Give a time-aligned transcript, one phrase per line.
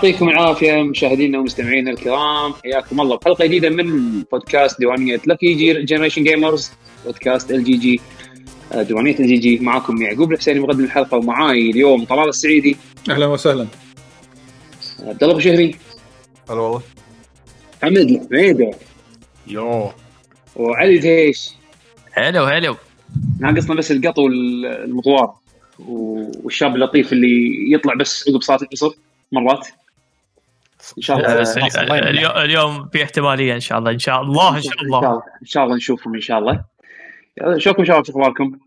[0.00, 2.52] يعطيكم العافية مشاهدينا ومستمعينا الكرام.
[2.52, 3.16] حياكم الله.
[3.16, 6.70] بحلقه جديدة من بودكاست ديوانية ال GG Generation Gamers
[7.04, 8.00] بودكاست ال جي جي
[8.74, 12.76] ديوانية ال جي جي معاكم يعقوب الحسيني مقدم الحلقة ومعاي اليوم طلال السعيدي.
[13.10, 13.66] أهلا وسهلا.
[15.00, 15.74] عبد الله بشهري
[16.50, 16.82] هلا والله.
[17.82, 18.70] حمد الحميده
[19.46, 19.90] yo
[20.56, 21.50] وعلي دهيش
[22.12, 22.76] hello hello
[23.40, 25.34] ناقصنا بس القط والمطوار
[25.78, 28.96] والشاب اللطيف اللي يطلع بس عقب صلاه العصر
[29.32, 29.68] مرات.
[30.96, 31.42] إن شاء الله.
[31.42, 35.22] اليو- اليوم- اليوم في احتمالية إن شاء الله إن شاء الله إن شاء الله.
[35.42, 36.64] إن شاء الله نشوفهم إن شاء الله.
[37.56, 38.58] شلونكم شباب شو اخباركم؟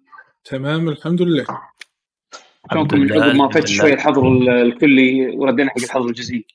[0.43, 1.45] تمام الحمد لله.
[2.71, 3.65] شلونكم؟ من عقب ما لله.
[3.65, 6.45] شوي الحظر ال- الكلي وردينا حق الحظر الجزئي.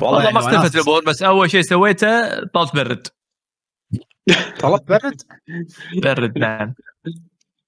[0.00, 3.06] والله ما يعني اختلفت الأمور بس أول شيء سويته طلت برد.
[4.60, 5.22] طلبت برد؟
[6.02, 6.74] برد نعم.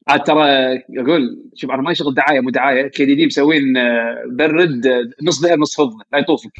[0.08, 0.44] عاد ترى
[0.98, 5.02] أقول شوف أنا ما شغل دعاية مو دعاية كي دي دي مسوين آه، برد آه،
[5.22, 6.50] نص ذهب نص فضه لا يطوفك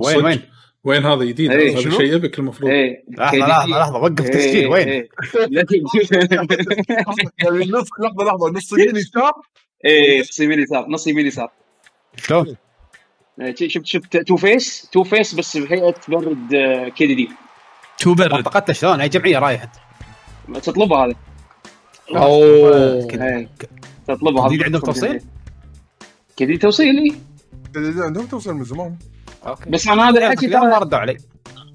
[0.00, 0.40] وين؟ وين؟
[0.84, 3.48] وين هذا جديد إيه، هذا؟ شيء يبك المفروض إيه لحظة KDD.
[3.48, 5.08] لحظة لحظة وقف إيه، تسجيل وين؟ إيه.
[5.50, 5.82] لا تجي-
[7.44, 9.32] يعني نص لحظة لحظة نص يمين يسار
[9.84, 11.50] إيه نص يمين يسار نص يمين يسار
[12.16, 12.56] شلون؟
[13.40, 17.28] إيه، شفت شفت تو فيس تو فيس بس بهيئة برد آه، كي دي دي
[18.00, 19.72] شو برد اعتقدت شلون؟ أي جمعية رايحة
[20.54, 21.14] تطلبها هذا
[22.16, 23.48] أوه.
[24.08, 25.20] تطلبها جديد عندهم توصيل؟
[26.40, 26.94] جديد توصيل
[27.76, 28.02] إيه.
[28.04, 28.96] عندهم توصل من زمان.
[29.46, 29.70] أوكي.
[29.70, 31.16] بس أنا هذا الحكي اليوم ما ترى ردوا علي.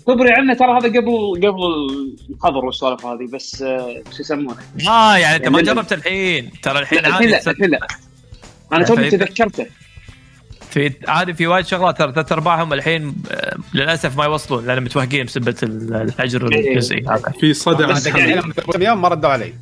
[0.08, 1.62] خبري عنه ترى هذا قبل قبل
[2.30, 4.56] الحظر والسوالف هذه بس آه، شو يسمونه؟
[4.86, 6.52] ما يعني أنت ما يعني- جربت الحين.
[6.64, 7.80] ترى الحين لا الحين لا عادي الحين لا.
[8.74, 9.18] أنا فايدة.
[9.26, 9.66] تذكرته.
[10.70, 15.26] في عادي في وايد شغلات ترى ثلاث ارباعهم الحين آه، للأسف ما يوصلون لأن متوهقين
[15.26, 16.70] بسبه الحجر إيه.
[16.72, 17.34] الجزئي هذا.
[17.40, 19.54] في صدى بس عند يعني- حمد الحين لما كم يوم ما ردوا علي.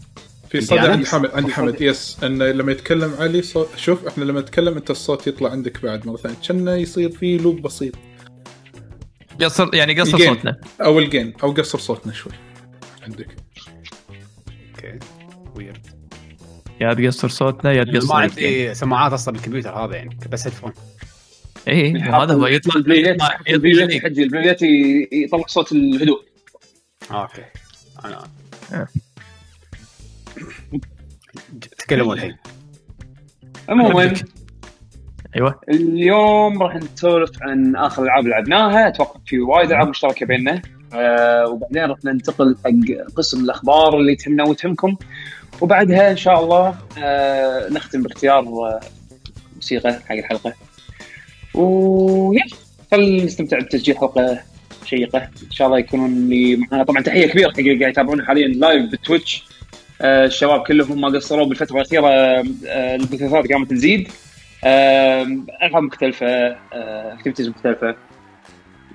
[0.54, 1.82] في صدى عند حمد عند حمد.
[1.82, 6.08] yes انه لما يتكلم علي صوت شوف إحنا لما نتكلم أنت الصوت يطلع عندك بعد
[6.08, 6.36] مرة ثانية.
[6.48, 7.94] كأنه يصير في loop بسيط.
[9.42, 10.34] قصر يعني قصر الجيم.
[10.34, 10.62] صوتنا.
[10.82, 12.34] أو ال gain أو قصر صوتنا شوي.
[13.04, 13.28] عندك.
[14.76, 15.00] okay.
[15.56, 15.88] ويرد
[16.82, 18.48] يا تقصر صوتنا يا ما تقصر الجيم.
[18.48, 20.74] عندي سماعات أصلا بالكمبيوتر هذا يعني بس headphone
[21.68, 22.76] اي هذا هو يطلع.
[24.64, 26.22] ي- يطلع صوت الهدوء.
[27.12, 27.44] أوكي.
[28.06, 28.28] أنا
[28.74, 28.88] آه.
[31.78, 32.38] تكلموا الحين.
[33.70, 34.14] عموما
[35.36, 35.60] أيوه.
[35.70, 38.88] اليوم راح نسولف عن آخر ألعاب لعبناها.
[38.88, 40.62] أتوقع في وايد ألعاب مشتركة بيننا.
[40.94, 44.96] آه وبعدين راح ننتقل حق قسم الأخبار اللي تهمنا وتهمكم.
[45.62, 48.80] وبعدها إن شاء الله آه نختم باختيار آه
[49.56, 50.54] موسيقى حق الحلقة.
[51.54, 52.44] ويا
[52.92, 54.40] خلينا نستمتع بتسجيل حلقة
[54.86, 55.20] شيقة.
[55.20, 56.84] إن شاء الله يكونون اللي معنا.
[56.84, 59.63] طبعا تحية كبيرة حق اللي قاعد يتابعونا حاليا live بال Twitch آه
[60.04, 64.08] الشباب كلهم ما قصروا بالفترة الأخيرة آه البثوثات قامت تزيد.
[64.66, 66.28] آم، ألعاب مختلفة
[66.74, 67.96] activities مختلفة.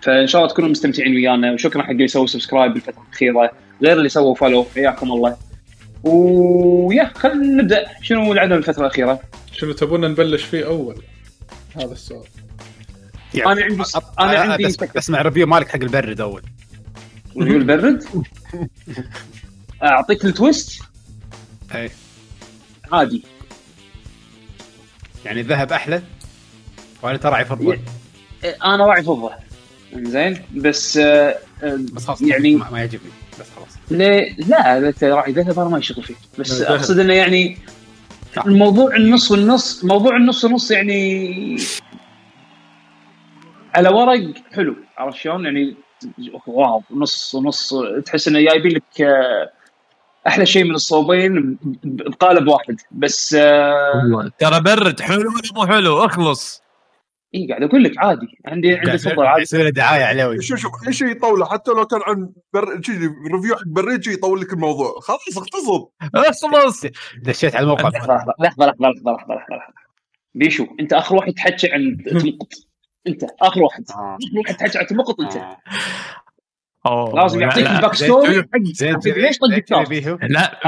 [0.02, 1.52] فإن شاء الله تكونوا مستمتعين ويانا.
[1.52, 3.50] وشكرا حق اللي سووا subscribe بالفترة الأخيرة.
[3.82, 5.36] غير اللي سووا follow حياكم الله.
[6.02, 7.86] ويا خلينا نبدأ.
[8.02, 9.20] شنو لعبنا بالفترة الأخيرة؟
[9.52, 11.02] شنو تبونا نبلش فيه أول؟
[11.76, 12.24] هذا السؤال.
[13.34, 13.82] يعني أنا عندي
[14.20, 16.42] أنا عندي بس بسمع review مالك حق البرد أول.
[17.38, 18.04] review البرد؟
[19.82, 20.82] أعطيك ال twist.
[21.74, 21.90] أي.
[22.92, 23.24] عادي.
[25.24, 26.02] يعني الذهب أحلى؟
[27.02, 27.78] وأنا ترى فضة.
[28.64, 29.32] أنا راعي فضة.
[29.94, 31.38] زين بس آه،
[31.92, 33.10] بس خلاص يعني ما, ما يعجبني.
[33.40, 33.68] بس خلاص.
[33.90, 36.60] ليه لا لا راعي ذهب أنا ما يشغل فيه بس.
[36.62, 37.58] أقصد إنه يعني
[38.46, 41.56] الموضوع النص والنص موضوع النص ونص يعني
[43.74, 44.76] على ورق حلو.
[44.98, 45.74] عرفت شلون؟ يعني
[46.46, 47.74] واو نص ونص
[48.06, 49.50] تحس إنه جايبين لك آه،
[50.28, 52.76] أحلى شيء من الصوبين بقالب واحد.
[52.92, 55.00] بس آه ترى برد.
[55.00, 56.62] حلو ولا مو حلو؟ اخلص.
[57.34, 58.26] اي قاعد أقول لك عادي.
[58.46, 59.42] عندي عندي سلطه عادي.
[59.42, 62.68] يصير دعاية علوي شوف شوف شيء يطوله حتى لو كان عن بر...
[63.34, 65.00] review حق برد يطول لك الموضوع.
[65.00, 65.84] خلاص اختصر.
[66.14, 66.86] اخلص.
[67.22, 67.88] دشيت على الموقع.
[67.88, 69.78] لحظة لحظة لحظة لحظة لحظة
[70.34, 72.48] بيشو أنت آخر واحد تحكي عن تمقط
[73.06, 73.84] أنت آخر واحد.
[73.90, 73.94] آه.
[73.94, 75.36] آخر واحد تحكي عن تمقط أنت.
[75.36, 75.56] آه.
[77.14, 78.44] لازم يعطيك لا، ال backstory
[79.06, 79.92] ليش طق
[80.22, 80.60] لا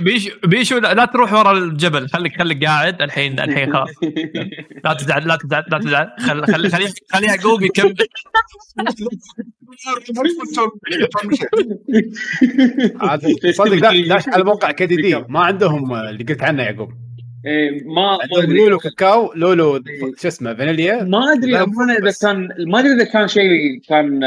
[0.00, 2.08] بيش بيشو لا, تروح ورا الجبل.
[2.08, 3.88] خليك خليك قاعد الحين الحين خلاص.
[4.84, 6.10] لا تزعل لا تزعل لا تزعل.
[6.20, 7.94] خل خلي خلي خلي يعقوب يكمل.
[13.52, 17.05] صدق دا- داش على موقع KDD ما عندهم اللي قلت عنه يعقوب.
[17.46, 18.56] إيه، ما أدري.
[18.58, 19.82] لولو كاكاو لولو
[20.18, 21.02] شو اسمه فانيليا.
[21.04, 22.22] ما أدري امانه إذا بس.
[22.22, 24.20] كان ما أدري إذا كان شيء كان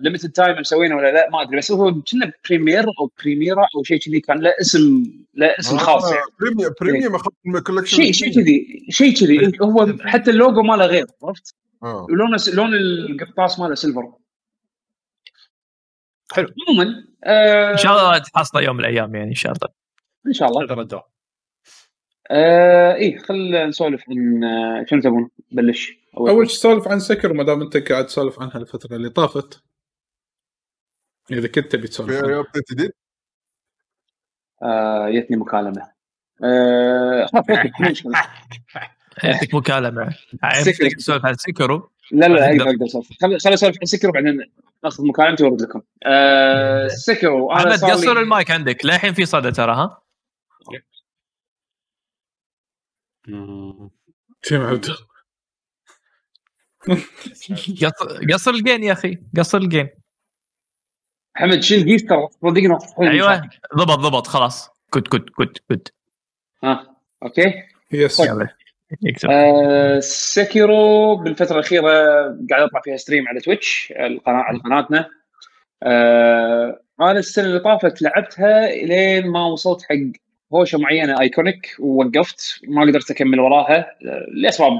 [0.00, 3.98] limited time مسوينه ولا لا ما أدري بس هو كنا premier أو premiera أو شيء
[3.98, 6.24] كذي كان له اسم له اسم خاص يعني.
[6.40, 9.52] premium premium اخذت من collection شيء شيء كذي شيء كذي.
[9.62, 12.06] هو حتى اللوجو ماله غير عرفت؟ آه.
[12.10, 14.12] ولونه س- لون القرطاس ماله silver
[16.32, 16.48] حلو.
[16.68, 19.68] عموما آه إن شاء الله تحصله يوم من الأيام يعني إن شاء الله.
[20.26, 21.15] إن شاء الله.
[22.30, 25.92] آه إيه خل نسولف عن آه، شنو تبون نبلش.
[26.16, 26.58] أول شيء.
[26.58, 29.62] سولف عن Sekiro ما دام أنت قاعد تسولف عنها الفترة اللي طافت.
[31.32, 32.40] إذا كنت تبي تسولف في عنها.
[32.40, 32.92] ابديت جديد
[35.08, 35.92] جتني مكالمة.
[36.44, 37.28] آه
[37.80, 38.12] مشكله
[39.24, 40.14] عندك مكالمه
[40.62, 40.86] سكر.
[40.96, 42.62] نسولف عن Sekiro لا لا لا أقدر.
[42.62, 43.08] أقدر أقدر أسولف.
[43.20, 44.52] خل أسولف عن سكر وبعدين
[44.84, 45.82] أخذ مكالمتي وأرد لكم.
[46.06, 48.84] آه سكر أنا أحمد صار قصر لي المايك عندك.
[48.84, 50.02] للحين في صدى ترى ها؟
[54.42, 55.06] تيم عبد الله.
[57.82, 59.88] قصر قصر الجين يا أخي قصر الجين.
[61.36, 63.50] حمد شيل جيستر صدقني أيوه.
[63.76, 64.70] ضبط ضبط خلاص.
[64.90, 65.88] كنت كنت كنت كنت
[66.64, 67.62] ها أوكي؟
[67.92, 68.20] يس.
[68.20, 68.48] يلا.
[69.02, 71.88] يكتب آه سكيرو بالفترة الأخيرة
[72.50, 75.10] قاعد اطلع فيها stream على Twitch القناه على قناتنا
[75.82, 82.82] آه أنا السنة اللي طافت لعبتها لين ما وصلت حق هوشة معينة iconic ووقفت ما
[82.82, 84.72] قدرت أكمل وراها آه، لأسباب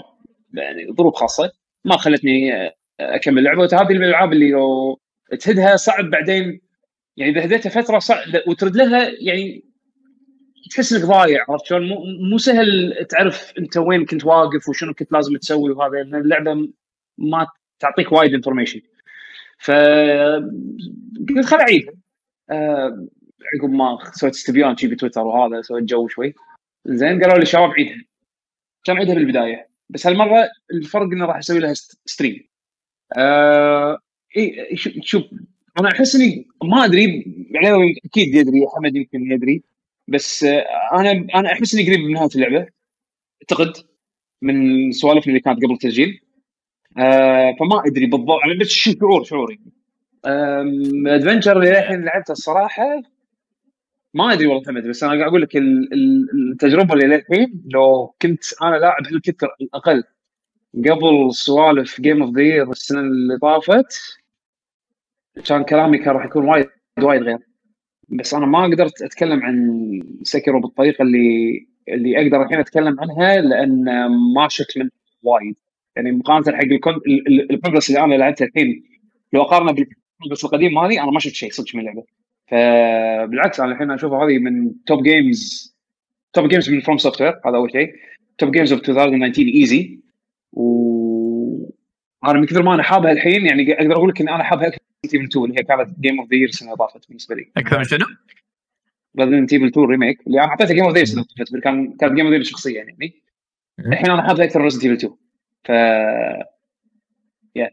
[0.55, 1.53] يعني ظروف خاصة
[1.85, 5.01] ما خلتني آه، أكمل اللعبه وهذه الألعاب اللي لو
[5.41, 6.61] تهدها صعب بعدين
[7.17, 8.19] يعني إذا هديتها فترة صعب
[8.49, 9.65] وترد لها يعني
[10.71, 11.89] تحس إنك ضايع عرفت شلون؟
[12.31, 16.69] مو سهل تعرف أنت وين كنت واقف وشنو كنت لازم تسوي وهذا لأن اللعبة
[17.19, 17.47] ما
[17.81, 18.81] تعطيك وايد information.
[19.59, 19.71] ف
[21.29, 21.95] قلت خل أعيدها.
[22.51, 23.07] آه،
[23.61, 26.35] عقب ما سويت استبيان شي بتويتر وهذا سويت جو شوي.
[26.87, 28.05] زين قالوا لي شباب عيدها.
[28.85, 32.49] كان عيدها بالبداية بس هالمرة الفرق إنه راح أسوي لها st- stream.
[33.17, 33.99] آه
[34.37, 35.23] إي شوف
[35.81, 37.05] أنا أحس إني ما أدري
[37.51, 39.63] يعني أكيد يدري حمد يمكن يدري
[40.09, 42.67] بس آه، أنا أنا أحس إني قريب من نهاية اللعبة
[43.43, 43.73] أعتقد
[44.43, 46.21] من سوالفنا اللي كانت قبل التسجيل
[46.99, 49.61] آه فما أدري بالضبط أنا بس شعور شعوري
[50.27, 53.03] ال adventure اللي الحين لعبته الصراحة
[54.17, 58.15] ما أدري والله حمد بس أنا قاعد أقول لك ال- ال- التجربة اللي للحين لو
[58.23, 59.21] كنت أنا لاعب على
[59.61, 60.05] الأقل
[60.75, 63.87] قبل سوالف game of the السنة اللي طافت
[65.47, 66.67] كان كلامي كان راح يكون وايد
[67.03, 67.39] وايد غير.
[68.09, 69.81] بس أنا ما قدرت أتكلم عن
[70.23, 73.85] Sekiro بالطريقة اللي اللي أقدر الحين أتكلم عنها لأن
[74.35, 74.89] ما شفت من
[75.23, 75.57] وايد.
[75.97, 76.65] يعني مقارنة حق
[77.51, 78.85] ال progress اللي أنا لعبته الحين
[79.33, 82.05] لو أقارنه بال progress القديم مالي أنا ما شفت شيء صدق من اللعبة.
[82.47, 85.75] فبالعكس أنا الحين اشوفها هذه من top games
[86.33, 87.95] top games من FromSoftware هذا أول شيء.
[88.39, 90.01] top games of 2019 easy
[90.53, 90.67] و
[92.25, 94.81] أنا من كثر ما أنا حابها الحين يعني أقدر أقول لك ان أنا حابها أكثر
[95.05, 97.51] من Evil 2 اللي هي كانت game of the year السنة اللي طافت بالنسبة لي.
[97.57, 98.07] أكثر من شنو؟
[99.21, 102.35] Resident Evil 2 remake اللي أنا اعطيتها جيم اوف ذا يير كان كانت جيم اوف
[102.35, 103.23] ذا شخصيا يعني.
[103.79, 105.17] الحين أنا حابها أكثر من Resident Evil 2
[105.65, 105.69] ف
[107.57, 107.71] يا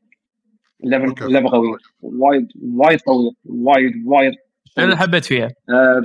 [0.83, 1.25] اللعبه.
[1.25, 4.33] اللعبه قويه وايد وايد قويه وايد وايد
[4.77, 6.03] اللي حبيت فيها؟ آه،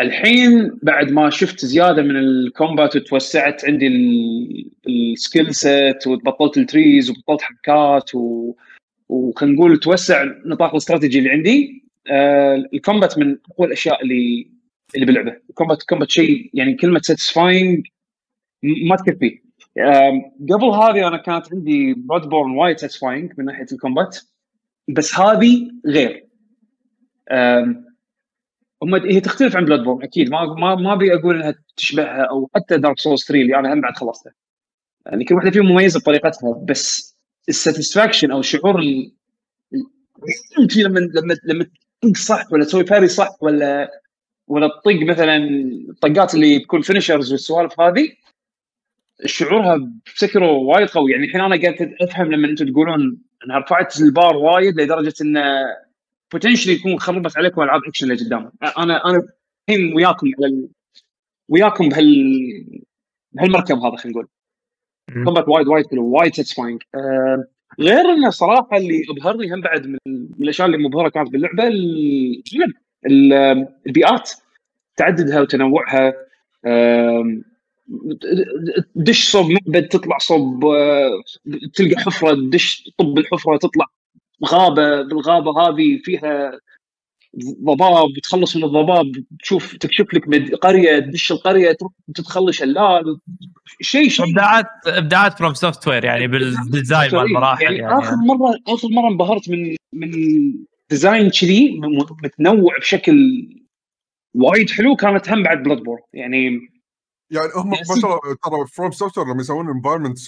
[0.00, 3.86] الحين بعد ما شفت زيادة من ال combat وتوسعت عندي
[4.88, 8.54] ال skill set وبطلت ال trees وبطلت حركات و...
[9.08, 14.48] وخلينا نقول توسع نطاق الاستراتيجي اللي عندي آه ال combat من أقوى الأشياء اللي
[14.94, 17.86] اللي باللعبه ال combat combat شيء يعني كلمة satisfying
[18.62, 19.40] ما تكفي.
[19.78, 24.18] آم، قبل هذه أنا كانت عندي Bloodborne وايد satisfying من ناحية ال combat
[24.88, 26.23] بس هذه غير.
[28.82, 30.30] هم هي تختلف عن Bloodborne أكيد.
[30.30, 33.80] ما ما ما أبي أقول إنها تشبهها أو حتى Dark Souls 3 اللي أنا هم
[33.80, 34.32] بعد خلصتها.
[35.06, 37.16] يعني كل واحدة فيهم مميزة بطريقتها بس
[37.48, 38.80] ال satisfaction أو الشعور
[40.76, 41.66] لما لما لما
[42.00, 43.90] تطق صح ولا تسوي parry صح ولا
[44.48, 45.36] ولا تطق مثلا
[45.90, 48.08] الطقات اللي تكون finishers والسوالف هذه
[49.26, 51.12] شعورها ب Sekiro وايد قوي.
[51.12, 55.40] يعني الحين أنا قاعد أفهم لما أنتم تقولون أنها رفعت البار وايد لدرجة انه
[56.34, 59.22] potentially يكون خربت عليكم ألعاب اكشن اللي قدام أنا أنا
[59.68, 60.68] الحين وياكم على ال...
[61.48, 62.06] وياكم بهال
[63.32, 64.28] بهالمركب هذا خلينا نقول.
[65.24, 66.82] combat وايد وايد حلو وايد satisfying
[67.80, 69.98] غير إنه صراحة اللي أبهرني هم بعد من,
[70.40, 72.42] الأشياء اللي مبهره كانت باللعبة ال-
[73.06, 74.30] ال- البيئات.
[74.96, 76.14] تعددها وتنوعها.
[78.94, 81.10] دش صوب معبد تطلع صوب آه،
[81.74, 83.86] تلقى حفرة دش طب الحفرة تطلع
[84.46, 86.52] غابه بالغابة هذه فيها
[87.64, 89.12] ضباب تخلص من الضباب
[89.42, 93.18] تشوف تكشف لك مد- قرية تدش القرية تروح تدخل شلال
[93.80, 94.26] شيء شيء.
[94.30, 99.08] إبداعات إبداعات FromSoftware يعني بال- بال design مال المراحل يعني, يعني, آخر مرة آخر مرة
[99.08, 100.10] انبهرت من من
[100.90, 101.80] design كذي
[102.24, 103.16] متنوع بشكل
[104.34, 106.44] وايد حلو كانت هم بعد Bloodborne يعني
[107.30, 110.18] يعني هم ما شاء الله ترى FromSoft لما يسوون environment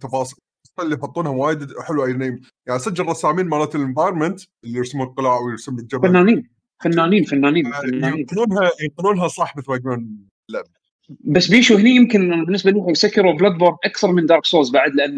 [0.00, 0.38] تفاصيل.
[0.82, 5.78] اللي يحطونها وايد حلوة يعني يعني صدق الرسامين مالت ال environment اللي يرسمون القلاع ويرسمون
[5.80, 6.08] الجبل.
[6.08, 6.50] فنانين
[6.84, 8.18] فنانين فنانين آه، فنانين.
[8.18, 10.28] ينقلونها ينقلونها صح مثل ما يقولون
[11.24, 15.16] بس بيشو هني يمكن بالنسبة لي Sekiro Bloodborne أكثر من Dark Souls بعد لأن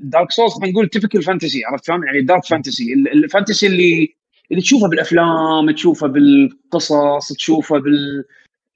[0.00, 4.14] Dark Souls خلينا نقول typical fantasy عرفت شلون؟ يعني dark fantasy ال- ال fantasy اللي
[4.50, 8.24] اللي تشوفه بالأفلام تشوفه بالقصص تشوفه بال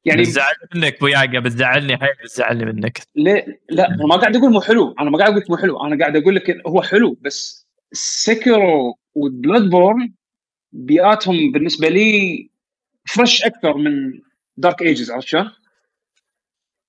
[0.04, 3.00] يعني بتزعلني منك ابو يعقوب بتزعلني حيل بتزعلني منك.
[3.16, 4.94] ليه؟ لا ما قاعد أقول مو حلو.
[5.00, 5.86] أنا ما قاعد أقول لك مو حلو.
[5.86, 10.12] أنا قاعد أقول لك هو حلو بس Sekiro و Bloodborne
[10.72, 12.50] بيئاتهم بالنسبة لي
[13.08, 14.20] fresh أكثر من
[14.56, 15.50] dark ages عرفت شلون؟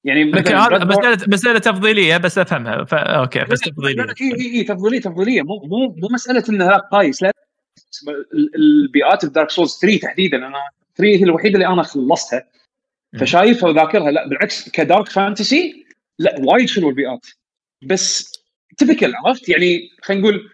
[0.03, 2.83] يعني مثلا مساله مساله تفضيلية بس أفهمها.
[2.83, 2.93] ف...
[2.93, 4.03] أوكي بس تفضيلية.
[4.21, 5.41] إي إي إي تفضيلية تفضيلية.
[5.41, 7.31] مو مو مو مسألة انه لا قايس لا.
[8.33, 10.37] ال- البيئات ب Dark Souls 3 تحديدا.
[10.37, 10.57] أنا
[10.95, 12.43] 3 هي الوحيدة اللي أنا خلصتها.
[13.19, 15.85] فشايفها وذاكرها لا بالعكس ك dark fantasy
[16.19, 17.25] لا وايد حلوة البيئات
[17.83, 18.33] بس
[18.77, 20.49] typical عرفت؟ يعني خلينا نقول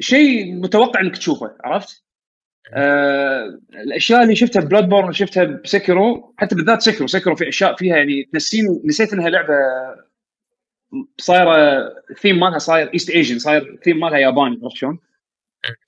[0.00, 2.04] شيء متوقع إنك تشوفه عرفت؟
[2.74, 7.96] آه الأشياء اللي شفتها Bloodborne شفتها ب Sekiro حتى بالذات Sekiro Sekiro في أشياء فيها
[7.96, 9.54] يعني تنسيني نسيت إنها لعبة
[11.18, 11.56] صايرة
[12.10, 14.98] الثيم مالها صاير East Asian صاير الثيم مالها ياباني عرفت شلون؟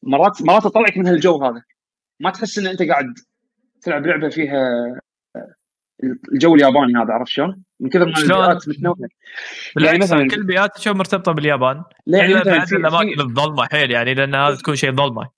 [0.03, 1.62] مرات مرات تطلعك من هالجو هذا.
[2.21, 3.15] ما تحس إن أنت قاعد
[3.83, 4.61] تلعب لعبة فيها
[6.33, 8.97] الجو الياباني هذا عرفت شلون؟ من كثر ما؟ البيئات متنوعة.
[9.81, 13.65] يعني مثلاً- كل البيئات تشوف مرتبطة باليابان؟ لا يعني إلا مثلا بعد في- الأماكن الظلمة
[13.65, 15.29] حيل يعني لأن هذا تكون شيء ظلمة.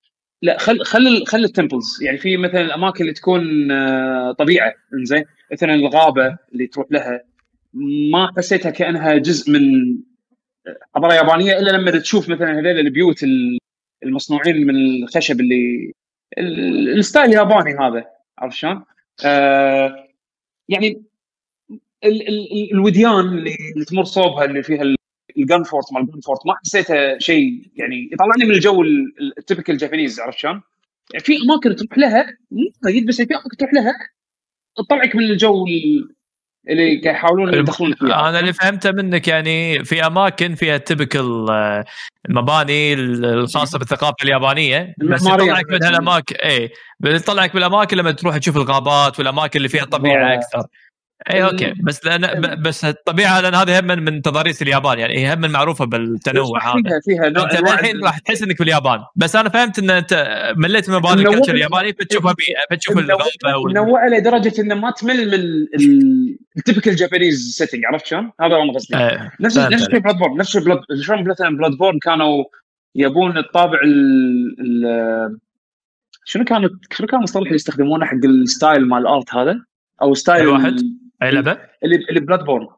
[0.42, 2.02] لا خل خل خل التمبلز.
[2.02, 5.24] يعني في مثلا الأماكن اللي تكون آه، طبيعة إنزين.
[5.52, 7.22] مثلا الغابة اللي تروح لها.
[8.12, 9.60] ما حسيتها كأنها جزء من
[10.96, 13.58] حضاره يابانية إلا لما تشوف مثلا هذول البيوت ال-
[14.04, 15.92] المصنوعين من الخشب اللي
[16.38, 18.04] ال- ال style الياباني هذا.
[18.38, 18.84] عرفت شلون؟
[19.24, 20.07] آه
[20.68, 21.02] يعني
[22.04, 24.82] ال ال الوديان اللي تمر صوبها اللي فيها
[25.38, 28.82] ال gun fort مال ال gun fort ما حسيتها شيء يعني يطلعني من الجو
[29.38, 30.62] ال typical Japanese عرفت شلون؟
[31.12, 32.60] يعني في أماكن تروح لها مو
[33.08, 33.92] بس في أماكن تروح لها
[34.76, 36.14] تطلعك من الجو ال-
[36.68, 41.46] اللي يحاولون يدخلونك فيه أنا اللي فهمته منك يعني في أماكن فيها typical
[42.28, 45.22] المباني الخاصة بالثقافة اليابانية بس.
[45.26, 46.70] يطلعك من هالأماكن اي
[47.04, 50.34] يطلعك بالأماكن لما تروح تشوف الغابات والأماكن اللي فيها طبيعة.
[50.34, 50.66] أكثر
[51.30, 55.50] اي أوكي بس لأن بس الطبيعه لأن هذه هم من, تضاريس اليابان يعني هي هم
[55.50, 59.48] معروفه بالتنوع هذا فيها فيها نوع أنت أنواع للحين راح تحس إنك باليابان بس أنا
[59.48, 63.24] فهمت إن أنت مليت من منوع- ال culture الياباني بتشوفها بيئه بتشوف الغابة
[63.68, 65.66] منوعه لدرجه انه ما تمل من
[66.56, 70.78] ال typical Japanese setting عرفت شلون؟ هذا هو قصدي إيه، نفس نفس Bloodborne نفس Blood
[71.02, 72.44] شلون مثلا Bloodborne كانوا
[72.94, 75.38] يبون الطابع ال
[76.24, 79.60] شنو كانت شنو كان المصطلح اللي يستخدمونه حق ال style مال ال art هذا؟
[80.02, 80.80] أو style واحد؟
[81.22, 82.68] أي لعبة؟ اللي اللي Bloodborne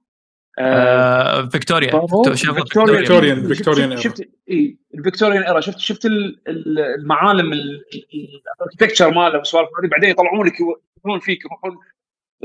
[0.58, 1.90] آه Victoria.
[2.06, 2.98] Victoria.
[2.98, 5.60] Victorian Victorian شفت إي ال Victorian era.
[5.60, 9.88] شفت شفت ال- ال- المعالم ال architecture ماله والسوالف هذه.
[9.90, 11.44] بعدين يطلعون لك يروحون فيك.
[11.44, 11.76] يروحون.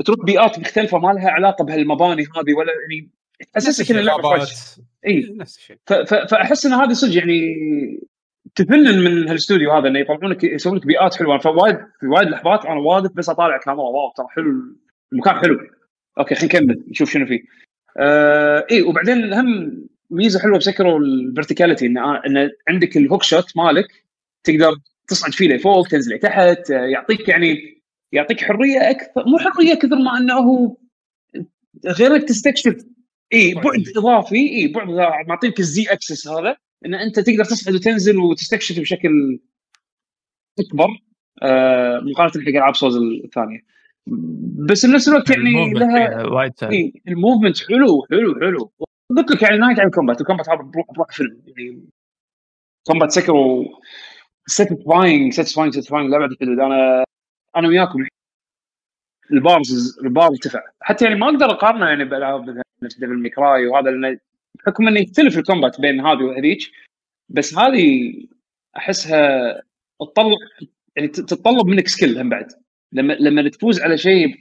[0.04, 3.10] تروح بيئات مختلفة ما لها علاقة بهالمباني هذه ولا يعني
[3.52, 4.48] تحسسك ان اللعبة غابات.
[4.48, 5.34] فريش إي.
[5.36, 5.76] نفس الشيء.
[6.30, 7.56] فأحس إن هذا صدق يعني
[8.54, 11.38] تفنن من هالاستوديو هذا إنه يطلعون لك يسوون لك بيئات حلوة.
[11.38, 13.82] فوايد في وايد لحظات أنا واقف بس أطالع كاميرا.
[13.82, 14.52] wow ترى حلو.
[15.12, 15.58] المكان حلو.
[16.18, 17.40] okay خلينا نكمل نشوف شنو فيه
[17.98, 23.56] آه اي وبعدين هم ميزة حلوة ب Sekiro ال verticality إن إن عندك ال hookshot
[23.56, 24.04] مالك
[24.44, 24.76] تقدر
[25.08, 27.82] تصعد فيه لفوق تنزل لتحت آه، يعطيك يعني
[28.12, 30.76] يعطيك حرية أكثر مو حرية كثر ما إنه هو
[31.86, 32.84] غير انك تستكشف
[33.32, 34.88] اي بعد إضافي اي بعد
[35.28, 36.56] معطيك الزي أكسس هذا
[36.86, 39.40] إن أنت تقدر تصعد وتنزل وتستكشف بشكل
[40.58, 40.88] أكبر
[41.42, 43.75] آه مقارنة حق ألعاب سوز الثانية.
[44.68, 48.70] بس بنفس الوقت يعني لها وايد إي ال movement حلو حلو حلو.
[49.10, 51.88] قلت لك يعني نايت عن combat ال combat هذا بروح بروح فيلم يعني
[52.86, 53.64] combat Sekiro
[54.46, 57.04] satisfying satisfying satisfying لعبة الحدود أنا
[57.56, 58.06] أنا وياكم
[59.32, 63.18] ال bar ال bar ارتفع حتى يعني ما أقدر اقارنه يعني بألعاب مثلا نفس Devil
[63.18, 64.18] May Cry وهذا لأنه
[64.54, 66.58] بحكم إنه يختلف ال combat بين هذه وهذيك
[67.28, 68.12] بس هذه
[68.76, 69.62] أحسها
[70.00, 70.36] تطلع
[70.96, 72.65] يعني تتطلب منك skill هم بعد.
[72.92, 74.36] لما لما تفوز على شيء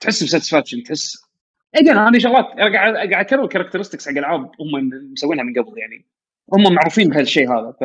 [0.00, 1.26] تحس ب satisfaction تحس
[1.74, 6.04] again هذه شغلات قاعد قاعد أكرر characteristics حق ألعاب هم مسوينها من قبل يعني.
[6.52, 7.84] هم معروفين بهالشيء هذا ف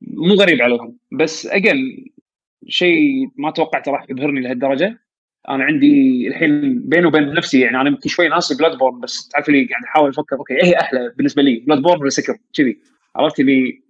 [0.00, 0.98] مو غريب عليهم.
[1.12, 2.06] بس again
[2.68, 5.00] شيء ما توقعت راح يبهرني لهالدرجة.
[5.48, 9.64] أنا عندي الحين بيني وبين نفسي يعني أنا يمكن شوي ناسي Bloodborne بس تعرف لي
[9.64, 12.78] قاعد أحاول أفكر okay إيه أحلى بالنسبة لي؟ Bloodborne ولا Sekiro كذي.
[13.16, 13.82] عرفت لي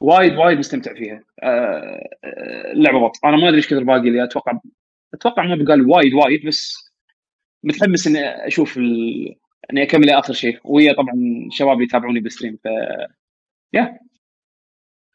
[0.00, 1.24] وايد وايد مستمتع فيها.
[1.42, 4.24] آه، آه، اللعبه بط أنا ما أدري إيش كثر باقي لي.
[4.24, 4.58] أتوقع
[5.14, 6.92] أتوقع ما بقى لي وايد وايد بس
[7.64, 9.34] متحمس إني أشوف ال...
[9.72, 10.58] إني أكمل آخر شيء.
[10.64, 11.14] ويا طبعا
[11.50, 12.66] شباب يتابعوني بال stream ف
[13.72, 13.98] yeah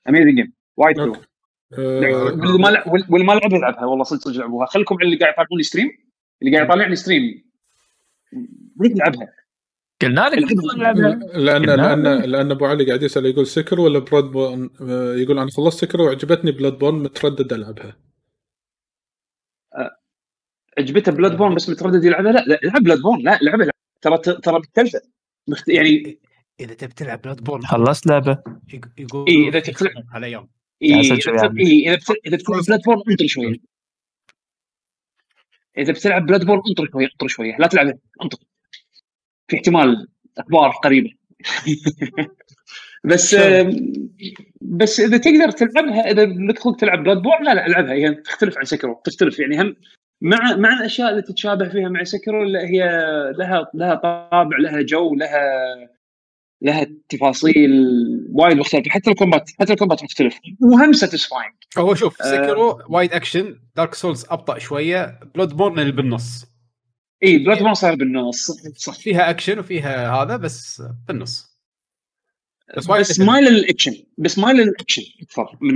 [0.10, 1.16] amazing game وايد حلو.
[1.16, 1.20] آه،
[3.10, 3.86] واللي ما لعب يلعبها.
[3.86, 4.66] والله صدق صدق لعبوها.
[4.66, 5.90] خلكم على اللي قاعد يطالعوني stream.
[6.42, 7.44] اللي قاعد يطالعني stream.
[8.82, 9.34] ليش تلعبها؟
[10.02, 10.52] قلنا لك
[11.36, 14.70] لأن لأن لأن أبو علي قاعد يسأل يقول Sekiro ولا Bloodborne
[15.18, 17.98] يقول أنا خلصت Sekiro وعجبتني Bloodborne متردد ألعبها.
[20.78, 23.70] عجبته Bloodborne بس متردد يلعبها؟ لا لا العب Bloodborne لا العبها.
[24.02, 25.02] ترى ترى مختلفه
[25.48, 25.70] مخت...
[25.70, 26.20] يعني
[26.60, 28.44] إذا تبي تلعب Bloodborne خلصت لعبة.
[28.74, 30.48] يق- يقول إيه، إذا تطلع- على أيام
[30.82, 31.70] إيه إذا بتلعب يعني.
[31.70, 33.56] إيه إذا إذا بتلعب Bloodborne انطر شوية.
[35.78, 37.58] إذا بتلعب Bloodborne انطر شوية انطر شوية.
[37.60, 38.38] لا تلعب انطر.
[39.52, 41.10] في احتمال أخبار قريبة.
[43.04, 43.36] بس
[44.62, 47.94] بس إذا تقدر تلعبها إذا خلق تلعب Bloodborne لا لا ألعبها.
[47.94, 49.76] هي تختلف عن Sekiro تختلف يعني هم
[50.22, 52.84] مع مع الاشياء اللي تتشابه فيها مع Sekiro لا هي
[53.38, 55.42] لها لها طابع لها جو لها
[56.62, 57.72] لها تفاصيل
[58.34, 58.90] وايد مختلفة.
[58.90, 62.26] حتى ال combat حتى ال combat مختلف وهم satisfying هو شوف آه.
[62.26, 66.51] Sekiro وايد action Dark Souls أبطأ شوية Bloodborne اللي بالنص.
[67.24, 68.52] اي Bloodborne صار بالنص.
[68.76, 71.52] صح فيها اكشن وفيها هذا بس بالنص.
[72.78, 73.20] بس بس.
[73.20, 75.74] مايل للاكشن بس مايل للاكشن أكثر من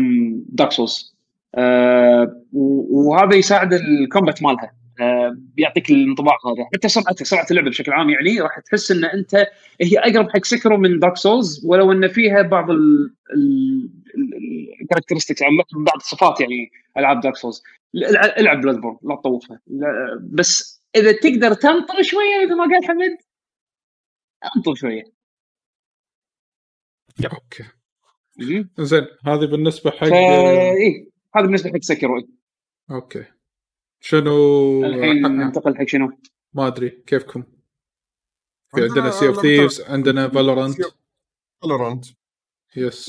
[0.50, 1.16] Dark Souls
[1.56, 4.72] آه وهذا يساعد ال combat مالها.
[5.00, 6.66] آه بيعطيك الانطباع هذا.
[6.74, 9.36] حتى سرعته سرعة اللعبه بشكل عام يعني راح تحس إن أنت
[9.82, 12.68] هي أقرب حق Sekiro من Dark Souls ولو إن فيها بعض
[14.82, 15.42] ال characteristics
[15.76, 17.64] بعض الصفات يعني ألعاب Dark Souls
[17.96, 19.60] الع- العب Bloodborne لا تطوفها.
[20.22, 23.18] بس إذا تقدر تنطر شوية إذا ما قال حمد
[24.56, 25.04] أنطر شوية.
[27.34, 27.64] okay.
[28.80, 32.28] زين هذه بالنسبة حق إيه هذا بالنسبة حق سكرو
[32.92, 33.26] أوكي.
[34.00, 36.18] شنو الحين ننتقل حق شنو؟
[36.54, 37.44] ما أدري كيفكم؟
[38.76, 40.78] في عندنا سي اوف ثيفز عندنا فالورانت
[41.62, 42.06] فالورانت
[42.76, 43.06] يس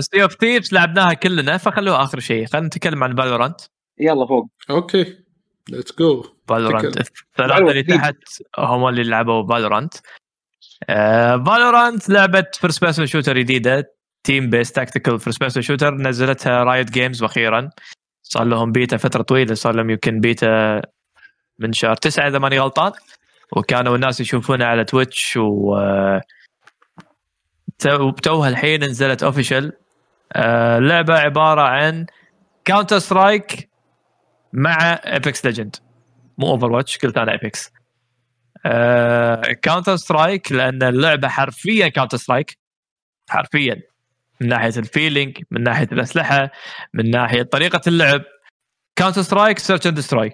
[0.00, 2.46] سي اوف ثيفز لعبناها كلنا فخلوها آخر شيء.
[2.46, 3.60] خلينا نتكلم عن Valorant
[3.98, 4.48] يلا فوق.
[4.70, 5.23] okay.
[5.68, 6.96] let's go Valorant.
[7.00, 7.96] الثلاثة اللي أكيد.
[7.96, 8.16] تحت
[8.58, 9.94] هم اللي لعبوا Valorant
[11.46, 13.94] Valorant لعبة first person shooter جديدة.
[14.24, 17.70] team based tactical first person shooter نزلتها Riot Games وأخيرا
[18.22, 19.54] صار لهم بيتا فترة طويلة.
[19.54, 20.80] صار لهم يمكن بيتا
[21.58, 22.92] من شهر تسعة إذا ماني غلطان.
[23.56, 25.76] وكانوا الناس يشوفونها على Twitch و
[27.78, 29.72] تو- توها الحين نزلت official
[30.80, 32.06] لعبة عبارة عن
[32.64, 33.70] Counter-Strike
[34.54, 35.76] مع Apex Legends
[36.38, 37.72] مو Overwatch قلت أنا Apex
[39.62, 42.58] Counter-Strike لأن اللعبة حرفيا Counter-Strike
[43.30, 43.82] حرفيا.
[44.40, 46.50] من ناحية ال feeling من ناحية الأسلحة
[46.94, 48.22] من ناحية طريقة اللعب.
[48.96, 50.30] Counter-Strike search and destroy و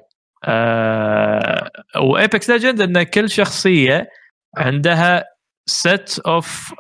[1.97, 4.09] Apex Legends إن كل شخصية
[4.57, 5.25] عندها
[5.67, 6.75] set of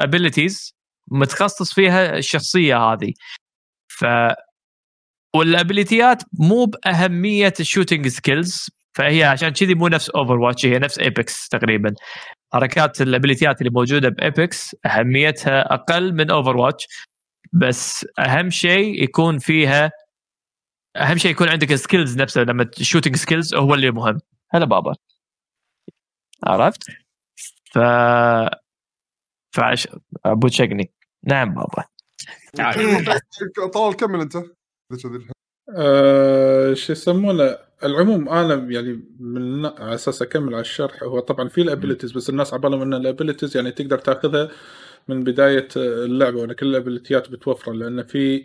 [0.00, 0.76] abilities
[1.10, 3.12] متخصص فيها الشخصية هذه.
[3.88, 4.04] ف
[5.36, 10.78] وال ability ات مو بأهمية ال shooting skills فهي عشان كذي مو نفس Overwatch هي
[10.78, 11.94] نفس Apex تقريبا.
[12.52, 16.86] حركات ال ability ات اللي موجودة ب Apex أهميتها أقل من Overwatch
[17.52, 19.90] بس أهم شيء يكون فيها
[20.96, 24.18] أهم شيء يكون عندك ال skills نفسها لما ال shooting skills هو اللي مهم.
[24.50, 24.94] هلا بابا.
[26.44, 26.82] عرفت؟
[27.72, 27.78] ف
[29.52, 29.88] فعش
[30.24, 30.90] أبو تشقني.
[31.24, 31.84] نعم بابا.
[33.74, 34.36] طلال كمل أنت.
[35.76, 41.60] آه، شو يسمونه؟ العموم أنا يعني من على أساس أكمل على الشرح هو طبعا في
[41.60, 44.50] ال abilities بس الناس على بالهم إن ال abilities يعني تقدر تأخذها
[45.08, 48.44] من بداية اللعبة وإن كل الابيلتيات بتوفر لأن في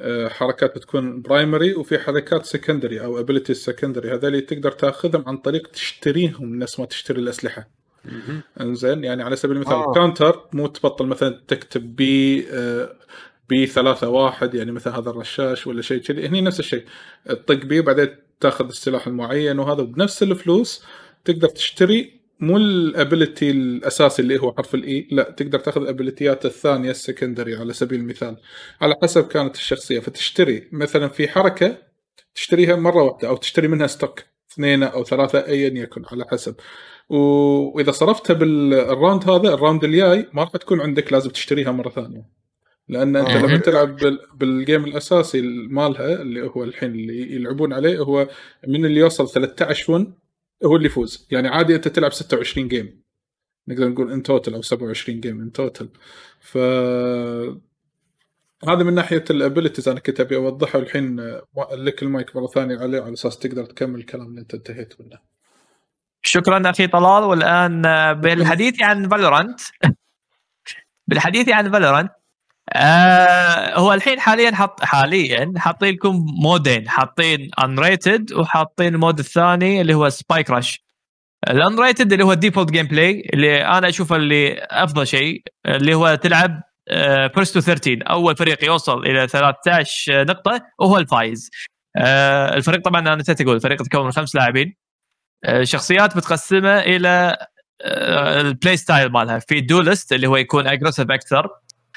[0.00, 5.66] آه، حركات بتكون primary وفي حركات secondary أو abilities secondary هذول تقدر تأخذهم عن طريق
[5.66, 7.68] تشتريهم نفس ما تشتري الأسلحة.
[8.60, 9.90] إنزين؟ يعني على سبيل المثال آه.
[9.90, 9.92] آه.
[9.92, 12.96] Counter مو تبطل مثلا تكتب B آه
[13.48, 16.26] B ثلاثة واحد يعني مثل هذا الرشاش ولا شيء كذي.
[16.26, 16.84] هني نفس الشيء.
[17.26, 18.08] تطق B بعدين
[18.40, 20.84] تاخذ السلاح المعين وهذا بنفس الفلوس.
[21.24, 26.46] تقدر تشتري مو ال ability الأساسي اللي هو حرف ال E لا تقدر تاخذ الأبيلتيات
[26.46, 28.36] الثانية ال secondary على سبيل المثال.
[28.80, 30.00] على حسب كانت الشخصية.
[30.00, 31.78] فتشتري مثلا في حركة
[32.34, 36.54] تشتريها مرة واحدة أو تشتري منها stock اثنين أو ثلاثة ايا يكن على حسب.
[37.08, 41.90] وإذا صرفتها بال round هذا ال round الجاي ما راح تكون عندك لازم تشتريها مرة
[41.90, 42.37] ثانية.
[42.88, 43.46] لأن أنت مم.
[43.46, 48.28] لما تلعب بال- بال game الأساسي مالها اللي هو الحين اللي يلعبون عليه هو
[48.68, 50.14] من اللي يوصل 13 win
[50.64, 53.02] هو اللي يفوز يعني عادي أنت تلعب 26 game
[53.68, 55.88] نقدر نقول in total أو 27 game in total
[56.40, 56.58] ف
[58.68, 62.78] هذا من ناحية ال abilities أنا كنت أبي اوضحها والحين آه، لك المايك مرة ثانية
[62.78, 65.18] عليه على أساس تقدر تكمل الكلام اللي أنت انتهيت منه.
[66.22, 69.60] شكرا أخي طلال والآن آه، بالحديث عن Valorant
[71.08, 72.10] بالحديث عن Valorant
[72.72, 76.88] آه هو الحين حاليا حط حاليا حاطين لكم مودين.
[76.88, 80.84] حاطين unrated وحاطين ال mode الثاني اللي هو Spike Rush
[81.48, 86.14] ال unrated اللي هو ال default gameplay اللي أنا أشوفه اللي أفضل شيء اللي هو
[86.14, 86.62] تلعب
[87.34, 91.50] first to 13 أول فريق يوصل إلى 13 نقطة وهو الفايز.
[91.96, 94.74] آه الفريق طبعا أنا نسيت أقول الفريق يتكون من خمس لاعبين.
[95.44, 97.36] آه شخصيات متقسمة إلى
[97.82, 99.38] آه ال play style مالها.
[99.38, 101.48] في duelist اللي هو يكون aggressive أكثر.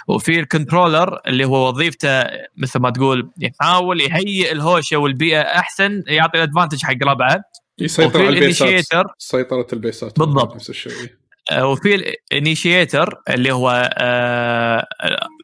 [0.07, 2.23] وفي ال controller اللي هو وظيفته
[2.57, 7.43] مثل ما تقول يحاول يهيئ الهوشة والبيئة أحسن يعطي ال advantage حق ربعه.
[7.79, 9.05] يسيطر على البيسات.
[9.17, 10.19] سيطرة البيسات.
[10.19, 10.55] بالضبط.
[10.55, 11.21] نفس الشيء.
[11.51, 14.87] آه، وفي ال initiator اللي هو آه،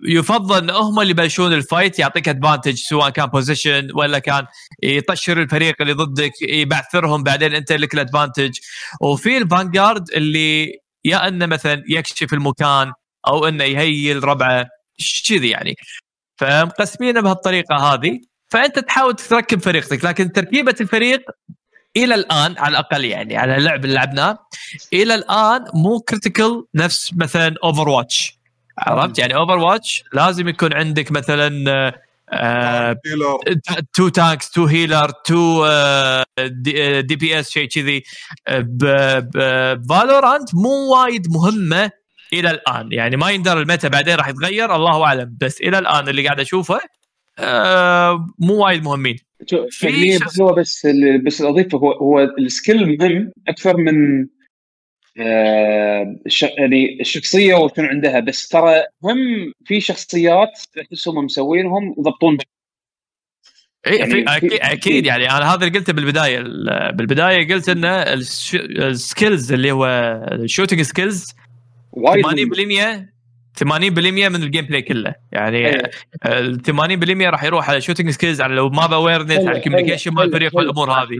[0.07, 4.45] يفضل إن هم اللي يبلشون ال fight يعطيك advantage سواء كان position ولا كان
[4.83, 8.57] يطشر الفريق اللي ضدك يبعثرهم بعدين أنت لك ال advantage
[9.01, 12.91] وفي ال vanguard اللي يا إنه مثلا يكشف المكان
[13.27, 15.75] أو أنه يهيئ الربعه ش- كذي يعني.
[16.37, 18.19] فمقسمينه بهالطريقة هذه.
[18.49, 21.21] فأنت تحاول تركب فريقك لكن تركيبة الفريق
[21.97, 24.37] إلى الآن على الأقل يعني على اللعب اللي لعبناه
[24.93, 28.37] إلى الآن مو critical نفس مثلا Overwatch
[28.77, 31.93] عرفت؟ يعني Overwatch لازم يكون عندك مثلا
[32.31, 32.97] آه،
[33.95, 35.65] two tanks two healer two
[37.01, 38.03] DPS شيء كذي.
[39.89, 41.91] Valorant مو وايد مهمة
[42.33, 42.89] إلى الآن.
[42.91, 45.37] يعني ما يندرى ال meta بعدين راح يتغير الله أعلم.
[45.41, 46.79] بس إلى الآن اللي قاعد أشوفه
[47.39, 49.15] آه، مو وايد مهمين.
[49.49, 50.87] شوف، شخص- هو بس
[51.25, 54.27] بس اللي أضيفه هو هو ال skill مهم أكثر من
[55.19, 56.15] آه
[56.57, 58.19] يعني الشخصية وشنو عندها.
[58.19, 59.17] بس ترى هم
[59.65, 62.37] في شخصيات تحسهم مسوينهم يضبطون
[63.87, 65.05] إي يعني أكيد أكيد.
[65.05, 66.37] يعني أنا هذا اللي قلته بالبداية.
[66.39, 69.85] ال- بالبداية قلت ان الش- ال skills اللي هو
[70.31, 71.27] ال shooting skills
[71.91, 73.17] وايد 80%
[73.59, 75.15] 80% من ال gameplay كله.
[75.31, 75.89] يعني أيوة.
[76.25, 80.19] ال 80% راح يروح على shooting skills على ال map awareness على ال communication حلو،
[80.19, 80.59] مال الفريق حلو.
[80.59, 81.19] والأمور هذه.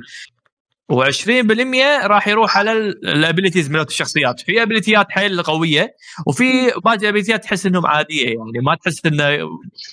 [0.94, 4.40] و20% راح يروح على ال abilities مالت الشخصيات.
[4.40, 5.96] في ابيلتيات حيل قوية
[6.28, 8.60] وفي باقي ابيلتيات تحس إنهم عادية يعني.
[8.64, 9.50] ما تحس إنه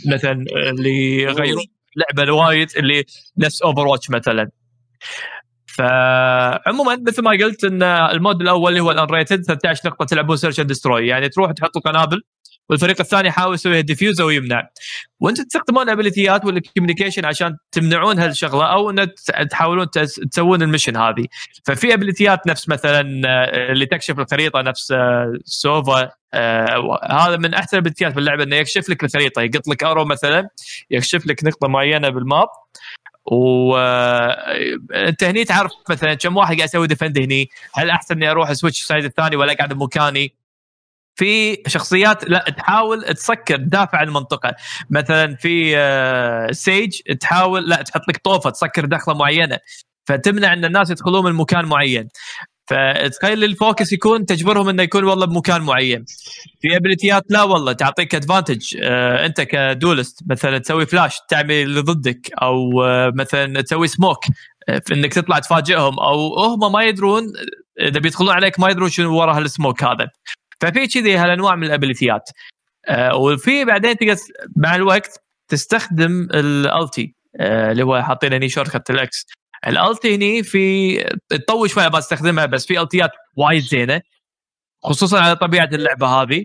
[0.07, 1.65] مثلا اللي يغيرون
[1.97, 3.05] لعبة الوايد اللي
[3.39, 4.51] نفس Overwatch مثلا.
[5.77, 10.37] فعموما مثل ما قلت إن ال mode الأول اللي هو ال unrated 13 نقطة تلعبون
[10.37, 12.23] search and destroy يعني تروح تحطوا قنابل
[12.71, 14.69] والفريق الثاني يحاول يسوي defuse أو يمنع.
[15.21, 19.09] وانت تستخدمون ابيليتيات ولا communication عشان تمنعون هالشغلة أو إن
[19.51, 21.27] تحاولون تس- تسوون ال mission هذه.
[21.67, 27.77] ففي ابيليتيات نفس مثلا آه، اللي تكشف الخريطة نفس آه، Sova آه، هذا من أحسن
[27.77, 29.43] الابيليتيات باللعبه إنه يكشف لك الخريطة.
[29.43, 30.49] يقط لك arrow مثلا
[30.91, 32.49] يكشف لك نقطة معينة بال map.
[33.27, 38.81] وانت هني تعرف مثلا كم واحد قاعد يسوي defend هني؟ هل أحسن إني أروح switch
[38.81, 40.35] ال side الثاني ولا قاعد بمكاني؟
[41.17, 44.55] في شخصيات لا تحاول تسكر تدافع عن المنطقة.
[44.91, 49.59] مثلا في آه، Sage تحاول لا تحط لك طوفة تسكر دخلة معينة
[50.07, 52.09] فتمنع إن الناس يدخلون من مكان معين.
[52.67, 56.05] فتخيل ال focus يكون تجبرهم إنه يكون والله بمكان معين.
[56.61, 61.81] في ابيليتيات لا والله تعطيك advantage آه أنت ك duelist مثلا تسوي فلاش تعمي اللي
[61.81, 64.25] ضدك أو آه مثلا تسوي سموك
[64.69, 67.25] آه في إنك تطلع تفاجئهم أو هم ما يدرون
[67.81, 70.09] إذا بيدخلون عليك ما يدرون شنو ورا هالسموك هذا.
[70.61, 72.31] ففي كذي هالأنواع من الابيليتيات
[72.89, 74.17] آه وفي بعدين تقدر
[74.57, 79.27] مع الوقت تستخدم ال ulti آه اللي هو حاطين هني shortcut ال X
[79.67, 80.97] ال ulti هني في
[81.29, 84.01] تطول شوية ما تستخدمها بس في التيات وايد زينة
[84.85, 86.45] خصوصا على طبيعة اللعبة هذه.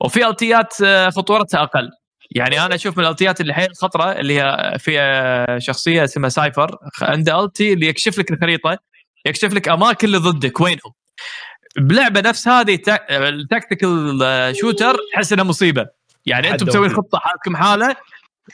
[0.00, 1.90] وفي التيات آه، خطورتها أقل.
[2.30, 6.78] يعني أنا أشوف من الالتيات اللي حيل خطرة اللي هي في آه، شخصية اسمها Cypher
[7.02, 8.78] عنده ulti اللي يكشف لك الخريطة
[9.26, 10.92] يكشف لك أماكن اللي ضدك وينهم؟
[11.76, 12.78] بلعبة نفس هذه
[13.10, 15.86] ال tactical آه، shooter تحس إنها مصيبة.
[16.26, 16.90] يعني أنتم مسوين.
[16.90, 17.96] خطة حالكم حاله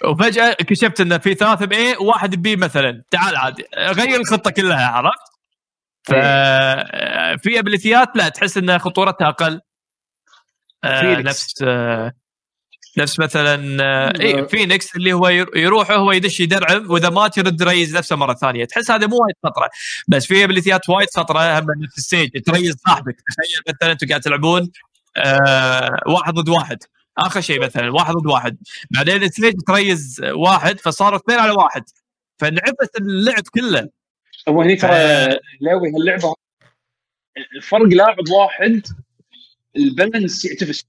[0.04, 3.02] وفجأة كشفت انه في ثلاثة ب A وواحد ب B مثلا.
[3.10, 5.30] تعال عادي غير الخطة كلها عرفت؟
[6.02, 9.60] ففي ابيليتيات لا تحس إن خطورتها أقل.
[10.84, 11.14] آه،.
[11.20, 12.12] نفس آه،
[12.98, 17.62] نفس مثلا آه، اي فينيكس اللي هو ير- يروح هو يدش يدرعم وإذا مات يرد
[17.62, 18.64] res نفسه مرة ثانية.
[18.64, 19.68] تحس هذا مو وايد خطرة.
[20.08, 23.16] بس في ابيليتيات وايد خطرة هم نفس الستيج تريز صاحبك.
[23.16, 24.70] تخيل مثلا أنتم قاعد تلعبون
[25.16, 26.78] آه واحد ضد واحد.
[27.26, 28.56] آخر شيء مثلا واحد ضد واحد.
[28.90, 31.84] بعدين الستيج تريز واحد فصاروا اثنين على واحد.
[32.38, 33.88] فانعبث اللعب كله.
[34.48, 35.40] هو هني ترى آه.
[35.60, 36.34] لاوي هاللعبة.
[37.56, 38.82] الفرق لاعب واحد
[39.76, 40.84] ال balance يعتفس.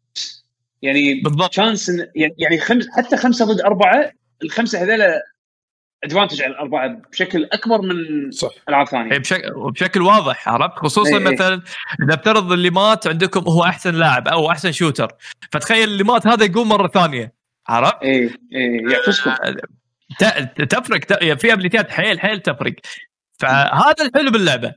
[0.81, 1.53] يعني بالضبط.
[1.53, 4.11] chance يعني يعني خمس حتى خمسة ضد أربعة
[4.43, 5.01] الخمسة هذول
[6.03, 8.49] advantage على الأربعة بشكل أكبر من صح.
[8.69, 9.11] ألعاب ثانية.
[9.11, 11.33] إيه، بشكل بشكل واضح عرفت؟ خصوصا إيه، إيه.
[11.33, 11.61] مثلا
[12.03, 15.07] إذا افترض اللي مات عندكم هو أحسن لاعب أو أحسن shooter.
[15.51, 17.33] فتخيل اللي مات هذا يقوم مرة ثانية
[17.67, 19.31] عرفت؟ إيه إيه يعكسكم
[20.19, 22.73] ت- تفرق ت- في ابيليتيات حيل حيل تفرق.
[23.39, 24.73] فهذا الحلو باللعبة.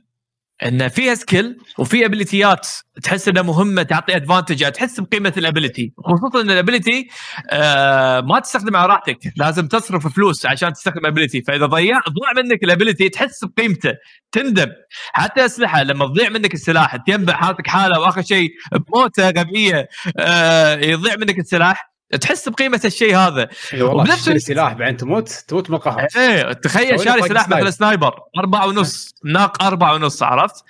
[0.63, 2.67] إن فيها skill وفي ابيليتيات
[3.03, 7.07] تحس إنها مهمة تعطي advantage تحس بقيمة ال ability خصوصا إن ال ability
[7.51, 12.63] آه ما تستخدمها على راحتك لازم تصرف فلوس عشان تستخدم ability فإذا ضيع ضاع منك
[12.63, 13.93] ال ability تحس بقيمته
[14.31, 14.67] تندم.
[15.13, 19.87] حتى أسلحة لما تضيع منك السلاح تينبع حالتك حالة وآخر شيء بموتة غبية
[20.19, 21.94] آه يضيع منك السلاح.
[22.21, 23.47] تحس بقيمة الشيء هذا.
[23.73, 27.49] اي والله وبنفس تشتري الوقت- سلاح بعدين تموت تموت من القهر إيه تخيل شاري سلاح.
[27.49, 30.63] مثل sniper أربعة ونص ناق أربعة ونص عرفت؟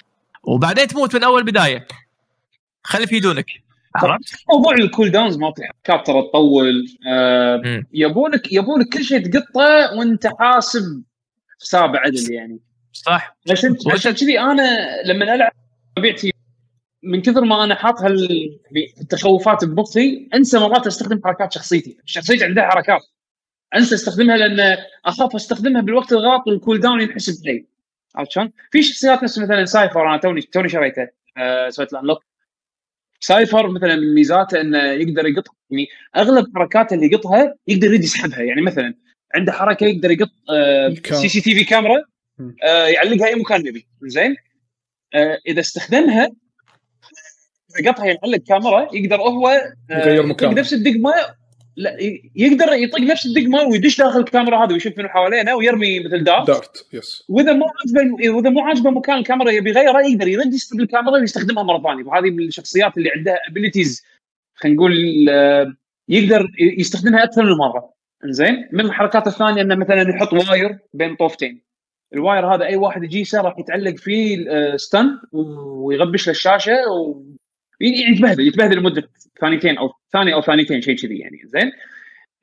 [0.43, 1.87] وبعدين تموت من أول بداية.
[2.83, 3.45] خلي في يدونك
[3.95, 7.83] عرفت؟ موضوع ال cooldowns ما كانت ترى تطول آه.
[7.93, 11.03] يبونك يبونك كل شيء تقطه وانت حاسب
[11.61, 12.59] حساب عدل يعني.
[12.93, 13.35] صح.
[13.51, 15.51] عشان عشان كذي أنا لما العب
[15.97, 16.33] طبيعتي
[17.05, 18.59] من كثر ما أنا حاط هال
[19.01, 23.01] التخوفات بمخي أنسى مرات أستخدم حركات شخصيتي، شخصيتي عندها حركات
[23.75, 27.65] أنسى أستخدمها لأن أخاف أستخدمها بالوقت الغلط وال cooldown ينحسب علي
[28.15, 32.19] عرفت شلون؟ في شخصيات نفس مثلا Cypher أنا توني توني شريته آه سويت له unlock.
[33.19, 38.41] Cypher مثلا من ميزاته إنه يقدر يقط يعني أغلب حركاته اللي يقطها يقدر يريد يسحبها
[38.41, 38.93] يعني مثلا
[39.35, 40.93] عنده حركة يقدر يقط آه.
[41.11, 42.03] CCTV كاميرا.
[42.63, 44.35] آه يعلقها أي مكان يبي زين
[45.13, 46.29] آه إذا استخدمها
[47.87, 49.47] قطها يعلق كاميرا يقدر هو
[49.91, 50.53] آه، يغير مكانه.
[50.53, 51.13] نفس الدقمه
[51.77, 51.97] لا
[52.35, 56.47] يقدر يطق نفس الدقمه ويدش داخل الكاميرا هذه ويشوف منه حوالينه ويرمي مثل dart.
[56.47, 60.81] dart yes وإذا مو عاجبه وإذا مو عاجبه مكان الكاميرا يبي يغيره يقدر يرد يستخدم
[60.81, 62.03] الكاميرا ويستخدمها مرة ثانية.
[62.03, 64.03] وهذه من الشخصيات اللي عندها abilities
[64.55, 64.93] خلينا نقول
[65.29, 65.73] آه،
[66.09, 67.93] يقدر يستخدمها أكثر من مرة.
[68.25, 71.65] زين من الحركات الثانية إنه مثلا يحط wire بين طوفتين.
[72.13, 76.75] ال wire هذا أي واحد يجيسه راح يتعلق فيه آه، stun ويغبش له الشاشه
[77.81, 79.09] يعني يتبهدل يتبهدل لمدة
[79.41, 81.71] ثانيتين أو ثانية أو ثانيتين شيء كذي يعني زين؟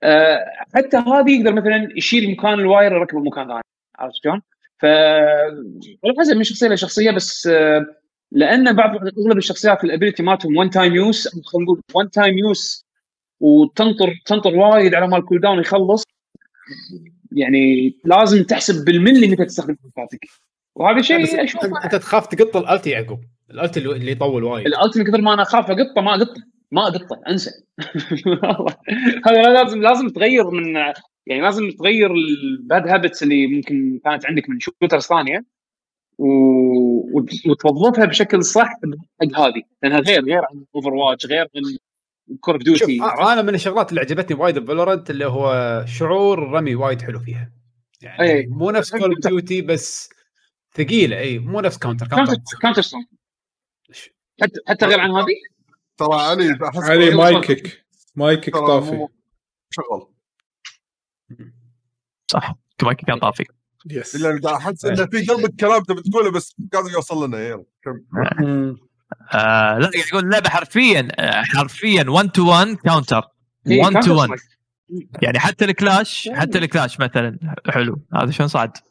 [0.03, 3.63] آه، حتى هذه يقدر مثلا يشيل مكان ال wire يركبه مكان ثاني
[3.99, 4.43] عرفت شلون؟
[4.79, 4.85] ف
[6.05, 7.87] على حسب من شخصية لشخصية بس آه،
[8.33, 12.87] لأن بعض أغلب الشخصيات ال ability مالتهم one time use خلينا نقول one time use
[13.41, 16.05] وتنطر تنطر وايد على ما ال cooldown يخلص
[17.33, 19.77] يعني لازم تحسب بالملي متى تستخدم
[20.75, 21.41] وهذا شيء
[21.85, 23.21] أنت تخاف تقط ال ulti يعقوب.
[23.53, 24.67] ال ulti اللي اللي يطول وايد.
[24.67, 27.51] ال ult من كثر ما أنا أخاف أقطه ما أقطه ما أقطه أنسى.
[29.27, 30.77] هذا لازم لازم تغير من
[31.27, 35.45] يعني لازم تغير ال bad habits اللي ممكن كانت عندك من shooters ثانية
[36.19, 36.27] و...
[37.19, 39.63] وت- وتوظفها بشكل صح حق هذه.
[39.83, 41.77] لأنها غير غير عن Overwatch غير عن
[42.41, 46.75] Call of Duty أنا من الشغلات اللي عجبتني وايد ب Valorant اللي هو شعور الرمي
[46.75, 47.53] وايد حلو فيها.
[48.03, 48.47] يعني أي.
[48.47, 50.09] مو نفس Call of Duty بس
[50.75, 51.19] ثقيلة.
[51.19, 53.09] اي مو نفس Counter Counter Counter Counter Strike
[54.43, 55.35] حتى حتى غير عن هذه؟
[55.97, 57.85] ترى علي احس علي مايكك
[58.17, 59.07] مايكك طافي.
[59.71, 60.09] شغل.
[62.33, 62.55] صح.
[62.79, 63.45] كمان كان طافي.
[63.91, 67.65] yes لأن قاعد أحس إنه في قلبك كلام تبي تقوله بس قاعد يوصل لنا يلا
[67.85, 68.01] كم؟
[68.45, 68.77] مم.
[69.35, 73.23] آه لا قاعد يقول اللعبه حرفيا آه، حرفيا 1 to 1 Counter
[73.67, 74.53] إيه، 1 to 1 Counter Strike.
[75.23, 77.39] يعني حتى الكلاش حتى الكلاش مثلا.
[77.71, 78.03] حلو.
[78.15, 78.73] هذا شلون صعد؟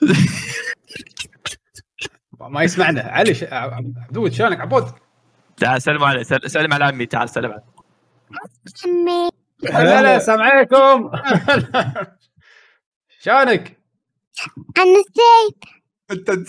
[2.48, 3.02] ما يسمعنا.
[3.02, 3.44] علي ش...
[3.44, 4.84] عبدود شلونك؟ عبود.
[5.56, 7.64] تعال سلم عليه سل- سلم على عمي تعال سلم عليه
[9.62, 11.10] لا لا السلام عليكم.
[13.24, 13.78] شلونك؟
[14.78, 15.64] أنا نسيت
[16.10, 16.48] أنت انت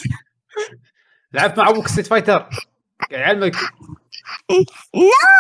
[1.34, 2.50] لعبت مع أبوك ستيت فايتر قاعد
[3.12, 3.56] يعلمك.
[4.94, 5.36] لا.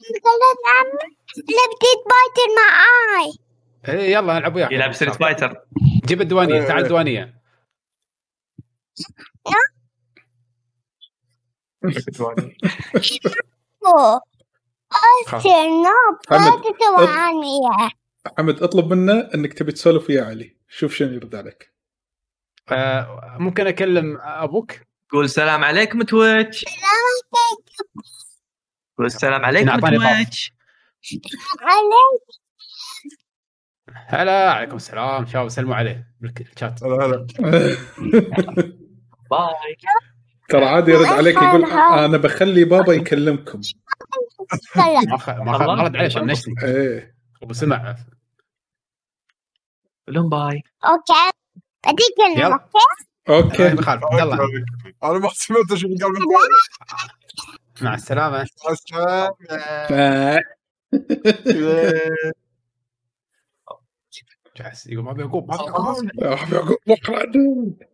[0.00, 3.32] خلت عمي لبتيت بايتر معاي.
[3.88, 4.72] اي يلا نلعب وياك.
[4.72, 5.64] يلعب ستريت فايتر
[6.06, 6.62] جيب الديوانية.
[6.66, 7.42] تعال الديوانية.
[9.46, 9.71] أصير noob
[18.38, 18.62] حمد.
[18.62, 20.56] اطلب منه إنك تبي تسولف ويا علي.
[20.68, 21.72] شوف شنو يرد عليك.
[22.70, 24.72] آه ممكن أكلم أبوك؟
[25.10, 26.64] قول السلام عليكم Twitch
[28.98, 30.16] قول السلام عليكم أعطاني طاف.
[30.16, 30.52] Twitch
[31.60, 32.42] عليك.
[34.06, 35.26] هلا عليكم السلام.
[35.26, 37.26] شباب سلموا عليه بالشات هلا هلا.
[39.30, 39.76] bye.
[40.52, 41.64] ترى عادي يرد عليك يقول.
[41.72, 43.60] أنا بخلي بابا يكلمكم.
[44.76, 45.28] ما خ...
[45.28, 45.60] ما, خ...
[45.60, 47.16] ما رد عليه عشان نشتي إيه.
[47.50, 47.96] وسمع
[50.08, 50.62] لهم bye.
[50.84, 51.30] أوكي.
[51.86, 52.68] بديك يلا.
[53.26, 53.74] كلمة okay.
[53.74, 54.48] ما يخالف يلا.
[55.04, 56.12] أنا ما سمعت شو قال
[57.80, 58.46] مع السلامة.
[59.90, 60.40] آه.
[64.56, 65.64] جالس يقول ما ابي يعقوب ما ابي
[66.54, 67.91] يعقوب آه،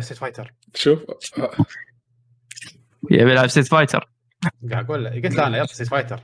[0.00, 0.98] Street Fighter شوف.
[1.38, 1.50] آه،
[3.10, 4.08] يبي يلعب Street Fighter
[4.72, 6.20] قاعد أقول له قلت له أنا يلا Street Fighter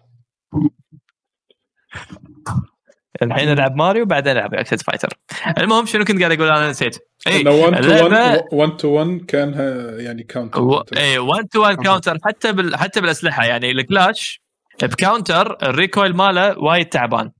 [3.22, 5.08] الحين ألعب ماريو بعدين ألعب Street Fighter
[5.58, 6.98] المهم شنو كنت قاعد أقول؟ أنا نسيت.
[7.26, 10.84] اي إنه 1 تو اللعبة- 1 1 تو 1 كانها يعني كاونتر و...
[10.96, 12.76] اي 1 to 1 Counter حتى بال...
[12.76, 13.44] حتى بالأسلحة.
[13.44, 14.42] يعني الكلاش
[14.82, 17.30] ب Counter ال recoil ماله وايد تعبان.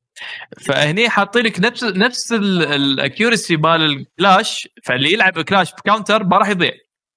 [0.67, 6.39] فهني حاطين لك نفس نفس ال accuracy مال الكلاش فاللي يلعب كلاش ب Counter ما
[6.39, 6.73] راح يضيع.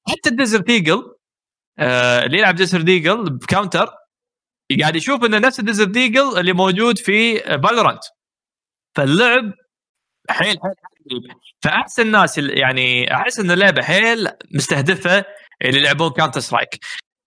[0.08, 1.16] حتى ال Desert Eagle
[1.80, 3.90] آه اللي يلعب Desert Eagle ب Counter
[4.82, 8.02] قاعد يشوف إنه نفس ال Desert Eagle اللي موجود في Valorant
[8.96, 9.54] فاللعب
[10.30, 10.74] حيل حيل
[11.10, 11.22] حيل
[11.62, 15.26] فاحسن ناس ال- يعني أحس إن اللعبة حيل مستهدفة
[15.66, 16.80] اللي يلعبون Counter Strike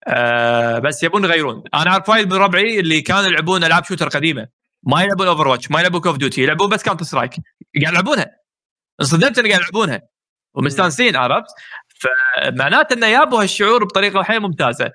[0.09, 1.62] آه بس يبون يغيرون.
[1.74, 4.48] أنا اعرف وايد من ربعي اللي كانوا يلعبون ألعاب shooter قديمة.
[4.83, 7.31] ما يلعبون Overwatch ما يلعبون Call of Duty يلعبون بس Counter Strike
[7.83, 8.27] قاعد يلعبونها.
[9.01, 10.01] انصدمت انه قاعد يلعبونها.
[10.55, 11.51] ومستانسين عرفت؟
[12.01, 14.90] فمعناته إنه جابوا هالشعور بطريقة حيل ممتازة.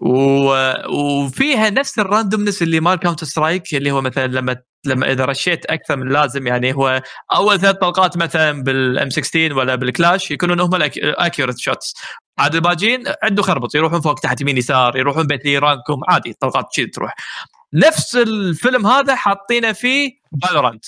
[0.00, 0.54] و...
[0.88, 4.56] وفيها نفس ال randomness اللي مال Counter Strike اللي هو مثلا لما
[4.86, 7.02] لما إذا رشيت أكثر من اللازم يعني هو
[7.34, 11.94] أول ثلاث طلقات مثلا بال M 16 ولا بالكلاش يكونون هم ال accurate shots
[12.38, 16.86] عاد الباجين عنده خربط يروحون فوق تحت يمين يسار يروحون بيت رانكم عادي طلقات كذي
[16.86, 17.14] تروح.
[17.74, 20.84] نفس الفيلم هذا حاطينه في فالورانت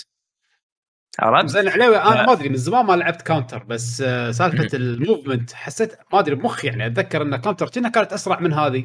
[1.21, 2.27] عرفت؟ زين عليوي أنا.
[2.27, 6.65] ما أدري من زمان ما لعبت كاونتر بس آه، سالفة الموفمنت حسيت ما أدري بمخ
[6.65, 8.85] يعني أتذكر إن كاونتر كأنها كانت أسرع من هذه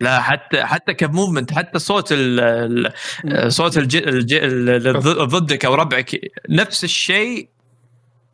[0.00, 2.92] لا حتى حتى كموفمنت حتى صوت ال
[3.52, 7.48] صوت الج الج ال- ضدك أو ربعك نفس الشيء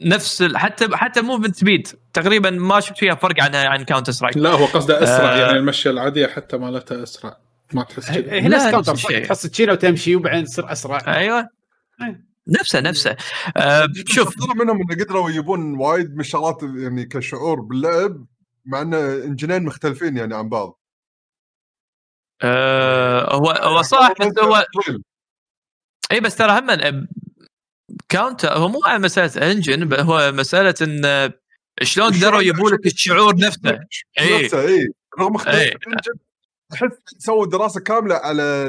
[0.00, 4.12] نفس ال حتى حتى ال movement speed تقريبا ما شفت فيها فرق عن عن Counter
[4.12, 5.36] Strike لا هو قصده أسرع آه.
[5.36, 7.36] يعني المشيه العادية حتى مالتها أسرع
[7.74, 8.94] ما تحس كذا.
[8.94, 11.16] صح تحس تشيله وتمشي وبعدين تصير أسرع.
[11.16, 11.48] أيوه.
[12.02, 12.24] أي.
[12.48, 13.16] نفسه نفسه.
[13.56, 14.34] آه شوف.
[14.60, 18.26] منهم انه قدروا يجيبون وايد من الشغلات يعني كشعور باللعب
[18.64, 20.80] مع إن engine ين مختلفين يعني عن بعض.
[22.42, 24.64] آه هو هو صح بس هو
[26.12, 27.06] اي بس ترى هم
[28.08, 31.32] Counter هو مو على مسألة engine هو مسألة إن
[31.82, 33.80] شلون قدروا يجيبوا لك الشعور نفسه.
[34.18, 34.44] إيه.
[34.44, 35.74] نفسه؟ اي رغم اختلاف إيه.
[36.72, 38.68] احس سووا دراسة كاملة على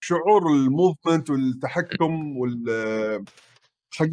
[0.00, 3.24] شعور ال movement والتحكم وال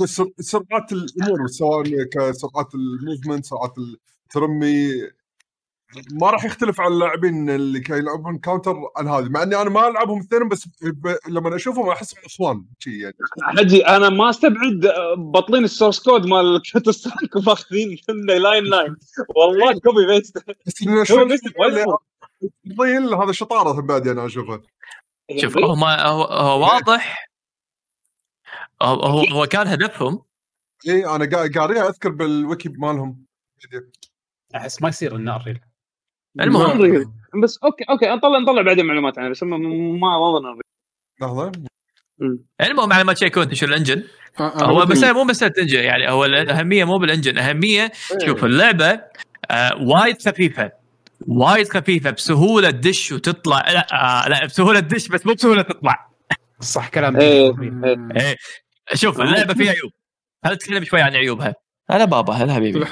[0.05, 3.73] سر- سرعات الأمور سواء كسرعات ال movement سرعات
[4.27, 4.87] الترمي
[6.11, 9.87] ما راح يختلف عن اللاعبين اللي كانوا يلعبون Counter عن هذه مع إني أنا ما
[9.87, 11.15] ألعبهم اثنين بس ب...
[11.29, 13.15] لما أشوفهم احسهم اخوان شي يعني.
[13.41, 18.95] حجي أنا ما أستبعد بطلين ال source code مال Counter Strike وماخذين منه line line
[19.35, 20.81] والله copy paste بس
[22.43, 24.61] بس ضيل هذا شطاره بعد أنا اشوفها
[25.37, 27.27] شوف هو ما هو, هو واضح.
[28.81, 30.21] هو, هو هو كان هدفهم.
[30.87, 33.25] اي أنا قا- قاريها أذكر بالويكي مالهم.
[34.55, 35.59] أحس ما يصير النار ريل
[36.41, 37.13] المهم.
[37.43, 40.59] بس okay okay نطلع نطلع بعدين معلومات عنه بس ما ما اظن
[41.21, 41.51] لحظة.
[42.61, 44.03] المهم على ما تشيكون انت شو ال engine؟
[44.39, 47.91] آه، آه، هو مسألة مو مسألة engine يعني هو الاهمية مو بال engine أهمية
[48.25, 49.01] شوف اللعبة
[49.51, 50.71] آه وايد خفيفة.
[51.27, 53.71] وايد خفيفة بسهولة تدش وتطلع.
[53.71, 56.09] لا آه لا بسهولة تدش بس مو بسهولة تطلع.
[56.59, 57.53] صح كلام إيه.
[58.17, 58.35] إيه.
[58.93, 59.91] شوف اللعبة فيها عيوب.
[60.45, 61.55] هل تتكلم شوي عن عيوبها؟
[61.89, 62.85] هلا بابا هلا حبيبي.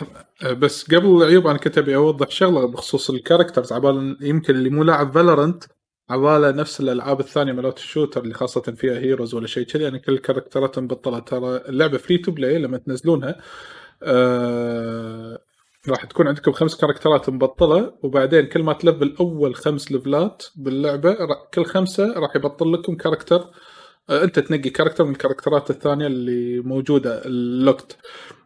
[0.44, 4.70] آه، بس قبل العيوب أنا كنت أبي أوضح شغلة بخصوص ال characters عبال يمكن اللي
[4.70, 5.64] مو لاعب Valorant
[6.10, 9.84] عباله نفس الألعاب الثانية مالت ال shooter اللي خاصة فيها heroes ولا شيء كذي.
[9.84, 13.36] يعني كل ال character ات مبطله ترى اللعبة free to play لما تنزلونها.
[14.04, 15.40] آه
[15.90, 20.35] راح تكون عندكم خمس character ات مبطلة وبعدين كل ما ت level أول خمس level
[20.35, 21.18] ات باللعبة
[21.54, 23.46] كل خمسة راح يبطل لكم character
[24.10, 27.98] آه أنت تنقي character من ال character ات الثانية اللي موجودة ال locked.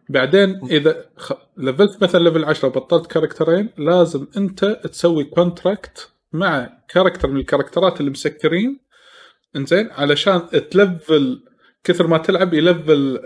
[0.08, 1.32] بعدين إذا خ...
[1.56, 7.46] لفلت مثلا level 10 وبطلت character ين لازم أنت تسوي contract مع character من ال
[7.46, 8.80] character ات اللي مسكرين.
[9.56, 11.42] إنزين علشان ت level
[11.84, 13.20] كثر ما تلعب ي level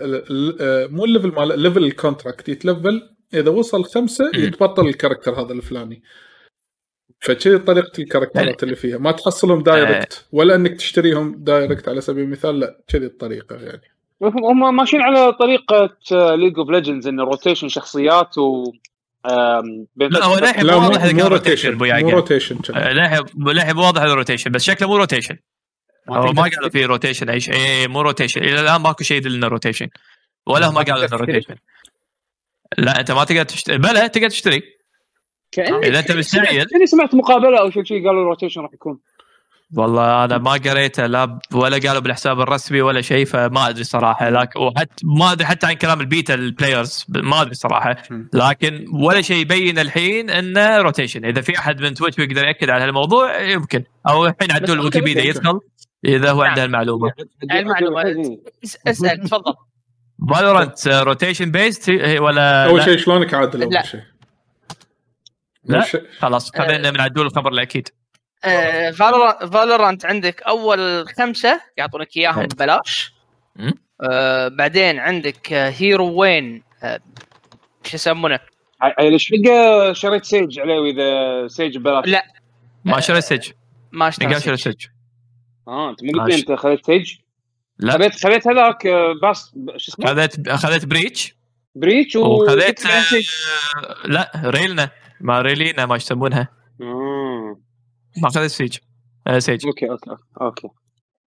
[0.61, 4.31] آه، مو ال level مال level ال contract يتلفل إذا وصل خمسة.
[4.35, 6.03] يتبطل ال character هذا الفلاني.
[7.19, 8.97] فكذي طريقة ال character ات اللي فيها.
[8.97, 13.81] ما تحصلهم direct ولا إنك تشتريهم direct على سبيل المثال لا كذي الطريقة يعني.
[14.21, 15.97] هم ماشيين على طريقة
[16.35, 18.63] League of Legends انه rotation شخصيات و
[19.25, 22.59] لا هو فترة- للحين لا مو مو واضح مو rotation مو rotation.
[22.75, 23.25] آه،
[23.73, 25.37] مو واضح ال rotation بس شكله مو rotation
[26.09, 26.41] هو ما.
[26.41, 29.87] قالوا فيه rotation اي شيء إيه، مو rotation إلى الآن ماكو شيء يدل إنه rotation
[30.47, 31.17] ولا هم ما قالوا إنه.
[31.17, 31.55] rotation
[32.77, 34.61] لا أنت ما تقدر تشتري بلا تقدر تشتري.
[35.51, 36.63] كأني إذا أنت مستعجل.
[36.63, 38.99] كأني سمعت مقابلة أو شيء قالوا rotation راح يكون.
[39.77, 44.29] والله أنا ما قريته لا ولا قالوا بالحساب الرسمي ولا شيء فما أدري صراحة.
[44.29, 47.97] لكن وحتى ما أدري حتى عن كلام ال beta ال players ما أدري صراحة.
[48.33, 52.83] لكن ولا شيء يبين الحين إنه rotation إذا في أحد من Twitch يقدر يأكد على
[52.83, 53.83] هالموضوع يمكن.
[54.09, 55.23] أو الحين عدول ويكيبيديا.
[55.23, 55.59] يدخل
[56.05, 56.49] إذا هو نعم.
[56.49, 57.11] عنده المعلومة.
[57.51, 58.01] المعلومة.
[58.63, 59.53] اس- أسأل تفضل.
[60.29, 63.65] Valorant rotation based ولا أول؟ شيء شلونك عادل لا.
[63.77, 64.01] اول شيء
[65.63, 65.77] لا.
[65.77, 66.03] أول شيء.
[66.19, 67.89] خلاص خلينا من عدول الخبر الاكيد
[68.93, 73.13] Valorant عندك أول خمسة يعطونك إياهم ببلاش
[73.55, 73.73] مم.
[74.01, 76.99] آه بعدين عندك آه، hero ين آه
[77.83, 78.39] شو يسمونه
[78.81, 82.23] عيل إيش حقه شريت Sage عليه إذا Sage ببلاش لا.
[82.85, 83.51] ما شريت سج
[83.91, 84.85] ما شريت سيج.
[85.67, 86.33] آه أنت مو قلت.
[86.33, 87.15] أنت خذيت Sage
[87.81, 87.93] لا.
[87.93, 91.35] خذيت خذيت هذاك آه، بس شو اسمه؟ خذيت خذيت Breach
[91.75, 92.85] Breach و وخذيت.
[92.85, 94.89] آه، لا Reyna.
[95.21, 96.47] ما Reyna ما يسمونها.
[96.81, 97.59] آه.
[98.17, 98.77] ما خذيت Sage
[99.27, 100.67] آه، Sage okay okay okay okay.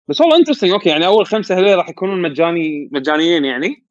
[0.07, 3.83] بس والله interesting okay يعني أول خمسة هذول راح يكونون مجاني مجانيين يعني.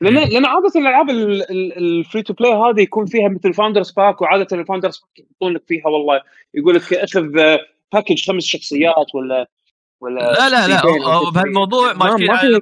[0.00, 4.46] لأن لأن عادة الألعاب ال free to play هذه يكون فيها مثل founders pack وعادة
[4.52, 6.22] ال founders pack يحطون لك فيها والله.
[6.54, 7.22] يقول لك اخذ
[7.92, 9.48] package خمس شخصيات ولا
[10.02, 11.30] ولا لا لا لا.
[11.30, 12.60] بهالموضوع ما- ماشيين على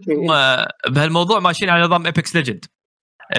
[0.88, 2.64] بهالموضوع ماشيين على نظام Apex Legend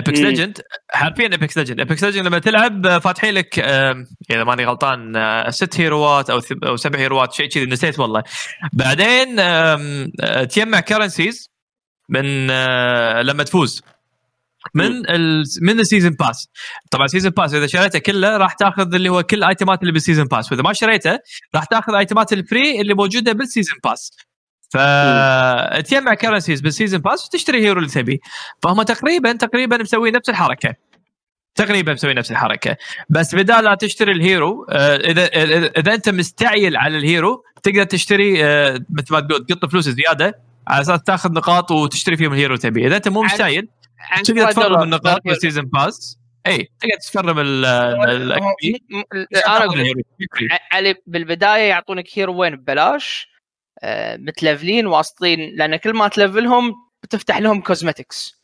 [0.07, 0.13] مم.
[0.13, 5.49] Legend حرفيا Apex Legend Apex Legend لما تلعب آه، فاتحين لك إذا ماني غلطان آه،
[5.49, 8.23] ست hero ات أو أو سبع هيروات شيء كذي نسيت والله.
[8.73, 10.03] بعدين آه،
[10.43, 11.51] تجمع currencies
[12.09, 12.47] من
[13.21, 13.81] لما تفوز.
[14.73, 16.49] من ال من ال season pass
[16.91, 19.91] طبعا season pass إذا شريته كله راح تاخذ اللي هو كل ال item ات اللي
[19.91, 21.19] بال season pass وإذا ما شريته
[21.55, 24.11] راح تاخذ item ات ال free اللي موجودة بال season pass
[24.71, 28.17] فتجمع currencies بال season pass وتشتري hero اللي تبيه.
[28.63, 30.75] فهم تقريبا تقريبا مسوين نفس الحركة.
[31.55, 32.77] تقريبا مسوي نفس الحركة.
[33.09, 35.25] بس بدال لا تشتري ال hero آه، اذا
[35.79, 40.39] اذا أنت مستعجل على ال hero تقدر تشتري آه، مثل ما تقول تقط فلوس زيادة
[40.67, 42.87] على أساس تاخذ نقاط وتشتري فيهم ال hero تبيه.
[42.87, 43.80] إذا أنت مو مستعجل عن
[44.23, 44.83] تقدر تفرم.
[44.83, 45.19] النقاط دولار.
[45.25, 46.17] بال season pass.
[46.47, 50.05] إي تقدر تفرم ال أنا أقول لك،
[50.51, 53.31] ع- علي بالبداية يعطونك hero ين؟ ببلاش.
[53.83, 55.55] آه، متلفلين واصلين.
[55.55, 56.73] لأن كل ما تلفلهم
[57.03, 58.41] بتفتح لهم cosmetics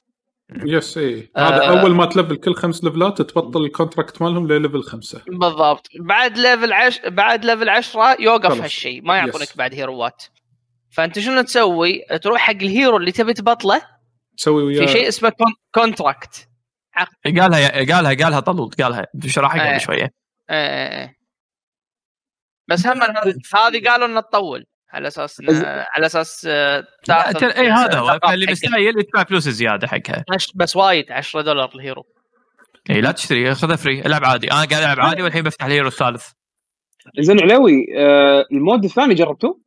[0.65, 1.31] yes إي.
[1.37, 1.39] آه.
[1.47, 5.21] هذا أول ما تلفل كل خمس level ات تبطل ال contract مالهم لل level خمسة.
[5.27, 5.87] بالضبط.
[5.99, 6.99] بعد level عش...
[7.05, 8.61] بعد level 10 يوقف خلص.
[8.61, 9.57] هالشيء ما يعطونك.
[9.57, 10.23] بعد hero ات
[10.89, 13.81] فأنت شنو تسوي؟ تروح حق ال hero اللي تبي تبطله.
[14.37, 14.85] تسوي وياه.
[14.85, 15.53] في شيء اسمه con...
[15.71, 16.49] contract
[17.25, 19.07] قالها قالها قالها طلول قالها.
[19.25, 19.71] شرحها.
[19.71, 20.13] قبل شوية.
[20.49, 21.13] آه.
[22.67, 25.41] بس هم هذه قالوا انها تطول على أساس.
[25.95, 28.19] على أساس آه، اي هذا هو.
[28.33, 30.25] اللي مستعجل يدفع فلوس زيادة حقها.
[30.55, 32.05] بس وايد 10 دولار ال hero.
[32.89, 34.51] اي لا تشتري خذها free العب عادي.
[34.51, 36.27] أنا قاعد ألعب عادي والحين بفتح ال hero الثالث.
[37.19, 39.59] زين علاوي آه ال mode الثاني جربته؟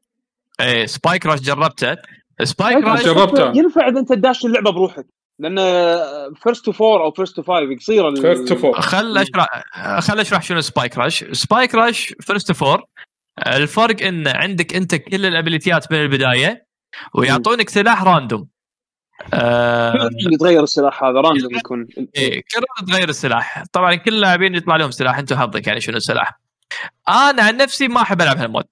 [0.61, 1.97] اي Spike Rush جربته.
[2.43, 3.59] Spike Rush Rush جربته.
[3.59, 5.07] ينفع إذا أنت داش اللعبة بروحك.
[5.39, 5.57] لأن
[6.35, 9.63] first to four أو first to five قصيره first to four خل اشرح
[10.01, 12.85] خل أشرح شنو Spike Rush Spike Rush first four
[13.47, 16.67] الفرق إن عندك أنت كل ال ability ات من البداية
[17.15, 18.49] ويعطونك سلاح random
[19.35, 21.87] آه يتغير السلاح هذا random يكون.
[22.17, 23.65] إيه كل تغير السلاح.
[23.73, 25.19] طبعا كل اللاعبين يطلع لهم سلاح.
[25.19, 26.41] انت حظك يعني شنو السلاح.
[27.09, 28.67] أنا عن نفسي ما أحب ألعب هال mode.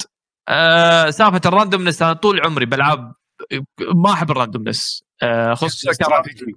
[0.48, 3.12] آه سالفة ال randomness أنا طول عمري بالعاب
[3.94, 6.56] ما أحب ال randomness آه خصوصا استراتيجي.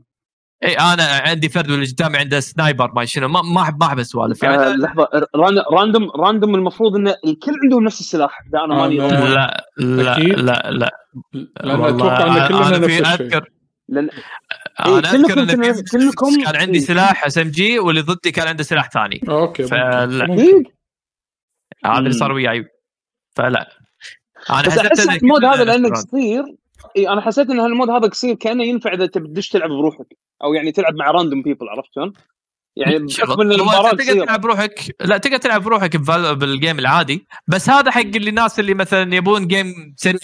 [0.64, 4.00] إي أنا عندي فرد واللي قدامي عنده sniper ما شنو ما ما احب ما أحب
[4.00, 4.44] السوالف.
[4.44, 9.00] يعني آه لحظة ran- random random المفروض إن الكل عندهم نفس السلاح إذا أنا ماني
[9.00, 9.34] غلطان.
[9.34, 10.18] لا لا.
[10.18, 10.92] لا لا.
[11.34, 13.26] لأن والله أتوقع إن كلنا نفس الشيء.
[13.26, 13.50] اذكر
[13.90, 14.10] لأن
[14.80, 16.86] أنا إيه، أذكر كلكم إن في كلكم- كان عندي إيه.
[16.86, 19.22] سلاح SMG واللي ضدي كان عنده سلاح ثاني.
[19.30, 20.04] okay فلا.
[21.84, 22.12] هذا اللي.
[22.12, 22.66] صار وياي.
[23.36, 23.70] فلا.
[24.50, 25.08] أنا بس أحس
[25.46, 26.44] هذا نفس قصير
[26.98, 30.18] اي أنا حسيت إن هال mode هذا قصير كأنه ينفع إذا تبي تدش تلعب بروحك
[30.44, 32.14] أو يعني تلعب مع random people عرفت شلون؟
[32.76, 35.96] يعني بحكم إن المباراة تقدر تلعب بروحك لا تقدر تلعب بروحك
[36.38, 40.20] بال game العادي بس هذا حق اللي الناس اللي مثلا يبون game سريع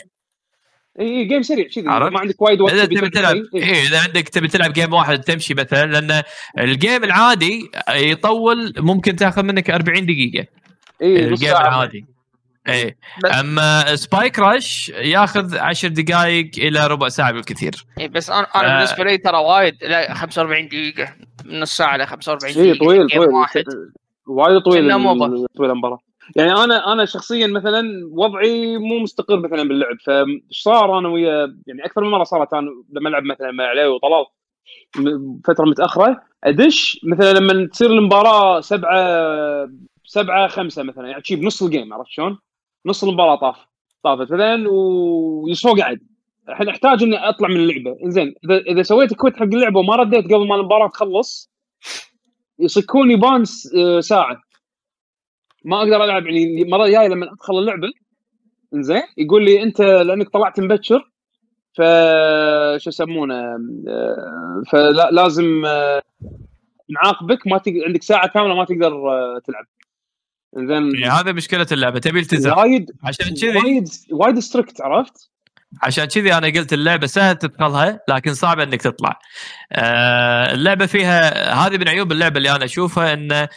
[0.99, 3.43] اي game سريع كذي؟ ما عندك وايد وقت إذا تبي تلعب شيء.
[3.55, 3.63] إيه.
[3.63, 6.24] إيه إذا عندك تبي تلعب game واحد تمشي مثلا لأن
[6.59, 10.47] ال game العادي يطول ممكن تاخذ منك 40 دقيقة
[11.01, 12.05] اي ال game العادي
[12.68, 12.97] إيه.
[13.24, 17.72] بس- اما Spike Rush ياخذ 10 دقائق إلى ربع ساعة بالكثير.
[17.99, 18.76] إيه، بس أنا أنا آه.
[18.78, 21.13] بالنسبة لي ترى وايد لا 45 دقيقة.
[21.45, 23.30] من نص ساعة ل 45 اي دقيقة طويل طويل.
[23.30, 23.63] واحد.
[24.28, 24.91] وايد طويل.
[25.57, 25.99] طويل المباراة.
[26.36, 29.95] يعني أنا أنا شخصيا مثلا وضعي مو مستقر مثلا باللعب.
[30.05, 33.88] فايش صار؟ أنا ويا يعني أكثر من مرة صارت أنا لما ألعب مثلا مع علي
[33.88, 34.26] وطلال
[35.45, 38.99] فترة متأخرة أدش مثلا لما تصير المباراة سبعة
[40.05, 42.38] سبعة خمسة مثلا يعني تجيب نص الجيم عرفت شلون؟
[42.86, 43.57] نص المباراة طاف.
[44.03, 44.21] طافت.
[44.21, 45.99] مثلا ويسوى قاعد
[46.49, 47.97] الحين أحتاج إني أطلع من اللعبة.
[48.03, 51.51] إنزين اذا إذا سويت كويت حق اللعبة وما رديت قبل ما المباراة تخلص
[52.59, 53.43] يصكوني ban
[53.78, 54.41] آه، ساعة.
[55.65, 57.88] ما أقدر ألعب يعني المرة الجاية لما أدخل اللعبة
[58.73, 61.11] إنزين يقول لي أنت لأنك طلعت مبكر
[61.73, 61.82] ف
[62.78, 63.36] شو يسمونه
[63.88, 66.01] آه، فلازم آه،
[66.89, 69.65] نعاقبك ما تقدر عندك ساعة كاملة ما تقدر آه، تلعب.
[70.57, 75.29] انزين يعني هذا مشكلة اللعبة تبي التزام وايد عشان كذي وايد وايد strict عرفت؟
[75.83, 79.19] عشان كذي أنا قلت اللعبة سهل تدخلها لكن صعبه إنك تطلع.
[79.71, 83.47] آه اللعبة فيها هذه من عيوب اللعبة اللي أنا أشوفها انه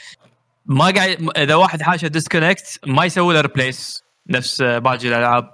[0.66, 5.51] ما قاعد إذا واحد حاشه disconnect ما يسوي له replace نفس باقي الألعاب.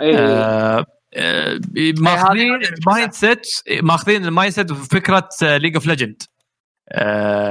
[0.00, 0.84] اي آه
[1.14, 1.60] آه،
[1.98, 3.46] ماخذين هذه- ال mindset
[3.82, 6.22] ماخذين ال mindset فكره League of Legend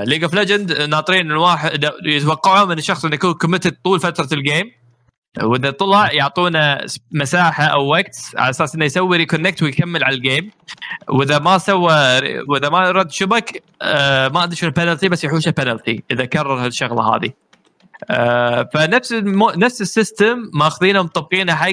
[0.04, 4.72] League of Legend ناطرين الواحد يتوقعون من الشخص إنه يكون committed طول فترة ال game
[5.44, 10.52] وإذا طلع يعطونا مساحة أو وقت على أساس إنه يسوي reconnect ويكمل على ال game
[11.10, 11.94] وإذا ما سوى
[12.48, 17.16] وإذا ما رد شبك آه ما أدري شنو البنالتي بس يحوشه بنالتي إذا كرر هالشغلة
[17.16, 17.32] هذه.
[18.10, 19.50] آه فنفس المو...
[19.50, 21.72] نفس ال system ماخذينه ومطبقينه حق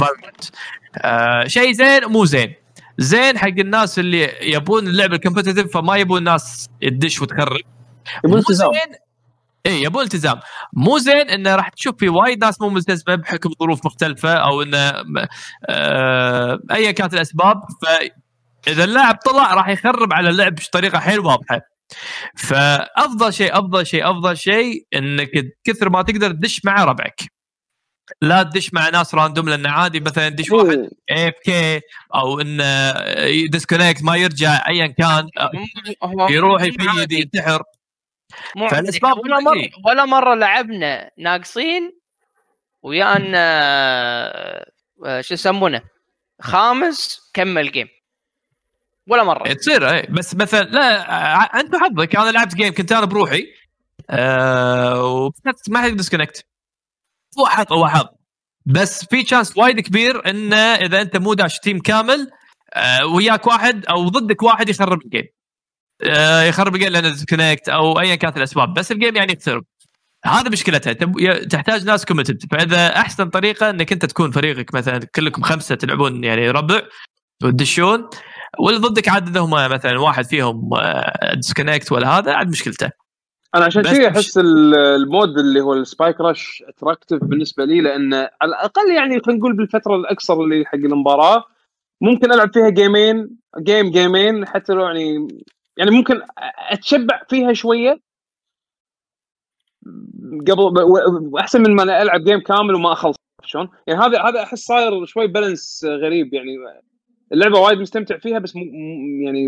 [0.00, 0.44] Valorant
[0.98, 2.54] آه شيء زين مو زين.
[2.98, 7.60] زين حق الناس اللي يبون اللعبه ال competitive فما يبون الناس تدش وتخرب.
[8.24, 8.70] يبون التزام.
[9.66, 10.40] اي يبون التزام.
[10.72, 14.92] مو زين إنه راح تشوف في وايد ناس مو ملتزمه بحكم ظروف مختلفة أو إنه
[15.68, 17.62] آه ايا كانت الأسباب.
[17.82, 21.60] فاذا اللاعب طلع راح يخرب على اللعب بطريقة حيل واضحة.
[22.36, 25.30] فأفضل شيء أفضل شيء أفضل شيء إنك
[25.64, 27.33] كثر ما تقدر تدش مع ربعك.
[28.22, 31.80] لا تدش مع ناس random لأن عادي مثلا تدش واحد AFK
[32.14, 32.92] أو انه
[33.46, 35.28] disconnect ما يرجع ايا كان
[36.02, 37.12] هو يروح يفيد.
[37.12, 37.62] ينتحر
[38.56, 39.00] عادي.
[39.02, 39.44] ولا كلها إيه.
[39.44, 41.98] مره ولا مرة لعبنا ناقصين
[42.82, 43.38] ويانا
[45.06, 45.82] آه، شو يسمونه
[46.40, 47.88] خامس كمل game
[49.06, 53.46] ولا مرة تصير اي بس مثلا لا انت حظك أنا لعبت game كنت أنا بروحي
[54.10, 56.46] آه وبس ما حد disconnect
[57.72, 58.04] هو حظ.
[58.66, 62.30] بس في chance وايد كبير إنه إذا أنت مو داش team كامل
[62.74, 65.24] آه وياك واحد أو ضدك واحد يخرب ال game
[66.02, 69.64] آه يخرب ال game لأنه disconnect أو ايا كانت الأسباب بس ال game يعني يخرب
[70.26, 70.92] هذا مشكلتها.
[71.44, 76.50] تحتاج ناس committed فإذا أحسن طريقة إنك أنت تكون فريقك مثلا كلكم خمسة تلعبون يعني
[76.50, 76.82] ربع
[77.44, 78.08] وتدشون
[78.58, 80.70] واللي ضدك عاد هم مثلا واحد فيهم
[81.34, 83.03] disconnect ولا هذا عاد مشكلته.
[83.54, 87.80] أنا عشان مش- أحس ال- ال mode اللي هو ال Spike Rush attractive بالنسبة لي
[87.80, 91.44] لأن على الأقل يعني خلينا نقول بالفترة الاقصر اللي حق المباراة
[92.00, 95.28] ممكن ألعب فيها جيمين game جيمين حتى لو يعني
[95.76, 96.20] يعني ممكن
[96.70, 98.00] أتشبع فيها شوية.
[100.50, 100.82] قبل
[101.32, 105.04] واحسن من ما أنا ألعب جيم كامل وما أخلص شلون؟ يعني هذا هذا أحس صاير
[105.04, 106.56] شوي بالانس غريب يعني.
[107.32, 108.60] اللعبة وايد مستمتع فيها بس م-
[109.26, 109.46] يعني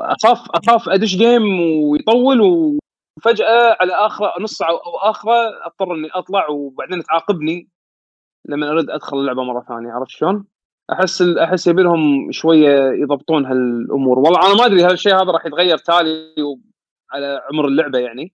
[0.00, 6.48] اخاف أخاف أدش جيم ويطول وفجأة على اخره نص ساعة أو آخرة أضطر إني أطلع
[6.50, 7.68] وبعدين تعاقبني
[8.48, 10.44] لما ارد أدخل اللعبة مرة ثانية عرفت شلون؟
[10.92, 15.78] أحس أحس يبي لهم شوية يضبطون هالأمور والله أنا ما أدري هالشيء هذا راح يتغير
[15.78, 16.34] تالي
[17.12, 18.32] على عمر اللعبة يعني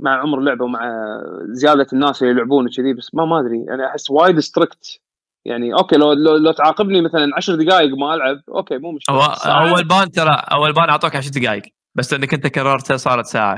[0.00, 0.90] مع عمر اللعبة ومع
[1.44, 5.00] زيادة الناس اللي يلعبون وكذي بس ما ما أدري أنا أحس وايد strict
[5.44, 9.16] يعني okay لو لو, لو تعاقبني مثلا 10 دقائق ما ألعب okay مو مشكلة.
[9.16, 9.22] هو.
[9.46, 11.62] أول ban ترى أول ban أعطوك 10 دقائق
[11.94, 13.54] بس انك أنت كررتها صارت ساعة.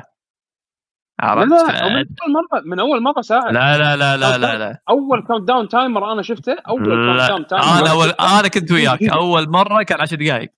[1.22, 3.50] لا عرفت؟ لا ف- من أول مرة من أول مرة ساعة.
[3.50, 4.78] لا لا لا لا لا لا.
[4.88, 7.64] أول countdown timer أنا شفته أول count لا down timer.
[7.64, 8.08] أنا أنا أول.
[8.38, 9.02] أنا كنت وياك.
[9.18, 10.50] أول مرة كان 10 دقائق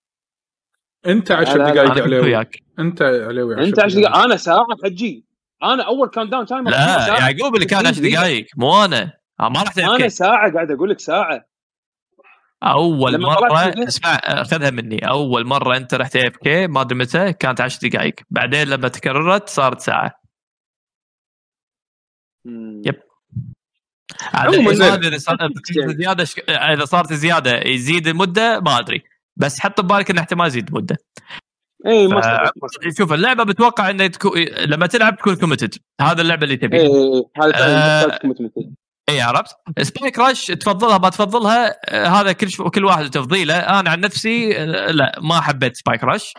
[1.06, 2.58] أنت 10 لا، لا، دقائق عليوي وياك.
[2.78, 5.26] أنت عليوي أنت 10 دقائق أنا ساعة حجي
[5.62, 7.06] أنا أول countdown timer لا.
[7.30, 8.20] يعقوب اللي كان 10 دقيقة.
[8.20, 9.12] دقائق مو أنا.
[9.40, 10.08] ما رحت أنا.
[10.08, 11.44] ساعة قاعد أقول لك ساعة
[12.62, 13.74] أول مرة.
[13.88, 18.68] اسمع خذها مني أول مرة أنت رحت AFK ما أدري متى كانت 10 دقائق بعدين
[18.68, 20.20] لما تكررت صارت ساعة
[22.86, 22.94] yep.
[24.34, 24.92] عموماً زين.
[24.92, 25.40] ادري إذا صارت
[25.96, 26.26] زيادة.
[26.72, 29.02] إذا صارت زيادة يزيد المدة ما أدري
[29.36, 30.96] بس حط ببالك انه احتمال يزيد المده
[31.86, 32.08] اي.
[32.98, 36.86] شوف اللعبة بتوقع انه تكون لما تلعب تكون committed هذا اللعبة اللي اي تبي اي
[37.42, 38.83] هذا آه، فعلا commitment.
[39.08, 42.56] اي عرفت Spike Rush تفضلها ما تفضلها آه، هذا كل ش...
[42.62, 46.34] كل واحد تفضيله أنا عن نفسي آه، لا ما حبيت Spike Rush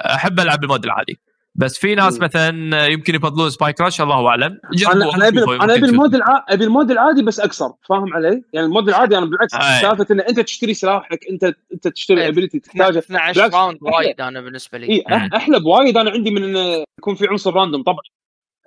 [0.00, 1.20] أحب ألعب ال mode العادي
[1.54, 2.20] بس في ناس.
[2.20, 4.58] مثلا يمكن يفضلون Spike Rush الله أعلم
[4.92, 5.86] أنا أنا ابي أنا أبي.
[5.86, 6.44] ال mode الع...
[6.48, 9.52] أبي ال mode العادي بس اقصر فاهم علي؟ يعني ال mode العادي أنا بالعكس.
[9.82, 12.28] سالفة إن أنت تشتري سلاحك انت أنت تشتري.
[12.28, 13.96] ability تحتاجه 12 بالعكس، round أحلى.
[13.96, 17.54] وايد أنا بالنسبة لي اي أح- أحلى بوايد أنا عندي من انه يكون في عنصر
[17.54, 18.02] random طبعا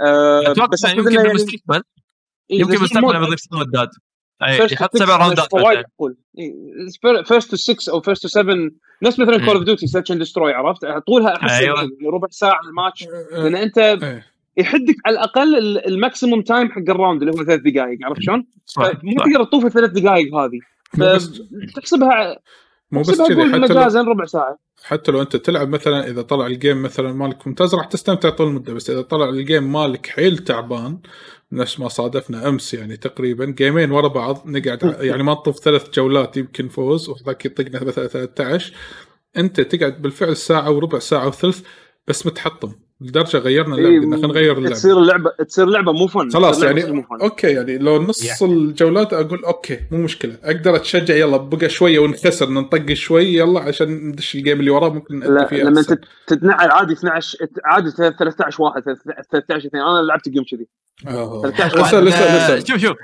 [0.01, 1.81] أه أتوقع بس يمكن يعني بالمستقبل إيه،
[2.49, 3.89] يمكن بس بالمستقبل ال mode بيضيف مودات
[4.43, 5.85] أي first to يحط six سبع راوندات وايد
[7.25, 8.55] first to 6 أو first to 7
[9.03, 9.45] نفس مثلا.
[9.45, 11.89] Call of Duty Search and Destroy عرفت طولها أحس أيوة.
[12.13, 14.25] ربع ساعة الماتش آه، لأن أنت إيه.
[14.57, 18.21] يحدك على الأقل ال- ال maximum time حق ال round اللي هو ثلاث دقائق عرفت
[18.21, 18.83] شلون؟ صح.
[18.91, 20.59] تقدر تطوف الثلاث دقائق هذه
[21.75, 22.39] تحسبها
[22.91, 26.47] مو بس كذي قول حتى مجازا ربع ساعة حتى لو انت تلعب مثلا إذا طلع
[26.47, 30.07] ال game مثلا مالك ممتاز راح تستمتع طول المدة بس إذا طلع ال game مالك
[30.07, 30.99] حيل تعبان
[31.51, 36.37] نفس ما صادفنا أمس يعني تقريبا جيمين ورا بعض نقعد يعني ما نطوف ثلاث جولات
[36.37, 38.73] يمكن فوز وهذاك يطقنا مثلا 13
[39.37, 41.61] انت تقعد بالفعل ساعة وربع ساعة وثلث
[42.07, 42.73] بس متحطم.
[43.01, 44.75] لدرجه غيرنا اللعبة إيه، قلنا خلينا نغير اللعبة.
[44.75, 47.05] تصير اللعبة تصير لعبه مو فن خلاص يعني.
[47.21, 50.37] okay يعني لو نص الجولات أقول okay مو مشكلة.
[50.43, 54.89] أقدر أتشجع يلا بقى شوية ونخسر ننطق شوي يلا عشان ندش ال game اللي وراه
[54.93, 55.83] ممكن نأدي لا فيه لما
[56.27, 58.83] تتنعل عادي 12 عادي 13 واحد
[59.31, 59.83] 13 اثنين.
[59.83, 60.67] أنا لعبت ال game كذي.
[61.07, 61.41] آه.
[61.41, 61.95] 13 لسه واحد.
[62.07, 62.65] لسه آه، لسه.
[62.67, 62.97] شوف شوف.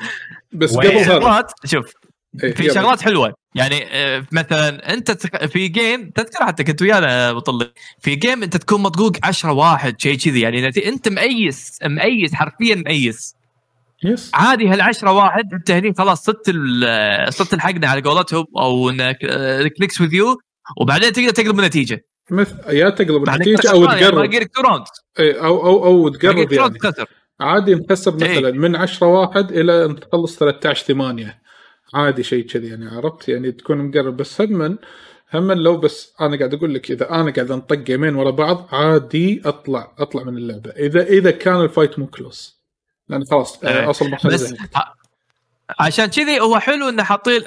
[0.54, 1.46] بس قبل هذا.
[1.66, 1.94] شوف.
[2.40, 2.74] في يلا.
[2.74, 3.34] شغلات حلوة.
[3.56, 5.12] يعني آه، مثلا أنت
[5.48, 10.02] في game تذكر حتى كنت ويانا أبو طلق في game أنت تكون مطقوق 10 واحد
[10.02, 10.42] شيء كذي.
[10.42, 13.36] يعني نت- أنت مأيس مأيس حرفيا مأيس.
[14.04, 14.32] يس.
[14.34, 16.50] عادي هالعشرة واحد أنت هني خلاص صدت
[17.30, 19.18] صدت الحقنه على قولتهم أو إنك
[19.78, 20.38] clicks with you
[20.82, 22.06] وبعدين تقدر تقلب النتيجة.
[22.32, 24.84] مثل يا تقلب النتيجة أو يعني تقرب.
[25.20, 26.78] إيه، أو أو أو تقرب يعني.
[27.40, 28.38] عادي نخسر إيه.
[28.40, 31.42] مثلا من 10 واحد إلى أن تخلص 13 8
[31.94, 34.18] عادي شيء كذي يعني عرفت؟ يعني تكون مقرب.
[34.18, 34.80] بس هم
[35.34, 39.42] هم لو بس أنا قاعد أقول لك إذا أنا قاعد أنطق جيمين ورا بعض عادي
[39.46, 40.70] أطلع أطلع من اللعبة.
[40.70, 42.60] إذا إذا كان ال fight مو close
[43.10, 43.90] لأن خلاص إيه.
[43.90, 44.54] اصل مرحله بس
[45.80, 47.42] عشان كذي هو حلو إنه حاطين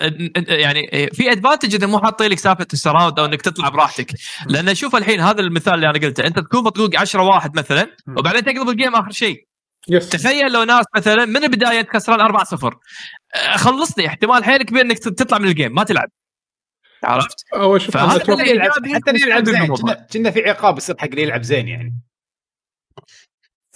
[0.48, 4.12] يعني في advantage اذا مو حاطين لك سالفه ال surrender أو إنك تطلع براحتك.
[4.46, 6.26] لأن شوف الحين هذا المثال اللي أنا قلته.
[6.26, 9.47] أنت تكون مطقوق 10 واحد مثلا وبعدين تقلب ال game آخر شيء.
[9.88, 10.08] yes.
[10.08, 12.78] تخيل لو ناس مثلا من البدايه خسران 4 0
[13.54, 16.08] خلصني احتمال حيل كبير إنك تطلع من ال game ما تلعب.
[17.04, 19.66] عرفت؟ أول أنا أتوقع- اللي- يلعب حتى اللي يلعب زين
[20.12, 21.94] كنا في عقاب يصير حق اللي يلعب زين يعني.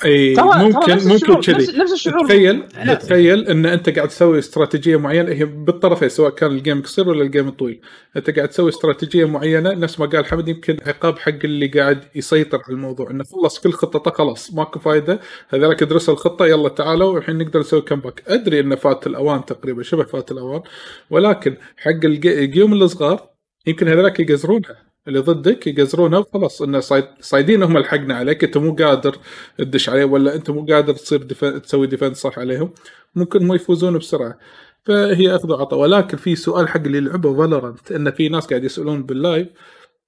[0.05, 1.79] إي ممكن نفس ممكن كذي.
[1.79, 2.27] نفس- الشعور.
[2.27, 2.63] تخيل.
[3.01, 7.23] تخيل إن أنت قاعد تسوي استراتيجية معينة هي بالطرفين سواء كان ال game قصير ولا
[7.23, 7.81] ال game طويل.
[8.17, 12.59] أنت قاعد تسوي استراتيجية معينة نفس ما قال حمد يمكن عقاب حق اللي قاعد يسيطر
[12.59, 15.21] على الموضوع إنه خلص كل خطته خلاص ماكو فايدة.
[15.49, 20.05] هذولك درسوا الخطة يلا تعالوا الحين نقدر نسوي comeback أدري إنه فات الأوان تقريبا شبه
[20.05, 20.63] فات الأوان.
[21.11, 23.29] ولكن حق الج- الجيوم الصغار
[23.67, 26.63] يمكن هذولك يقزرونها اللي ضدك يقزرونها وخلاص.
[26.63, 28.45] انه صايد صايدين هم الحقنا عليك.
[28.45, 29.17] أنت مو قادر
[29.59, 31.63] تدش عليه ولا أنت مو قادر تصير defen...
[31.63, 32.75] تسوي defense صح عليهم.
[33.15, 34.39] ممكن هم يفوزون بسرعة.
[34.85, 39.03] فهي اخذ وعطاء ولكن في سؤال حق اللي يلعبوا فالورانت إن في ناس قاعد يسألون
[39.03, 39.49] بال live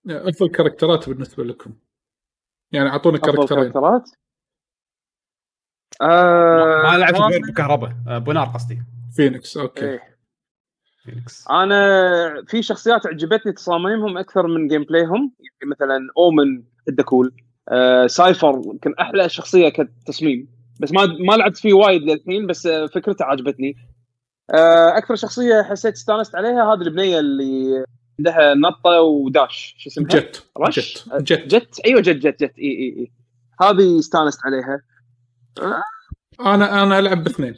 [0.08, 1.74] أفضل كاركترات بالنسبة لكم.
[2.72, 3.62] يعني اعطونا أفضل كاركترين.
[3.62, 4.10] كاركترات؟
[6.02, 7.92] آه ما لعبت غير بكهرباء.
[8.08, 8.82] آه، بنار قصدي.
[9.16, 9.90] فينيكس okay.
[9.90, 10.13] إيه.
[11.04, 11.44] فينيكس.
[11.50, 17.32] أنا في شخصيات عجبتني تصاميمهم أكثر من gameplay هم يعني مثلا أومن حده cool.
[17.68, 20.48] آه سايفر يمكن أحلى شخصية كتصميم.
[20.80, 23.76] بس ما ما لعبت فيه وايد للحين بس آه، فكرته عجبتني.
[24.50, 27.84] آه أكثر شخصية حسيت استانست عليها هذه البنية اللي
[28.18, 29.74] عندها نطة وداش.
[29.78, 30.46] شو اسمها؟ جت.
[30.58, 31.32] rush؟ جت.
[31.32, 31.54] جت.
[31.54, 32.58] جت؟ أيوه جت جت جت.
[32.58, 33.12] إي إي إي.
[33.60, 34.80] هذه استانست عليها.
[36.40, 37.54] أنا أنا ألعب باثنين.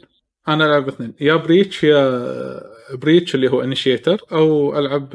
[0.47, 1.13] أنا ألعب باثنين.
[1.21, 5.09] يا بريتش يا بريتش اللي هو initiator أو ألعب.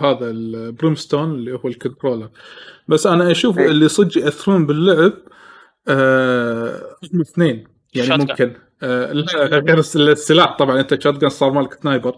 [0.00, 2.28] بهذا البرومستون اللي هو ال controller
[2.88, 3.58] بس أنا أشوف.
[3.58, 5.12] اللي صدق يأثرون باللعب
[5.88, 6.82] آه
[7.22, 7.64] اثنين.
[7.94, 8.16] يعني.
[8.24, 8.52] ممكن
[8.82, 10.80] آه لا، غير الس- السلاح طبعا.
[10.80, 12.16] أنت شوت صار مالك sniper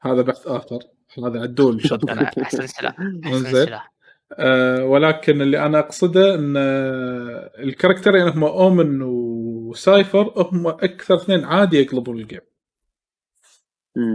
[0.00, 0.78] هذا بحث آخر.
[1.26, 1.80] هذا عدول.
[1.88, 2.96] شوت أحسن سلاح.
[3.24, 3.44] أحسن.
[3.64, 3.92] سلاح.
[4.32, 11.80] آه ولكن اللي أنا أقصده إن آه، الكاركترين هم اومن وسايفر هم أكثر اثنين عادي
[11.82, 12.40] يقلبون ال game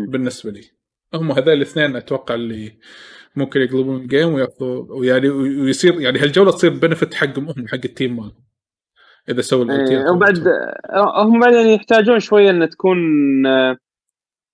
[0.07, 0.61] بالنسبة لي.
[1.13, 2.79] هم هذول الاثنين أتوقع اللي
[3.35, 7.91] ممكن يقلبون ال game وياخذوا ويعني ويصير يعني هالجولة تصير benefit حقهم هم حق ال
[7.91, 8.45] team مالهم.
[9.29, 10.47] إذا سووا إيه، وبعد
[11.17, 12.97] هم بعدين يحتاجون شوية إن تكون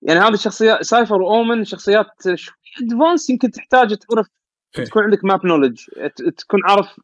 [0.02, 4.26] يعني هذه الشخصيات سايفر وأومن شخصيات شوي advanced يمكن تحتاج تعرف
[4.78, 4.84] إيه.
[4.84, 5.80] تكون عندك map knowledge
[6.36, 7.00] تكون عارف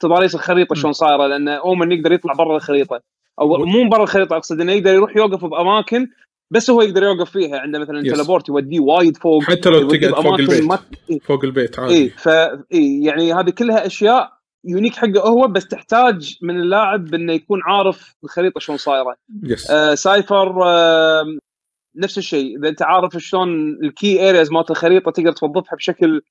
[0.00, 3.00] تضاريس الخريطة شلون صايرة لأن أومن يقدر يطلع برا الخريطة.
[3.40, 6.08] أو مو برا الخريطة أقصد إنه يقدر يروح يوقف بأماكن
[6.52, 7.58] بس هو يقدر يوقف فيها.
[7.58, 8.48] عنده مثلا Yes.
[8.48, 9.42] يوديه وايد فوق.
[9.42, 10.62] حتى لو تقعد فوق البيت.
[10.64, 10.78] ما-
[11.10, 11.18] إيه.
[11.20, 12.28] فوق البيت اي عادي ف
[12.72, 14.32] إيه يعني هذه كلها أشياء
[14.64, 19.16] unique حقه هو بس تحتاج من اللاعب إنه يكون عارف الخريطة شلون صايرة.
[19.44, 21.24] yes آه سايفر آه
[21.96, 22.58] نفس الشيء.
[22.58, 23.48] إذا أنت عارف شلون
[23.84, 26.22] ال key areas مالت الخريطة تقدر توظفها بشكل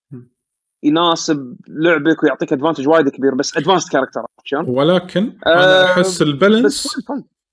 [0.83, 6.21] يناسب لعبك ويعطيك advantage وايد كبير بس advanced character شلون؟ ولكن آه، أنا احس بس
[6.21, 6.87] ال balance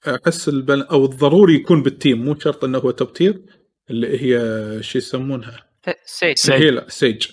[0.08, 0.82] احس ال bal...
[0.82, 3.42] أو الضروري يكون بال team مو شرط إنه هو top tier
[3.90, 4.38] اللي هي
[4.82, 5.66] شو يسمونها
[6.04, 6.54] سيت سيج.
[6.54, 7.26] هي لا سيج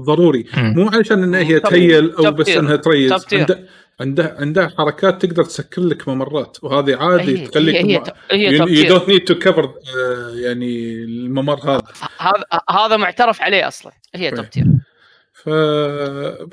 [0.00, 0.74] ضروري مم.
[0.76, 2.60] مو علشان إنها هي تهيل أو بس تير.
[2.60, 3.40] إنها تريز توب تير.
[3.40, 3.68] عنده
[4.00, 8.98] عنده عنده حركات تقدر تسكر لك ممرات وهذه عادي هي تخليك هي, هي تير.
[8.98, 9.96] don't need to cover uh,
[10.34, 11.82] يعني الممر هذا
[12.18, 14.64] هذا هذا معترف عليه أصلا هي توب تير
[15.32, 15.48] ف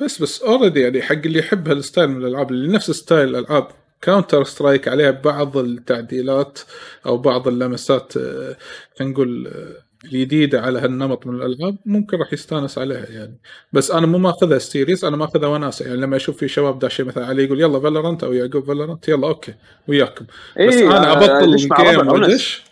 [0.04, 3.68] بس بس اوريدي يعني حق اللي يحب هالستايل من الألعاب اللي نفس ستايل الألعاب
[4.02, 6.60] كاونتر سترايك عليها بعض التعديلات
[7.06, 8.58] أو بعض اللمسات آه،
[9.00, 13.40] خلينا نقول آه، الجديده على هالنمط من الألعاب ممكن راح يستانس عليها يعني.
[13.74, 17.26] بس أنا مو ماخذها serious أنا ماخذها وناسه يعني لما أشوف في شباب داشين مثلا
[17.26, 19.54] علي يقول يلا فالورانت أو يعقوب فالورانت يلا okay
[19.88, 20.26] وياكم.
[20.68, 22.08] بس إيه، أنا آه، أبطل ال game.
[22.08, 22.64] ودش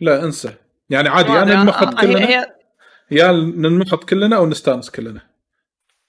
[0.00, 0.52] لا انسى.
[0.90, 2.46] يعني عادي آه، هي كلنا.
[3.10, 5.20] يا ننمخط كلنا أو نستانس كلنا.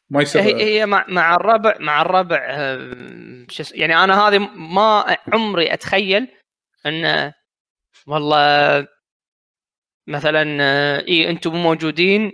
[0.10, 5.74] ما يصير هي, هي مع مع الربع مع الربع آه، يعني أنا هذه ما عمري
[5.74, 6.28] أتخيل
[6.86, 7.34] إن
[8.08, 8.88] والله
[10.08, 12.32] مثلا آه، إي أنتم مو موجودين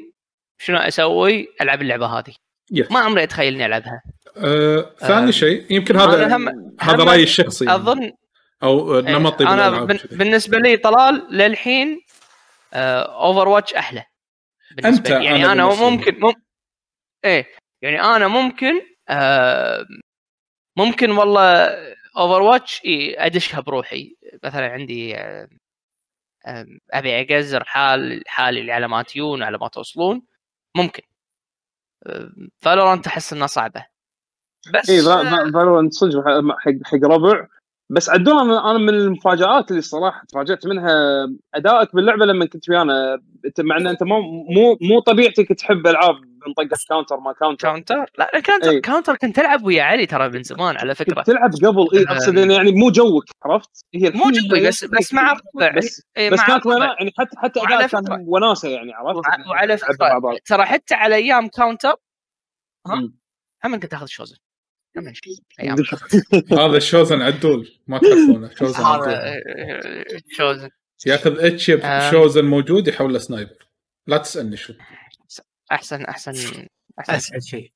[0.57, 2.33] شنو أسوي؟ ألعب اللعبة هذه
[2.71, 2.91] yes.
[2.91, 4.01] ما عمري أتخيل إني ألعبها
[4.37, 7.75] آه، ثاني آه، شيء يمكن هذا أنا هم هذا هم رأيي الشخصي.
[7.75, 8.11] اظن
[8.63, 9.99] أو نمطي أنا بن-.
[10.11, 12.01] بالنسبة لي طلال للحين
[12.73, 14.03] اوفر واتش أحلى
[14.75, 15.91] بالنسبة أنت، لي يعني أنا أنا, بالنسبة لي.
[15.91, 16.33] ممكن مم...
[17.25, 17.45] إيه
[17.83, 19.85] يعني أنا ممكن آه
[20.77, 21.69] ممكن والله
[22.17, 24.15] اوفر واتش إيه أدشها بروحي.
[24.43, 25.47] مثلا عندي آه
[26.45, 30.21] آه، أبي أقزر حال حالي اللي على ما تيون على ما توصلون.
[30.77, 31.03] ممكن.
[32.61, 33.85] فالورانت أحس إنها صعبة.
[34.73, 36.23] بس إي آه، فالورنت صدق
[36.59, 37.47] حق حق ربع.
[37.89, 40.93] بس عدول أنا من المفاجآت اللي الصراحه تفاجأت منها
[41.55, 43.21] أدائك باللعبة لما كنت ويانا.
[43.59, 46.15] مع إن أنت مو مو مو طبيعتك تحب ألعاب
[46.47, 48.81] منطقه كاونتر ما كاونتر كاونتر لا لا كاونتر إيه.
[48.81, 51.15] كاونتر كنت العب ويا علي ترى من زمان على فكرة.
[51.15, 55.13] كنت تلعب قبل اي أقصد إنه يعني مو جوك عرفت؟ هي مو جوي بس بس
[55.13, 56.65] مع الربع بس إيه، بس مع كانت.
[56.65, 60.37] ونا يعني حتى حتى أداء كان وناسة يعني عرفت؟ وع- وعلى فكرة.
[60.45, 61.95] ترى حتى على أيام كاونتر
[62.87, 63.09] ها.
[63.65, 64.35] هم كنت آخذ شوزن.
[66.59, 69.09] هذا شوزن عدول ما تعرفونه شوزن هذا عدول.
[69.13, 70.69] آه، شوزن.
[71.05, 72.11] ياخذ اتش آه.
[72.11, 73.67] شوزن موجود يحوله sniper
[74.07, 74.73] لا تسألني شو.
[75.73, 76.31] أحسن أحسن
[76.99, 77.71] أحسن أسعد شيء.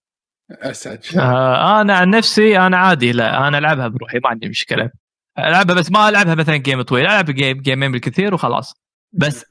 [0.52, 1.20] أسعد شيء.
[1.20, 4.90] آه أنا عن نفسي أنا عادي لا أنا ألعبها بروحي ما عندي مشكلة.
[5.40, 8.74] ألعبها بس ما ألعبها مثلا game طويل ألعب game جيمين بالكثير وخلاص.
[9.14, 9.46] بس.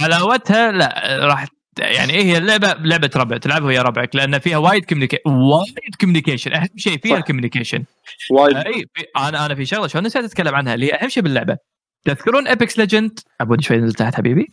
[0.00, 1.46] حلاوتها لا راح
[1.78, 6.52] يعني إيه هي اللعبة؟ لعبة ربع تلعبها ويا ربعك لأن فيها وايد communication وايد communication
[6.52, 7.16] أهم شيء فيها.
[7.16, 7.84] ال communication
[8.30, 8.56] وايد.
[8.56, 11.56] اي في- أنا أنا في شغلة شلون نسيت أتكلم عنها اللي هي أهم شيء باللعبة.
[12.04, 14.46] تذكرون Apex Legend أبوني شوي نزل تحت حبيبي.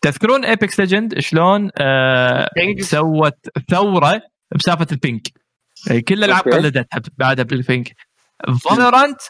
[0.00, 2.48] تذكرون Apex Legend شلون آه.
[2.80, 3.38] سوت
[3.70, 4.22] ثورة
[4.56, 5.22] بسالفة ال ping
[5.86, 6.42] يعني كل الألعاب.
[6.42, 7.92] قلدتها بعدها بال ping
[8.64, 9.20] Valorant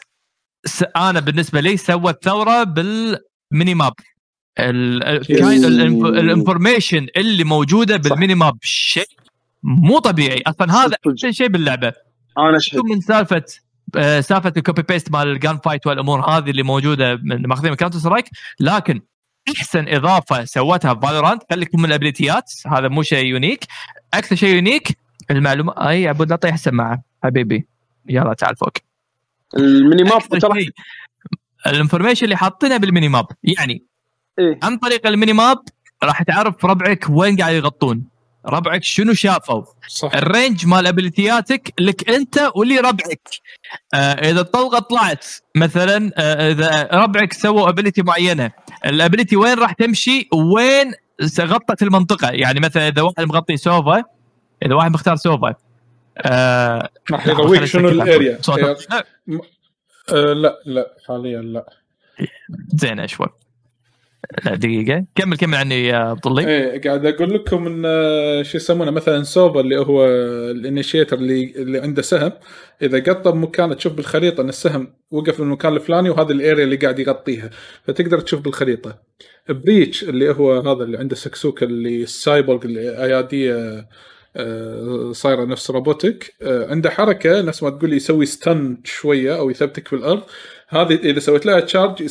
[0.95, 3.93] أنا بالنسبة لي سوت ثورة بال mini map
[4.59, 9.07] ال information اللي موجودة بال mini map شيء
[9.63, 10.43] مو طبيعي.
[10.47, 10.95] أصلا هذا.
[11.07, 11.93] أحسن شيء باللعبة.
[12.37, 13.43] أنا اشهد من سالفة
[13.95, 17.71] آه، سالفة ال copy paste مال ال gun fight والأمور هذه اللي موجودة من ماخذين
[17.71, 18.25] من Counter Strike
[18.59, 19.01] لكن
[19.49, 22.51] احسن اضافة سوتها Valorant خليكم من الابيليتيات.
[22.67, 23.65] هذا مو شيء unique
[24.13, 24.97] أكثر شيء unique
[25.31, 27.03] المعلومه أي عبود لا طيح السماعة.
[27.23, 27.67] حبيبي
[28.09, 28.73] يلا تعال فوق.
[29.57, 30.65] ال mini map ترى
[31.67, 33.83] ال information اللي حاطينها بال mini map يعني
[34.39, 34.59] إيه.
[34.63, 35.57] عن طريق ال mini map
[36.03, 38.03] راح تعرف ربعك وين قاعد يغطون.
[38.45, 40.15] ربعك شنو شافوا صح.
[40.15, 43.29] ال range مال ابيليتياتك لك انت واللي ربعك.
[43.93, 45.25] آه إذا الطلقة طلعت
[45.55, 48.51] مثلا آه إذا ربعك سووا ability معينة
[48.85, 50.91] ال ability وين راح تمشي؟ وين
[51.39, 54.03] غطت المنطقة؟ يعني مثلا إذا واحد مغطي Sova
[54.65, 55.55] إذا واحد مختار Sova
[56.17, 57.89] آه راح يضويك شنو.
[57.89, 58.39] ال area؟
[60.13, 61.65] آه، لا لا حاليا لا.
[62.75, 63.27] زين شوي
[64.45, 65.05] لا دقيقة.
[65.15, 66.47] كمل كمل عني يا الله.
[66.47, 70.05] إيه قاعد أقول لكم إن آه، شو يسمونه مثلا Sova اللي هو
[70.51, 72.31] ال initiator اللي اللي عنده سهم
[72.81, 76.99] إذا قطه بمكان تشوف بالخريطة إن السهم وقف بالمكان الفلاني وهذا ال area اللي قاعد
[76.99, 77.49] يغطيها
[77.83, 78.99] فتقدر تشوف بالخريطة.
[79.49, 83.87] Breach اللي هو هذا اللي عنده سكسوكه اللي السايبورغ اللي أيادية
[84.35, 89.87] آه، صايرة نفس robotic آه، عنده حركة نفس ما تقول يسوي stun شوية أو يثبتك
[89.87, 90.23] في الأرض.
[90.69, 92.03] هذه إذا سويت لها charge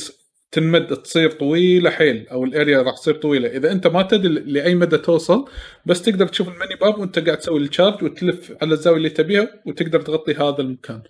[0.52, 3.48] تنمد تصير طويلة حيل أو ال area راح تصير طويلة.
[3.48, 5.44] إذا أنت ما تدري لأي مدى توصل
[5.86, 9.08] بس تقدر تشوف ال mini map وأنت قاعد تسوي ال charge وتلف على الزاوية اللي
[9.08, 11.02] تبيها وتقدر تغطي هذا المكان.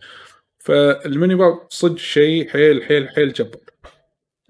[0.59, 3.63] فال mini map صدق شيء حيل حيل حيل جبار.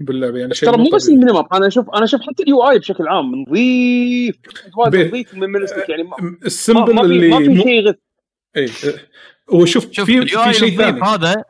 [0.01, 1.09] باللعبة يعني شيء ترى مو بس.
[1.09, 4.37] ال mini map أنا أشوف أنا أشوف حتى ال UI بشكل عام نظيف.
[4.87, 7.97] نظيف و minimalistic يعني ما, ما, ال simple ما اللي ما في شيء غث
[8.57, 8.67] اي
[9.51, 11.01] هو شوف, شوف في اليو في اي شيء ثاني.
[11.03, 11.45] هذا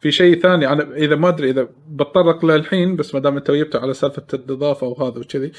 [0.00, 3.50] في شيء ثاني أنا إذا ما أدري إذا بتطرق له الحين بس ما دام أنت
[3.50, 5.52] جبته على سالفة الإضافة وهذا وكذي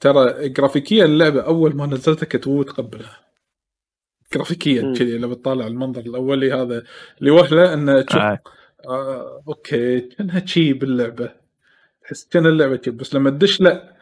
[0.00, 3.18] ترى جرافيكيا اللعبة أول ما نزلتها كنت مو متقبلها
[4.34, 4.94] جرافيكيا.
[4.98, 6.84] كذي لما تطالع المنظر الأولي هذا
[7.20, 8.38] لوهله إنه تشوف آه.
[8.88, 11.30] آه أوكي كأنها شي باللعبة
[12.02, 13.96] تحس كأن اللعبة شي بس لما تدش لا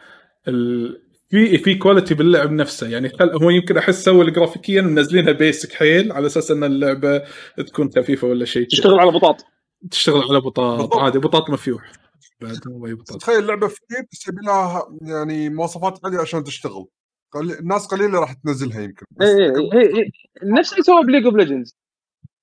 [0.47, 1.01] ال...
[1.29, 3.29] في في quality باللعب نفسه يعني خل...
[3.29, 7.21] هو يمكن أحس سوى الجرافيكيا منزلينها basic حيل على أساس إن اللعبة
[7.57, 8.77] تكون خفيفة ولا شيء كذي.
[8.77, 9.45] تشتغل على بطاط
[9.91, 10.95] تشتغل على بطاط.
[10.95, 11.91] عادي بطاط مفيوح.
[12.41, 13.21] بعد أي بطاط.
[13.21, 16.85] تخيل لعبه free بس يبي لها يعني مواصفات عالية عشان تشتغل.
[17.31, 17.51] قل...
[17.51, 19.05] الناس قليلة راح تنزلها يمكن.
[19.11, 20.11] بس اي اي اي اي
[20.43, 21.75] نفس اللي سوى ب League of Legends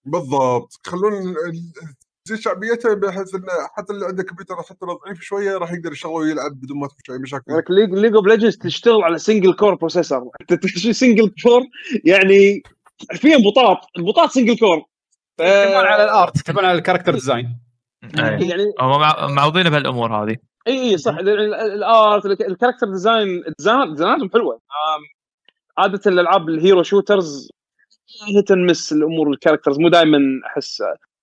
[0.05, 0.81] بالضبط.
[0.87, 1.35] خلون
[2.25, 6.15] تزيد شعبيتها بحيث انه حتى اللي عنده كمبيوتر حتى لو ضعيف شوية راح يقدر يشغله
[6.15, 10.31] ويلعب بدون ما تكون اي مشاكل League League of Legends تشتغل على single core processor
[10.51, 11.63] انت single core
[12.05, 12.63] يعني
[13.11, 13.79] حرفيا بطاط.
[13.99, 14.83] البطاط single core
[15.39, 15.41] ف...
[15.41, 17.59] يعتمدون على ال art يعتمدون على ال character design.
[18.19, 20.37] يعني هم مع- معوضين بهالأمور هذه.
[20.67, 21.17] إي إي صح.
[21.17, 24.61] ال- ال- ال art ال- ال character design ديزاين- ديزايناتهم حلوة.
[25.79, 27.49] عادة الألعاب ال hero shooters
[28.29, 30.83] هي تنمس الأمور ال characters مو دائما أحس.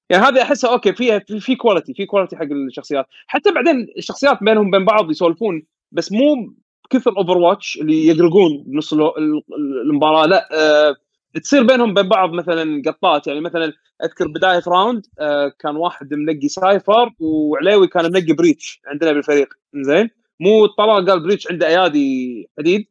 [0.09, 3.05] يعني هذه أحسها أوكي فيها في, في quality في quality حق الشخصيات.
[3.28, 6.53] حتى بعدين الشخصيات بينهم بين بعض يسولفون بس مو
[6.89, 9.43] كثر Overwatch اللي يقرقون بنص ال- ال-
[9.89, 10.26] المباراة.
[10.26, 10.95] لا آه
[11.43, 13.27] تصير بينهم بين بعض مثلا قطات.
[13.27, 13.73] يعني مثلا
[14.03, 19.47] أذكر بداية round آه كان واحد منقي Cypher وعليوي كان منقي Breach عندنا بالفريق.
[19.75, 20.09] زين
[20.39, 22.86] مو طلع قال Breach عنده أيادي حديد.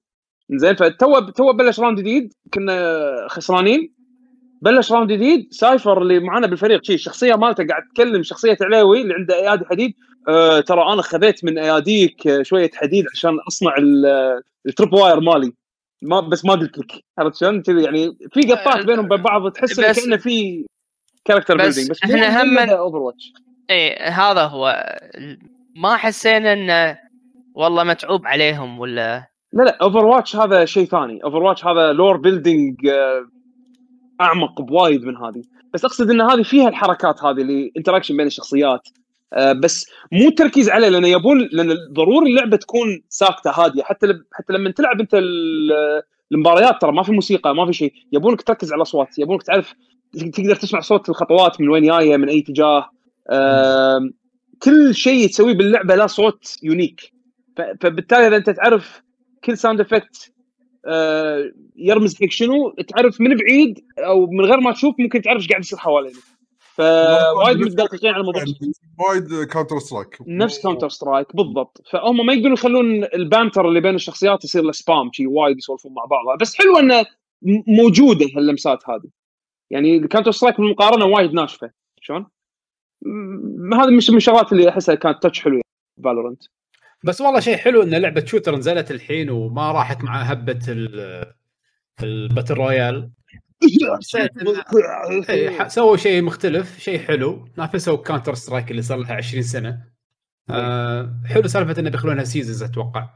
[0.50, 3.94] زين فتو تو بلش round جديد كنا خسرانين.
[4.62, 9.14] بلش round جديد Cypher اللي معنا بالفريق شي الشخصيه مالته قاعد تكلم شخصية علاوي اللي
[9.14, 9.94] عنده أيادي حديد.
[10.28, 15.52] آه ترى أنا خذيت من أياديك شوية حديد عشان أصنع ال- ال trip wire مالي.
[16.02, 19.80] ما بس ما قلت لك عرفت شلون؟ كذي يعني في قطات بينهم بين بعض تحس
[19.80, 20.66] كأنه في
[21.24, 23.32] character بس building بس إحنا هم- Over watch
[23.70, 24.96] إيه هذا هو.
[25.76, 26.98] ما حسينا إنه
[27.54, 31.24] والله متعوب عليهم ولا؟ لا لا Overwatch هذا شيء ثاني.
[31.24, 32.76] Overwatch هذا lore building
[34.20, 35.42] أعمق بوايد من هذه.
[35.74, 38.88] بس أقصد إن هذه فيها الحركات هذه اللي interaction بين الشخصيات.
[38.88, 38.99] آه،
[39.62, 43.82] بس مو تركيز عليه لأنه يبون لأن ضروري اللعبة تكون ساكتة هادية.
[43.82, 46.02] حتى حتى لما تلعب أنت ال-
[46.32, 47.92] المباريات ترى ما في موسيقى ما في شيء.
[48.12, 49.74] يبونك تركز على الأصوات يبونك تعرف
[50.32, 52.90] تقدر تسمع صوت الخطوات من وين جاية من أي اتجاه.
[54.62, 57.12] كل شيء تسويه باللعبة له صوت unique.
[57.80, 59.02] فبالتالي إذا أنت تعرف
[59.44, 60.32] كل sound effect
[61.76, 65.60] يرمز حق شنو تعرف من بعيد أو من غير ما تشوف ممكن تعرف إيش قاعد
[65.60, 66.14] يصير حوالينك.
[66.80, 68.42] فوايد متدققين على الموضوع.
[69.08, 71.82] وايد Counter-Strike نفس Counter-Strike بالضبط.
[71.90, 75.94] فهم ما يقدرون يخلون ال banter اللي بين الشخصيات يصير له spam شي وايد يسولفون
[75.94, 76.38] مع بعض.
[76.40, 77.06] بس حلوة إنه
[77.66, 79.10] موجودة هاللمسات هذه.
[79.70, 81.70] يعني ال Counter-Strike بالمقارنة وايد ناشفة.
[82.00, 82.26] شلون؟
[83.74, 85.60] هذه مش من الشغلات اللي أحسها كانت touch حلو
[86.04, 86.42] فالورنت
[87.04, 91.24] بس والله شيء حلو إن لعبة shooter نزلت الحين وما راحت مع هبة ال
[92.02, 93.10] ال battle royale
[95.30, 97.48] إيه، سووا شيء مختلف شيء حلو.
[97.56, 99.78] نافسوا Counter-Strike اللي صار لها 20 سنة.
[100.50, 103.08] آه حلو سالفة إنه بيخلونها seasons أتوقع.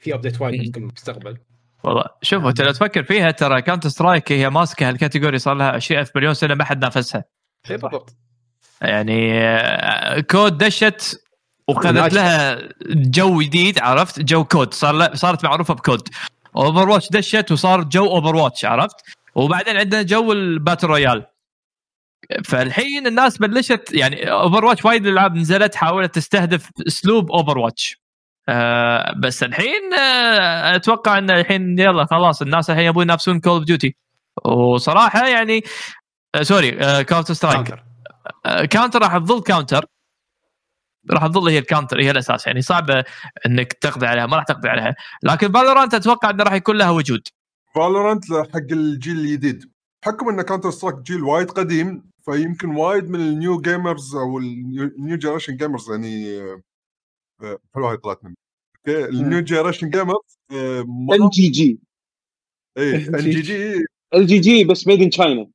[0.00, 1.38] في update وايد ممكن بالمستقبل
[1.84, 6.16] والله شوف أنت لو تفكر فيها ترى Counter-Strike هي ماسكة هال category صار لها 20000
[6.16, 7.24] مليون سنة ما حد نافسها.
[7.70, 8.16] اي بالضبط.
[8.82, 11.20] يعني آه، COD دشت
[11.68, 12.14] وخذت.
[12.14, 12.58] لها
[12.94, 16.08] جو جديد عرفت؟ جو COD صار صارت معروفة ب
[16.56, 18.96] COD Overwatch دشت وصار جو Overwatch عرفت؟
[19.34, 21.26] وبعدين عندنا جو ال battle royale.
[22.44, 28.00] فالحين الناس بلشت يعني Overwatch وايد الألعاب نزلت حاولت تستهدف أسلوب Overwatch
[28.48, 33.64] آه بس الحين آه أتوقع إن الحين يلا خلاص الناس الحين يبون ينافسون Call of
[33.64, 33.96] Duty
[34.44, 35.62] وصراحة يعني
[36.42, 36.70] sorry
[37.04, 37.74] Counter-Strike
[38.70, 39.84] Counter راح تظل Counter
[41.10, 42.46] راح تظل هي ال Counter هي الأساس.
[42.46, 43.04] يعني صعبة
[43.46, 44.94] إنك تقضي عليها ما راح تقضي عليها.
[45.22, 47.28] لكن Valorant أتوقع إنه راح يكون لها وجود.
[47.74, 49.70] Valorant حق الجيل الجديد.
[50.02, 55.16] بحكم إن Counter-Strike جيل وايد قديم فيمكن وايد من ال new gamers أو ال new
[55.16, 56.62] generation gamers يعني آه،
[57.42, 58.34] آه، حلوة هاي طلعت مني
[58.88, 61.80] okay؟ ال new generation gamers ال GG
[62.78, 65.50] اي ان جي جي ال جي جي بس ميد ان تشاينا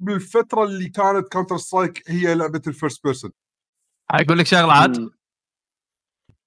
[0.00, 3.30] بالفترة اللي كانت كاونتر سترايك هي لعبة الفيرست بيرسون
[4.10, 5.10] أقول لك شغلة عاد.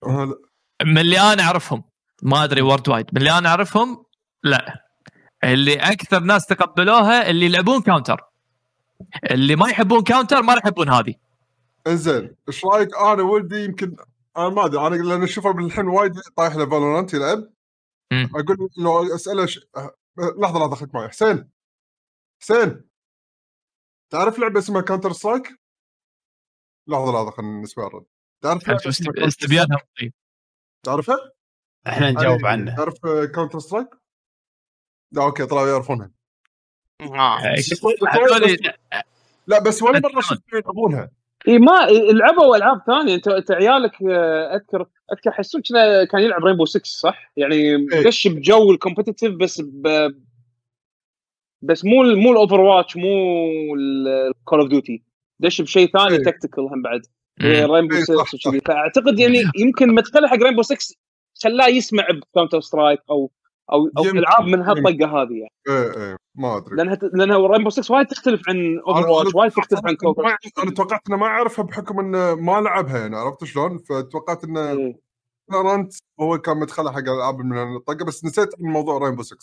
[0.03, 0.41] آه،.
[0.85, 1.83] من اللي أنا أعرفهم
[2.21, 4.05] ما أدري وورد وايد من اللي أنا أعرفهم
[4.43, 4.87] لا.
[5.43, 8.21] اللي أكثر ناس تقبلوها اللي يلعبون كاونتر
[9.31, 11.15] اللي ما يحبون كاونتر ما راح يحبون هذه.
[11.87, 13.95] إنزين إيش رأيك؟ أنا ولدي يمكن
[14.37, 17.49] أنا ما أدري أنا لأن أشوفه بالحين وايد طايح له Valorant يلعب.
[18.11, 19.59] أقول لو أسأله ش...
[20.17, 21.09] لحظة لحظة خليك معي.
[21.09, 21.49] حسين.
[22.41, 22.83] حسين.
[24.09, 25.59] تعرف لعبة اسمها Counter-Strike؟
[26.87, 28.05] لحظة لحظة خلينا نسمع الرد
[28.41, 28.69] تعرف
[29.17, 29.79] استبيانها؟
[30.83, 31.31] تعرفها؟
[31.87, 32.93] إحنا نجاوب عنه تعرف
[33.35, 33.87] Counter-Strike؟
[35.11, 36.11] لا okay طلعوا يعرفونها
[37.01, 37.37] آه.
[38.09, 38.57] هذول
[39.47, 40.21] لا بس ولا مرة أكيد.
[40.21, 41.11] شفت يلعبونها
[41.47, 46.43] إي ما لعبوا ألعاب ثانية أنت أنت عيالك آه، أذكر أذكر حسون كنا كان يلعب
[46.45, 48.03] Rainbow 6 صح؟ يعني إيه.
[48.07, 50.11] دش بجو ال competitive بس ب
[51.61, 53.07] بس مو ال- مو ال Overwatch مو
[53.75, 55.03] ال Call of Duty
[55.39, 56.23] دش بشيء ثاني إيه.
[56.23, 57.01] tactical هم بعد.
[57.41, 58.47] Rainbow إيه، 6 صح، صح.
[58.47, 60.95] وكذي فأعتقد يعني يمكن مدخله حق Rainbow 6
[61.43, 63.31] خلاه يسمع ب Counter-Strike أو
[63.71, 64.03] أو أو.
[64.03, 68.41] ألعاب من هالطقة هذه يعني إيه إيه ما أدري لأنها لأنها Rainbow 6 وايد تختلف
[68.49, 72.97] عن Overwatch وايد تختلف عن ما- أنا توقعت إنه ما يعرفها بحكم إنه ما لعبها
[72.99, 74.99] يعني عرفت شلون؟ فتوقعت إنه إيه.
[76.21, 79.37] هو كان مدخله حق الالعاب من الطقه بس نسيت عن موضوع Rainbow 6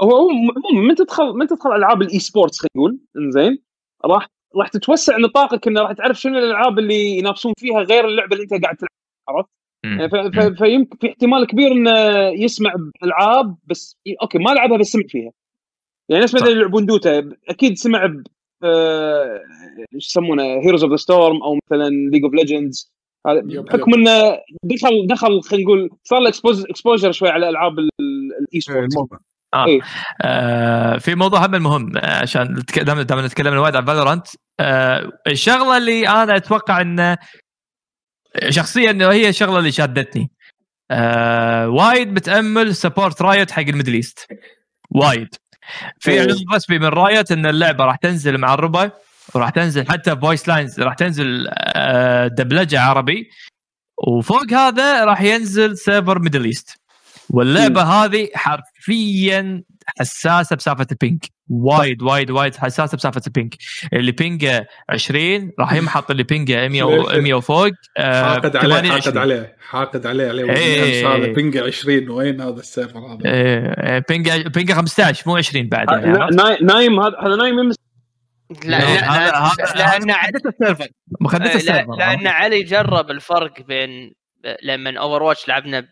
[0.00, 3.58] هو هو عموما من تدخل من تدخل ألعاب ال esports خلينا نقول إنزين
[4.04, 8.42] راح راح تتوسع نطاقك إنه راح تعرف شنو الألعاب اللي ينافسون فيها غير اللعبة اللي
[8.42, 8.90] أنت قاعد تلعبها
[9.28, 9.50] عرفت؟
[9.84, 11.90] ف- فيمكن في احتمال كبير إنه
[12.44, 15.30] يسمع بالعاب بس okay ما لعبها بس سمع فيها.
[16.08, 16.48] يعني ناس مثلا.
[16.48, 18.22] يلعبون Dota أكيد سمع ب
[18.64, 19.40] آه،
[19.94, 22.92] إيش يسمونه Heroes of the Storm أو مثلا League of Legends
[23.26, 27.90] بحكم إنه دخل دخل خلينا نقول صار له exposure شوي على ألعاب ال e
[28.54, 29.18] إيه، sports الموضوع
[29.54, 30.98] آه.
[30.98, 34.26] في موضوع هم مهم آه، عشان دام نتكلم وايد عن Valorant
[34.60, 37.18] آه الشغلة اللي أنا أتوقع إنه
[38.48, 40.30] شخصيا هي الشغلة اللي شادتني.
[40.90, 44.26] آه وايد بتأمل support Riot حق ال Middle East.
[44.90, 45.28] وايد.
[45.98, 46.20] في إيه.
[46.20, 48.90] إعلان رسمي من Riot إن اللعبة راح تنزل مع الربع
[49.34, 53.30] وراح تنزل حتى voice lines راح تنزل آه دبلجة عربي.
[54.08, 56.80] وفوق هذا راح ينزل server Middle East.
[57.30, 59.62] واللعبة هذه حرفيا
[59.98, 63.54] حساسة بسالفة ال ping وايد وايد وايد حساسة بسالفة ال ping
[63.92, 68.68] اللي بينجه 20 راح يمحط اللي بينجه 100 و- ليش؟ 100 وفوق آه، حاقد عليه
[68.76, 69.00] 28.
[69.02, 70.42] حاقد عليه حاقد عليه عليه.
[70.52, 71.04] إيه.
[71.06, 76.56] والناس هذا؟ بنجا 20 وين هذا السيرفر هذا؟ بينجه بينجه 15 مو 20 بعد يعني
[76.62, 77.76] نايم هذا هذا نايم يمس
[78.64, 80.86] لا لا، لأن مخدته السيرفر.
[81.20, 84.12] مخدته لا- السيرفر لأن علي جرب الفرق بين
[84.62, 85.84] لما اوفر واتش لعبنا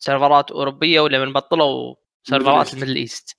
[0.00, 1.94] بسيرفرات أوروبية ولما بطلوا
[2.28, 3.38] server ات ال Middle East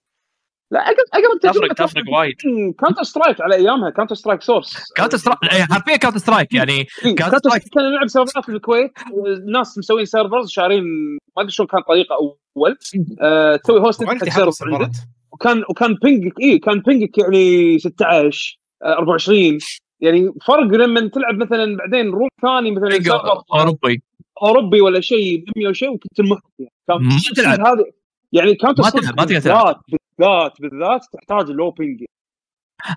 [0.72, 2.36] لا اقرب اقرب تفرق تفرق وايد.
[2.80, 5.40] Counter-Strike على أيامها Counter-Strike Source Counter-Strike
[5.72, 7.38] حرفيا Counter-Strike يعني Strike.
[7.38, 8.92] Strike كنا نلعب server ات في الكويت
[9.28, 10.84] الناس مسوين servers شارين
[11.38, 12.78] ما أدري شلون كان طريقة أول.
[13.22, 14.98] آه، تسوي host وين حق اللي حط server ال server ات؟ عندك.
[15.32, 19.58] وكان وكان ping ك اي كان ping ك يعني 16 آه، 24
[20.02, 24.04] يعني فرق لما تلعب مثلا بعدين room ثاني مثلا server أوروبي.
[24.44, 27.68] أوروبي ولا شيء ب 100 وشيء وكنت المحت يعني كان ما تلعب.
[27.68, 27.99] هذه
[28.32, 29.66] يعني كاونتر ما سترايك تلعب، ما تقدر تلعب.
[29.66, 29.78] بالذات
[30.20, 32.04] بالذات بالذات تحتاج لو بينج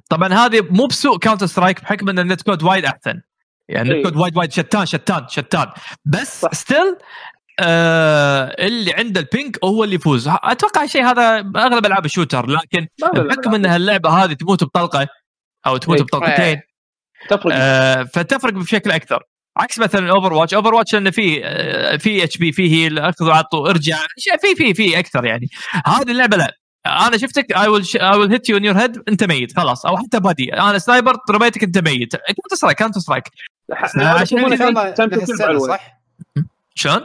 [0.08, 3.20] طبعا هذه مو بسوء كاونتر سترايك بحكم إن النت كود وايد أحسن.
[3.68, 4.02] يعني النت إيه.
[4.02, 4.52] كود وايد وايد.
[4.52, 5.66] شتان شتان شتان.
[6.04, 6.54] بس صح.
[6.54, 6.96] ستيل
[7.60, 10.28] آه اللي عنده البينك هو اللي يفوز.
[10.28, 12.46] أتوقع الشيء هذا باغلب ألعاب الشوتر.
[12.46, 15.06] لكن بحكم إن هاللعبة هذه تموت بطلقة
[15.66, 16.04] أو تموت إيه.
[16.04, 16.60] بطلقتين
[17.28, 17.52] تفرق.
[17.54, 19.22] آه فتفرق بشكل أكثر.
[19.56, 21.40] عكس مثلا Overwatch Overwatch لأنه في
[21.98, 23.98] في HP فيه اخذ وعطوا أرجع.
[24.40, 25.48] في في في أكثر يعني.
[25.86, 26.56] هذه اللعبة لا.
[26.86, 29.86] أنا شفتك I will I will hit you in your head أنت ميت خلاص.
[29.86, 32.16] أو حتى body أنا sniper رميتك أنت ميت.
[32.16, 33.24] Counter-Strike Counter-Strike
[35.68, 36.02] صح؟
[36.74, 37.00] شلون؟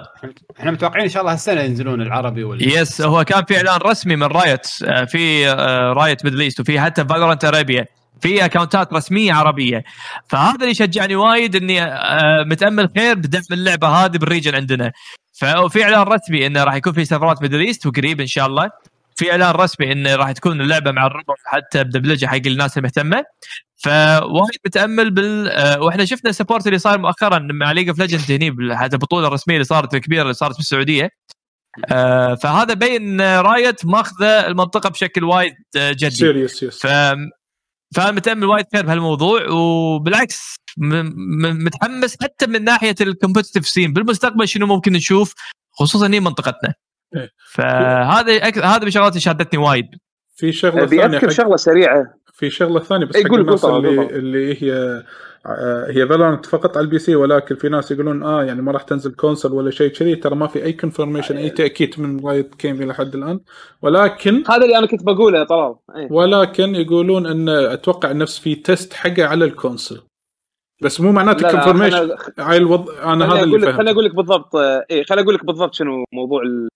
[0.60, 4.16] إحنا متوقعين إن شاء الله هالسنة ينزلون العربي وال yes هو كان في إعلان رسمي
[4.16, 5.50] من Riot آه، في
[5.98, 7.86] Riot Middle East وفي حتى Valorant Arabia
[8.22, 9.84] في account ات رسمية عربية.
[10.30, 14.92] فهذا اللي شجعني وايد إني آه، متأمل خير بدعم اللعبة هذه بال region عندنا.
[15.34, 18.70] ففي إعلان رسمي إنه راح يكون في سيرفرات Middle East وقريب إن شاء الله.
[19.16, 23.24] في إعلان رسمي إنه راح تكون اللعبة مع الربع حتى بدبلجة حق الناس المهتمة.
[23.78, 28.32] فوايد متأمل بال آه، وإحنا شفنا ال support اللي صار مؤخرا مع League of Legends
[28.32, 31.10] هني حتى البطولة الرسمية اللي صارت الكبيرة اللي صارت بالسعوديه
[31.92, 36.10] آه، فهذا بين Riot ماخذة المنطقة بشكل وايد جدي.
[36.10, 36.88] serious yes ف
[37.96, 40.96] فانا متامل وايد خير بهالموضوع وبالعكس م...
[40.96, 41.64] م...
[41.66, 45.34] متحمس حتى من ناحية ال competitive scene بالمستقبل شنو ممكن نشوف؟
[45.72, 46.74] خصوصا هي منطقتنا.
[47.16, 47.30] إيه.
[47.52, 48.58] فهذا أك...
[48.58, 49.86] هذا بشغلات اللي شادتني وايد.
[50.36, 52.04] في شغلة أبي ثانية شغلة سريعة.
[52.34, 54.16] في شغلة ثانية بس إي، حق قول- الناس قول طبعاً، اللي.
[54.20, 55.04] اللي هي
[55.88, 59.16] هي Valorant فقط على ال PC ولكن في ناس يقولون آه يعني ما راح تنزل
[59.16, 60.16] console ولا شيء كذي.
[60.16, 63.40] ترى ما في أي confirmation أي تأكيد من Riot Games إلى حد الآن.
[63.82, 66.08] ولكن هذا اللي أنا كنت بقوله يا طلال إيه.
[66.12, 70.02] ولكن يقولون إن أتوقع نفس في test حقه على ال console.
[70.84, 74.86] بس مو معناته confirmation هاي الوضع أنا هذا اللي لك خليني أقول لك بالضبط آه،
[74.92, 76.70] إيه خليني أقول لك بالضبط شنو موضوع ال...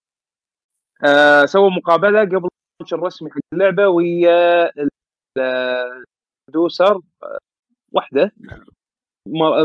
[1.03, 2.49] آه سووا مقابلة قبل
[2.93, 4.71] الرسمي حق اللعبة ويا
[5.37, 7.37] ال producer آه،
[7.91, 8.31] واحدة.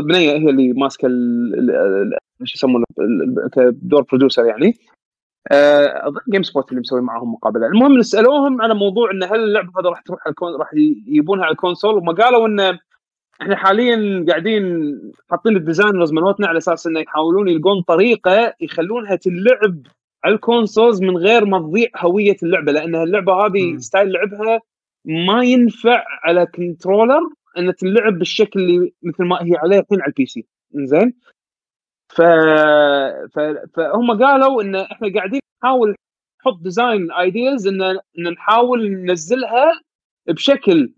[0.09, 1.07] بنيه هي اللي ماسكة
[2.43, 2.85] شو يسمونه
[3.53, 4.73] كدور producer يعني.
[5.51, 7.67] آه، أظن GameSpot اللي مسوي معاهم مقابلة.
[7.67, 11.51] المهم سألوهم على موضوع إن هل اللعبة هذه راح تروح على الكون راح يجيبونها على
[11.51, 12.79] ال console وما قالوا إن
[13.41, 14.63] إحنا حاليا قاعدين
[15.29, 19.77] حاطين ال designers مالتنا على أساس إنه يحاولون يلقون طريقة يخلونها تلعب
[20.23, 22.71] على ال consoles من غير ما تضيع هوية اللعبة.
[22.71, 23.77] لأن اللعبه هذه.
[23.77, 24.59] ستايل لعبها
[25.05, 27.21] ما ينفع على controller
[27.57, 31.13] ان تلعب بالشكل اللي مثل ما هي عليه الحين على ال PC زين
[32.09, 32.21] ف...
[33.33, 33.39] ف...
[33.75, 35.95] فهم قالوا إن إحنا قاعدين نحاول
[36.41, 37.99] نحط design ideas ان إن
[38.33, 39.81] نحاول ننزلها
[40.27, 40.93] بشكل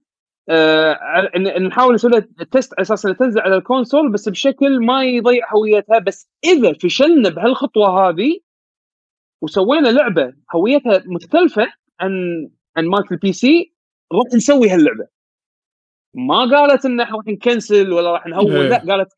[0.50, 0.94] آه
[1.38, 5.04] إن- نحاول نسوي لها test على أساس إنها تنزل على ال console بس بشكل ما
[5.04, 6.00] يضيع هويتها.
[6.00, 8.40] بس إذا فشلنا بهالخطوة هذه
[9.42, 11.68] وسوينا لعبة هويتها مختلفة
[12.00, 12.12] عن
[12.78, 13.74] عن مالت ال PC
[14.14, 15.08] راح نسوي هاللعبة.
[16.14, 18.70] ما قالت ان إحنا راح نكنسل ولا راح نهون إيه.
[18.70, 19.14] لا قالت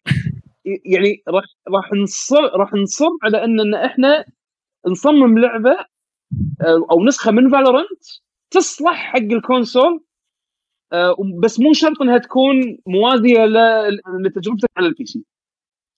[0.86, 4.26] يعني راح راح نصر راح نصر على إن إن إحنا
[4.88, 5.78] نصمم لعبة
[6.62, 8.04] آه، أو نسخة من Valorant
[8.52, 10.04] تصلح حق ال console
[10.94, 15.24] آه، بس مو شرط إنها تكون موازية ل- لتجربتك على ال PC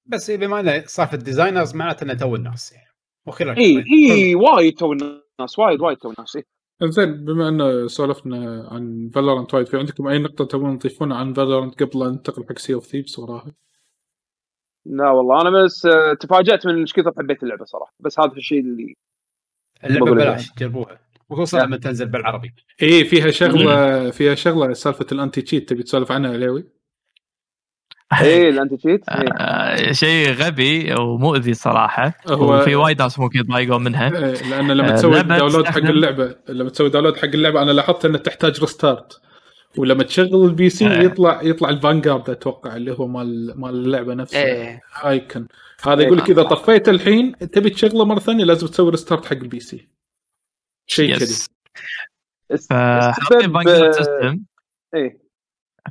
[0.06, 2.88] بس بما إنه صار في ال designers معناته إنه تو الناس يعني
[3.28, 6.44] وخير إي إي وايد تو الناس وايد وايد تو الناس إي.
[6.82, 11.84] زين بما انه سولفنا عن Valorant وايد في عندكم أي نقطة تبون تضيفونها عن Valorant
[11.84, 13.52] قبل ان ننتقل حق Sea of Thieves وراها؟
[14.86, 18.60] لا والله أنا بس آه، تفاجأت من إيش كثر حبيت اللعبة صراحة بس هذا الشيء
[18.60, 18.96] اللي
[19.84, 21.00] اللعبة ببلاش جربوها
[21.30, 21.68] خصوصا نعم.
[21.68, 26.32] لما تنزل بالعربي اي إيه، فيها شغلة فيها شغلة سالفة ال anti-cheat تبي تسولف عنها
[26.32, 26.66] علاوي؟
[28.22, 29.30] إيه ال anti-cheat؟ إيه.
[29.40, 32.14] آه، شيء غبي ومؤذي صراحة.
[32.28, 34.06] هو- وفي وايد ناس ممكن يتضايقون منها.
[34.08, 38.06] إيه، لأن لما آه، تسوي download حق اللعبة لما تسوي download حق اللعبة أنا لاحظت
[38.06, 39.22] انها تحتاج restart
[39.78, 41.02] ولما تشغل ال PC آه.
[41.04, 44.44] يطلع يطلع ال Vanguard أتوقع اللي هو مال مال اللعبة نفسها.
[44.46, 44.82] إيه.
[45.06, 45.48] icon
[45.88, 49.60] هذا يقول لك إذا طفيت الحين تبي تشغله مرة ثانية لازم تسوي restart حق ال
[49.60, 49.90] PC.
[50.88, 51.36] شيء كذي.
[52.70, 54.40] فحاطين Vanguard آه، system
[54.96, 55.23] إيه.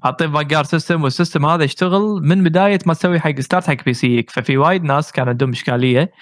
[0.03, 3.95] حاطين Vanguard system وال system هذا يشتغل من بداية ما تسوي حق start حق PC
[3.95, 6.13] ك ففي وايد ناس كان عندهم إشكالية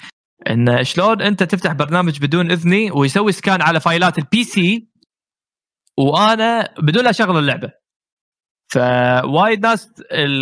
[0.50, 4.88] إن شلون أنت تفتح برنامج بدون إذني ويسوي scan على file ات ال PC
[5.98, 7.70] وأنا بدون لا اشغل اللعبة.
[8.72, 9.92] فوايد ناس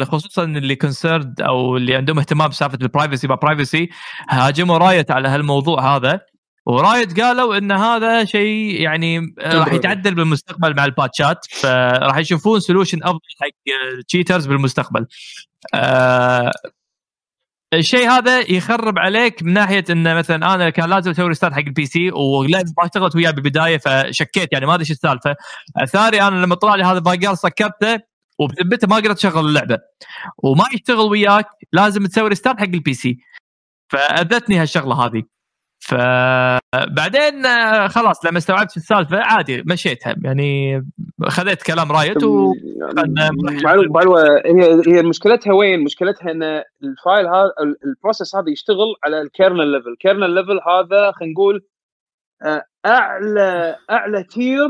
[0.02, 3.88] خصوصا اللي concerned أو اللي عندهم اهتمام بسالفة ال privacy ما privacy
[4.28, 6.20] هاجموا Riot على هالموضوع هذا.
[6.68, 13.02] و Riot قالوا إن هذا شيء يعني راح يتعدل بالمستقبل مع الباتشات فراح يشوفون solution
[13.02, 15.06] أفضل حق ال cheaters بالمستقبل.
[15.74, 16.52] آه
[17.74, 21.86] الشيء هذا يخرب عليك من ناحية انه مثلا أنا كان لازم أسوي restart حق ال
[21.86, 25.36] PC واللعبه ما اشتغلت وياي بالبداية فشكيت يعني ما أدري إيش السالفة.
[25.92, 28.00] ثاني أنا لما طلع لي هذا ال Vanguard skip ته
[28.38, 29.78] وبثبته ما قدرت أشغل اللعبة
[30.38, 33.18] وما يشتغل وياك لازم تسوي restart حق ال PC
[33.92, 35.22] فأذتني هالشغلة هذه
[35.78, 40.14] فبعدين آه، خلاص لما استوعبت السالفة عادي مشيتها.
[40.24, 40.82] يعني
[41.28, 42.52] خذيت كلام Riot و
[43.90, 46.42] معلومه هي هي مشكلتها وين؟ مشكلتها إن
[46.82, 50.60] ال file هذا ال- ال process هذا يشتغل على ال kernel level، ال kernel level
[50.68, 51.64] هذا خلينا نقول
[52.42, 54.68] آه، اعلى أعلى tier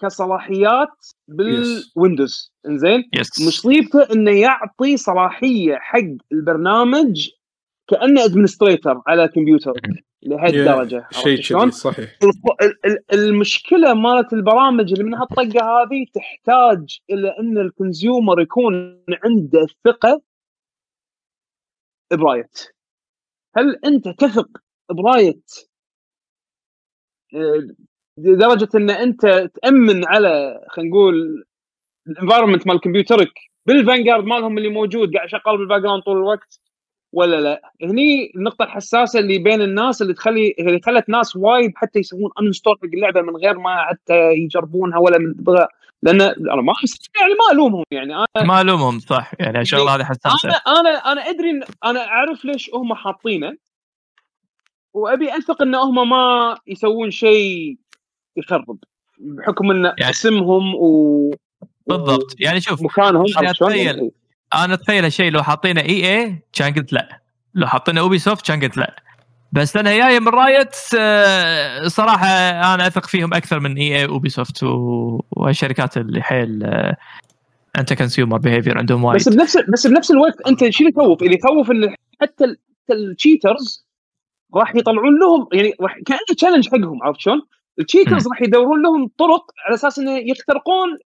[0.00, 2.52] كصلاحيات بال Windows.
[2.68, 5.98] إنزين؟ yes مصيبته إنه يعطي صلاحية حق
[6.32, 7.28] البرنامج
[7.90, 9.82] كأنه administrator على كمبيوترك
[10.22, 12.18] لهالدرجه شيء؟ كذي صحيح.
[13.12, 20.22] المشكلة مالت البرامج اللي من هالطقة هذه تحتاج إلى إن ال consumer يكون عنده ثقة
[22.12, 22.72] ب Riot.
[23.56, 24.48] هل أنت تثق
[24.90, 25.50] ب Riot؟
[27.34, 27.68] آه،
[28.18, 31.44] لدرجة إن أنت تأمن على خلينا نقول
[32.06, 33.32] ال environment مال كمبيوترك
[33.66, 36.60] بال Vanguard مالهم اللي موجود قاعد شغال بال background طول الوقت.
[37.12, 37.72] ولا لا.
[37.82, 42.76] هني النقطة الحساسة اللي بين الناس اللي تخلي اللي خلت ناس وايد حتى يسوون uninstall
[42.82, 45.66] حق اللعبة من غير ما حتى يجربونها ولا من بغى
[46.02, 46.72] لأن أنا ما
[47.20, 48.14] يعني ما ألومهم يعني.
[48.14, 49.32] أنا ما ألومهم صح.
[49.40, 50.48] يعني الشغله هذه حساسة.
[50.48, 53.56] أنا أنا أنا أدري أنا أعرف ليش هم حاطينه.
[54.94, 57.76] وأبي اثق إن هم ما يسوون شيء
[58.36, 58.78] يخرب.
[59.18, 61.30] بحكم إن يعني- اسمهم و
[61.86, 62.36] بالضبط.
[62.40, 63.24] يعني شوف مكانهم.
[63.70, 64.10] إيه.
[64.54, 67.20] أنا أتخيل هالشيء لو حاطينه EA كان قلت لا
[67.54, 69.02] لو حاطينه Ubisoft كان قلت لا
[69.52, 72.26] بس أنا جاية من Riot آه، صراحة
[72.74, 74.62] أنا أثق فيهم أكثر من EA Ubisoft
[75.30, 76.64] والشركات اللي حيل
[77.78, 81.34] انت consumer behavior عندهم وايد بس بنفس بس بنفس الوقت أنت شو اللي يخوف؟ اللي
[81.44, 83.86] يخوف إن حتى ال- حتى ال cheaters
[84.54, 87.42] راح يطلعون لهم يعني راح كأنه challenge حقهم عرفت شلون؟
[87.78, 90.98] ال cheaters راح يدورون لهم طرق على أساس إنه يخترقون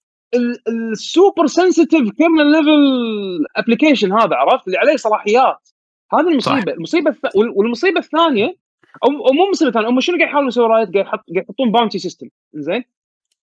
[0.68, 5.70] ال super sensitive kernel level application هذا عرفت؟ اللي عليه صلاحيات.
[6.14, 6.72] هذه المصيبة.
[6.74, 7.36] المصيبة الث...
[7.36, 8.56] وال- والمصيبة الثانية
[9.04, 11.72] أو أو مو مصيبة ثانية هم شنو قاعد يحاولون يسوون Riot؟ قاعد يحط- قاعد يحطون
[11.72, 12.84] bounty system زين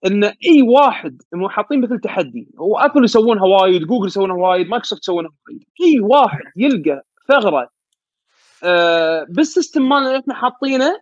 [0.05, 2.47] إن إي واحد هم حاطين مثل تحدي.
[2.57, 7.69] و Apple يسوونها وايد جوجل يسوونها وايد مايكروسوفت يسوونها وايد إي واحد يلقى ثغرة
[8.63, 10.99] آه بال system مالنا اللي إحنا حاطينه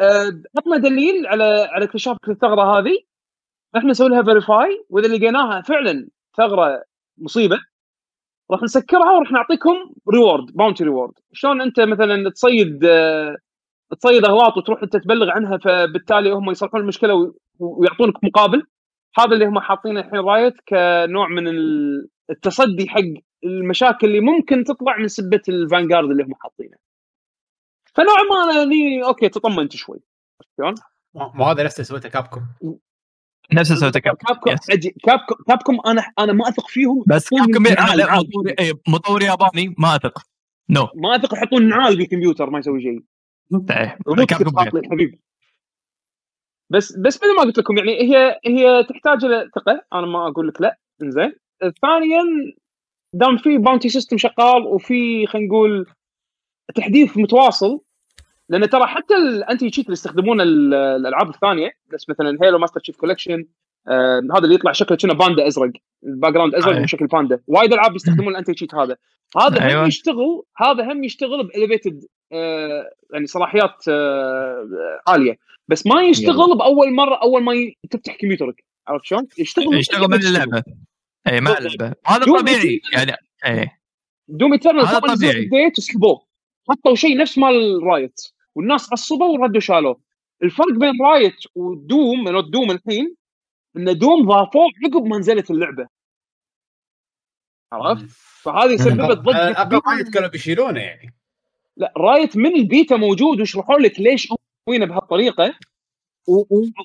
[0.00, 2.98] آه عطنا دليل على على اكتشاف الثغرة هذه.
[3.76, 6.84] إحنا نسوي لها verify وإذا لقيناها فعلا ثغرة
[7.18, 7.58] مصيبة
[8.50, 9.76] راح نسكرها وراح نعطيكم
[10.12, 12.78] reward bounty reward شلون أنت مثلا تصيد
[14.00, 18.62] تصيد اغلاط وتروح أنت تبلغ عنها فبالتالي هم يصلحون المشكلة ويعطونك مقابل.
[19.18, 23.00] هذا اللي هم حاطينه الحين Riot كنوع من ال- التصدي حق
[23.44, 26.76] المشاكل اللي ممكن تطلع من سبة ال Vanguard اللي هم حاطينه.
[27.94, 30.00] فنوعا ما أنا هني okay تطمنت شوي.
[30.56, 30.74] شلون؟
[31.14, 32.40] مو هذا نفسه سويته Capcom
[33.52, 34.16] نفس اللي سويته Cap.
[34.72, 37.98] أجي- Capcom Capcom أنا أنا ما أثق فيهم بس Capcom نعال.
[38.18, 40.22] مطور إيه، مطور ياباني ما أثق.
[40.70, 43.00] no ما أثق يحطون نعال بالكمبيوتر ما يسوي شيء.
[44.26, 45.20] Capcom حبيبي
[46.70, 50.48] بس بس مثل ما قلت لكم يعني هي هي تحتاج إلى ثقة أنا ما أقول
[50.48, 50.78] لك لا.
[51.02, 51.32] إنزين.
[51.82, 52.22] ثانيا
[53.14, 55.86] دام في bounty system شغال وفي خلينا نقول
[56.74, 57.80] تحديث متواصل
[58.50, 62.96] لأن ترى حتى ال anti-cheat اللي يستخدمون ال- الألعاب الثانية بس مثلا Halo Master Chief
[62.96, 63.44] Collection
[63.88, 65.70] آه هذا اللي يطلع شكله كنا panda أزرق
[66.06, 66.82] ال background أزرق أيوة.
[66.84, 67.40] بشكل panda.
[67.46, 68.96] وايد ألعاب يستخدمون ال anti-cheat هذا.
[69.36, 69.82] هذا أيوة.
[69.82, 74.66] هم يشتغل هذا هم يشتغل بال elevated آه يعني صلاحيات آه
[75.08, 75.38] عالية.
[75.68, 78.64] بس ما يشتغل بأول مرة أول ما ي- تفتح كمبيوترك.
[78.88, 80.62] عرفت شلون؟ يشتغل يشتغل من اللعبة.
[81.26, 81.58] اي مع.
[81.58, 83.12] اللعبه هذا طبيعي يعني
[83.46, 83.80] إيه.
[84.28, 85.48] Doom Eternal هذا طبيعي.
[86.68, 88.20] حطوا شيء نفس مال Riot
[88.60, 90.00] والناس عصبوا وردوا شالوه.
[90.42, 93.16] الفرق بين Riot و Doom من Doom الحين
[93.76, 95.86] إن دوم ضافوه عقب ما نزلت اللعبة.
[97.72, 98.06] عرفت؟
[98.42, 99.82] فهذه سببت ضجه كبيرة.
[99.86, 101.14] وايد كانوا بيشيلونه يعني.
[101.76, 104.36] لا Riot من البيتا موجود ويشرحوا لك ليش هم
[104.68, 105.54] مسوينه بهالطريقة.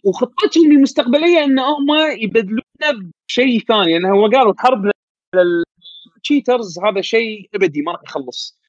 [0.03, 1.87] وخطتهم المستقبلية إن هم
[2.19, 3.99] يبدلونه بشيء ثاني.
[3.99, 4.93] لأن هو قالوا على
[6.15, 8.59] ال cheaters هذا شيء أبدي ما راح يخلص.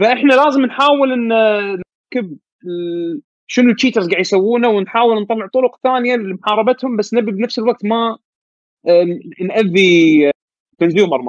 [0.00, 2.38] فإحنا لازم نحاول إن نركب
[3.46, 8.18] شنو ال cheaters قاعد يسوونه ونحاول نطلع طرق ثانية لمحاربتهم بس نبي بنفس الوقت ما
[9.40, 10.30] نأذي
[10.78, 11.28] consumer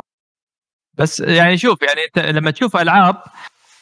[0.93, 3.15] بس يعني شوف يعني أنت لما تشوف ألعاب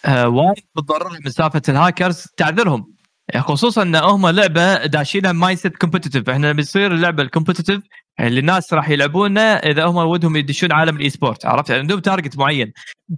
[0.06, 2.94] آه، وايد بتضررها من سالفة الهاكرز تعذرهم.
[3.38, 7.82] خصوصا إن هم لعبة داشينها mindset competitive إحنا بيصير اللعبة ال competitive
[8.19, 12.73] الناس راح يلعبونها إذا هم ودهم يدشون عالم ال esport عرفت؟ يعني عندهم target معين.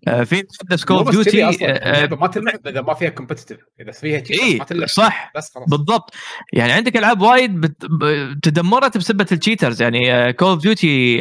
[0.07, 1.44] آه، في نفس Call of Duty
[2.15, 4.88] ما تلعب إذا ما فيها competitive إذا فيها اي ما تلعب.
[4.88, 5.31] صح.
[5.35, 5.69] بس خلاص.
[5.69, 6.13] بالضبط.
[6.53, 7.85] يعني عندك ألعاب وايد بت...
[8.43, 11.18] تدمرت بسبه ال cheaters يعني Call of Duty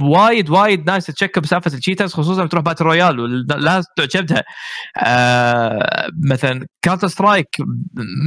[0.00, 4.44] وايد وايد ناس تتشكى بسالفة ال cheaters خصوصا تروح battle royale والناس تعجبها.
[4.98, 7.48] آه مثلا Counter-Strike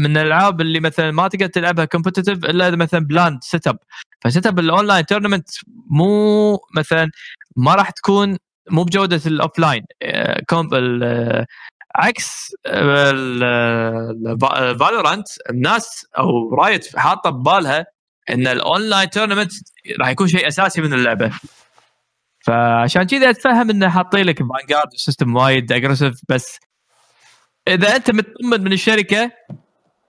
[0.04, 3.78] من الألعاب اللي مثلا ما تقدر تلعبها competitive إلا إذا مثلا بلان set up
[4.22, 5.50] ف set up ال online tournament
[5.90, 7.12] مو مثلا
[7.56, 8.38] ما راح تكون
[8.70, 9.86] مو بجودة ال offline
[10.50, 11.46] comp ال-
[11.96, 12.52] عكس
[14.80, 17.86] Valorant الناس أو Riot حاطة ببالها
[18.30, 19.52] إن ال online tournament
[20.00, 21.32] راح يكون شيء أساسي من اللعبة.
[22.46, 26.60] فعشان كذا أتفهم إنه حاطين لك Vanguard system وايد aggressive بس
[27.68, 29.32] إذا أنت مطمن من الشركة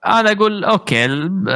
[0.07, 1.49] أنا أقول okay ال-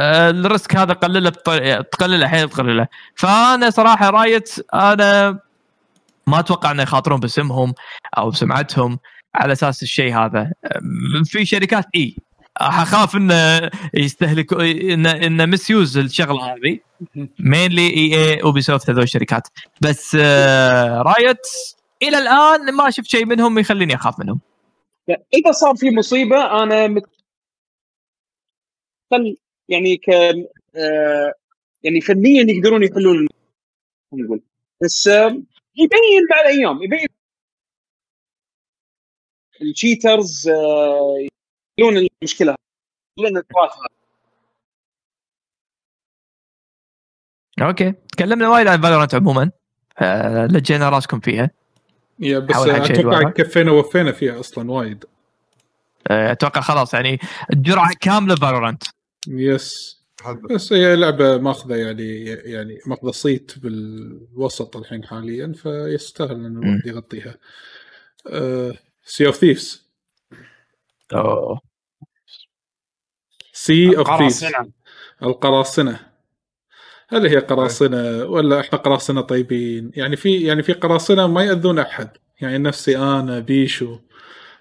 [0.45, 2.87] ال risk هذا قلله بط- تقلله حيل تقلله.
[3.15, 5.39] فأنا صراحة Riot أنا
[6.27, 7.73] ما أتوقع إنه يخاطرون باسمهم
[8.17, 8.99] أو بسمعتهم
[9.35, 10.51] على أساس الشيء هذا.
[11.25, 12.15] في شركات إي
[12.57, 16.79] أخاف انه يستهلك انه انه misuse الشغلة هذه.
[17.39, 19.47] mainly EA Ubisoft هذول الشركات.
[19.81, 21.47] بس آه، Riot
[22.03, 24.39] إلى الآن ما شفت شيء منهم يخليني أخاف منهم.
[25.09, 26.87] إذا صار في مصيبة أنا
[29.11, 29.37] خل-
[29.69, 30.09] يعني ك
[30.75, 31.33] آه،
[31.83, 33.27] يعني فنيا يقدرون يحلون
[34.13, 34.41] نقول.
[34.83, 35.27] بس آه،
[35.75, 37.07] يبين مع الأيام يبين
[39.61, 41.27] ال cheaters آه،
[41.79, 42.55] يحلون المشكلة
[43.19, 43.71] لأن التراث
[47.59, 47.91] هذا okay.
[47.91, 49.51] تكلمنا وايد عن Valorant عموما.
[50.51, 51.51] لجينا راسكم فيها.
[52.19, 53.29] yeah بس أتوقع.
[53.29, 55.05] كفينا وفينا فيها أصلا وايد.
[56.07, 57.19] أتوقع خلاص يعني
[57.53, 58.83] الجرعة كاملة Valorant
[59.27, 59.95] yes
[60.51, 67.37] بس هي لعبة ماخذة يعني يعني ماخذة صيت بالوسط الحين حاليا فيستاهل إن الواحد يغطيها.
[69.05, 69.85] Sea of Thieves
[71.13, 71.61] أوه.
[73.53, 74.71] Sea of Thieves قراصنة.
[75.23, 75.99] القراصنة.
[77.07, 82.09] هل هي قراصنة ولا إحنا قراصنة طيبين؟ يعني في يعني في قراصنة ما يأذون أحد.
[82.41, 83.99] يعني نفسي أنا بيشو.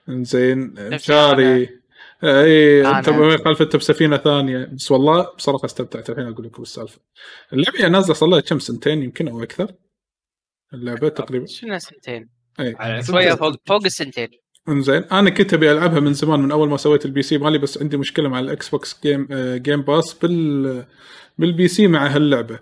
[0.09, 1.84] زين نفسي شاري.
[2.25, 3.19] اي أنت أنا.
[3.19, 4.65] ما يخالف انت بسفينه ثانية.
[4.73, 6.99] بس والله بصراحة استمتعت الحين أقول لكم السالفة.
[7.53, 9.73] اللعبة نازلة صار لها كم سنتين يمكن أو أكثر.
[10.75, 11.47] اللعبة تقريبا.
[11.47, 12.29] شنو سنتين؟
[12.61, 14.29] اي شوية فوق فوق السنتين.
[14.69, 15.05] إنزين.
[15.05, 17.97] أنا كنت أبي ألعبها من زمان من أول ما سويت ال PC مالي بس عندي
[17.97, 20.85] مشكلة مع ال Xbox game آه، Game Pass بال
[21.39, 22.59] بال PC مع هاللعبة.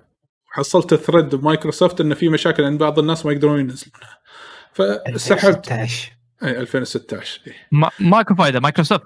[0.51, 4.19] حصلت thread بمايكروسوفت انه في مشاكل عند بعض الناس ما يقدرون ينزلونها.
[4.73, 5.73] فسحبت.
[5.73, 6.13] 2016
[6.45, 7.53] اي 2016 إيه.
[7.73, 8.61] ما- ماكو فايدة.
[8.61, 9.05] مايكروسوفت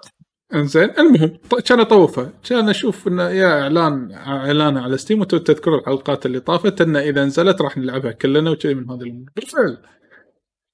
[0.55, 6.27] إنزين المهم كان اطوفها كان أشوف انه يا إعلان إعلان على Steam وأنتم تذكرون الحلقات
[6.27, 9.31] اللي طافت انه إذا نزلت راح نلعبها كلنا وكذي من هذه الأمور.
[9.37, 9.79] بالفعل.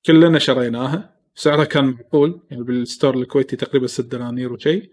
[0.06, 1.12] كلنا شريناها.
[1.34, 4.90] سعرها كان معقول يعني بال store الكويتي تقريبا 6 دنانير وشيء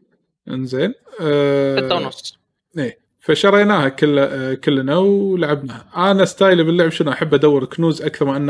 [0.48, 2.40] إنزين أه ونص.
[2.78, 3.00] إيه.
[3.20, 6.12] فشريناها كل كلنا ولعبناها.
[6.12, 8.50] أنا style ي باللعب شنو؟ أحب أدور كنوز أكثر ما أن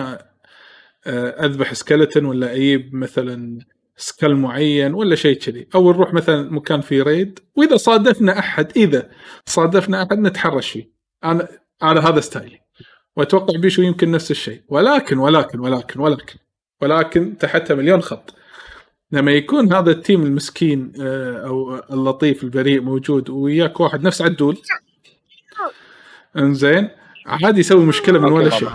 [1.08, 3.60] آه، أذبح skeleton ولا أجيب مثلا
[4.00, 5.68] skull معين ولا شيء كذي.
[5.76, 9.10] أو نروح مثلا مكان فيه raid وإذا صادفنا أحد إذا
[9.46, 10.92] صادفنا أحد نتحرش فيه.
[11.24, 11.48] أنا
[11.84, 12.60] أنا هذا style ي.
[13.16, 14.62] وأتوقع بيشو يمكن نفس الشيء.
[14.68, 16.40] ولكن ولكن ولكن ولكن
[16.82, 18.36] ولكن تحتها مليون خط.
[19.12, 24.58] لما يكون هذا ال team المسكين آه، أو اللطيف البريء موجود وياك واحد نفس عدول.
[26.38, 26.90] إنزين
[27.26, 28.70] عادي يسوي مشكلة من ولا شيء.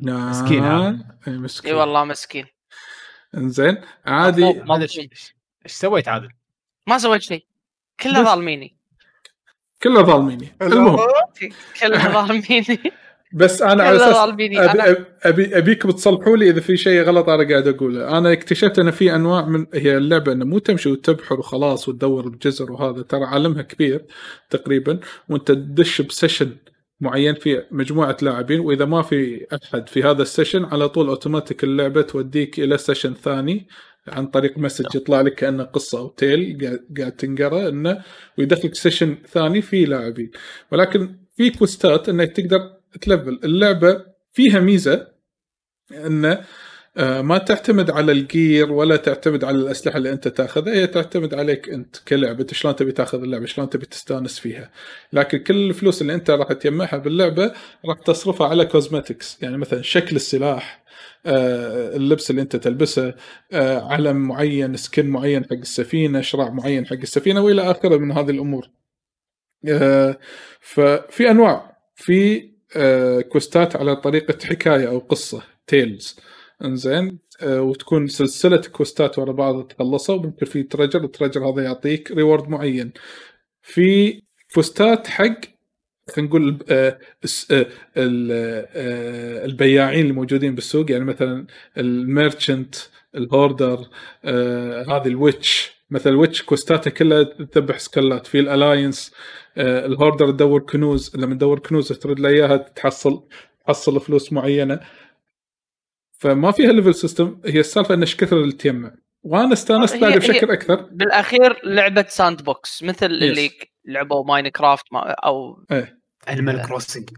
[0.00, 0.64] مسكين.
[0.64, 1.74] اي إي مسكين.
[1.74, 2.46] والله مسكين.
[3.36, 3.76] انزين
[4.06, 4.52] عادي.
[4.52, 5.34] ما أدري إيش
[5.66, 6.28] سويت عادل؟
[6.86, 7.44] ما سويت شيء.
[8.00, 8.76] كله ظالميني.
[9.82, 10.56] كله ظالميني.
[10.62, 10.98] المهم.
[11.80, 12.92] كله ظالميني.
[13.32, 14.58] بس أنا على أساس أبي,
[15.22, 19.14] ابي ابيكم تصلحوا لي إذا في شيء غلط أنا قاعد أقوله، أنا اكتشفت إن في
[19.14, 24.04] أنواع من هي اللعبة إنه مو تمشي وتبحر وخلاص وتدور بجزر وهذا ترى عالمها كبير
[24.50, 26.56] تقريبا وأنت تدش ب session
[27.00, 31.64] معين في مجموعة لاعبين وإذا ما في أحد في هذا ال session على طول أوتوماتيك
[31.64, 33.66] اللعبة توديك إلى session ثاني
[34.08, 36.58] عن طريق message يطلع لك كانه قصة أو tale
[36.98, 38.02] قاعد- تنقرأ إنه
[38.38, 40.30] ويدخلك session ثاني فيه لاعبين.
[40.72, 42.58] ولكن في كوستات إنك تقدر
[43.00, 43.40] تلفل.
[43.44, 45.08] اللعبة فيها ميزة
[46.06, 46.44] إنه
[46.96, 50.74] ما تعتمد على الجير ولا تعتمد على الأسلحة اللي أنت تأخذها.
[50.74, 54.70] هي تعتمد عليك أنت كلعبة شلون تبي تأخذ اللعبة شلون تبي تستأنس فيها.
[55.12, 57.52] لكن كل الفلوس اللي أنت راح تجمعها باللعبة
[57.84, 60.84] راح تصرفها على كوزمتكس يعني مثلا شكل السلاح
[61.26, 63.14] آه، اللبس اللي أنت تلبسه
[63.52, 68.30] آه، علم معين سكن معين حق السفينة شراع معين حق السفينة وإلى آخره من هذه
[68.30, 68.68] الأمور.
[69.68, 70.18] آه،
[70.60, 71.76] ففي أنواع.
[71.94, 76.16] في آه، quest ات على طريقة حكاية أو قصة tales
[76.64, 81.62] انزين آه، وتكون سلسلة quest ات ورا بعض تخلصها وممكن في treasure ال treasure هذا
[81.64, 82.92] يعطيك reward معين.
[83.62, 84.22] في
[84.54, 85.40] quest ات حق
[86.10, 86.98] خلينا نقول آه،
[87.50, 87.66] آه،
[87.96, 91.46] آه، البياعين الموجودين بالسوق يعني مثلا
[91.78, 92.74] ال merchant
[93.14, 93.86] ال hoarder
[94.88, 95.72] هذه ال witch.
[95.90, 98.26] مثلا ال witch quest اتها كلها تذبح skull ات.
[98.26, 99.14] في ال alliance
[99.58, 101.16] ال hoarder تدور كنوز.
[101.16, 103.22] لما تدور كنوز ترد له إياها تحصل
[103.66, 104.80] تحصل فلوس معينة.
[106.20, 110.50] فما فيها level system هي السالفة ان إيش كثر اللي تجمع وأنا استانست بعد بشكل
[110.50, 110.74] أكثر.
[110.74, 113.50] بالأخير لعبة sandbox مثل اللي
[113.84, 115.64] لعبوا Minecraft ما- أو
[116.28, 117.10] Animal Crossing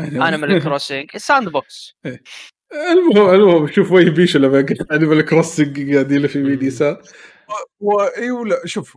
[0.00, 1.96] Animal Crossing sandbox
[2.92, 7.02] المهم المهم شوف وين بيشو لما Animal Crossing قاعد يلف يمين يسار.
[7.80, 8.96] واي ولا شوف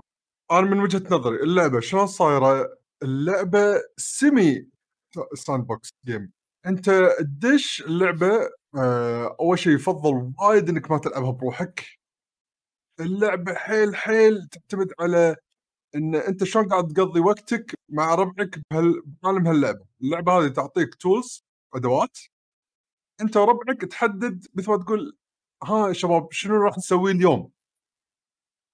[0.52, 4.68] أنا من وجهة نظري اللعبة شلون صايرة؟ اللعبة semi
[5.34, 6.32] sandbox game
[6.68, 6.90] أنت
[7.20, 11.86] تدش اللعبة آه، أول شيء يفضل وايد إنك ما تلعبها بروحك.
[13.00, 15.36] اللعبة حيل حيل تعتمد على
[15.96, 21.44] إن أنت شلون قاعد تقضي وقتك مع ربعك بهال- بعالم هاللعبة، اللعبة هذه تعطيك tools
[21.76, 22.18] أدوات.
[23.22, 25.18] أنت وربعك تحدد مثل ما تقول
[25.64, 27.52] ها يا شباب شنو راح نسوي اليوم؟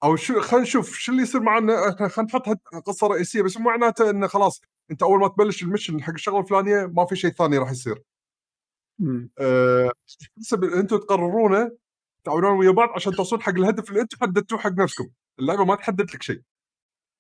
[0.04, 1.90] أو شو خلينا نشوف شو اللي يصير معنا.
[1.90, 4.62] إحنا خلينا نحطها قصة رئيسية بس مو معناته إنه خلاص
[4.92, 8.04] أنت أول ما تبلش المشن حق الشغلة الفلانية ما في شيء ثاني راح يصير.
[9.40, 9.92] أه
[10.38, 11.72] حسب أنتم تقررونه
[12.24, 15.10] تعاونون ويا بعض عشان توصلون حق الهدف اللي أنتم حددتوه حق نفسكم،
[15.40, 16.42] اللعبة ما تحدد لك شيء.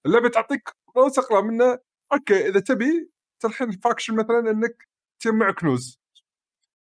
[0.06, 1.80] اللعبة تعطيك رؤوس اقلام انه
[2.14, 3.10] okay إذا تبي
[3.46, 4.88] الحين ال faction مثلا إنك
[5.20, 6.00] تجمع كنوز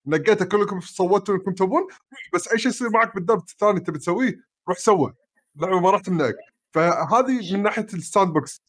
[0.07, 1.87] نقيته كلكم صوتوا إنكم تبون
[2.35, 5.17] بس أي شيء يصير معك بالدرب الثاني تبي تسويه روح سوه.
[5.65, 6.35] اللعبه ما راح تمنعك
[6.75, 8.61] فهذه من ناحية ال sandbox ال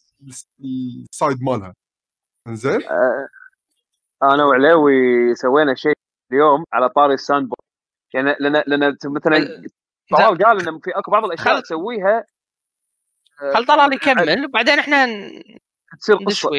[1.11, 1.73] side مالها.
[2.49, 3.27] زين آه،
[4.23, 4.93] أنا وعليوي
[5.35, 5.93] سوينا شيء
[6.31, 7.65] اليوم على طاري ال sandbox
[8.13, 9.63] يعني لأن لأن مثلا
[10.11, 12.25] طلال قال انه في أكو بعض الأشياء خل- تسويها
[13.53, 15.05] خل طلال يكمل وبعدين إحنا
[15.99, 16.49] تصير قصة.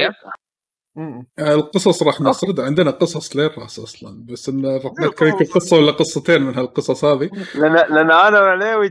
[1.39, 5.55] القصص راح نسرد عندنا قصص للرأس أصلا بس إن راح نذكر يمكن خلاص.
[5.55, 7.31] قصة ولا قصتين من هالقصص هذه.
[7.55, 8.91] لأن لأن أنا وعليوي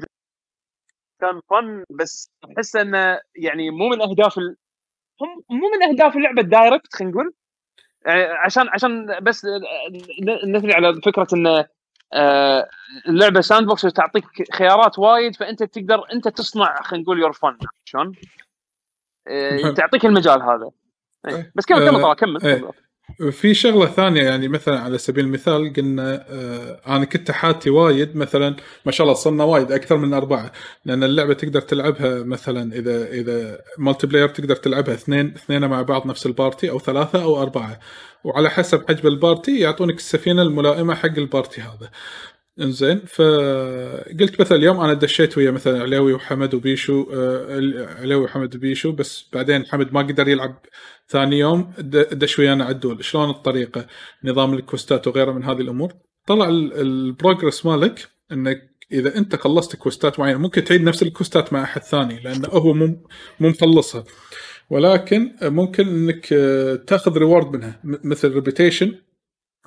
[1.21, 4.55] كان فن بس أحس إنه يعني مو من أهداف ال...
[5.21, 7.33] هم مو من أهداف اللعبة الدايركت خلينا نقول
[8.05, 9.45] يعني عشان عشان بس
[10.47, 11.65] نثني على فكرة إن
[12.13, 12.69] آه،
[13.07, 18.15] اللعبة sandbox تعطيك خيارات وايد فأنت تقدر أنت تصنع خلينا نقول your fun شلون؟
[19.27, 19.73] آه، نعم.
[19.73, 20.71] تعطيك المجال هذا
[21.27, 21.35] إيه.
[21.35, 21.51] إيه.
[21.55, 22.55] بس كمل كمل آه، طبعا كمل إيه.
[22.55, 22.71] كمل.
[23.31, 28.55] في شغلة ثانية يعني مثلا على سبيل المثال قلنا آه أنا كنت حاتي وايد مثلا
[28.85, 30.51] ما شاء الله صرنا وايد أكثر من أربعة
[30.85, 36.25] لأن اللعبة تقدر تلعبها مثلا إذا إذا multiplayer تقدر تلعبها اثنين اثنين مع بعض نفس
[36.25, 37.79] ال party أو ثلاثة أو أربعة.
[38.23, 41.89] وعلى حسب حجم ال party يعطونك السفينة الملائمة حق ال party هذا.
[42.59, 48.91] إنزين فقلت مثلا اليوم أنا دشيت ويا مثلا عليوي وحمد وبيشو آه، عليوي وحمد وبيشو
[48.91, 50.59] بس بعدين حمد ما قدر يلعب
[51.09, 51.73] ثاني يوم
[52.11, 53.87] دش ويانا عدول شلون الطريقة؟
[54.23, 55.93] نظام ال quest ات وغيره من هذه الأمور.
[56.27, 61.11] طلع ال- progress مالك إنك إذا أنت خلصت quest ات معينة ممكن تعيد نفس ال
[61.11, 62.85] quest ات مع أحد ثاني لأنه هو مو
[63.39, 64.03] مو مخلصها.
[64.69, 68.95] ولكن ممكن إنك آه، تاخذ reward منها مثل reputation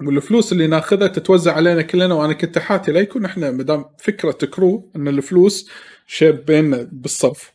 [0.00, 5.08] والفلوس اللي ناخذها تتوزع علينا كلنا وأنا كنت أحاتي يكون إحنا مدام فكرة crew إن
[5.08, 5.70] الفلوس
[6.06, 7.54] شيء بيننا بالصرف.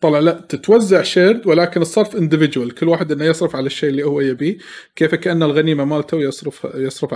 [0.00, 4.20] طلع لا تتوزع shared ولكن الصرف individual كل واحد إنه يصرف على الشيء اللي هو
[4.20, 4.58] يبيه.
[4.96, 7.14] كيف كأن الغنيمة مالته يصرف يصرف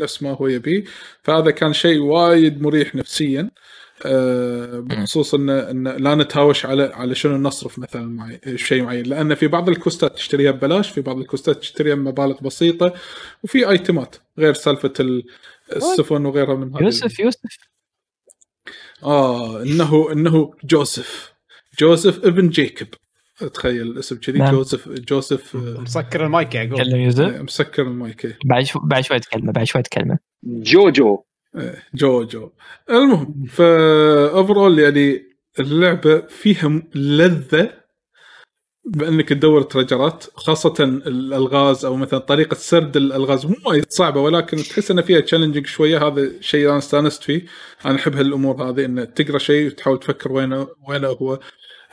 [0.00, 0.84] نفس ما هو يبيه.
[1.22, 3.40] فهذا كان شيء وايد مريح نفسيا.
[3.40, 3.50] آه،
[4.80, 9.06] بخصوص ان إن لا نتهاوش على على شنو نصرف مثلا معي شيء معين.
[9.06, 12.40] لأن في بعض ال quest ات تشتريها ببلاش في بعض ال quest ات تشتريها بمبالغ
[12.42, 12.94] بسيطة
[13.42, 15.24] وفي item ات غير سالفة ال-
[15.76, 17.58] السفن وغيرها من هذه يوسف يوسف.
[19.02, 21.32] آه انه إنه جوزيف.
[21.80, 22.88] جوزيف ابن جيكوب
[23.54, 24.54] تخيل الاسم كذي نعم.
[24.54, 27.20] جوزيف جوزيف آه، مسكر المايك يعقوب يوسف.
[27.20, 28.38] مسكر المايك إيه.
[28.44, 31.22] بعد شو بعد شوي تكلمه بعد شوي تكلمه جوجو.
[31.56, 32.50] إيه، جو جو
[32.90, 35.22] المهم فا overall يعني
[35.60, 37.82] اللعبة فيها لذة
[38.84, 44.56] بأنك تدور treasure ات خاصة الألغاز أو مثلا طريقة سرد الألغاز مو وايد صعبة ولكن
[44.56, 46.06] تحس ان فيها challenging شوية.
[46.08, 47.46] هذا شيء أنا استانست فيه.
[47.86, 51.40] أنا أحب هالأمور هذه إن تقرأ شيء وتحاول تفكر وينه وينه هو.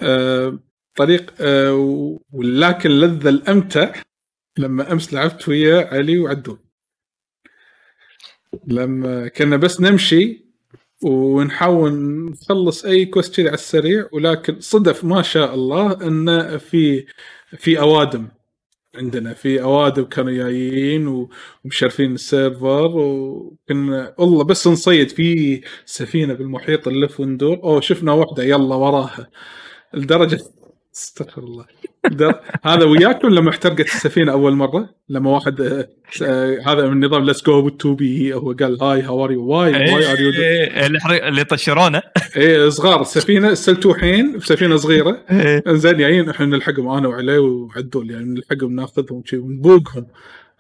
[0.02, 0.60] آه
[0.96, 3.94] طريق آه ولكن اللذه الأمتع
[4.58, 6.60] لما أمس لعبت ويا علي وعدول.
[8.68, 10.46] لما كنا بس نمشي
[11.04, 11.94] ونحاول
[12.32, 17.06] نخلص أي quest على السريع ولكن صدف ما شاء الله إن في
[17.58, 18.28] في أوادم
[18.96, 21.28] عندنا في أوادم كانوا جايين
[21.66, 27.58] ومشرفين ال server وكنا والله بس نصيد في سفينة بالمحيط نلف وندور.
[27.64, 29.30] أوه شفنا واحدة يلا وراها.
[29.94, 30.40] لدرجة
[31.04, 31.66] استغفر الله.
[32.64, 35.88] هذا وياك ولا لما احترقت السفينة أول مرة؟ لما واحد آه،
[36.24, 39.72] آه، هذا من نظام ليتس جو تو بي هو قال هاي هاو ار يو واي
[39.72, 40.86] واي ار يو إيه،
[41.28, 42.02] اللي يطشرونه
[42.38, 43.04] إيه صغار.
[43.04, 45.26] سفينة سلتوحين بسفينه صغيرة.
[45.32, 45.64] إيه.
[45.68, 50.08] زين جايين إحنا نلحقهم أنا وعليه وعدول يعني نلحقهم ناخذهم ونبوقهم.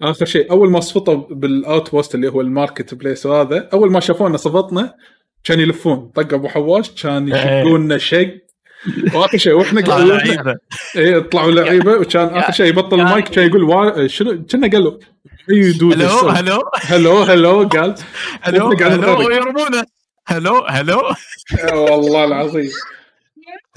[0.02, 4.38] آخر شيء أول ما صفطوا بالاوت بوست اللي هو الماركت بليس وهذا أول ما شافونا
[4.38, 4.94] صفطنا
[5.44, 6.12] كان يلفون.
[6.16, 8.49] طق أبو حواش كان يشقونا شق.
[9.14, 10.56] وآخر شيء وإحنا طلع قاعدين لعيبة.
[10.96, 14.08] إيه طلعوا لعيبة وكان آخر شيء يبطل المايك كان يقول وا...
[14.08, 15.00] شنو كنا قال له
[15.52, 17.96] hey dude hello hello hello hello قال.
[18.42, 19.30] hello hello.
[19.30, 19.84] يرمونه
[20.28, 21.16] hello hello
[21.72, 22.70] والله العظيم.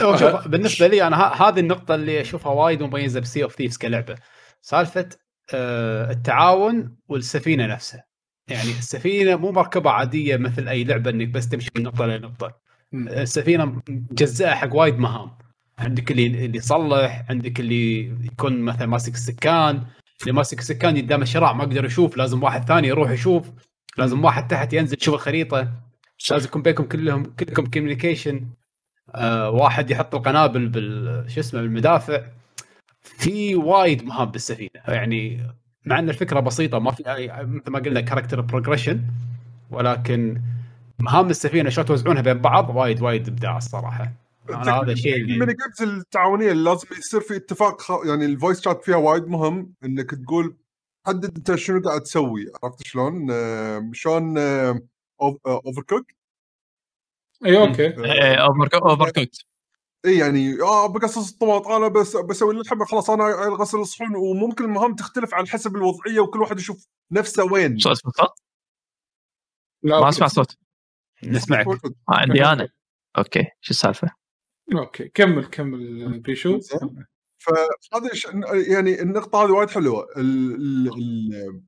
[0.00, 4.14] شوف بالنسبة لي أنا هذه النقطة اللي أشوفها وايد مميزة ب Sea of Thieves كلعبة.
[4.60, 5.08] سالفة
[5.54, 8.04] آه، التعاون والسفينة نفسها.
[8.48, 12.61] يعني السفينة مو مركبة عادية مثل أي لعبة إنك بس تمشي من نقطة لنقطة.
[12.94, 15.31] السفينة مجزئه حق وايد مهام.
[15.78, 19.82] عندك اللي اللي يصلح عندك اللي يكون مثلا ماسك السكان.
[20.23, 23.51] اللي ماسك السكان قدام الشراع ما يقدر يشوف لازم واحد ثاني يروح يشوف.
[23.98, 25.73] لازم واحد تحت ينزل يشوف الخريطة.
[26.31, 28.47] لازم يكون بينكم كلهم كلكم communication
[29.14, 32.23] آه واحد يحط القنابل بال شو اسمه بالمدافع.
[33.02, 34.70] في وايد مهام بالسفينة.
[34.89, 35.47] يعني
[35.86, 37.02] مع إن الفكرة بسيطة ما في
[37.43, 39.02] مثل ما قلنا كاركتر بروجريشن
[39.70, 40.40] ولكن
[41.02, 44.12] مهام السفينة شلون توزعونها بين بعض وايد وايد ابداع الصراحة.
[44.50, 47.90] أنا هذا الشيء اللي الميني جيمز التعاونية اللي لازم يصير في اتفاق خ...
[48.06, 50.56] يعني الفويس شات فيها وايد مهم إنك تقول
[51.06, 54.38] حدد أنت شنو قاعد تسوي عرفت شلون؟ آه، شلون
[55.20, 56.12] اوفر كوك
[57.46, 57.86] إي أوكي.
[57.86, 59.44] إيه، اوفر اوفر كوكت
[60.04, 63.24] إي يعني آه بقصص الطماط أنا بس بسوي اللحمه خلاص أنا
[63.60, 67.78] غسل الصحون وممكن المهام تختلف على حسب الوضعية وكل واحد يشوف نفسه وين.
[67.78, 68.14] صوت صوت
[69.82, 70.08] لا ما.
[70.08, 70.56] أسمع صوت.
[71.24, 72.69] نسمعك آه، عندي أنا.
[73.18, 74.09] okay شو السالفة؟
[74.74, 76.61] okay كمل كمل بيشو.
[77.39, 78.11] فهذا.
[78.69, 80.09] يعني النقطة هذه وايد حلوة.
[80.16, 80.55] ال...
[80.55, 80.89] ال...
[80.89, 81.62] ال...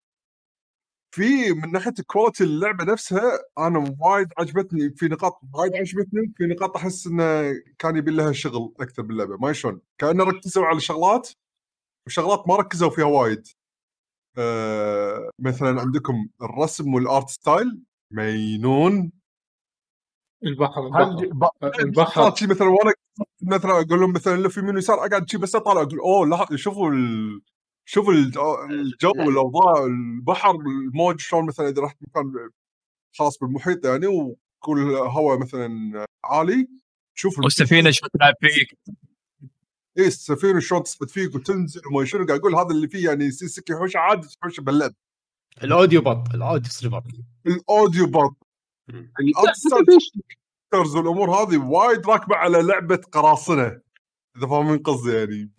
[1.15, 6.77] في من ناحية quality اللعبة نفسها أنا وايد عجبتني في نقاط وايد عجبتني في نقاط
[6.77, 9.37] أحس إنه كان يبي لها شغل أكثر باللعبة.
[9.37, 9.81] ما شلون.
[9.99, 11.31] كأنه ركزوا على شغلات
[12.07, 13.47] وشغلات ما ركزوا فيها وايد.
[14.39, 19.13] آه مثلا عندكم الرسم وال art style مينون.
[20.47, 21.27] البحر البحر
[21.63, 22.35] ب- البحر.
[22.37, 22.95] شي مثلا وأنا
[23.43, 26.91] مثلا أقول لهم مثلا لف يمين ويسار أقعد شي بس أطالع أقول أوه لا شوفوا
[26.91, 27.41] ال...
[27.85, 28.33] شوفوا ال-
[28.71, 32.51] الجو الاوضاع البحر الموج شلون مثلا إذا رحت مكان
[33.17, 36.69] خاص بالمحيط يعني وكل هواء مثلا عالي
[37.17, 38.79] تشوف والسفينة شو تلعب فيك.
[39.99, 43.49] إيه السفينة شلون تصعد فيك وتنزل وما شنو قاعد أقول هذا اللي فيه يعني يصير
[43.49, 44.93] سكه حوشه عادي حوشه باللعب
[45.65, 47.05] الأوديو بط الأوديو يصير بط.
[47.47, 48.37] الأوديو بط.
[48.89, 49.13] مم.
[50.75, 53.81] الارت والامور هذه وايد راكبة على لعبة قراصنة
[54.37, 55.51] إذا فاهمين قصدي يعني.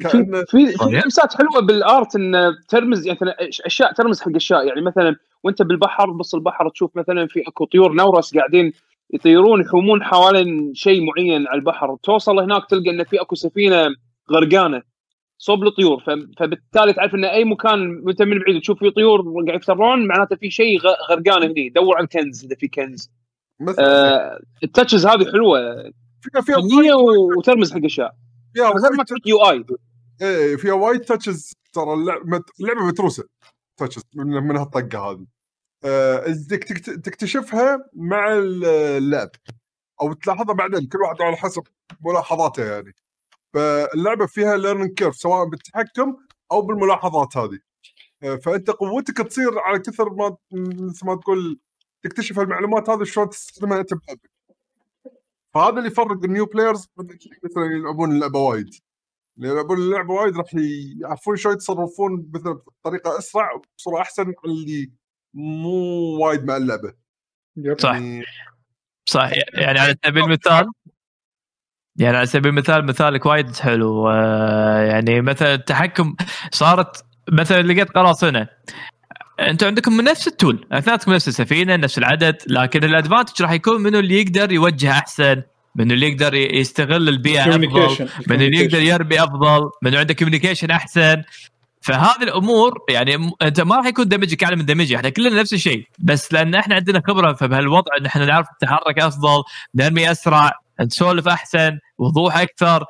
[0.00, 0.84] كانه في في.
[0.84, 2.34] لمسات حلوة بالآرت إن
[2.68, 3.18] ترمز يعني
[3.66, 4.66] أشياء ترمز حق أشياء.
[4.66, 8.72] يعني مثلا وأنت بالبحر بص البحر تشوف مثلا في أكو طيور نورس قاعدين
[9.10, 11.96] يطيرون يحومون حوالين شيء معين على البحر.
[12.02, 13.86] توصل هناك تلقى إن في أكو سفينة
[14.30, 14.82] غرقانة.
[15.38, 16.00] صوب الطيور
[16.38, 20.50] فبالتالي تعرف إن أي مكان وانت من بعيد تشوف في طيور قاعد يفترون معناته في
[20.50, 20.78] شيء
[21.10, 21.68] غرقان هني.
[21.68, 23.10] دور على الكنز إذا في كنز.
[23.78, 25.58] آه ال touches هذه حلوة.
[26.20, 26.94] فيها فيها
[27.38, 28.14] وترمز حق أشياء.
[28.54, 29.64] فيها غير ما تعطيك UI.
[30.22, 33.24] إيه فيها وايد touches ترى اللعبه اللعبة متروسة
[33.76, 35.26] touches من, من هالطقة هذه.
[35.84, 36.24] آه،
[37.04, 39.30] تكتشفها مع اللعب.
[40.02, 41.62] أو تلاحظها بعدين كل واحد على حسب
[42.06, 42.94] ملاحظاته يعني.
[43.54, 46.16] فاللعبة فيها learning curve سواء بالتحكم
[46.52, 47.58] أو بالملاحظات هذه.
[48.22, 51.60] آه، فأنت قوتك تصير على كثر ما مثل ما تقول
[52.02, 54.30] تكتشف المعلومات هذه شلون تستخدمها أنت بلعبك
[55.54, 56.88] فهذا اللي يفرق ال new players
[57.44, 58.70] مثلا يلعبون اللعبة وايد.
[59.36, 60.54] اللي يلعبون اللعبة وايد راح
[61.00, 64.92] يعرفون شلون يتصرفون مثلا بطريقة أسرع وبصورة أحسن عن اللي
[65.34, 65.70] مو
[66.24, 66.94] وايد مع اللعبة.
[67.78, 67.92] صح.
[67.92, 68.24] يعني
[69.06, 69.30] صح.
[69.54, 70.72] يعني على سبيل المثال
[71.96, 74.08] يعني على سبيل المثال مثالك وايد حلو.
[74.10, 76.16] آه، يعني مثلا التحكم
[76.52, 78.48] صارت مثلا لقيت قراصنه
[79.40, 83.52] أنتم عندكم من نفس ال tool اثنيناتكم نفس السفينة نفس العدد لكن ال advantage راح
[83.52, 85.42] يكون منو اللي يقدر يوجه أحسن
[85.76, 88.08] منو اللي يقدر يستغل البيئة أفضل.
[88.28, 91.22] من اللي يقدر يربي أفضل من عنده communication أحسن.
[91.80, 95.84] فهذه الأمور يعني انت ما راح يكون دمجك أعلى من دمجي إحنا كلنا نفس الشيء.
[95.98, 99.42] بس لأن إحنا عندنا خبرة فبهالوضع ان إحنا نعرف نتحرك أفضل
[99.74, 102.84] نرمي أسرع نسولف أحسن وضوح أكثر.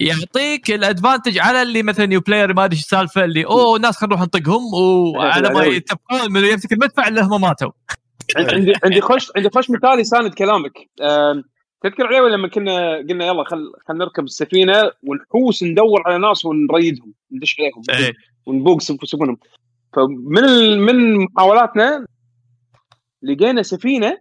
[0.00, 3.96] يعطيك ال advantage على اللي مثلا new player ما أدري إيش السالفه اللي أوه ناس
[3.96, 7.70] خلينا نروح نطقهم وعلى ما يتفقون من يمسك المدفع اللي هم ماتوا.
[8.36, 10.72] عندي عندي خوش عندي خوش مثال يساند كلامك.
[11.82, 17.12] تذكر عليه لما كنا قلنا يلا خل خل نركب السفينة ونحوس ندور على ناس ونريدهم
[17.32, 18.12] ندش عليهم إيه.
[18.46, 19.36] ونبوق سف- سفنهم
[19.96, 22.06] فمن من محاولاتنا
[23.22, 24.18] لقينا سفينة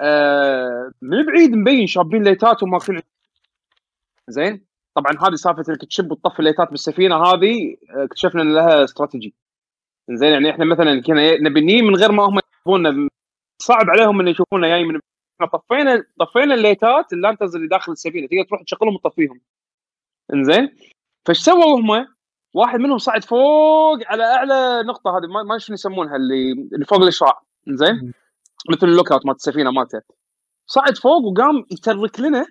[0.00, 3.00] آه، من بعيد مبين شابين ليتات وماخذين
[4.28, 9.34] زين؟ طبعا هذه سالفة انك تشب وتطفي الليتات بالسفينة هذه آه، اكتشفنا إن لها استراتيجي
[10.10, 13.08] زين يعني إحنا مثلا كنا نبي نجي من غير ما هم يشوفونا.
[13.62, 15.00] صعب عليهم إن يشوفونا جاي من
[15.40, 18.26] إحنا طفينا طفينا الليتات اللانترز اللي داخل السفينة.
[18.26, 19.40] تقدر تروح تشغلهم وتطفيهم.
[20.34, 20.70] إنزين؟
[21.26, 22.06] فايش سووا هم؟
[22.54, 26.98] واحد منهم صعد فوق على أعلى نقطة هذه ما ما شنو يسمونها اللي اللي فوق
[27.02, 28.14] الشراع إنزين؟
[28.70, 30.00] مثل ال lookout مالت السفينة مالته.
[30.66, 32.46] صعد فوق وقام يترك لنا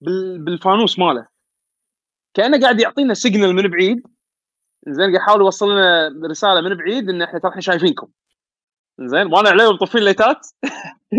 [0.00, 1.26] بال- بالفانوس ماله.
[2.34, 4.02] كأنه قاعد يعطينا signal من بعيد.
[4.88, 8.08] زين قاعد يحاول يوصل لنا رسالة من بعيد إن إحنا ترى إحنا شايفينكم.
[9.00, 10.46] زين وأنا عليهم مطفين ليتات.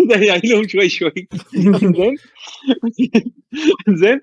[0.10, 1.28] جاي لهم شوي شوي.
[1.98, 2.16] زين.
[4.02, 4.22] زين.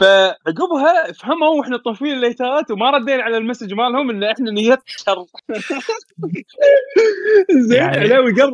[0.00, 5.24] فعقبها فهموا وإحنا طافين الليتات وما ردينا على ال message مالهم ان إحنا نيتنا شر.
[7.68, 8.52] زين يعني- علاوي قرب.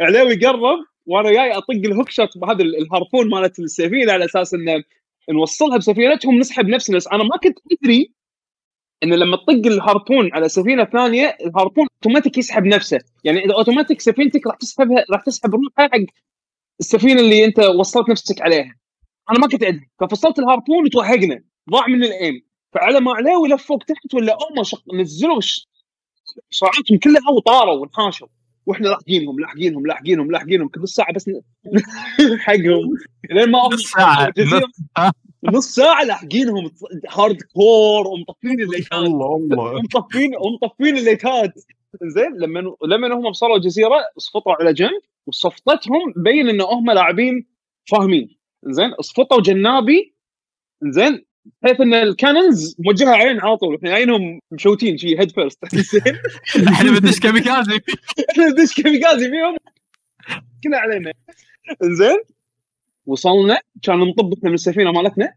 [0.00, 0.60] علاوي قرب
[1.06, 4.84] وأنا جاي أطق ال hookshot بهذا ال- ال harpoon مالت السفينة على أساس انه
[5.30, 6.96] نوصلها بسفينتهم نسحب نفسنا.
[6.96, 8.12] بس أنا ما كنت أدري
[9.02, 12.98] إن لما تطق ال harpoon على سفينة ثانية ال harpoon automatic يسحب نفسه.
[13.24, 15.98] يعني إذا اوتوماتيك سفينتك راح تسحبها راح تسحب روحها حق
[16.80, 18.74] السفينة اللي أنت وصلت نفسك عليها.
[19.30, 21.40] أنا ما كنت ادري ففصلت ال harpoon وتوهقنا.
[21.70, 22.42] ضاع من ال aim.
[22.72, 24.82] فعلى ما عليه لف فوق تحت ولا هم شق...
[24.94, 25.40] نزلوا
[26.50, 28.28] شراعاتهم كلها وطاروا وانحاشوا.
[28.66, 30.68] وإحنا لاحقينهم لاحقينهم لاحقينهم لاحقينهم.
[30.68, 31.30] كل ساعة بس
[32.46, 32.94] حقهم.
[33.30, 34.30] لين ما نص ساعة.
[34.40, 35.10] جزيرة-
[35.44, 36.70] نص ساعة لاحقينهم.
[37.10, 38.92] hardcore ومطفين الليتات.
[38.92, 41.54] الله والله ومطفين ومطفين الليتات.
[42.02, 47.46] زين لما لما هم وصلوا الجزيرة صفطوا على جنب وصفطتهم بين إن هم لاعبين
[47.90, 48.37] فاهمين.
[48.64, 50.14] زين صفطوا جنابي.
[50.82, 51.24] زين
[51.62, 56.18] بحيث إن الكانونز موجهة علينا على طول إحنا جايينهم مشوتين شي هيد فيرست زين.
[56.68, 57.80] إحنا بدش كاميكازي؟
[58.30, 59.56] إحنا ندش كاميكازي؟ فيهم
[60.64, 61.12] كلها علينا.
[61.82, 62.16] زين.
[63.06, 65.32] وصلنا كان نطب إحنا من السفينة مالتنا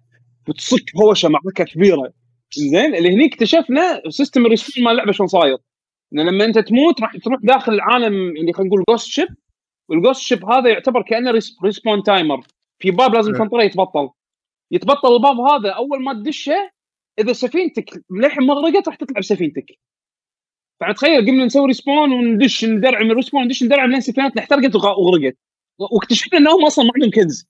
[0.49, 2.14] بتصك هوشة معركه كبيرة.
[2.56, 5.57] زين اللي هني اكتشفنا system ال respawn مال اللعبه شلون صاير.
[6.14, 9.27] ان لما أنت تموت راح تروح داخل العالم اللي خلينا نقول ghost ship
[9.89, 12.45] وال ghost ship هذا يعتبر كأنه res- respawn timer
[12.81, 13.39] في باب لازم إيه.
[13.39, 14.09] تنطره يتبطل.
[14.71, 16.71] يتبطل الباب هذا أول ما تدشه
[17.19, 19.65] إذا سفينتك للحين ما غرقت راح تطلع بسفينتك.
[20.81, 25.37] فتخيل قمنا نسوي respawn وندش ندرعم ال respawn ندش ندرعم لين سفينتنا احترقت وغ- وغرقت
[25.79, 27.47] واكتشفنا انهم أصلا ما عندهم كنز.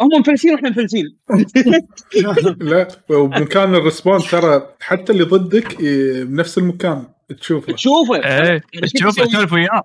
[0.00, 1.18] هم مفلسين وإحنا مفلسين.
[2.60, 5.82] لا وبمكان ال respawn ترى حتى اللي ضدك
[6.26, 7.06] بنفس المكان
[7.40, 7.72] تشوفه.
[7.72, 8.14] تشوفه.
[8.16, 8.60] إيه
[8.94, 9.82] تشوف تسولف وياه.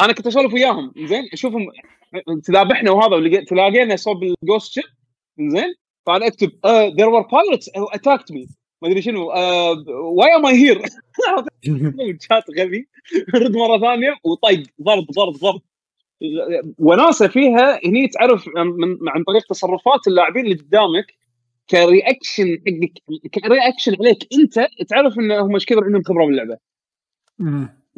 [0.00, 1.66] أنا كنت أسولف وياهم زين؟ أشوفهم
[2.44, 4.84] تذابحنا وهذا تلاقينا صوب ال ghost ship.
[5.38, 5.74] زين
[6.06, 8.46] فأنا أكتب there were pirates attacked me
[8.82, 9.26] ما أدري شنو.
[10.16, 10.82] why am I here
[12.20, 12.88] شات غبي.
[13.34, 15.60] رد مرة ثانية وطق ضرب ضرب ضرب.
[16.78, 21.14] وناسة فيها هني تعرف من عن طريق تصرفات اللاعبين اللي قدامك
[21.70, 26.58] ك reaction حقك ك reaction عليك أنت تعرف إن هم إيش كثر عندهم خبرة باللعبة.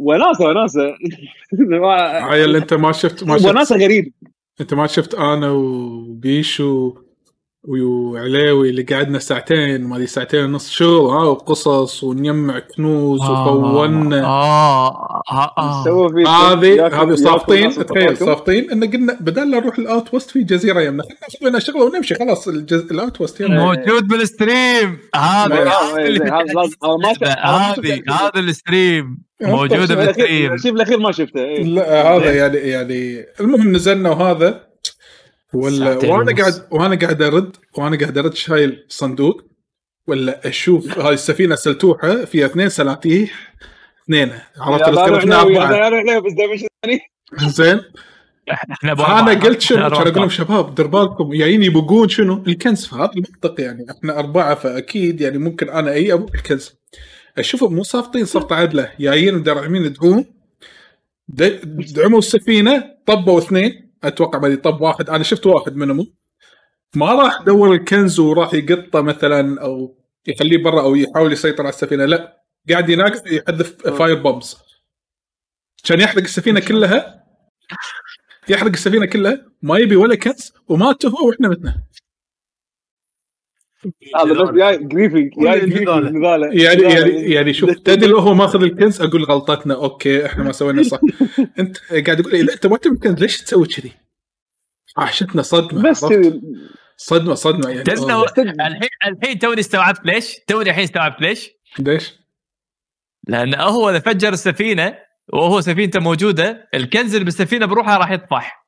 [0.02, 0.94] وناسه وناسه
[2.30, 4.12] عيل انت ما شفت ما شفت وناسه غريب
[4.60, 6.94] انت ما شفت أنا وبيشو
[7.68, 15.22] وعليوي اللي قعدنا ساعتين ما ادري ساعتين ونص شغل ها وقصص ونجمع كنوز وطولنا آه
[15.32, 18.16] آه آه هذه هذه صافطين تخيل.
[18.16, 21.84] صافطين ان قلنا بدل لا نروح ال outpost في جزيره يمنا خلينا ناخذ لنا شغله
[21.84, 22.90] ونمشي خلاص الجز...
[22.90, 27.34] ال outpost يلا موجود بال stream هذا آه، اللي هذا
[28.08, 31.62] هذا ال stream موجودة شيء بال stream الارشيف الأخير ما شفته إيه.
[31.62, 34.72] لا هذا يعني يعني المهم نزلنا وهذا.
[35.54, 36.36] ولا وأنا.
[36.36, 39.42] قاعد وأنا قاعد ارد وأنا قاعد أرد شايل صندوق
[40.06, 43.54] ولا أشوف هاي السفينة سلتوحة فيها اثنين سلاتيح
[44.04, 44.32] اثنين.
[44.58, 45.90] عرفت أذكر إحنا أربعة.
[47.32, 47.80] بس زين.
[48.50, 49.40] إحنا أربعة.
[49.40, 50.28] قلت شنو؟ كان أقول لهم.
[50.28, 51.30] شباب دير بالكم.
[51.32, 53.86] جايين يبقون شنو؟ الكنز في هذا المنطق يعني.
[53.90, 56.74] إحنا أربعة فأكيد يعني ممكن أنا أي أبو الكنز.
[57.38, 60.24] اشوفهم مو صافطين صفطة عدلة جايين مدرعمين يدعون
[61.28, 61.60] د-
[61.94, 63.92] دعموا السفينة طبوا اثنين.
[64.04, 65.10] أتوقع أدري طب واحد.
[65.10, 66.12] أنا شفت واحد منهم.
[66.96, 72.04] ما راح دور الكنز وراح يقطه مثلا أو يخليه برا أو يحاول يسيطر على السفينة
[72.04, 72.42] لا.
[72.70, 74.56] قاعد يناقص يحذف فاير بومبس
[75.84, 77.24] كان يحرق السفينة كلها.
[78.48, 79.46] يحرق السفينة كلها.
[79.62, 81.82] ما يبي ولا كنز ومات هو وإحنا متنا.
[84.16, 85.30] هذا بس جاي griefing.
[85.36, 86.62] يعني.
[86.62, 91.00] يعني يعني شوف تدري لو هو ماخذ الكنز أقول غلطتنا okay إحنا ما سوينا صح
[91.58, 93.92] أنت قاعد تقول اذا أنت ما تبي الكنز ليش تسوي كذي؟
[94.96, 96.06] عاشتنا صدمة بس.
[96.96, 97.82] صدمة صدمة يعني.
[98.66, 102.22] الحين الحين توني استوعبت ليش؟ توني الحين استوعبت ليش؟ ليش؟
[103.28, 104.98] لأن هو إذا فجر السفينة
[105.32, 108.66] وهو سفينته موجودة الكنز اللي بالسفينة بروحه راح يطفح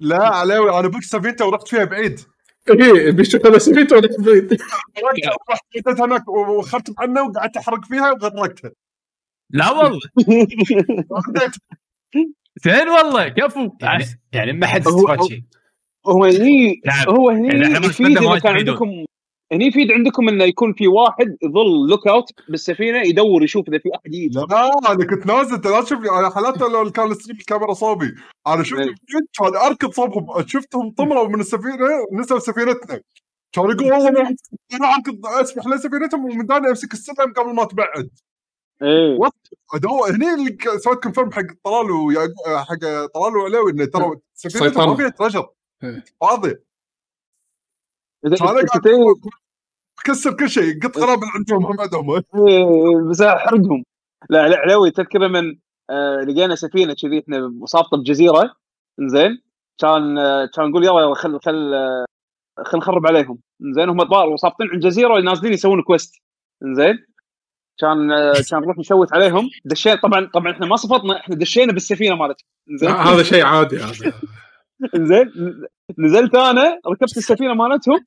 [0.00, 2.20] لا علاوي أنا بك سفينته ورحت فيها بعيد
[2.68, 8.70] إيه بيشتغل سفينته ولا بعيد رحت حطيتها هناك واخرت عنه وقعدت أحرق فيها وغرقتها.
[9.50, 10.00] لا والله.
[12.64, 13.70] زين والله كفو.
[13.82, 15.42] يعني يعني ما حد استفاد شيء
[16.06, 17.08] هو هني نعم.
[17.08, 18.56] هو يعني هني ما نستخدم إذا وايد كان.
[18.56, 19.04] عندكم
[19.52, 24.14] هني يفيد عندكم إنه يكون في واحد يظل lookout بالسفينة يدور يشوف إذا في أحد
[24.14, 24.38] يجي.
[24.50, 26.10] لا أنا كنت نازل أنت لا تشوفني.
[26.10, 28.14] أنا حالات لو كان ال stream الكاميرا صوبي.
[28.46, 28.94] أنا شفت إيه.
[29.38, 30.46] كان أركض صوبهم.
[30.46, 31.76] شفتهم طمروا من السفينة
[32.12, 33.00] نزلوا سفينتنا.
[33.52, 34.36] كان يقول والله ما-
[34.74, 38.10] أنا اركض اسبح لسفينتهم ومن داني أمسك السلم قبل ما تبعد.
[38.82, 39.18] إيه.
[39.74, 41.88] ادور هني سويت confirm حق طلال
[42.46, 44.86] حق طلال وعلاوي إنه ترى سفينتهم سيطرة.
[44.86, 45.48] ما فيها ترجر
[45.84, 46.04] إيه.
[46.20, 46.54] فاضي
[48.26, 48.36] إذا
[50.04, 52.10] كان إذا قاعد تدري- كسر كل شيء قط قنابل عندهم هم عندهم
[52.48, 53.84] إيه، بس أحرقهم.
[54.30, 55.56] لا لا علاوي تذكر من
[55.90, 58.54] آه لقينا سفينة كذي إحنا صافطه بجزيرة
[59.00, 59.42] زين
[59.80, 62.04] كان آه كان نقول يلا يلا خل خل آه،
[62.64, 63.38] خل نخرب عليهم.
[63.74, 66.14] زين هم طاروا صافطين عند جزيرة نازلين يسوون كويست
[66.62, 66.98] زين
[67.78, 68.08] كان
[68.50, 69.50] كان نروح نشوت عليهم.
[69.64, 72.46] دشينا طبعا طبعا إحنا ما صفطنا إحنا دشينا بالسفينة مالتهم.
[72.80, 74.12] زين هذا شيء عادي هذا.
[75.08, 75.32] زين
[75.98, 78.00] نزلت أنا ركبت السفينة مالتهم.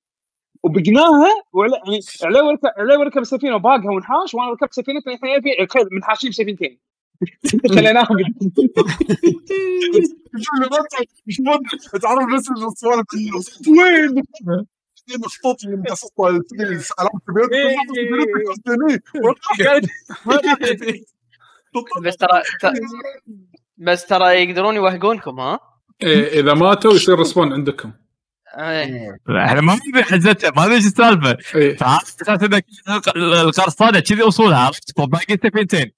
[0.64, 5.66] وبقناها وعلي يعني علي وركب علي وركب السفينه وباقها ونحاش وأنا ركبت سفينتي الحين في
[5.66, 6.80] تخيل منحاشين بسفينتين
[7.76, 8.18] خليناهم
[12.02, 13.06] تعرف بس السوالف
[13.68, 14.24] وين
[22.04, 22.42] بس ترى
[23.78, 25.60] بس ترى يقدرون يوهقونكم ها؟
[26.04, 27.92] إيه إذا ماتوا يصير رسبون عندكم.
[29.46, 31.78] إحنا ما نبي حزتها ما ندري إيش السالفه إيه.
[31.78, 32.66] فعرفت أساس إنك
[33.18, 35.92] القرصانه كذي أصولها عرفت؟ باقي سفينتين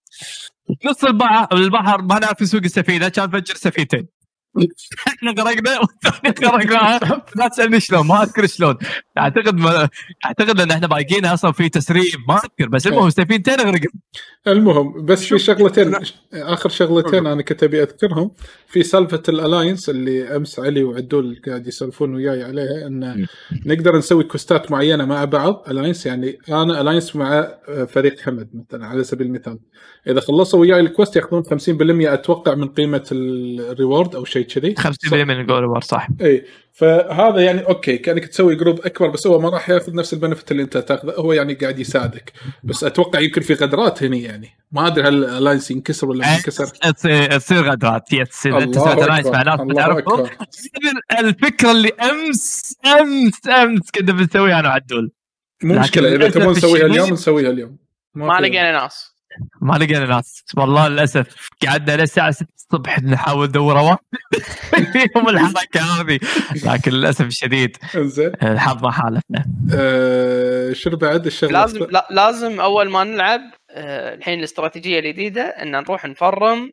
[0.86, 4.08] نص البحر البحر ما نعرف نسوق السفينة كان فجر سفينتين.
[5.08, 6.34] إحنا غرقنا والثاني
[7.36, 8.78] لا تسألني شلون ما أذكر شلون.
[9.18, 9.90] أعتقد ما
[10.26, 13.92] أعتقد إن إحنا باقيين أصلا في تسريب ما أذكر بس المهم سفينتين غرقوا
[14.48, 15.96] المهم بس في شغلتين
[16.34, 18.32] آخر شغلتين أنا كنت أبي أذكرهم.
[18.68, 23.26] في سالفة الألاينس اللي أمس علي وعدول قاعد يسولفون وياي عليها إن
[23.66, 25.66] نقدر نسوي quest ات معينة مع بعض.
[25.70, 27.58] alliance يعني أنا alliance مع
[27.88, 29.60] فريق حمد مثلا على سبيل المثال.
[30.08, 34.76] إذا خلصوا وياي ال quest يأخذون 50% أتوقع من قيمة ال reward أو شيء كذي.
[34.76, 36.08] 50% من الجول صح.
[36.22, 40.18] إي فهذا يعني okay كأنك تسوي group أكبر بس هو ما راح يأخذ نفس ال
[40.19, 42.34] benefit اللي أنت تأخذه هو يعني قاعد يساعدك.
[42.64, 44.50] بس أتوقع يمكن في غدرات هنا يعني.
[44.72, 46.66] ما أدري هل ال alliance ينكسر ولا ما ينكسر.
[46.66, 48.04] تصير تصير غدرات.
[48.30, 50.30] سويت alliance مع ناس الله تعرفهم.
[51.20, 55.12] الفكرة اللي أمس أمس أمس كنا بنسويها أنا وعدول
[55.64, 57.78] مو مشكلة إذا تبون نسويها اليوم نسويها اليوم.
[58.16, 59.16] ما لقينا ناس.
[59.62, 60.44] ما لقينا ناس.
[60.58, 63.98] والله للأسف قعدنا للساعه 6 الصبح نحاول ندور
[64.94, 66.20] فيهم الحركة هذه.
[66.66, 67.78] لكن للأسف الشديد
[68.44, 69.46] الحظ ما حالفنا.
[69.74, 75.72] آه شنو بعد الشغله لازم لا لازم أول ما نلعب آه، الحين الاستراتيجية الجديدة إن
[75.72, 76.72] نروح نفرم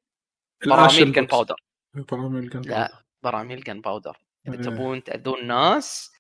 [0.67, 1.57] براميل gunpowder
[1.95, 4.17] براميل gun لا براميل gunpowder
[4.49, 4.63] إذا إيه.
[4.63, 6.13] تبون تأذون ناس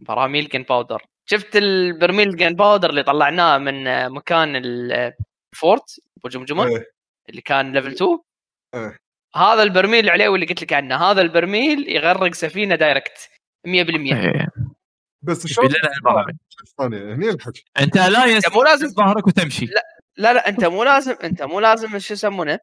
[0.00, 6.90] براميل gunpowder شفت البرميل gunpowder اللي طلعناه من مكان ال fort بجمجمه إيه.
[7.28, 8.18] اللي كان level 2
[8.74, 8.98] إيه.
[9.36, 13.30] هذا البرميل العليوي اللي قلت لك عنه هذا البرميل يغرق سفينة direct
[13.66, 14.48] 100% إيه.
[15.22, 15.70] بس شلون
[16.80, 19.66] هني الحكي أنت alliance مو لازم ظهرك وتمشي.
[20.16, 22.58] لا لا أنت مو لازم أنت مو لازم شو يسمونه؟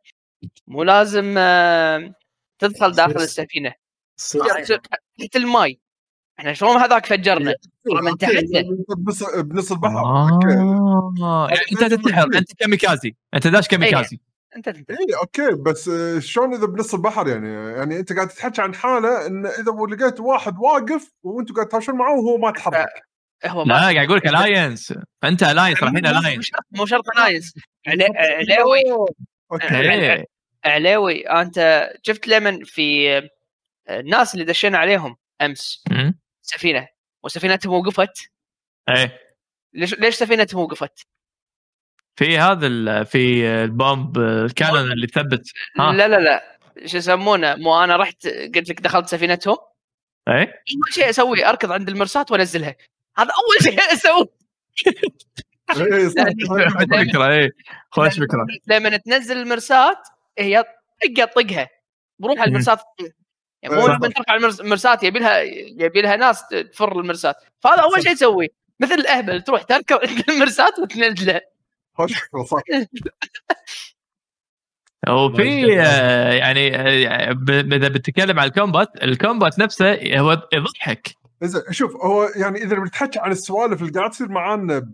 [0.67, 2.13] مو لازم آه،
[2.59, 3.73] تدخل داخل السفينة.
[5.19, 5.79] تحت الماي.
[6.39, 7.53] إحنا شلون هذاك فجرنا؟
[8.03, 8.63] من تحتنا
[8.97, 11.47] بنص بنص البحر آه.
[11.49, 14.19] يعني أنت تنتحر أنت كاميكازي أنت داش كاميكازي
[14.55, 14.97] انت تنتحر.
[14.99, 19.27] اي okay بس آه، شلون إذا بنص البحر يعني يعني أنت قاعد تحكي عن حالة
[19.27, 22.87] إن إذا لقيت واحد واقف وأنتم قاعد تهاوشون معه وهو ما تحرك
[23.45, 24.93] هو لا ما قاعد أقول لك alliance
[25.23, 27.53] انت alliance رايحين مو alliance شرط- مو شرط nice
[27.87, 28.81] علا- علاوي
[29.51, 29.79] okay.
[29.79, 30.25] إيه.
[30.65, 33.29] علاوي أنت شفت لمن في آه،
[33.99, 35.83] الناس اللي دشينا عليهم أمس.
[36.41, 36.87] سفينة.
[37.23, 38.29] وسفينتهم وقفت
[38.89, 39.19] إيه.
[39.73, 41.07] ليش ليش سفينتهم وقفت؟
[42.19, 45.91] في هذا ال- في ال bomb ال cannon اللي ثبت ها.
[45.93, 46.57] لا لا لا.
[46.85, 49.57] شو يسمونه؟ مو أنا رحت قلت لك دخلت سفينتهم.
[50.27, 50.35] إيه؟
[50.75, 52.75] أول شيء أسوي أركض عند المرساة وأنزلها.
[53.17, 54.25] هذا أول شيء اسويه.
[56.47, 57.51] خوش فكره إيه
[57.91, 59.95] خوش فكره لما تنزل المرساة
[60.39, 60.63] هي
[61.15, 61.67] طقة طقها.
[62.19, 62.79] بروح المرساة
[63.63, 63.87] يعني مو.
[63.87, 65.39] لما ترفع المرس- المرساة يبي لها
[65.85, 66.43] يبي لها ناس
[66.73, 68.47] تفر المرساة فهذا أول شيء تسويه
[68.79, 71.41] مثل الأهبل تروح تركض عند المرساة وتنزله
[72.51, 72.61] صح
[75.09, 81.15] وفي آه، يعني آه، ب- إذا بتتكلم عن الكومبات الكومبات نفسه هو يضحك.
[81.43, 84.91] زين شوف هو يعني إذا بتحكي عن السوالف اللي قاعد تصير معانا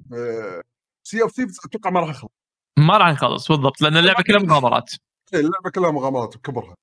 [1.08, 2.32] Sea of Thieves أتوقع ما راح يخلص.
[2.80, 4.92] ما راح نخلص بالضبط لأن اللعبة كلها مغامرات.
[5.34, 6.76] إيه، اللعبة كلها مغامرات بكبرها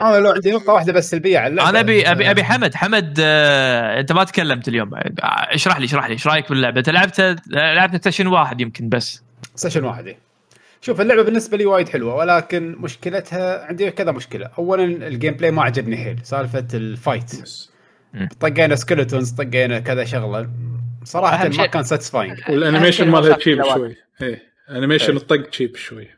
[0.00, 1.70] أنا لو عندي نقطة واحدة بس سلبيه على اللعبة.
[1.70, 2.74] أنا أبي أبي أبي حمد.
[2.74, 4.94] حمد آه، أنت ما تكلمت اليوم.
[4.94, 9.27] آه، اشرح لي اشرح لي إيش رأيك باللعبة؟ أنت لعبتها لعبت session واحد يمكن بس.
[9.54, 10.18] session واحد إيه.
[10.80, 14.50] شوف اللعبة بالنسبة لي وايد حلوة ولكن مشكلتها عندي كذا مشكلة.
[14.58, 17.32] اولا ال gameplay ما عجبني حيل سالفة ال fight
[18.40, 20.50] طقينا skeletons طقينا كذا شغلة.
[21.04, 23.62] صراحة ما كان satisfying وال animation مالها cheap.
[23.74, 23.96] شوي.
[24.22, 24.42] إيه.
[24.70, 26.08] animation الطق cheap شوي.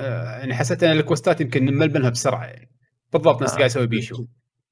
[0.00, 2.44] يعني حسيت إن ال quest ات يمكن نمل منها بسرعة.
[2.44, 2.70] يعني
[3.12, 4.24] بالضبط نفس قاعد يسوي بيشو.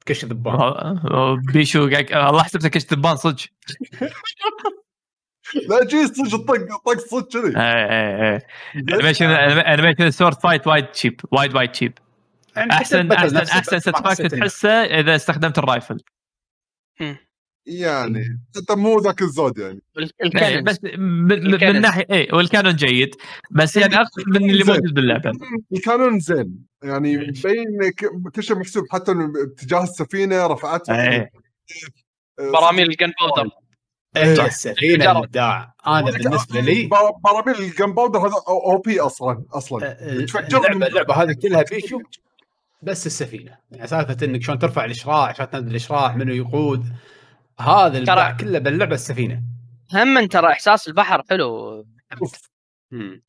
[0.06, 0.54] كش ذبان.
[0.54, 3.44] آه، آه، بيشو قاعد- الله حسبته كش دبان صدق.
[5.68, 7.56] لا جي صدق الطق طق صدق كذي.
[7.56, 8.46] إيه إيه إيه.
[8.76, 11.92] انيميشن animation ال sword fight وايد cheap وايد وايد cheap
[12.56, 16.00] حسيت احسن احسن أحسن satisfaction تحسه إذا استخدمت ال rifle
[17.66, 19.82] يعني أنت مو ذاك الزود يعني.
[19.98, 21.80] إيه، ال cannon بس من.
[21.80, 23.14] ناحيه اي وال cannon جيد.
[23.50, 24.64] بس يعني افضل من اللي.
[24.64, 25.32] موجود باللعبة.
[25.72, 26.66] ال cannon زين.
[26.82, 31.30] يعني مبين ك- كل شيء محسوب حتى إنه اتجاه السفينة رفعتها إيه.
[32.40, 33.50] آه، براميل الجن باودر
[34.16, 35.16] هي السفينه جرب.
[35.16, 39.92] ابداع أنا بالنسبة لي بر- براميل ال gunpowder هذا OP أصلا أصلا.
[40.26, 42.00] تفجر اللعبه من- اللعبه هذه كلها بيشو؟
[42.82, 43.56] بس السفينة.
[43.70, 46.86] يعني سالفة إنك شلون ترفع الإشراع عشان تنزل الإشراع منو يقود.
[47.60, 49.42] هذا الابداع كله باللعبة السفينة.
[49.94, 51.84] هم ترى إحساس البحر حلو.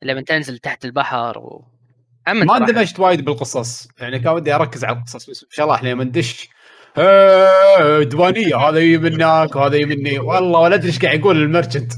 [0.02, 1.66] لما تنزل تحت البحر و...
[2.28, 2.56] ما ترى.
[2.56, 3.88] اندمجت وايد بالقصص.
[3.98, 6.48] يعني كان ودي أركز على القصص بس ان شاء الله إحنا لما ندش "إيه،
[8.02, 11.92] ديوانية هذا يمناك وهذا يمني والله ولا أدري إيش قاعد يقول المرشنت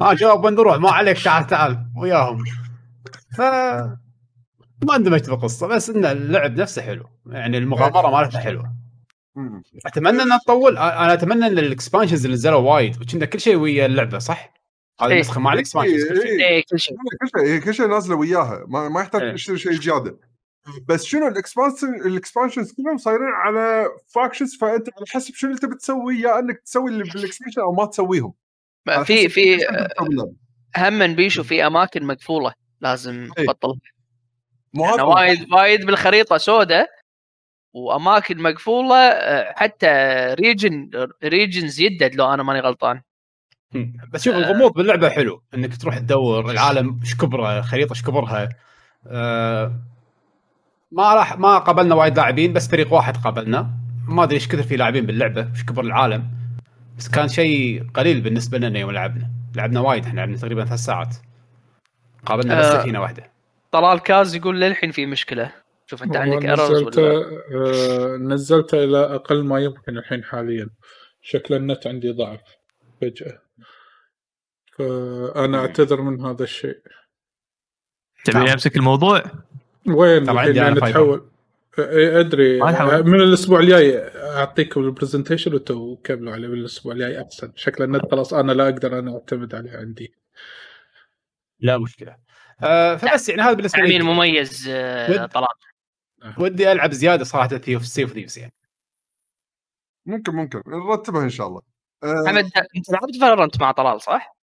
[0.00, 2.44] ها شباب وين نروح ما عليك تعال تعال وياهم.
[3.36, 3.40] ف
[4.84, 7.04] ما اندمجت بالقصة بس إن اللعب نفسه حلو.
[7.26, 8.72] يعني المغامرة مالتها حلوة.
[9.86, 10.78] أتمنى إنها تطول.
[10.78, 14.54] أنا أتمنى إن ال expansions اللي نزلوا وايد وكنا كل شيء ويا اللعبة صح؟
[15.00, 15.14] هذه إيه.
[15.14, 16.40] النسخة مع ال expansions كل شيء.
[16.40, 16.96] إيه، كل شيء.
[17.64, 18.64] كل شيء إيه، نازلة وياها.
[18.68, 19.32] ما, ما يحتاج إيه.
[19.34, 20.18] تشتري شيء زيادة.
[20.88, 25.64] بس شنو ال expansion ال expansions كلهم صايرين على factions فأنت على حسب شنو انت
[25.64, 28.32] بتسوي يا إنك تسوي اللي بال expansion أو ما تسويهم
[29.04, 29.58] في في.
[30.76, 33.44] هم بيشو في أماكن مقفولة لازم إيه.
[33.44, 33.78] تبطل
[34.74, 36.88] يعني وايد وايد بالخريطة سوداء
[37.72, 39.86] وأماكن مقفولة آه، حتى
[40.40, 40.90] region
[41.24, 43.02] regions يدد لو أنا ماني غلطان.
[44.12, 48.48] بس شوف الغموض باللعبة حلو إنك تروح تدور العالم إيش كبره خريطة إيش كبرها
[49.06, 49.80] آه
[50.92, 53.70] ما راح ما قابلنا وايد لاعبين بس فريق واحد قابلنا.
[54.08, 56.30] ما أدري إيش كثر في لاعبين باللعبة إيش كبر العالم.
[56.98, 59.30] بس كان شيء قليل بالنسبة لنا يوم لعبنا.
[59.56, 61.16] لعبنا وايد إحنا لعبنا تقريبا ثلاث ساعات.
[62.26, 62.80] قابلنا بس آه.
[62.80, 63.32] سفينة واحدة.
[63.72, 65.52] طلال كاز يقول للحين في مشكلة.
[65.86, 70.68] شوف أنت عندك errors نزلته ولا آه، نزلته إلى أقل ما يمكن الحين حاليا.
[71.22, 72.40] شكل النت عندي ضعف
[73.00, 73.42] فجأة.
[74.78, 76.78] فأنا أعتذر من هذا الشيء.
[78.24, 79.22] تبي أمسك الموضوع؟
[79.86, 80.88] وين؟ عندي يعني fiber.
[80.88, 81.30] نتحول.
[81.78, 82.60] إيه، أدري.
[83.02, 86.48] من الأسبوع الجاي أعطيكم ال presentation وأنتم كملوا عليه.
[86.48, 87.52] بالاسبوع الجاي أحسن.
[87.56, 90.14] شكل النت خلاص أنا لا أقدر أنا أعتمد عليه عندي.
[91.60, 92.16] لا مشكلة.
[92.62, 94.02] آه فبس يعني هذا بالنسبة لي.
[94.02, 95.46] مميز آه، طلال.
[96.38, 98.52] ودي ألعب زيادة صراحة في Sea of Thieves يعني.
[100.06, 100.62] ممكن ممكن.
[100.66, 101.62] نرتبها إن شاء الله.
[102.04, 104.36] آه، حمد أنت لعبت Valorant مع طلال صح؟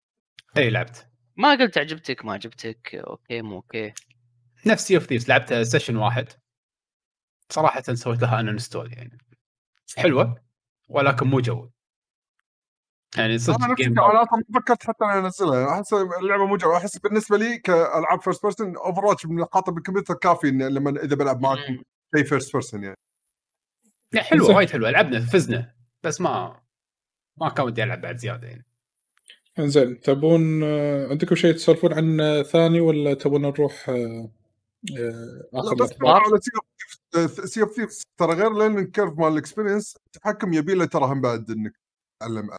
[0.57, 1.07] اي لعبت.
[1.35, 2.95] ما قلت عجبتك ما عجبتك.
[2.95, 3.93] okay مو okay.
[4.67, 6.27] نفس Sea of Thieves لعبتها session واحد.
[7.49, 9.17] صراحة سويت لها uninstall يعني.
[9.97, 10.41] حلوة
[10.89, 11.69] ولكن مو جو
[13.17, 15.73] يعني صدق أنا game أنا أصلا ما فكرت حتى أنا أنزلها.
[15.73, 20.49] أحس اللعبة مو جو أحس بالنسبة لي كألعاب first person Overwatch من حاطه بالكمبيوتر كافي
[20.49, 21.83] إن لما إذا بلعب معكم
[22.15, 22.97] شيء first person يعني.
[24.13, 24.55] يعني حلوة.
[24.55, 24.89] وايد حلوة.
[24.89, 26.61] لعبنا فزنا بس ما
[27.37, 28.65] ما كان ودي ألعب بعد زيادة يعني.
[29.59, 34.29] إنزين تبون آه، عندكم شيء تسولفون عنه ثاني ولا تبون نروح آه، لا
[35.53, 36.21] آخر بس الأخبار.
[36.23, 36.39] على
[37.47, 41.21] Sea of Thieves ترى غير learning curve مال ال experience التحكم يبي له ترى هم
[41.21, 41.73] بعد إنك
[42.19, 42.49] تتعلم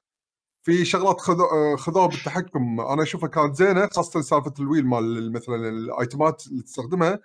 [0.67, 2.81] في شغلات خذو- خذوها بالتحكم.
[2.81, 7.21] أنا أشوفها كانت زينة خاصة سالفة ال wheel مال مثلا الأيتمات اللي تستخدمها.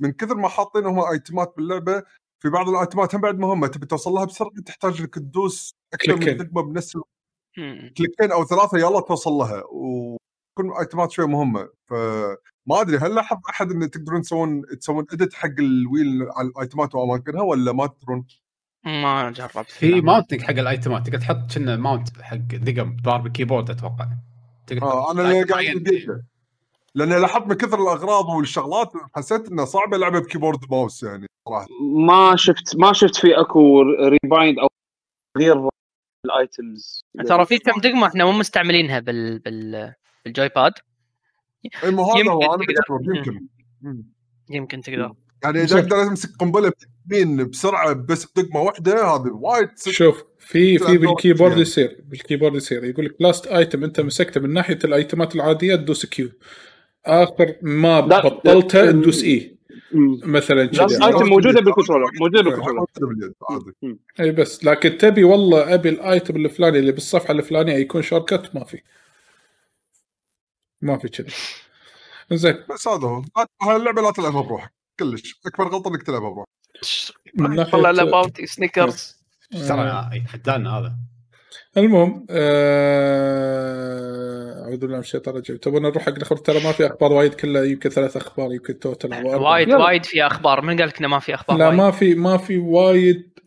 [0.00, 2.02] من كثر ما حاطين هم أيتمات باللعبة
[2.42, 6.36] في بعض الأيتمات هم بعد مهمة تبي توصل لها بسرعة تحتاج إنك تدوس أكثر من.
[6.36, 6.92] دقمة بنفس.
[7.96, 9.62] كليكين أو ثلاثة يلا توصل لها.
[9.72, 11.68] وكل أيتمات شوي مهمة.
[12.68, 16.94] فما أدري هل لاحظ أحد إن تقدرون تسوون تسوون edit حق ال wheel على الايتمات
[16.94, 18.26] وأماكنها ولا ما تدرون؟
[18.84, 23.70] ما جربت في mounting حق الايتمات تقدر تحط كنا mount حق دقم ضارب ال keyboard
[23.70, 24.08] أتوقع
[24.66, 25.76] تقدر تحط أنا قاعد معين.
[25.76, 26.22] أبيته.
[26.94, 31.66] لأن لاحظت من كثر الأغراض والشغلات حسيت إنه صعب العبها ب keyboard mouse يعني صراحة
[31.96, 34.68] ما شفت ما شفت في أكو rebind أو
[35.34, 35.68] تغيير
[36.26, 40.72] ال items ترى في كم دقمة إحنا مو مستعملينها بال بال بال joy pad
[41.84, 43.16] اي مو هذا يمكن هو أنا تقدر.
[43.16, 43.46] يمكن.
[44.50, 45.12] يمكن تقدر.
[45.44, 45.78] يعني إذا زين.
[45.78, 46.72] أقدر امسك قنبلة
[47.06, 51.62] بيمين بسرعة بس بدقمة واحدة هذه وايد شوف في في بال keyboard يعني.
[51.62, 52.84] يصير بال keyboard يصير.
[52.84, 56.30] يقول لك last item أنت مسكته من ناحية الأيتمات العادية تدوس Q
[57.06, 58.92] آخر ما بطلتها.
[58.92, 59.58] تدوس E
[60.24, 62.86] مثلا last item موجودة بال controller موجودة بال controller.
[63.00, 68.02] باليد عادي إي بس لكن تبي والله أبي ال item الفلاني اللي بالصفحة الفلانية يكون
[68.02, 68.80] شورت ما في.
[70.80, 71.32] ما في كذي.
[72.32, 73.22] زين بس هذا هو.
[73.62, 74.72] هاي اللعبة لا تلعبها بروحك.
[74.98, 75.40] كلش.
[75.46, 76.48] أكبر غلطة إنك تلعبها بروحك.
[77.34, 79.16] من ناحية طلع له Bounty Snickers
[79.68, 80.96] ترى يتحدانا هذا.
[81.76, 83.52] المهم آه،
[84.64, 85.56] أعوذ بالله من الشيطان الرجيم.
[85.56, 89.12] تبون نروح حق الأخبار؟ ترى ما في أخبار وايد كلها يمكن ثلاث أخبار يمكن total
[89.12, 89.36] أربعة.
[89.38, 89.76] وايد يلا.
[89.78, 90.60] وايد في أخبار.
[90.62, 93.38] من قال لك إنه ما في أخبار لا وايد؟ ما في ما في وايد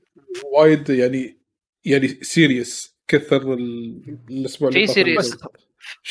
[0.54, 1.42] وايد يعني
[1.86, 4.84] يعني serious كثر ال- الأسبوع اللي.
[4.84, 5.50] اللي- في شاب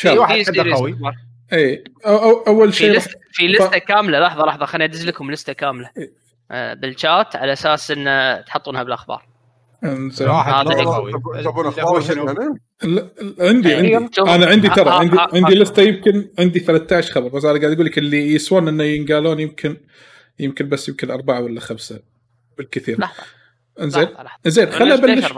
[0.06, 0.98] واحد في عنده series قوي.
[1.52, 4.20] اي أو أو أول في شيء لست في لستة ف- كاملة.
[4.20, 5.90] لحظة لحظة خليني أدز لكم لستة كاملة.
[5.98, 6.12] إيه.
[6.50, 8.04] آه، بالشات على أساس إن
[8.46, 9.26] تحطونها بالأخبار.
[9.82, 12.00] تبون أخبار
[13.40, 14.08] عندي إيه، عندي.
[14.20, 17.86] أنا عندي ترى ها- عندي عندي لستة يمكن عندي 13 خبر بس أنا قاعد أقول
[17.86, 19.76] لك اللي يسوون إنه ينقالون يمكن
[20.38, 22.00] يمكن بس يمكن أربعة ولا خمسة
[22.58, 23.00] بالكثير.
[23.00, 23.22] لحظة.
[23.80, 24.08] انزين.
[24.46, 25.32] زين خلينا نبلش؟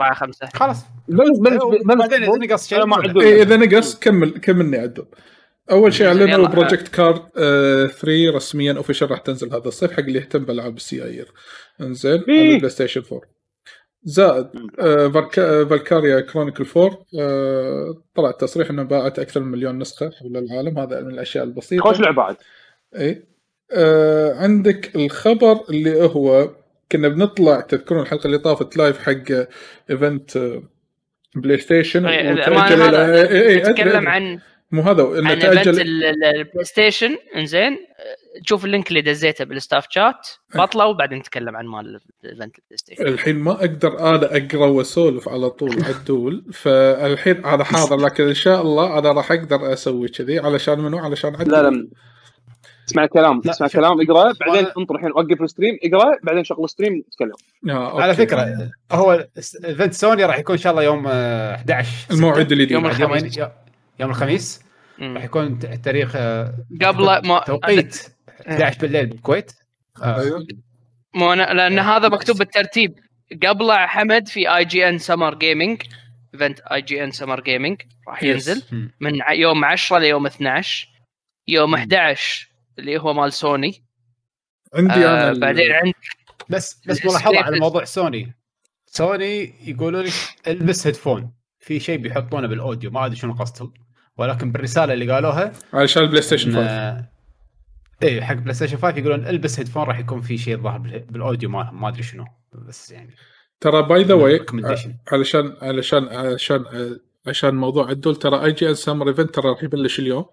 [0.53, 0.77] خلاص.
[1.07, 2.77] بلش بلش بلش بعدين إذا نقص شيء.
[3.21, 5.05] إيه إذا نقص كمل كملني عدل.
[5.71, 6.47] أول شيء أعلنوا.
[6.47, 11.25] Project CARS 3 رسميا official راح تنزل هذا الصيف حق اللي يهتم بالالعاب السي اي
[11.81, 12.51] انزين على.
[12.53, 13.21] ال PlayStation 4
[14.03, 14.47] زائد
[14.79, 20.37] آه Valky- Valkyria Chronicles 4 آه طلع تصريح إنه باعت أكثر من مليون نسخة حول
[20.37, 20.79] العالم.
[20.79, 21.83] هذا من الأشياء البسيطة.
[21.83, 22.35] خوش لعبة عاد.
[22.95, 23.23] اي
[23.71, 26.49] آه عندك الخبر اللي هو
[26.93, 29.45] كنا بنطلع تذكرون الحلقة اللي طافت live حق
[29.89, 30.59] event
[31.35, 34.07] PlayStation إيه، وتأجل هذا إيه، إيه، أدري.
[34.07, 34.39] عن
[34.71, 37.77] مو هذا عن ال- ال PlayStation إنزين.
[38.45, 42.50] تشوف ال link اللي دزيته بال staff chat بطلع وبعدين نتكلم عن مال ال event
[42.50, 46.45] ال PlayStation الحين ما أقدر أنا أقرأ وأسولف على طول عدول.
[46.53, 51.35] فالحين أنا حاضر لكن إن شاء الله أنا راح أقدر أسوي كذي علشان منو؟ علشان
[51.35, 51.69] عدول لا.
[51.69, 51.87] لا
[52.89, 53.67] اسمع كلام لا، اسمع.
[53.67, 57.31] كلام اقرا بعدين انطر الحين وقف ال stream اقرا بعدين شغل ال stream تكلم
[57.69, 58.01] آه،.
[58.01, 59.27] على فكرة هو
[59.65, 62.13] event سوني راح يكون إن شاء الله يوم آه، 11 ستة.
[62.15, 63.37] الموعد الجديد يوم الخميس.
[63.99, 64.61] يوم الخميس.
[65.01, 67.97] راح يكون التاريخ آه، قبل ما توقيت
[68.47, 69.51] 11 بالليل بالكويت
[70.03, 70.47] آه، أيوه
[71.15, 72.99] مو أنا لأن هذا مكتوب بالترتيب
[73.43, 75.81] قبله حمد في اي جي ان سمر جيمنج
[76.33, 78.63] إيفنت اي جي ان سمر جيمنج راح ينزل.
[78.99, 80.89] من يوم 10 ليوم 12
[81.47, 81.75] يوم مم.
[81.75, 82.49] 11
[82.79, 83.83] اللي هو مال سوني.
[84.75, 85.93] عندي أنا آه ال- بعدين عند
[86.49, 88.33] بس بس ملاحظة على موضوع Sony.
[88.85, 90.13] Sony يقولوا لك
[90.47, 91.31] البس headphone.
[91.59, 93.73] في شيء بيحطونه بال audio ما أدري شنو قصدهم
[94.17, 97.05] ولكن بالرسالة اللي قالوها علشان ال PlayStation إن- 5
[98.03, 101.49] إيه حق PlayStation 5 يقولون البس headphone راح يكون في شيء ظاهر بال- بال audio
[101.49, 102.25] مالهم ما أدري شنو.
[102.53, 103.15] بس يعني
[103.59, 104.45] ترى by the way.
[105.11, 106.65] علشان علشان علشان
[107.27, 110.25] عشان موضوع الدول ترى IGN Summer event ترى راح يبلش اليوم.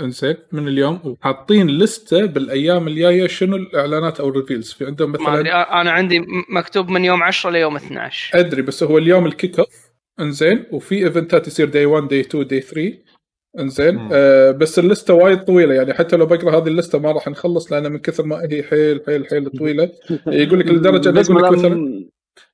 [0.00, 4.72] انزين من اليوم وحاطين لستة بالأيام الجاية شنو الإعلانات أو ال reveals.
[4.72, 8.82] في عندهم ما أدري مثلا أنا عندي مكتوب من يوم 10 ليوم 12 أدري بس
[8.82, 12.60] هو اليوم ال kick off انزين وفي event ات يصير day 1 day 2 day
[12.60, 12.92] 3
[13.58, 14.08] انزين.
[14.12, 17.92] آه بس اللستة وايد طويلة يعني حتى لو بقرأ هذه اللستة ما راح نخلص لأن
[17.92, 19.90] من كثر ما هي حيل حيل حيل طويلة.
[20.26, 22.04] يقول لك لدرجة يقول لك مثلا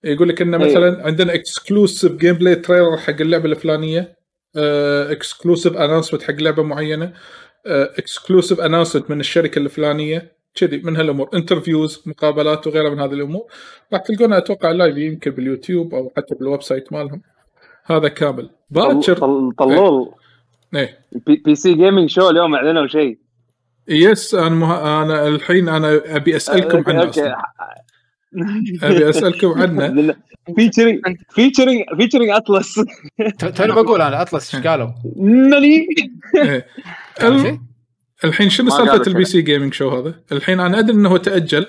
[0.05, 0.71] يقول لك إنه إيه.
[0.71, 4.18] مثلا عندنا exclusive gameplay trailer حق اللعبة الفلانية.
[5.11, 7.13] exclusive announcement حق لعبة معينة.
[7.67, 10.33] exclusive announcement من الشركة الفلانية.
[10.55, 11.29] كذي من هالأمور.
[11.35, 13.43] interviews مقابلات وغيرها من هذه الأمور.
[13.93, 17.23] راح تلقونها أتوقع live يمكن باليوتيوب أو حتى بال website مالهم.
[17.85, 18.51] هذا كامل.
[18.71, 19.15] باكر.
[19.15, 20.13] طل- طلول.
[20.75, 20.99] إيه.
[21.27, 23.19] بي, PC Gaming Show اليوم أعلنوا شيء.
[23.89, 25.03] yes أنا مه...
[25.03, 27.11] أنا الحين أنا أبي أسألكم okay، عنه okay.
[27.21, 27.37] أصلا.
[28.83, 30.15] ابي أسألكم عنه
[30.57, 31.01] featuring
[31.31, 32.75] featuring featuring Atlus
[33.57, 35.87] توني بقول أنا Atlus إيش قالوا؟ nani
[36.35, 36.67] إيه.
[38.25, 39.03] الحين شنو سالفة.
[39.07, 41.67] ال PC Gaming Show هذا؟ الحين أنا أدري إنه تأجل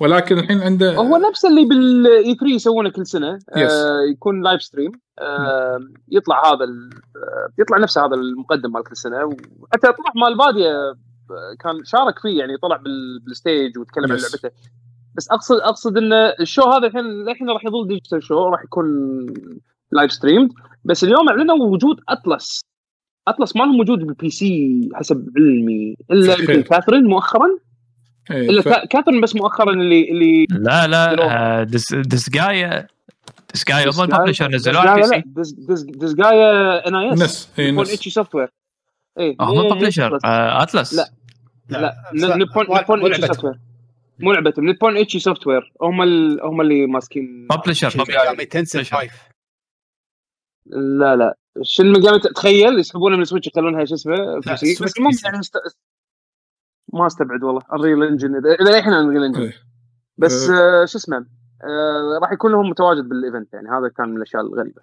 [0.00, 3.72] ولكن الحين عنده هو نفس اللي بال E3 يسوونه كل سنة yes.
[3.72, 5.78] آه يكون live stream آه
[6.08, 10.70] يطلع هذا ال- آه يطلع نفس هذا المقدم مال كل سنة وحتى طلع مال بادية
[11.30, 14.18] آه، كان شارك فيه يعني طلع بال- بال stage وتكلم عن.
[14.18, 14.50] لعبته
[15.16, 18.86] بس اقصد اقصد ان ال show هذا الحين الحين راح يظل digital show راح يكون
[19.92, 20.48] live stream
[20.84, 22.60] بس اليوم اعلنوا وجود Atlus
[23.28, 26.38] Atlus ما له موجود بال PC حسب علمي الا.
[26.38, 27.46] يمكن Catherine مؤخرا
[28.30, 28.68] إيه، الا ف...
[28.68, 32.86] كا- كاثرين بس مؤخرا اللي اللي لا لا دس دس جاي
[33.54, 37.48] دس جاي هم الببلشر نزلوها لا على البي سي ديز جايا ان اي اس نس
[37.58, 38.48] اي نيبون نس اتشي سوفت وير
[39.18, 41.08] اي هم الببلشر اتلس لا.
[42.12, 42.66] لا نيبون
[43.12, 43.26] اتشي.
[43.26, 43.58] سوفت وير
[44.18, 46.40] مو لعبتهم نيبون اتشي سوفت وير هم ال...
[46.42, 47.48] هم اللي ماسكين.
[47.50, 49.10] ببلشر شين ميجامي تنسل 5
[50.66, 51.36] لا لا.
[51.62, 54.38] شن ميجامي تخيل يسحبونها من السويتش يخلونها شو اسمه.
[54.38, 55.26] بس سويتش سي.
[55.26, 55.56] يعني مست...
[56.92, 57.62] ما استبعد والله.
[57.72, 59.54] Unreal Engine اذا إذا الحين Unreal Engine إيه.
[60.16, 63.68] بس آه شو اسمه؟ آه راح يكون لهم متواجد بال event يعني.
[63.68, 64.82] هذا كان من الأشياء الغريبة.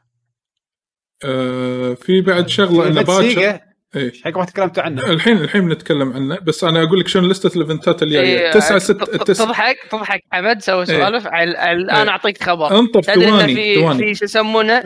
[1.26, 3.69] آه في بعد شغلة إنه باكر.
[3.96, 4.04] إيه.
[4.10, 5.06] إيش حق ما تكلمتوا عنه.
[5.10, 8.40] الحين الحين بنتكلم عنه بس أنا أقول لك شنو لستة ال event ات الجاية.
[8.40, 10.24] إيه، 9 ت- 6 ت- 9 تضحك تضحك.
[10.32, 11.34] حمد سوي سوالف على- على-
[11.68, 12.10] الان إيه.
[12.10, 12.80] أعطيك خبر.
[12.80, 14.84] انطر ثواني في ثواني في شو يسمونه؟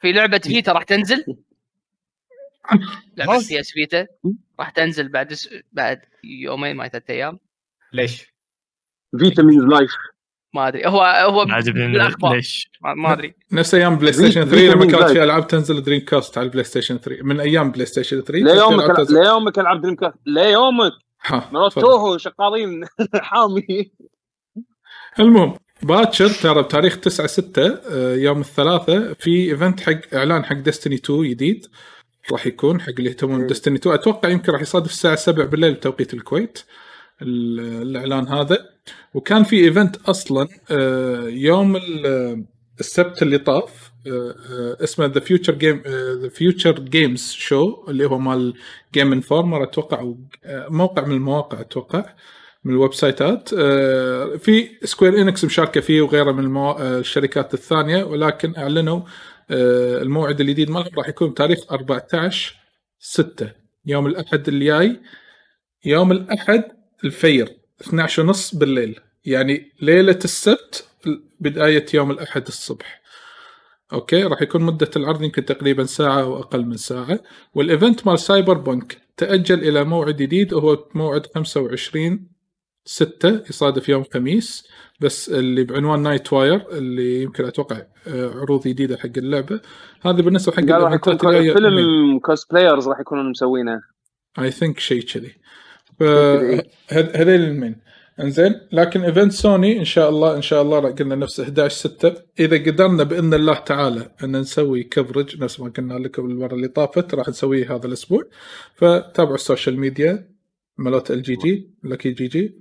[0.00, 1.24] في لعبة Vita راح تنزل.
[3.16, 4.06] لعبة PS Vita
[4.60, 5.48] راح تنزل بعد س...
[5.72, 7.38] بعد يومين ما ثلاث أيام.
[7.92, 8.34] ليش؟
[9.18, 9.90] Vita means life
[10.54, 10.86] ما أدري.
[10.86, 12.34] هو هو بالأخبار.
[12.34, 13.34] ليش؟ ما أدري.
[13.52, 17.22] نفس أيام PlayStation 3 Dream لما كانت؟ في ألعاب تنزل Dreamcast على ال PlayStation 3
[17.22, 20.92] من أيام PlayStation 3 ليومك ليومك العب Dreamcast ليومك
[21.52, 21.72] مرات.
[21.72, 23.92] توهو شغالين حامي.
[25.20, 27.78] المهم باكر ترى بتاريخ 9 6
[28.14, 31.66] يوم الثلاثاء في event حق إعلان حق Destiny 2 جديد.
[32.32, 36.14] راح يكون حق اللي يهتمون Destiny 2 أتوقع يمكن راح يصادف الساعة 7 بالليل بتوقيت
[36.14, 36.64] الكويت.
[37.22, 38.73] ال- الإعلان هذا.
[39.14, 42.44] وكان في event أصلا آه، يوم ال-
[42.80, 45.82] السبت اللي طاف آه، آه، اسمه The Future Game
[46.22, 48.54] The Future Games Show اللي هو مال
[48.94, 50.12] Game Informer أتوقع
[50.44, 52.14] آه، موقع من المواقع أتوقع
[52.64, 56.70] من ال website ات آه، في Square Enix مشاركة فيه وغيره من المو...
[56.70, 59.00] آه، الشركات الثانية ولكن أعلنوا
[59.50, 62.56] آه، الموعد الجديد مالهم راح يكون بتاريخ 14
[62.98, 63.50] 6
[63.86, 65.00] يوم الأحد الجاي
[65.84, 66.64] يوم الأحد
[67.04, 67.63] الفجر.
[67.80, 69.00] 12 ونص بالليل.
[69.24, 70.88] يعني ليلة السبت
[71.40, 73.02] بداية يوم الأحد الصبح.
[73.92, 77.20] okay؟ راح يكون مدة العرض يمكن تقريبا ساعة أو أقل من ساعة.
[77.54, 82.28] وال event مال Cyberpunk تأجل إلى موعد جديد وهو موعد 25
[82.84, 84.68] 6 يصادف يوم خميس.
[85.00, 89.60] بس اللي بعنوان Night Wire اللي يمكن أتوقع آه، عروض جديدة حق اللعبة.
[90.02, 91.18] هذا بالنسبة حق راح يكون.
[91.18, 92.20] فيلم
[92.50, 93.82] بلايرز راح يكونون مسوينه.
[94.38, 95.34] I think شيء كذي.
[96.88, 97.76] هذيل ال main.
[98.20, 102.56] إنزين لكن event Sony إن شاء الله إن شاء الله قلنا نفس 11 6 إذا
[102.58, 107.28] قدرنا بإذن الله تعالى أن نسوي coverage نفس ما قلنا لكم المرة اللي طافت راح
[107.28, 108.22] نسويه هذا الأسبوع.
[108.74, 110.28] فتابعوا ال social media
[110.78, 112.54] مالت ال جي جي لكي جي جي.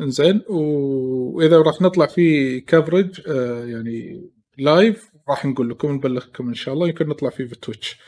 [0.00, 4.26] إنزين وإذا راح نطلع في coverage آه يعني
[4.58, 7.98] live راح نقول لكم نبلغكم إن شاء الله يمكن نطلع فيه في Twitch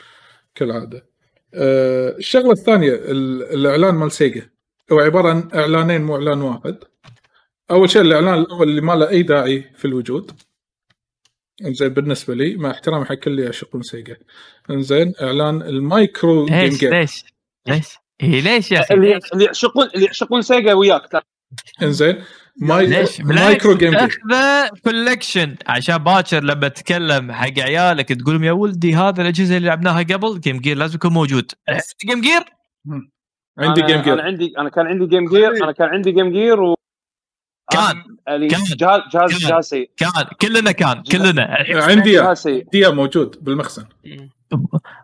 [0.55, 1.05] كالعادة.
[1.53, 4.49] آه، الشغلة الثانية ال- الإعلان مال Sega
[4.91, 6.77] هو عبارة عن إعلانين مو إعلان واحد.
[7.71, 10.31] أول شيء الإعلان الأول اللي ما له أي داعي في الوجود.
[11.65, 14.17] إنزين بالنسبة لي مع احترامي حق كل اللي يعشقون Sega
[14.69, 17.25] إنزين إعلان ال Micro Game ليش؟ Game ليش؟
[17.67, 21.23] ليش؟ إيه ليش يا أخي؟ اللي يعشقون اللي يعشقون Sega وياك.
[21.81, 22.23] إنزين
[22.57, 22.85] ماي...
[22.85, 23.99] ليش؟ Micro Game Game.
[23.99, 29.67] اخذه collection عشان باكر لما تتكلم حق عيالك تقول لهم يا ولدي هذا الأجهزة اللي
[29.67, 31.51] لعبناها قبل Game Gear لازم يكون موجود.
[32.05, 32.43] Game Gear
[33.59, 36.31] عندي أنا- Game أنا Gear عندي أنا كان عندي Game Gear أنا كان عندي Game
[36.31, 36.75] Gear و
[37.71, 38.47] كان كان.
[38.77, 39.01] جهاز
[39.39, 40.11] جهاز سيء كان
[40.41, 41.61] كلنا كان كلنا.
[41.61, 42.21] الحين عندي
[42.73, 42.91] إياه.
[42.91, 43.85] موجود بالمخزن.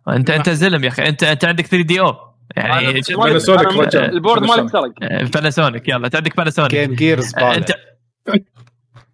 [0.10, 1.04] انت أنت زلم يا أخي.
[1.08, 2.16] انت أنت عندك 3 دي أو؟
[2.56, 4.06] يعني باناسونيك رجع.
[4.06, 4.70] البورد مالك.
[4.70, 4.92] سرق
[5.34, 6.06] باناسونيك يلا.
[6.06, 7.72] انت عندك باناسونيك جيم جير زباله انت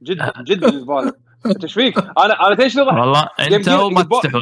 [0.03, 1.13] جدا جدا زباله
[1.45, 4.41] أنت إيش فيك؟ أنا أنا تدري شنو ضحك؟ والله أنت وما تستحون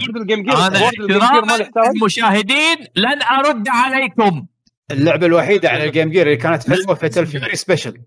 [0.49, 4.45] أنا احتراما يحتاج المشاهدين لن أرد عليكم.
[4.91, 8.01] اللعبة الوحيدة على الجيم جير اللي كانت حلوة فيتل فيوري سبيشل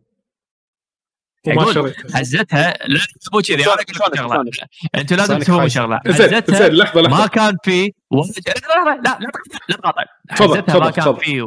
[2.14, 3.00] حزتها لا
[3.32, 4.36] مو كذي أنا أقول لكم شغلة.
[4.36, 4.54] Sonic.
[4.94, 5.74] أنتم لازم تفهموا خايس.
[5.74, 6.00] شغلة.
[6.06, 8.22] زين حزتها لحظة ما لحظه كان في لا
[8.84, 9.18] لا لا
[9.68, 11.14] لا تقاطع حزتها ما كان.
[11.16, 11.40] في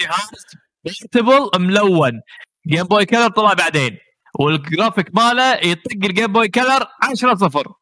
[0.00, 0.46] جهاز
[0.84, 2.20] portable ملون.
[2.68, 3.98] Game Boy Color طلع بعدين.
[4.40, 7.72] والجرافيك ماله يطق ال Game Boy Color 10 صفر.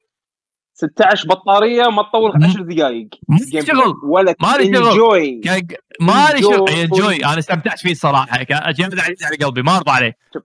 [0.78, 2.44] 16 بطارية ما تطول مم.
[2.44, 3.08] 10 دقائق
[3.66, 3.94] شغل.
[4.04, 4.88] ولا ما لي شغل.
[4.88, 5.66] enjoy كان-
[6.00, 6.70] ما لي شغل.
[6.70, 9.62] enjoy أنا استمتعت فيه الصراحه كان جهاز عزيز على قلبي.
[9.62, 10.16] ما أرضى عليه.
[10.34, 10.42] شوف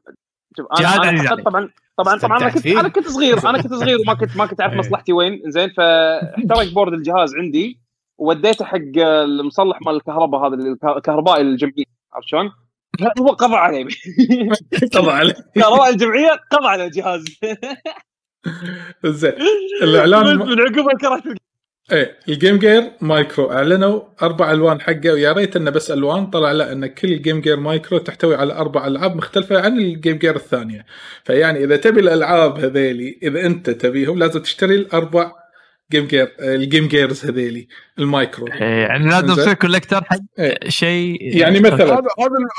[0.79, 1.45] جهاز أنا, عزيز أنا عليك.
[1.45, 3.49] طبعا طبعا طبعا أنا كنت؟ أنا كنت صغير.
[3.49, 4.79] أنا كنت صغير وما كنت ما كنت أعرف إيه.
[4.79, 5.41] مصلحتي وين.
[5.45, 7.79] زين فاحترق board الجهاز عندي.
[8.17, 10.55] ووديته حق المصلح مال الكهرباء هذا
[10.97, 11.83] الكهربائي الجمعية.
[12.13, 12.51] عرفت شلون؟
[13.19, 13.85] هو قضى عليه.
[14.93, 15.23] طبعا
[15.55, 17.25] كهرباء الجمعية قضى على الجهاز.
[19.05, 19.33] زين
[19.83, 21.23] الإعلان من عقب كرهت
[21.91, 26.51] إيه ال Game Gear Micro أعلنوا أربع ألوان حقه ويا ريت إنه بس ألوان طلع
[26.51, 30.35] لا إن كل Game Gear Micro تحتوي على أربع ألعاب مختلفة عن ال Game Gear
[30.35, 30.85] الثانية
[31.23, 35.31] فيعني إذا تبي الألعاب هذيلي إذا أنت تبيهم لازم تشتري الأربع
[35.91, 37.67] Game Gear ال Game Gears هذيلي
[37.99, 39.35] المايكرو إيه، يعني لازم.
[39.35, 40.69] تصير collector حق إيه.
[40.69, 42.07] شيء يعني مثلا هذا هذا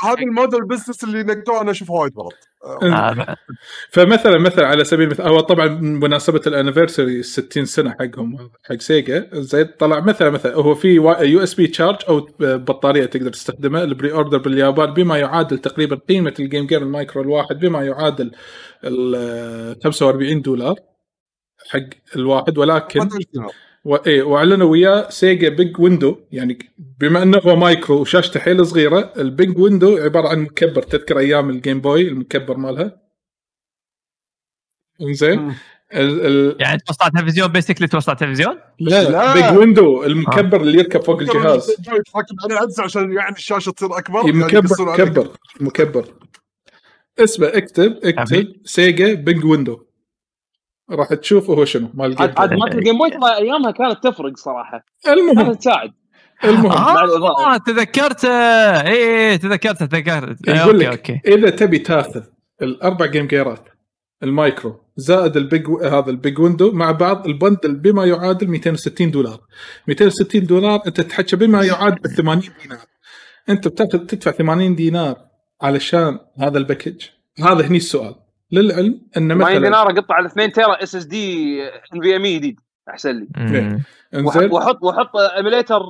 [0.03, 2.47] هذا ال model business اللي نقدوه أنا أشوفه وايد غلط
[3.89, 9.29] فمثلا مثلا على سبيل المثال هو طبعا بمناسبه ال anniversary 60 سنة حقهم حق Sega.
[9.33, 14.93] زين طلع مثلا مثلا هو في USB charge أو بطارية تقدر تستخدمها ال pre-order باليابان
[14.93, 18.31] بما يعادل تقريبا قيمة ال Game Gear ال Micro الواحد بما يعادل
[18.83, 20.75] ال 45 دولار
[21.69, 23.09] حق الواحد ولكن
[23.87, 24.05] هذا الكلام.
[24.05, 24.07] و...
[24.07, 26.59] إيه وأعلنوا وياه Sega Big Window يعني
[26.99, 30.81] بما أنه هو مايكرو وشاشته حيل صغيرة ال Big Window عبارة عن مكبر.
[30.81, 33.01] تذكر أيام ال Game Boy المكبر مالها؟
[35.01, 35.39] إنزين.
[35.39, 35.55] مم.
[35.93, 36.25] ال...
[36.25, 36.55] ال...
[36.61, 39.33] يعني توصل على التلفزيون basically توصل على التلفزيون لا لا.
[39.33, 41.65] Big Window المكبر اللي يركب فوق الجهاز.
[41.65, 44.93] تركب عليه عدسة عشان يعني الشاشة تصير أكبر إيه، يعني مكبر.
[44.93, 45.27] مكبر
[45.59, 46.05] مكبر.
[47.19, 49.85] اسمه اكتب اكتب Sega Big Window
[50.91, 52.53] راح تشوف هو شنو مال ال Game عاد عاد.
[52.53, 54.85] مالت الجيم Boy ترى أيامها كانت تفرق صراحة.
[55.07, 55.45] المهم.
[55.45, 55.91] كانت تساعد.
[56.43, 56.71] المهم.
[57.45, 58.29] آه تذكرته.
[58.81, 61.21] اي اي تذكرته تذكرت إيه، يقول أوكي لك okay.
[61.27, 62.23] إذا تبي تاخذ
[62.61, 63.69] الأربع Game Gear ات
[64.23, 68.47] ال Micro زائد ال Big هذا ال Big Window مع بعض ال bundle بما يعادل
[68.47, 69.39] 260 دولار.
[69.87, 72.85] 260 دولار أنت تحكي بما يعادل 80 دينار.
[73.49, 75.15] أنت بتاخذ تدفع 80 دينار
[75.61, 77.01] علشان هذا الباكج.
[77.39, 78.15] هذا هني السؤال.
[78.53, 82.25] للعلم أن 80 مثلا دينار اقطع على 2 تيرا إس إس دي إن في إم
[82.25, 82.59] إي جديد
[82.89, 83.27] أحسن لي.
[83.37, 83.83] إنزين.
[84.51, 85.81] واحط وأحط ايميليتر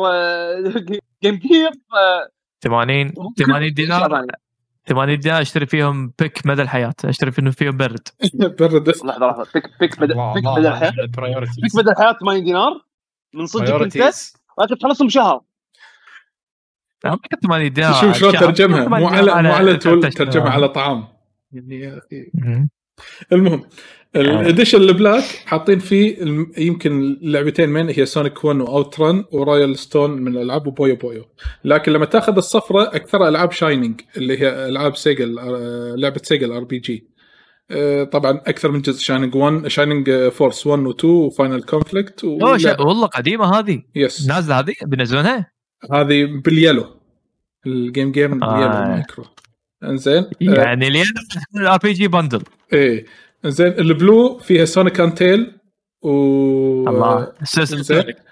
[1.24, 1.72] جيم جير
[2.64, 4.26] 80 80 دينار.
[4.88, 8.08] 80 دينار أشتري فيهم بيك مدى الحياة أشتري فيهم فيهم برد.
[8.60, 8.90] برد.
[8.90, 9.48] لحظه لحظة.
[9.54, 10.92] بيك بيك مدى بيك مدى الحياة.
[11.62, 12.86] بيك مدى الحياة 80 دينار.
[13.34, 14.14] من صدقك انت.
[14.58, 15.42] ولكن تخلصهم بشهر
[17.06, 18.42] ما كنت 80 دينار شوف شلون شهر.
[18.42, 18.86] ترجمها.
[18.86, 20.50] 80 مو على مو على تول ترجمها.
[20.50, 21.13] على طعام.
[21.54, 22.32] يعني يا أخي.
[23.34, 23.64] المهم
[24.16, 26.18] ال edition ال black حاطين فيه
[26.58, 30.73] يمكن لعبتين من هي Sonic 1 و Out Run و Royal Stone من الألعاب و
[30.73, 31.26] Puyo Puyo
[31.66, 36.64] لكن لما تأخذ الصفرة أكثر ألعاب Shining اللي هي ألعاب Sega ال- لعبة Sega ال
[36.64, 37.08] RPG
[38.12, 42.20] طبعا أكثر من جزء Shining 1 Shining Force 1 و2 و Final Conflict
[42.58, 43.82] شا- والله قديمة هذه.
[43.96, 45.52] يس نازلة هذه؟ بينزلونها
[45.94, 46.86] هذه باليلو.
[47.68, 48.84] الجيم جيم باليلو آه.
[48.84, 49.26] المايكرو
[49.84, 51.06] إنزين آه، يعني لين
[51.56, 52.44] الار بي جي بندل
[52.74, 53.06] إيه
[53.46, 55.52] زين البلو فيها سونيك انتيل
[56.02, 56.10] و
[56.90, 57.34] الله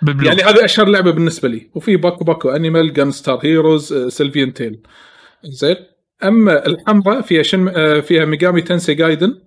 [0.07, 1.69] يعني هذه أشهر لعبة بالنسبة لي.
[1.75, 4.79] وفي باكو باكو انيمال جان ستار هيروز سيلفيان تيل
[5.43, 5.75] زين
[6.23, 9.41] أما الحمراء فيها شن آه، فيها ميجامي تنسي جايدن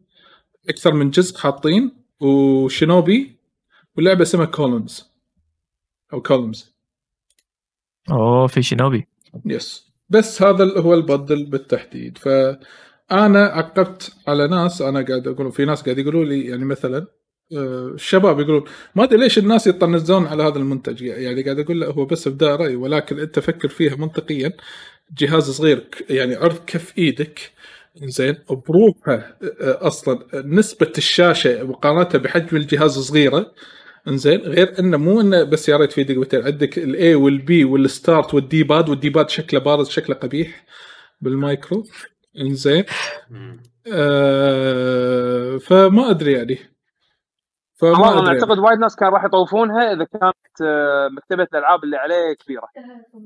[0.69, 3.37] أكثر من جزء حاطين و Shinobi
[3.97, 5.11] ولعبة اسمها Columns
[6.13, 6.75] أو Columns
[8.11, 9.07] أوه في Shinobi.
[9.47, 12.19] yes بس هذا هو ال bundle بالتحديد.
[12.19, 17.07] فأنا عقبت على ناس أنا قاعد أقول في ناس قاعد يقولوا لي يعني مثلا
[17.57, 18.65] آه، الشباب يقولون
[18.95, 21.03] ما أدري ليش الناس يطنزون على هذا المنتج.
[21.03, 24.53] يعني قاعد أقول له هو بس ابداء رأي ولكن أنت فكر فيها منطقيا.
[25.19, 27.53] جهاز صغير يعني عرض كف إيدك
[28.03, 28.37] زين
[28.69, 33.53] بروحها آه، أصلا نسبة الشاشة مقارنه بحجم الجهاز صغيرة
[34.09, 37.65] إنزين غير إنه مو إنه بس يا ريت في دقيقتين عندك ال A وال B
[37.65, 40.65] وال start وال D-pad وال D-pad شكله بارز شكله قبيح
[41.21, 41.85] بالمايكرو.
[42.41, 42.85] إنزين.
[43.93, 46.59] آه فما أدري يعني.
[47.75, 48.41] فما أدري يعني.
[48.41, 52.69] أعتقد وايد ناس كان راح يطوفونها إذا كانت آه، مكتبة الألعاب اللي عليه كبيرة.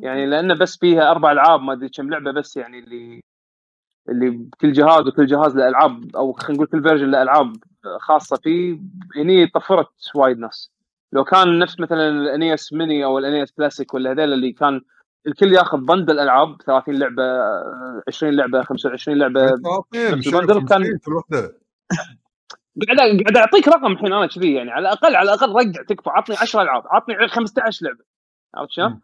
[0.00, 3.22] يعني لأنه بس فيها أربع ألعاب ما أدري كم لعبة بس يعني اللي
[4.08, 7.56] اللي بكل جهاز وكل جهاز له العاب أو خلينا نقول كل version له العاب
[8.00, 8.78] خاصة فيه
[9.16, 10.70] هني طفرت وايد ناس.
[11.12, 14.80] لو كان نفس مثلا ال NES Mini أو ال NES Classic ولا هذول اللي كان
[15.26, 20.44] الكل ياخذ bundle ألعاب 30 لعبة آه، 20 لعبه 25 لعبة 30 نفس شنو ال
[20.44, 21.58] bundle كان- 50 كل وحده
[22.88, 26.36] قاعد قاعد أعطيك رقم الحين أنا كذي يعني على الأقل على الأقل رجع تكفى عطني
[26.36, 28.04] 10 ألعاب عطني 15 لعبة.
[28.54, 29.00] عرفت شلون؟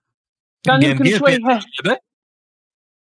[0.62, 1.32] كان يمكن شوي؟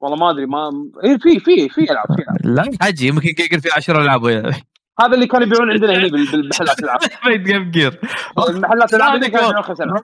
[0.02, 0.70] والله ما أدري ما
[1.04, 2.46] اي في في في ألعاب في ألعاب.
[2.72, 4.54] لا حجي يمكن يقول في 10 ألعاب.
[5.02, 7.00] هذا اللي كانوا يبيعون عندنا هنا بال- بالمحلات الالعاب
[7.48, 8.00] Game Gear
[8.50, 10.04] المحلات الالعاب اللي كانوا يبيعون خمس العاب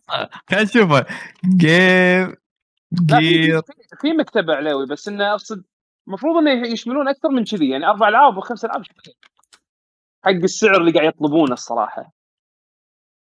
[0.50, 1.06] خلينا نشوفه.
[1.58, 2.36] جيم
[3.06, 3.62] جير.
[3.62, 5.64] في- في مكتبة عليوي بس إنه أقصد
[6.08, 8.84] المفروض إنه يشملون أكثر من كذي يعني أربع ألعاب وخمس ألعاب.
[10.26, 12.14] حق السعر اللي قاعد يطلبونه الصراحة.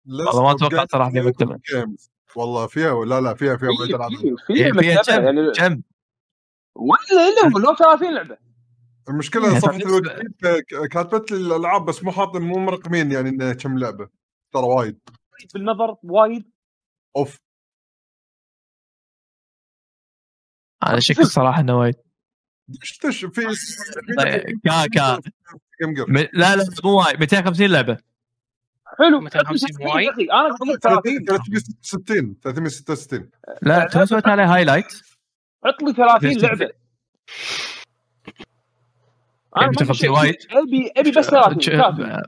[0.08, 1.56] والله ما توقعت صراحة في مكتبة.
[1.56, 2.10] Games.
[2.36, 3.70] والله فيها ولا لا فيها فيها
[4.48, 5.82] فيها مكتبة كم يعني كم
[6.76, 7.00] ولا
[7.48, 8.38] إلا لو 30 لعبة.
[9.10, 9.78] المشكلة يعني صفحة
[10.62, 14.10] ك- كاتبت لي الألعاب بس مو حاطين مو مرقمين يعني انها كم لعبة.
[14.54, 15.00] ترى وايد.
[15.54, 16.52] بالنظر وايد.
[17.18, 17.40] أوف.
[20.88, 21.96] أنا شك الصراحه إنه وايد.
[22.68, 23.42] دش دش في
[24.66, 25.22] كا كا
[26.34, 27.20] لا لا مو وايد.
[27.20, 27.98] 250 لعبة.
[29.00, 29.20] حلو.
[29.20, 30.10] 250 وايد.
[30.20, 33.30] أنا أقول 30 366 366
[33.62, 34.94] لا تو سويت عليه highlight
[35.82, 36.72] لي 30 لعبة.
[39.58, 40.36] أنا ما 250 أدري، وايد.
[40.52, 42.22] ابي أبي بس 30 كافي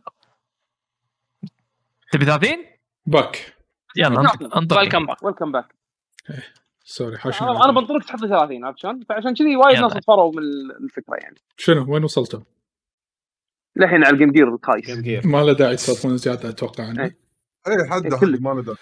[2.11, 2.49] تبي 30
[3.05, 3.53] pack
[3.97, 4.21] يلا
[4.57, 5.75] انطق welcome back welcome back
[6.85, 9.79] sorry حاشني أنا أنا بنطرك تحط لي 30 عرفت شلون؟ فعشان كذي وايد.
[9.79, 10.43] ناس طفروا من
[10.83, 12.39] الفكرة يعني شنو وين وصلتوا؟
[13.75, 17.17] للحين على ال Game Gear الخايس ما له داعي تسولفون زيادة أتوقع عنه إيه.
[17.67, 18.39] اي حد إيه،.
[18.39, 18.77] ما له داعي.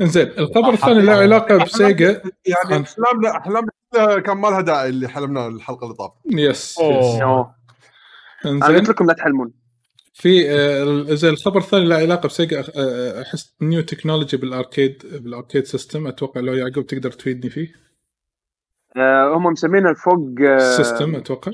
[0.00, 2.10] إنزين الخبر الثاني له علاقة بسيجا
[2.46, 6.78] يعني عن- احلامنا احلامنا كان ما لها داعي اللي حلمناه الحلقة اللي طافت yes.
[6.80, 7.22] yes.
[8.44, 9.52] أنا قلت لكم لا تحلمون
[10.14, 15.25] في آه، زين الخبر الثاني له علاقة بسيجا آه، أحس new technology بال arcade بال
[15.25, 17.72] arcade system أتوقع لو يعقوب تقدر تفيدني فيه
[18.96, 21.52] آه هم مسمينه ال fog آه system أتوقع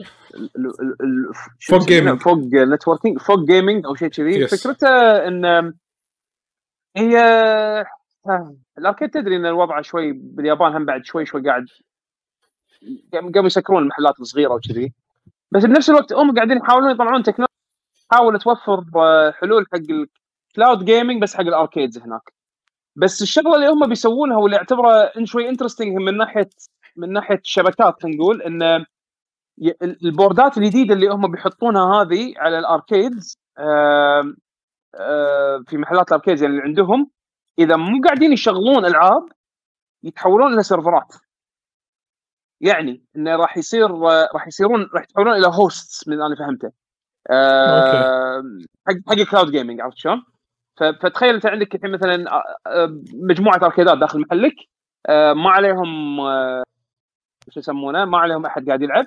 [1.69, 2.21] fog؟ gaming.
[2.21, 4.47] fog networking fog gaming أو شيء كذي.
[4.47, 4.89] فكرته
[5.29, 5.73] إن
[6.97, 7.19] هي
[8.29, 11.67] آه، ال arcade تدري إن الوضع شوي باليابان هم بعد شوي شوي قاعد
[13.15, 14.93] قاموا يسكرون المحلات الصغيرة وكذي
[15.53, 17.49] بس بنفس الوقت هم قاعدين يحاولون يطلعون تكنولوجيا
[18.11, 19.79] تحاول توفر آه، حلول حق
[20.51, 22.33] ال cloud gaming بس حق ال arcades هناك.
[22.97, 26.49] بس الشغلة اللي هم بيسوونها واللي اعتبره إن شوي interesting من ناحيه
[26.97, 28.85] من ناحية الشبكات خلينا نقول إن
[29.83, 34.23] البوردات الجديدة اللي هم بيحطونها هذه على ال arcades آه،
[35.67, 37.11] في محلات ال arcades يعني اللي عندهم
[37.59, 39.29] إذا مو قاعدين يشغلون ألعاب
[40.03, 41.15] يتحولون إلى سيرفرات.
[42.61, 43.91] يعني إنه راح يصير
[44.35, 46.73] راح يصيرون راح يتحولون إلى hosts من اللي أنا فهمته.
[47.31, 48.43] آه،
[48.89, 50.25] حق حق ال cloud gaming عرفت شلون؟
[50.81, 54.55] فتخيل أنت عندك الحين مثلا آه، آه، مجموعة أركيدات داخل محلك
[55.07, 56.17] آه، ما عليهم
[57.51, 59.07] شو يسمونه؟ ما عليهم أحد قاعد يلعب.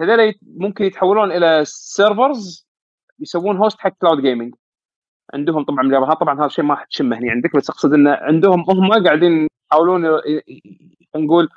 [0.00, 2.66] هذول ممكن يتحولون إلى servers
[3.20, 4.54] يسوون host حق cloud gaming
[5.34, 8.64] عندهم طبعا باليابان طبعا هذا الشيء ما راح تشمه هنا عندك بس أقصد انه عندهم
[8.68, 10.20] هم قاعدين يحاولون
[11.16, 11.48] نقول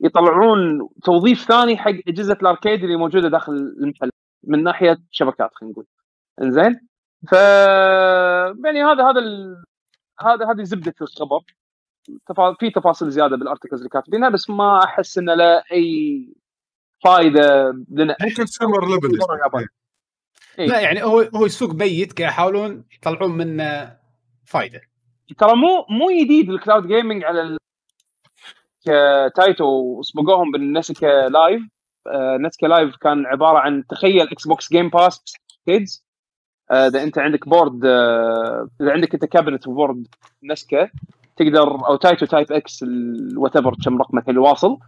[0.00, 4.10] يطلعون توظيف ثاني حق أجهزة ال arcade اللي موجودة داخل المحل
[4.44, 5.86] من ناحية شبكات خلينا نقول.
[6.42, 6.80] إنزين؟
[7.28, 7.32] ف
[8.64, 9.64] يعني هذا هذا ال...
[10.20, 11.40] هذا هذه زبدة الخبر.
[12.26, 12.56] تفا...
[12.60, 16.28] في تفاصيل زيادة بال articles اللي كاتبينها بس ما أحس إنه له أي
[17.04, 18.16] فائده لنا.
[18.20, 19.66] ممكن some other level ياباني.
[20.58, 20.66] إيه.
[20.66, 23.96] لا يعني هو هو السوق ميت قاعد يحاولون يطلعون منه
[24.44, 24.80] فائده
[25.38, 27.59] ترى مو مو جديد ال cloud gaming على ال...
[29.36, 31.62] Taito وسبقوهم بال NESiCA Live.
[32.06, 35.24] آه، NESiCA Live كان عبارة عن تخيل Xbox Game Pass
[35.66, 36.04] arcades
[36.72, 40.06] إذا أنت عندك board آه، إذا عندك أنت cabinet board
[40.44, 40.90] NESiCA
[41.36, 42.84] تقدر أو Taito Type X
[43.36, 44.78] whatever كم رقمك اللي واصل.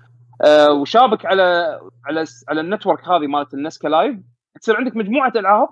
[0.45, 4.17] آه، وشابك على على على ال network هذه مالت ال NESiCA Live.
[4.61, 5.69] تصير عندك مجموعة ألعاب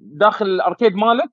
[0.00, 1.30] داخل ال arcade مالك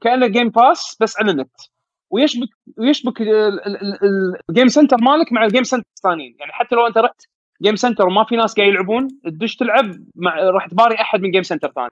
[0.00, 1.73] كأنه Game Pass بس على النت.
[2.10, 3.28] ويشبك ويشبك ال-
[3.66, 6.36] ال- ال- ال- ال game center مالك مع ال game center الثانيين.
[6.40, 7.22] يعني حتى لو انت رحت
[7.62, 11.42] game center وما في ناس قاعد يلعبون تدش تلعب مع راح تباري أحد من game
[11.42, 11.90] center ثاني.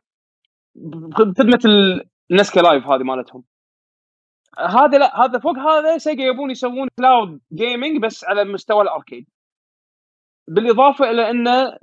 [0.74, 3.44] بخدمة ال- ال NESiCA Live هذه مالتهم.
[4.58, 9.28] هذا لا هذا fog هذا سيجا يبون يسوون cloud gaming بس على مستوى ال arcade.
[10.48, 11.78] بالإضافة إلى إنه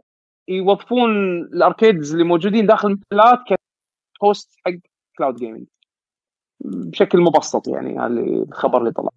[0.48, 1.12] يوظفون
[1.42, 3.40] ال arcades اللي موجودين داخل المحلات
[4.20, 4.74] ك host حق
[5.18, 5.68] cloud gaming
[6.60, 9.10] بشكل مبسط يعني هذا الخبر اللي طلع.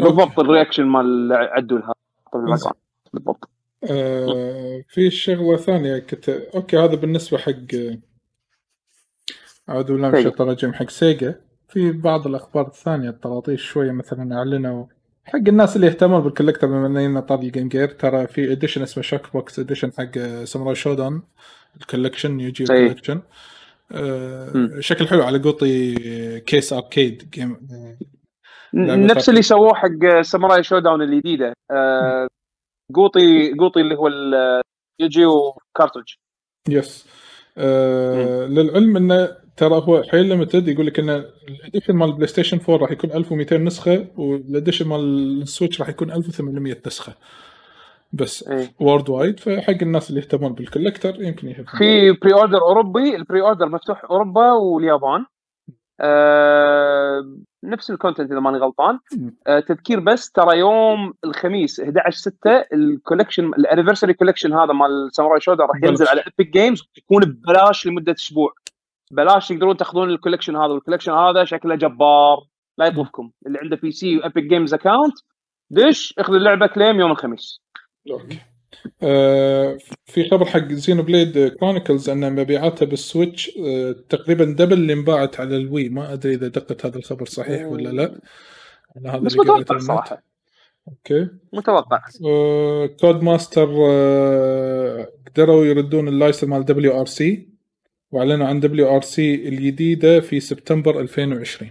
[0.00, 1.94] بالضبط ال reaction مال عدوا لها
[2.32, 2.74] بالباك
[3.12, 3.48] بالضبط.
[3.90, 7.74] آه في شغلة ثانية كنت okay هذا بالنسبة حق
[9.68, 10.16] أعوذ بالله من.
[10.16, 11.40] الشيطان الرجيم حق سيجا.
[11.68, 14.86] في بعض الأخبار الثانية الطراطيش شوية مثلا أعلنوا
[15.24, 17.88] حق الناس اللي يهتمون بال collector بما اننا طار ال Game Gear.
[17.88, 21.22] ترى في edition اسمه ShockBox edition حق Samurai Shodown
[21.76, 22.96] ال collection يجي إيه.
[23.92, 24.70] آه.
[24.80, 25.94] شكل حلو على قوطي
[26.40, 27.68] case arcade game
[28.74, 29.28] نفس.
[29.28, 31.52] اللي سووه حق Samurai Shodown الجديدة.
[31.70, 32.28] آه،
[32.94, 34.08] قوطي قوطي اللي هو
[35.00, 36.12] يجي و
[36.68, 37.08] cartridges
[37.58, 41.10] آه للعلم إنه ترى هو حيل limited يقول لك إن
[41.48, 45.80] ال edition مال ال PlayStation 4 راح يكون 1200 نسخة وال edition مال ال Switch
[45.80, 47.14] راح يكون 1800 نسخة.
[48.12, 48.74] بس إيه.
[48.80, 54.04] worldwide فحق الناس اللي يهتمون بال collector يمكن يهتمون في pre-order أوروبي ال pre-order مفتوح
[54.04, 55.24] أوروبا واليابان.
[56.00, 57.22] آه
[57.64, 58.98] نفس ال content إذا ماني غلطان.
[59.46, 65.08] آه تذكير بس ترى يوم الخميس 11 6 ال collection ال anniversary collection هذا مال
[65.12, 65.76] Samurai Shodown راح.
[65.84, 68.52] ينزل على Epic Games يكون ببلاش لمدة أسبوع.
[69.10, 72.38] بلاش تقدرون تاخذون ال collection هذا وال collection هذا شكله جبار.
[72.78, 73.30] لا يطوفكم.
[73.46, 75.14] اللي عنده PC و Epic Games account
[75.70, 77.60] دش اخذ اللعبة claim يوم الخميس.
[79.02, 85.40] آه في خبر حق Xenoblade Chronicles أن مبيعاتها بال Switch آه تقريبا double اللي انباعت
[85.40, 85.88] على ال Wii.
[85.88, 88.20] ما أدري إذا دقت هذا الخبر صحيح ولا لا.
[88.96, 89.78] أنا هذا بس اللي متوقع.
[89.78, 90.22] صراحة.
[90.88, 91.28] okay.
[91.52, 92.00] متوقع.
[92.26, 97.48] آه، Codemasters آه، قدروا يردون ال license مال WRC
[98.10, 101.70] وأعلنوا عن WRC الجديدة في سبتمبر 2020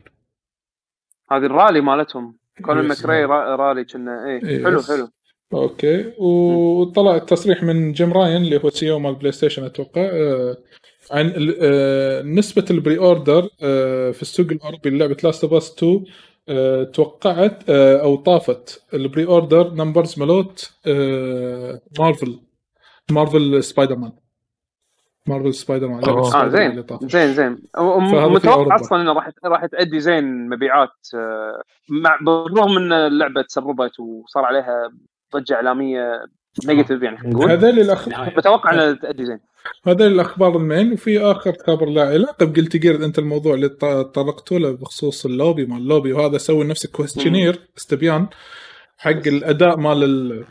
[1.32, 2.38] هذه الرالي مالتهم.
[2.66, 3.06] Colin, yes.
[3.06, 4.26] McRae را- رالي كنا.
[4.26, 4.64] إيه.
[4.64, 4.82] حلو.
[4.82, 5.10] حلو.
[5.54, 10.58] okay وطلع التصريح من Jim Ryan اللي هو CEO مال PlayStation أتوقع آه،
[11.12, 16.06] عن آه، نسبة ال pre-order آه، في السوق الاوروبي للعبة Last of Us 2
[16.50, 20.72] آه، توقعت أو طافت ال pre-order numbers مالوت
[22.00, 22.40] Marvel
[23.12, 24.12] Marvel Spider-Man
[25.28, 26.86] Marvel Spider-Man آه زين.
[27.02, 28.76] زين زين متوقع.
[28.76, 31.08] أصلا إنه راح راح تأدي زين مبيعات
[31.90, 34.92] مع بالرغم إن اللعبة تسربت وصار عليها
[35.36, 36.26] ضجه اعلاميه
[36.68, 38.34] negative يعني خلينا نقول هذول الاخ نهاية.
[38.38, 39.40] متوقع انها تأدي زين.
[39.88, 43.70] هذول الاخبار ال main وفي آخر خبر لا علاقه ب Guilty Gear أنت الموضوع اللي
[43.70, 48.28] ط- طرقتوا له بخصوص اللوبي مال اللوبي وهذا سوي نفسه questionnaire أستبيان
[48.98, 50.46] حق الأداء مال ال-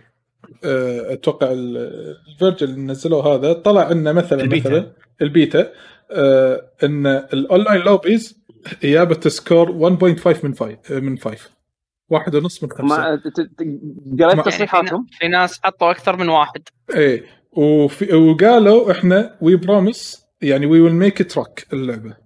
[0.64, 3.52] آه، أتوقع ال- ال version اللي نزلوه هذا.
[3.52, 4.70] طلع إنه مثلا البيتا.
[4.70, 4.92] مثلا
[5.22, 5.72] البيتا
[6.10, 8.38] آه، إن ال online lobbies
[8.84, 11.50] اجابه score 1.5 من 5 من 5
[12.08, 12.68] واحد ونص من
[13.16, 16.62] ت- قريت تصريحاتهم؟ في ناس حطوا أكثر من واحد.
[16.94, 17.26] إيه.
[17.52, 22.16] وفي وقالوا إحنا we promise يعني we will make it rock اللعبة.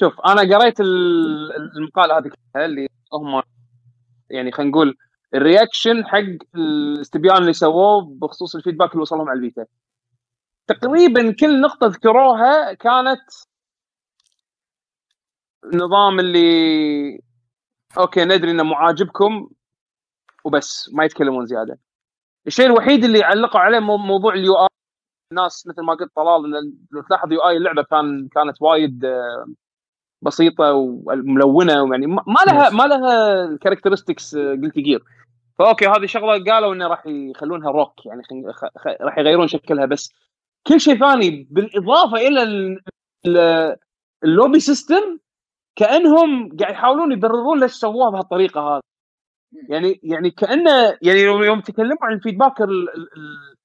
[0.00, 3.42] شوف أنا قريت ال- المقالة هذه كلها اللي هم
[4.30, 4.96] يعني خلينا نقول
[5.34, 6.18] ال reaction حق
[6.54, 9.66] الاستبيان اللي سووه بخصوص ال feedback اللي وصلهم على البيتا.
[10.66, 13.20] تقريبا كل نقطة ذكروها كانت
[15.74, 17.20] نظام اللي
[17.98, 19.48] okay ندري إنه مو عاجبكم
[20.44, 21.78] وبس ما يتكلمون زيادة.
[22.46, 24.66] الشيء الوحيد اللي علقوا عليه مو- موضوع ال UI.
[25.32, 29.46] الناس مثل ما قلت طلال لو تلاحظ UI اللعبة كان كانت وايد آه،
[30.22, 35.04] بسيطة وملونة يعني ما لها ما لها ال characteristics Guilty Gear
[35.58, 38.22] ف okay هذه شغلة قالوا إنه راح يخلونها روك يعني.
[39.00, 40.10] راح يغيرون شكلها بس.
[40.66, 42.80] كل شيء ثاني بالإضافة إلى ال...
[43.26, 43.76] ال-
[44.24, 45.18] ال lobby system
[45.76, 48.80] كأنهم قاعد يحاولون يبررون ليش سووها بهالطريقة هذه
[49.68, 52.70] يعني يعني كأنه يعني يوم تكلموا عن ال feedback ال...
[52.70, 53.02] ال...
[53.16, 53.56] ال-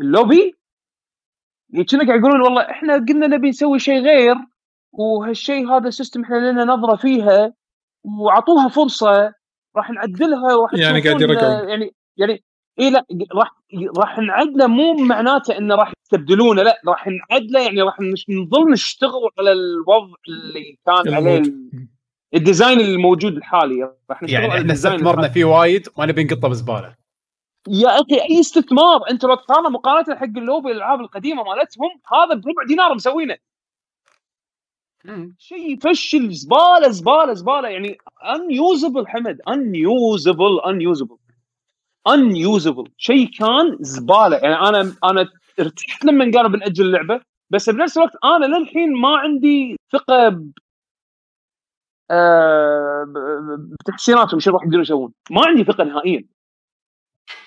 [0.00, 0.54] اللوبي
[1.70, 4.34] يعني كنا قاعد يقولون والله إحنا قلنا نبي نسوي شيء غير
[4.92, 7.52] وهالشيء هذا system إحنا لنا نظرة فيها
[8.04, 9.34] وأعطوها فرصة
[9.76, 11.68] راح نعدلها وراح يعني قاعد يرجعون.
[11.68, 12.44] يعني يعني
[12.80, 13.52] اي لا راح
[13.98, 19.28] راح نعدله مو معناته إنه راح يستبدلونه لا راح نعدله يعني راح نش- نظل نشتغل
[19.38, 21.42] على الوضع اللي كان عليه
[22.34, 23.82] ال design الموجود الحالي.
[24.10, 26.94] راح نشتغل يعني على إحنا استثمرنا فيه وايد ما نبي نقطه بزبالة.
[27.68, 32.64] يا أخي أي استثمار أنت لو تقارن مقارنة حق اللوبي الالعاب القديمة مالتهم هذا بربع
[32.68, 33.36] دينار مسوينه.
[35.38, 37.68] شيء يفشل زبالة زبالة زبالة.
[37.68, 37.98] يعني
[38.34, 39.40] unusable حمد.
[39.48, 41.16] unusable unusable
[42.14, 44.36] unusable شيء كان زبالة.
[44.36, 45.28] يعني أنا أنا
[45.60, 47.20] ارتحت لما قالوا بنأجل اللعبة
[47.50, 50.52] بس بنفس الوقت أنا للحين ما عندي ثقة ب
[52.10, 53.04] آه،
[53.80, 55.12] بتحسيناتهم شو راح يقدرون يسوون.
[55.30, 56.24] ما عندي ثقة نهائيا.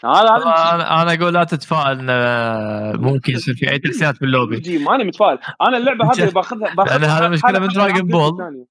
[0.06, 4.56] هذا هذا أنا أنا أقول لا تتفائل إنه ممكن يصير في أي تحسينات في اللوبي
[4.56, 5.40] يجي ماني متفائل.
[5.62, 7.70] أنا اللعبة هذه باخذها باخذها لأن هذا مشكلة من
[8.12, 8.38] Ball.
[8.38, 8.66] ثانية.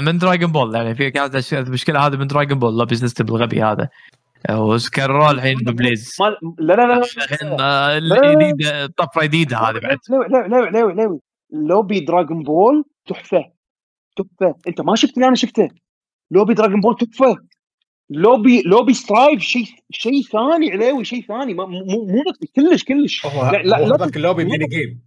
[0.00, 3.88] من دراجون بول يعني في كانت المشكلة هذه من دراجون بول لوبي سيستم الغبي هذا.
[4.50, 6.26] وسكروه الحين ببليز ما
[6.58, 11.20] لا لا لا الحين آه، الجديده طفره جديده هذه بعد لوي لوي لوي لوي
[11.52, 13.44] لوبي دراجون بول تحفه
[14.16, 15.68] تحفه انت ما شفت اللي أنا شفته
[16.30, 17.36] لوبي دراجون بول تحفه
[18.10, 22.22] لوبي لوبي سترايف شيء شيء ثاني عليوي شيء ثاني ما- مو مو
[22.56, 25.02] كلش كلش هو لا لا, لا هذاك اللوبي ميني جيم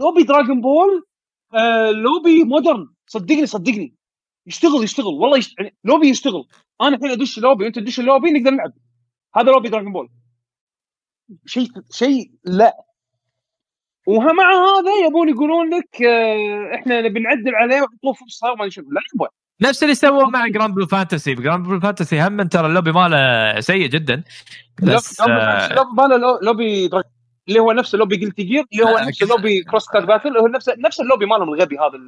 [0.00, 1.06] lobby Dragon Ball
[1.54, 3.94] آه lobby modern صدقني صدقني
[4.46, 5.06] يشتغل يشتغل.
[5.06, 5.54] والله يشت...
[5.58, 6.44] يعني لوبي يشتغل.
[6.80, 8.72] أنا الحين أدش لوبي وأنت تدش اللوبي نقدر نلعب.
[9.36, 10.08] هذا lobby Dragon Ball
[11.46, 12.76] شيء شيء لا.
[14.06, 19.00] ومع هذا يبون يقولون لك آه إحنا نبي نعدل عليه ونعطوه فرصة وما نشوف لا
[19.14, 19.28] يبا.
[19.60, 23.86] نفس اللي سووه مع جراند بلو فانتسي جراند بلو فانتسي هم ترى اللوبي ماله سيء
[23.88, 24.24] جدا.
[24.82, 27.10] بس آه، لوبي ماله لو- لوبي دراجون
[27.48, 30.36] اللي هو نفس اللوبي جلتي جير اللي هو لا، نفس ال lobby Cross Tag Battle
[30.36, 31.98] هو نفس نفس اللوبي مالهم الغبي هذا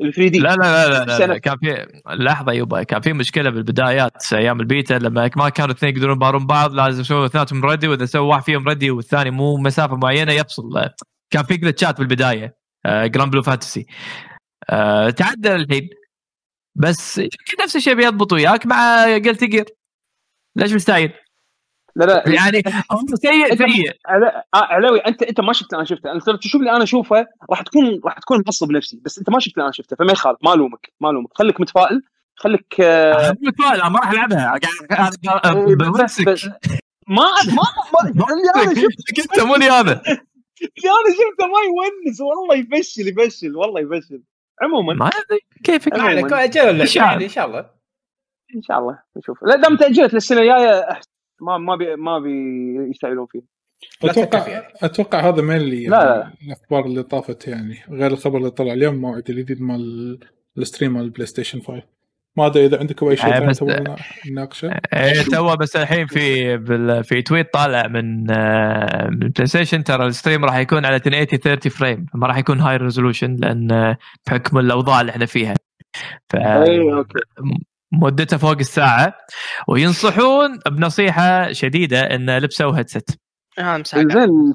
[0.00, 1.26] ال 3D لا لا لا, لا, لا.
[1.26, 5.96] لا كان في لحظة يبا كان في مشكلة بالبدايات أيام البيتا لما ما كانوا اثنين
[5.96, 9.96] يقدرون يبارون بعض لازم يسووا اثنيناتهم ready وإذا سووا واحد فيهم ready والثاني مو مسافة
[9.96, 10.88] معينة يفصل.
[11.30, 12.56] كان في glitchات بالبداية
[12.86, 13.86] Granblue Fantasy
[14.70, 15.88] آه، تعدل الحين.
[16.76, 17.20] بس
[17.64, 19.64] نفس الشيء بيضبط وياك مع Guilty Gear
[20.56, 21.12] ليش مستعجل؟
[21.98, 22.24] لا لا.
[22.38, 22.62] يعني
[23.14, 23.92] سيء سيء.
[24.08, 26.12] آه، علاوي انت أنت ما شفت اللي أنا شفته.
[26.12, 29.38] انت لو تشوف اللي أنا أشوفه راح تكون راح تكون معصب نفسي بس أنت ما
[29.40, 31.28] شفت اللي أنا شفته فما يخالف ما ألومك ما ألومك.
[31.34, 32.02] خليك متفائل
[32.36, 34.54] خليك آه، متفائل أنا ما راح ألعبها.
[35.44, 35.76] إيه،
[36.24, 36.44] بس-
[37.08, 37.62] ما ما
[38.14, 39.92] ما اللي أنا شفته أنت مو لي هذا.
[40.02, 44.22] اللي أنا شفته ما يونس والله يفشل يفشل والله يفشل.
[44.62, 44.94] عموما.
[44.94, 45.92] ما أدري كيفك.
[46.44, 47.24] أجل إن شاء الله.
[47.24, 47.70] إن شاء الله.
[48.56, 49.38] إن شاء الله نشوف.
[49.42, 52.30] لا دام تأجلت للسنة الجاية أحس- ما ما بي ما بي
[52.90, 53.40] يستعجلون فيه.
[54.02, 54.68] لا تفكر أتوقع فيها.
[54.82, 56.32] أتوقع هذا مين اللي لا، لا.
[56.46, 60.18] الأخبار اللي طافت يعني غير الخبر اللي طلع اليوم موعد الجديد مال
[60.58, 61.82] ال stream مال ال PlayStation 5
[62.36, 63.96] ما أدري إذا عندكم أي شيء آه، ثاني تبون
[64.30, 70.06] نناقشه؟ إيه تو بس الحين في بال- في tweet طالع من آه، من PlayStation ترى
[70.06, 73.98] ال stream راح يكون على 1080 30 frame ما راح يكون high resolution لأن آه،
[74.26, 75.54] بحكم الأوضاع اللي إحنا فيها.
[76.28, 77.18] ف اي okay.
[77.92, 79.14] مدته فوق الساعة
[79.68, 82.72] وينصحون بنصيحة شديدة إن لبسوا
[83.78, 84.54] سماعة زين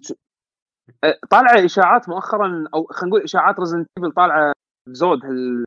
[1.04, 4.54] أه، طالعة إشاعات مؤخرا أو خلينا نقول إشاعات Resident Evil طالعة
[4.90, 5.64] بزود هال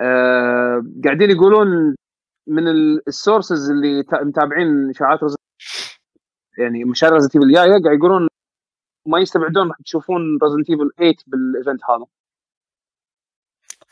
[0.00, 1.94] آه قاعدين يقولون
[2.48, 2.68] من
[3.08, 5.98] ال sources اللي تا- متابعين إشاعات Resident-
[6.58, 8.28] يعني مشاريع Resident Evil الجاية قاعد يقولون
[9.08, 12.06] ما يستبعدون راح تشوفون Resident Evil 8 بال event هذا.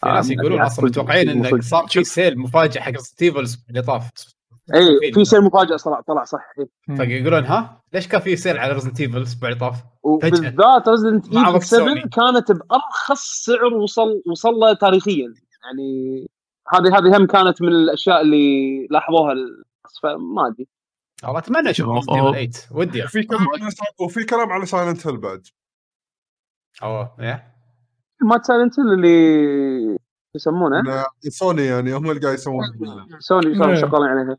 [0.00, 1.60] في ناس آه، يقولون يعني أصلا متوقعين انه.
[1.60, 4.10] صار في sale مفاجئ حق ستيفلز اللي طاف
[4.74, 6.96] اي في شيء مفاجئ طلع طلع صح إيه.
[6.96, 11.40] فيقولون ها ليش كان في sale على Resident Evil الأسبوع اللي طاف؟ وبالذات Resident مع
[11.40, 12.00] Evil وقت 7 سوني.
[12.00, 16.28] كانت بأرخص سعر وصل وصل له تاريخيا يعني
[16.68, 19.34] هذه هذه هم كانت من الأشياء اللي لاحظوها
[20.02, 20.68] فما أدري
[21.24, 21.98] والله أتمنى أشوف أوه.
[21.98, 23.70] Resident Evil 8 ودي وفي كلام على
[24.00, 25.46] وفي كلام على Silent Hill بعد
[26.82, 27.16] أوه
[28.22, 29.98] ما Silent اللي
[30.36, 32.64] يسمونه؟ سوني يعني هم اللي قاعد يسوون.
[33.18, 33.80] سوني صاروا إيه.
[33.80, 34.36] شغالين عليها.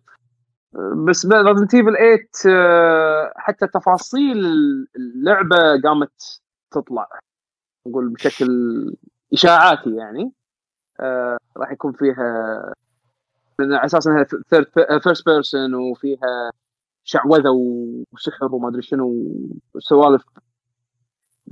[1.08, 4.38] بس Resident Evil 8 آه، حتى تفاصيل
[4.96, 6.42] اللعبة قامت
[6.72, 7.10] تطلع.
[7.88, 8.48] نقول بشكل
[9.34, 10.32] إشاعاتي يعني.
[11.00, 12.74] آه، راح يكون فيها
[13.60, 14.26] على أساس إنها
[15.00, 16.52] first person وفيها
[17.04, 17.50] شعوذة
[18.14, 19.24] وسحر وما أدري شنو
[19.74, 20.24] وسوالف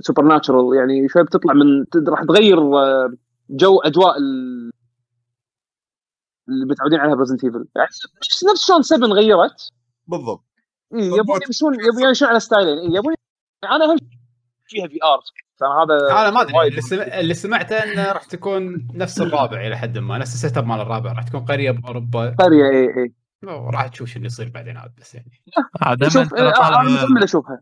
[0.00, 3.12] supernatural يعني شوي بتطلع من راح تغير آه،
[3.50, 4.70] جو أجواء ال-
[6.48, 7.88] اللي متعودين عليها ب Resident Evil يعني
[8.26, 9.68] نفس نفس شلون 7 غيرت.
[10.06, 10.44] بالضبط.
[10.94, 12.78] إيه، يبون يمشون يبون يمشون على ستايلين.
[12.78, 13.14] إيه، يبون
[13.64, 14.08] أنا اهم شيء
[14.66, 15.20] فيها VR
[15.58, 17.02] ترى هذا أنا ما أدري اللي, سمع...
[17.02, 21.12] اللي سمعته إنه راح تكون نفس الرابع إلى حد ما نفس ال setup مال الرابع.
[21.12, 23.14] راح تكون قرية باوروبا قرية اي اي
[23.46, 25.42] وراح تشوف شو اللي يصير بعدين عاد بس يعني.
[25.82, 26.48] عاد شوف أنا
[26.82, 27.60] متامل أشوفها.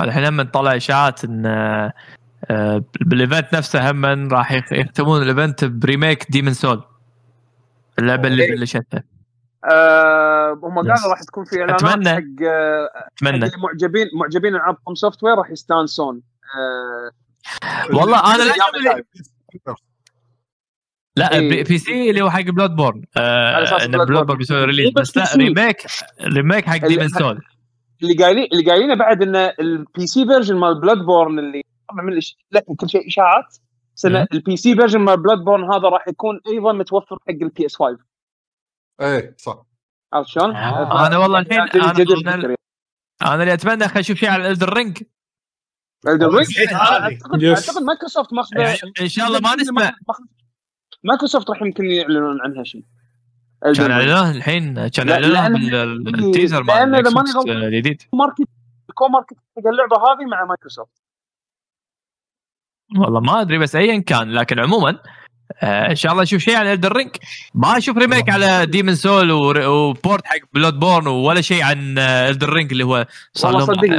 [0.00, 1.92] الحين هم طلع إشاعات إن آه،
[2.50, 6.82] آه، بال event نفسه هم راح يخ- يختمون ال event ب remake Demon Souls
[7.98, 8.46] اللعبة اللي.
[8.56, 9.02] بلشتها
[9.72, 10.74] آه هم.
[10.78, 12.08] قالوا راح تكون في إعلانات أتمنى.
[12.08, 16.22] حق آه، حق أتمنى المعجبين معجبين العاب From Software راح يستانسون
[16.56, 17.10] آه
[17.96, 19.04] والله أنا اللي- الجاية.
[21.16, 21.64] لا إيه.
[21.64, 23.86] PC اللي هو حق Bloodborne آه.
[23.86, 25.24] Bloodborne بيسوي release إيه، بس لا.
[25.36, 25.86] remake
[26.22, 27.42] remake حق Demon Souls
[28.02, 32.20] اللي قايلين اللي قايلينه بعد ان ال PC version مال Bloodborne اللي طبعا من.
[32.50, 33.56] لا كل شيء اشاعات
[33.94, 34.04] بس.
[34.32, 37.98] ال PC version مال Bloodborne هذا راح يكون أيضا متوفر حق ال PS 5
[39.00, 39.66] إيه صح
[40.12, 41.06] عرفت شلون؟ آه.
[41.06, 42.54] أنا والله الحين- أنا- يجدد أنا-.
[43.22, 45.02] أنا اللي اتمنى خلينا نشوف شيء على Elden Ring؟
[46.40, 46.76] نسيت هذه.
[47.02, 47.44] اعتقد.
[47.44, 49.92] اعتقد مايكروسوفت ماخذه يعني ان شاء الله ما نسمع
[51.04, 52.84] مايكروسوفت راح يمكن يعلنون عنها شيء
[53.72, 53.90] كان.
[53.90, 56.94] اعلنوه الحين كان لأن- بالتيزر مال
[57.64, 58.02] الجديد.
[58.12, 58.40] ماركت
[58.90, 61.02] الكو ماركت حق اللعبة هذه مع مايكروسوفت.
[62.98, 64.32] والله ما أدري بس ايا كان.
[64.32, 64.98] لكن عموما
[65.62, 67.10] آه إن شاء الله نشوف شيء على الدر رينج
[67.54, 72.72] ما أشوف ريميك على ديمن سول وبورت حق بلود بورن ولا شيء عن الدر رينج
[72.72, 73.92] اللي هو صار لهم سنه هذه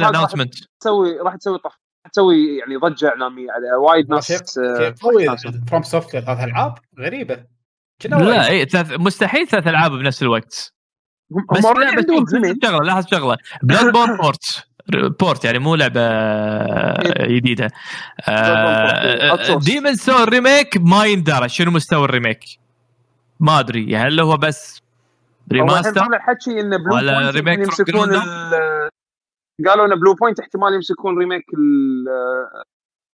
[0.00, 1.64] راح announcement تسوي راح تسوي طف
[2.04, 5.26] راح تسوي يعني ضجة إعلامية على وايد ناس آه، شيء قوي.
[5.68, 7.44] From Software ثلاث ألعاب غريبة.
[8.04, 8.48] لا.
[8.48, 10.74] اي ثلاث مستحيل ثلاث ألعاب بنفس الوقت.
[11.32, 12.04] هم بس لا بس
[12.62, 13.36] شغلة لاحظ شغلة.
[13.62, 14.66] Bloodborne port
[15.20, 16.00] port يعني مو لعبة
[17.26, 17.70] جديدة.
[18.20, 19.64] Outsourced.
[19.64, 21.48] Demon Souls remake ما يندرى.
[21.48, 22.44] شنو مستوى ال remake؟
[23.40, 23.96] ما أدري.
[23.96, 24.82] هل هو بس
[25.52, 28.10] remaster طالع حكي إن Blue ولا Point remake يمسكون
[29.66, 31.44] قالوا إن Bluepoint احتمال يمسكون remake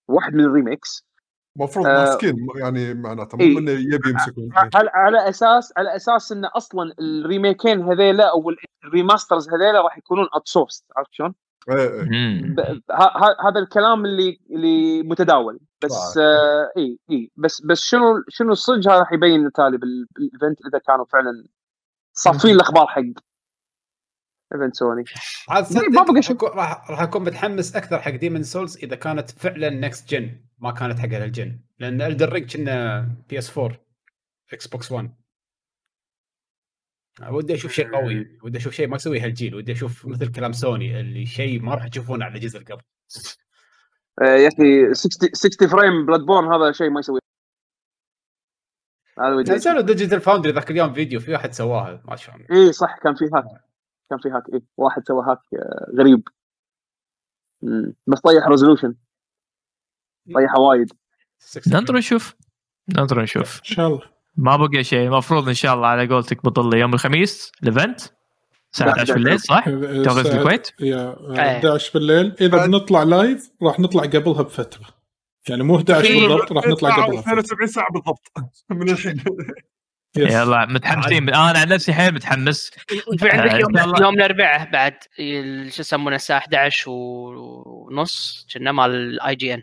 [0.08, 1.09] واحد من ال remakes
[1.56, 3.52] المفروض آه، ماسكين يعني معناته إيه.
[3.52, 8.52] مو إنه يبي يمسكون على على أساس على أساس إن أصلا الريميكين هذيلا أو
[8.84, 11.34] ال remasters هذيلا راح يكونون outsource عرفت شلون؟
[13.44, 15.60] هذا الكلام اللي اللي متداول.
[15.84, 16.18] بس.
[16.18, 17.30] آه إي إي.
[17.36, 21.44] بس بس شنو شنو الصدق؟ هذا راح يبين التالي بال- بال event إذا كانوا فعلا
[22.12, 23.02] صافين الأخبار حق
[24.54, 25.04] event سوني
[25.48, 25.66] عاد
[26.42, 30.98] راح راح اكون متحمس أكثر حق Demon's Souls إذا كانت فعلا next gen ما كانت
[30.98, 33.78] حق هال gen لأن Elden Ring كنا PS 4
[34.52, 35.14] Xbox 1
[37.28, 41.00] ودي أشوف شيء قوي ودي أشوف شيء ما يسويه هالجيل ودي أشوف مثل كلام سوني
[41.00, 42.82] اللي شيء ما راح تشوفونه على الجزء اللي قبل
[44.22, 47.20] آه يا أخي 60 60 frame Bloodborne هذا شيء ما يسويه
[49.18, 52.98] هذا ودي نزلوا Digital Foundry ذاك اليوم فيديو في واحد سواها ما شلون اي صح
[52.98, 53.44] كان في hack.
[54.10, 56.28] كان في hack اي واحد سوى hack آه، غريب.
[58.06, 58.94] بس طيح resolution
[60.34, 60.92] طيحة وايد.
[61.66, 62.34] ننطر نشوف
[62.96, 64.00] ننطر نشوف إن شاء الله.
[64.36, 65.06] ما بقى شيء.
[65.06, 68.00] المفروض إن شاء الله على قولتك بطل يوم الخميس ال event
[68.72, 69.64] الساعة 11 بالليل صح؟
[70.04, 71.56] توقيت الكويت؟ يا إيه.
[71.58, 72.34] 11 بالليل.
[72.40, 74.86] إذا بنطلع live راح نطلع قبلها بفترة.
[75.48, 78.32] يعني مو 11 في- بالضبط راح نطلع قبلها 72 ساعة بالضبط.
[78.70, 79.16] من الحين.
[80.16, 80.32] yes.
[80.34, 81.28] يلا متحمسين.
[81.28, 82.70] أنا عن نفسي حيل متحمس.
[83.18, 83.76] في عندك آه، يوم.
[84.02, 89.62] يوم الأربعاء بعد ال- شو يسمونه الساعة 11 ونص كنا مال ال IGN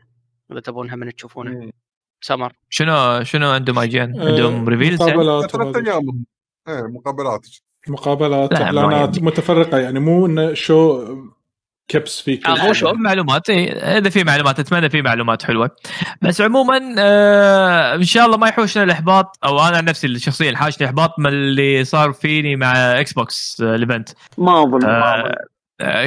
[0.52, 1.72] إذا تبونها من تشوفونه
[2.22, 5.88] سمر شنو شنو عندهم IGN؟ عندهم آه، reveals يعني؟ مقابلات.
[5.88, 6.26] أيام
[6.68, 7.48] إيه مقابلات
[7.88, 9.28] مقابلات إعلانات يعني.
[9.28, 11.06] متفرقة يعني مو إنه شو
[11.88, 12.74] كبس كل آه، مو شيء.
[12.74, 12.94] شو.
[12.94, 15.70] معلومات إيه، إذا في معلومات أتمنى في معلومات حلوة
[16.22, 20.58] بس عموما آه إن شاء الله ما يحوشنا الإحباط أو أنا عن نفسي الشخصية اللي
[20.58, 24.90] حاشني احباط من اللي صار فيني مع Xbox آه، ال event ما أظن آه،.
[24.90, 25.36] آه،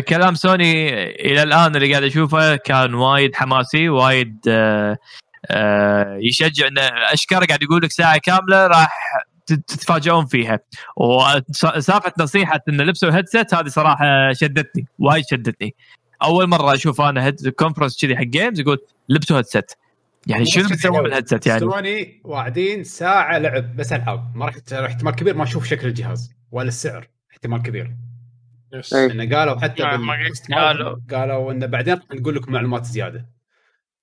[0.09, 4.99] كلام سوني إلى الآن اللي قاعد أشوفه كان وايد حماسي وايد آه،
[5.51, 6.79] آه، يشجع إن
[7.13, 8.99] اشكر قاعد يقول لك ساعة كاملة راح
[9.47, 10.59] تتفاجئون فيها.
[10.97, 15.75] وسالفه نصيحة إن لبسوا headset هذه صراحة شدتني وايد شدتني.
[16.23, 18.79] أول مرة أشوف أنا head conference كذي حق games يقول
[19.09, 19.73] لبسوا headset.
[20.27, 24.37] يعني شنو بتسوي بال headset يعني؟ سوني واعدين ساعة لعب بس ألعاب.
[24.37, 28.10] ما راح احتمال كبير ما أشوف شكل الجهاز ولا السعر احتمال كبير.
[28.73, 28.95] yes.
[28.95, 29.13] إيه.
[29.13, 30.97] إنه قالوا حتى بال post قالوا.
[31.11, 33.27] قالوا إنه بعدين نقول لكم معلومات زيادة.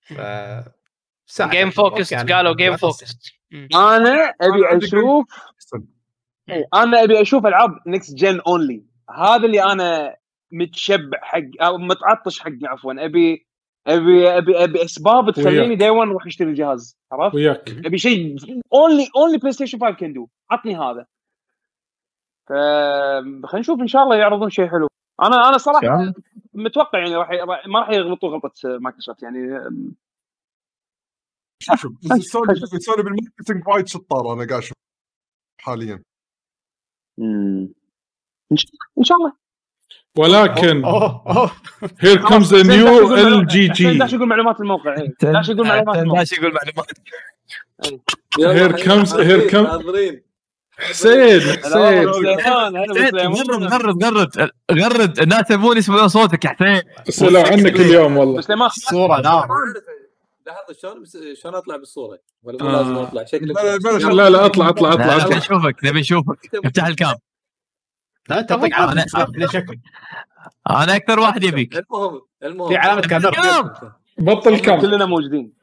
[0.01, 3.31] ف game focus يعني قالوا game focus
[3.75, 5.25] أنا أبي أشوف
[6.49, 10.15] إيه، أنا أبي أشوف ألعاب next gen only هذا اللي أنا
[10.51, 13.05] متشبع حق أو متعطش حقه عفوا.
[13.05, 13.47] أبي
[13.87, 15.79] أبي أبي أبي أسباب تخليني وياك.
[15.79, 17.69] day 1 أروح أشتري الجهاز عرفت؟ وياك.
[17.85, 18.35] أبي شيء
[18.73, 21.05] only only PlayStation 5 can do عطني هذا.
[22.47, 22.53] ف
[23.47, 24.87] خلينا نشوف إن شاء الله يعرضون شيء حلو.
[25.21, 26.13] أنا أنا صراحة
[26.53, 27.29] متوقع يعني راح
[27.67, 29.59] ما راح يغلطوا غلطة مايكروسوفت يعني.
[31.63, 31.91] شوف شوف
[32.31, 34.73] سوني سوني بالماركتنج وايد شطار أنا قاعد أشوف
[35.61, 36.03] حاليا.
[37.19, 37.73] مم.
[38.99, 39.33] إن شاء الله.
[40.17, 40.85] ولكن
[41.99, 45.31] هير كمز ا نيو ال جي جي داش يقول معلومات الموقع إيه.
[45.31, 46.19] داش يقول معلومات الموقع.
[46.19, 46.91] داش يقول معلومات.
[48.79, 50.21] comes- here comes- حاضرين.
[50.79, 52.07] حسين حسين.
[52.07, 53.27] هلا
[53.67, 56.81] غرد غرد غرد الناس يبون يسمعون صوتك يا حسين.
[57.09, 58.41] سلام عنك اليوم والله.
[58.41, 59.47] سليمان صوره نار
[60.47, 62.71] لحظه شلون بس شلون أطلع بالصورة؟ ولا مو آه.
[62.71, 63.55] لازم أطلع؟ شكلك.
[64.13, 65.25] لا لا أطلع أطلع أطلع.
[65.25, 66.55] نبي نشوفك نبي نشوفك.
[66.65, 67.15] افتح الكام
[68.29, 69.05] لا أنت تعطيك علامه
[69.45, 69.79] شكلك
[70.69, 71.75] أنا أكثر واحد يبيك.
[71.77, 72.69] المهم المهم.
[72.69, 73.73] في علامه كاميرا كام
[74.17, 75.53] بطل كم؟ كلنا موجودين.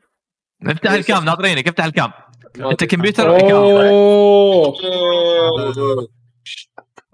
[0.67, 2.11] افتح الكام ناطرينك افتح الكام
[2.61, 4.75] أنت كمبيوتر ولا اوه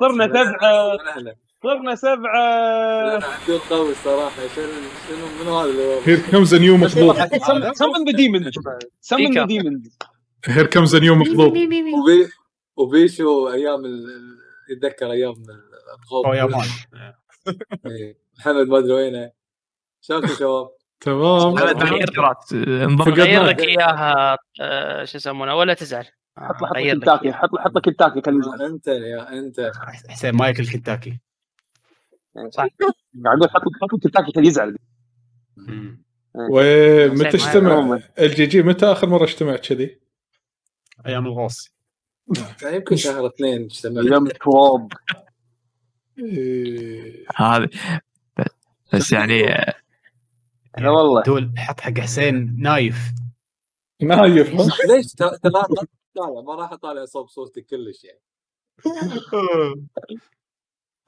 [0.00, 0.98] صرنا سبعة.
[1.62, 2.44] صرنا سبعة.
[3.14, 4.43] عدول قوي الصراحة.
[4.56, 4.66] شنو
[5.09, 7.16] شنو منو هذا اللي هير كمز نيو مخضوض
[7.72, 8.54] سمن ذا ديمونز
[9.01, 9.98] سمن ذا ديمونز
[10.46, 12.28] هير كمز نيو وبي
[12.77, 13.82] وبيشو أيام
[14.70, 15.35] يتذكر أيام
[16.02, 16.66] الخوف أو يابان.
[18.38, 19.30] محمد ما أدري وينه.
[20.01, 20.70] شلونكم شباب؟
[21.01, 21.56] تمام.
[21.56, 26.04] فقدنا- غير لك إياها آه، شو يسمونه؟ ولا تزعل.
[26.38, 27.32] آه، حط له حط كنتاكي.
[27.32, 28.62] حط له حط له كنتاكي خليه يزعل.
[28.62, 29.70] أنت يا أنت.
[30.09, 31.20] حسين مايكل كنتاكي
[32.37, 32.70] قاعد
[33.27, 34.77] أقول حط له حط له كنتاكي خليه يزعل
[36.51, 37.98] ومتى اجتمع.
[38.19, 40.01] الجي جي متى آخر مرة اجتمع كذي؟
[41.06, 41.74] أيام الغوص.
[42.74, 44.93] يمكن شهر اثنين اجتمعنا أيام التراب.
[46.19, 47.24] إيه.
[47.37, 47.69] هذه.
[48.93, 49.54] بس يعني
[50.79, 51.23] لا والله.
[51.23, 52.97] دول حط حق حسين نايف.
[54.03, 54.51] نايف؟
[54.90, 55.31] ليش ترى
[56.16, 58.21] طالع ما راح أطالع صوب صوتك كلش يعني.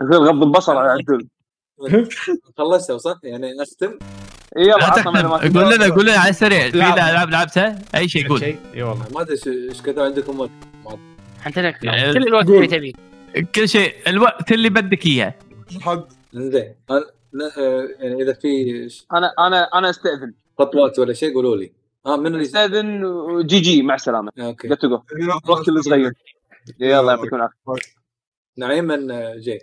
[0.03, 1.29] يصير غض البصر على عدل
[2.59, 3.99] خلصتوا صح؟ يعني أختم؟
[4.57, 7.11] إي يلا عطنا قول لنا قول لنا على السريع في.
[7.11, 8.41] العاب لعبتها؟ أي شيء قول.
[8.41, 8.59] شيء.
[8.75, 9.07] إي والله.
[9.15, 9.37] ما أدري
[9.69, 10.41] إيش كثر عندكم.
[10.41, 10.51] وقت
[11.83, 12.49] يعني كل الوقت.
[12.49, 12.93] اللي تبيه
[13.55, 15.35] كل شيء الوقت اللي بدك إياه.
[15.81, 16.05] حد.
[16.33, 16.75] زين.
[18.01, 18.49] يعني إذا في
[19.13, 20.35] أنا أنا أنا أستأذن.
[20.59, 21.73] خطوات ولا شيء قولوا لي.
[22.07, 23.03] آه من اللي أستأذن
[23.47, 24.33] جي جي مع السلامة.
[24.39, 24.69] أوكي.
[24.69, 25.03] جت جو
[25.45, 26.13] الوقت اللي صغير.
[26.81, 27.57] يلا يعطيكم العافية.
[28.57, 28.97] نعيما
[29.37, 29.61] جاي.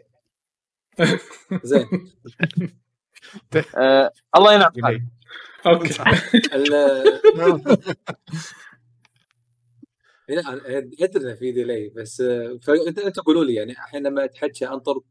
[1.64, 1.88] زين.
[3.78, 4.72] آه الله ينعم.
[5.68, 5.94] أوكي.
[10.30, 10.62] لا
[11.02, 15.02] أدري في ديلي بس آه، فأنت أنت قولوا لي يعني الحين لما اتحكى أنطر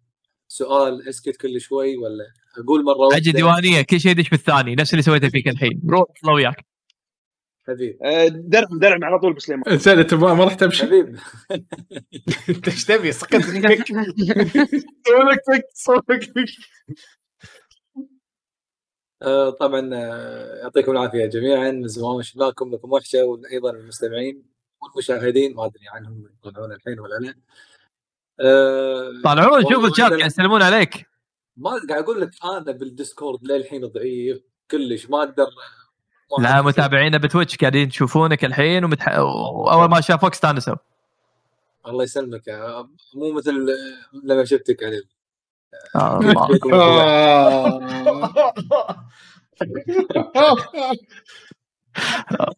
[0.49, 2.25] سؤال اسكت كل شوي ولا
[2.59, 5.83] أقول مرة واحدة؟ أجي ديوانية كل شيء يدش بالثاني نفس اللي سويته فيك الحين.
[5.91, 6.65] روح الله وياك.
[7.69, 7.99] حبيب.
[8.03, 9.79] آه درعم درعم على طول بسليمان.
[9.79, 10.87] زين أنت ما ما راح تمشي.
[10.87, 11.17] حبيب.
[12.49, 13.85] أنت إيش تبي؟ سكت فيك
[19.23, 21.71] آه، طبعا آه، يعطيكم العافية جميعا.
[21.71, 24.43] من زمان شفناكم لكم وحشة وأيضا المستمعين
[24.83, 25.55] والمشاهدين.
[25.55, 27.35] ما أدري عنهم يطلعون الحين ولا لا.
[28.41, 31.07] آه، طالعون شوف الشات قاعد يسلمون عليك.
[31.57, 34.39] ما قاعد أقول لك أنا بال Discord للحين ضعيف
[34.71, 35.47] كلش ما أقدر
[36.39, 36.63] لا.
[36.63, 39.19] متابعينا ب Twitch قاعدين يشوفونك الحين ومتح...
[39.19, 40.77] واول ما شافوك استانسوا.
[41.87, 42.43] الله يسلمك
[43.15, 43.67] مو مثل
[44.25, 45.03] لما شفتك يعني
[45.97, 46.21] آه،.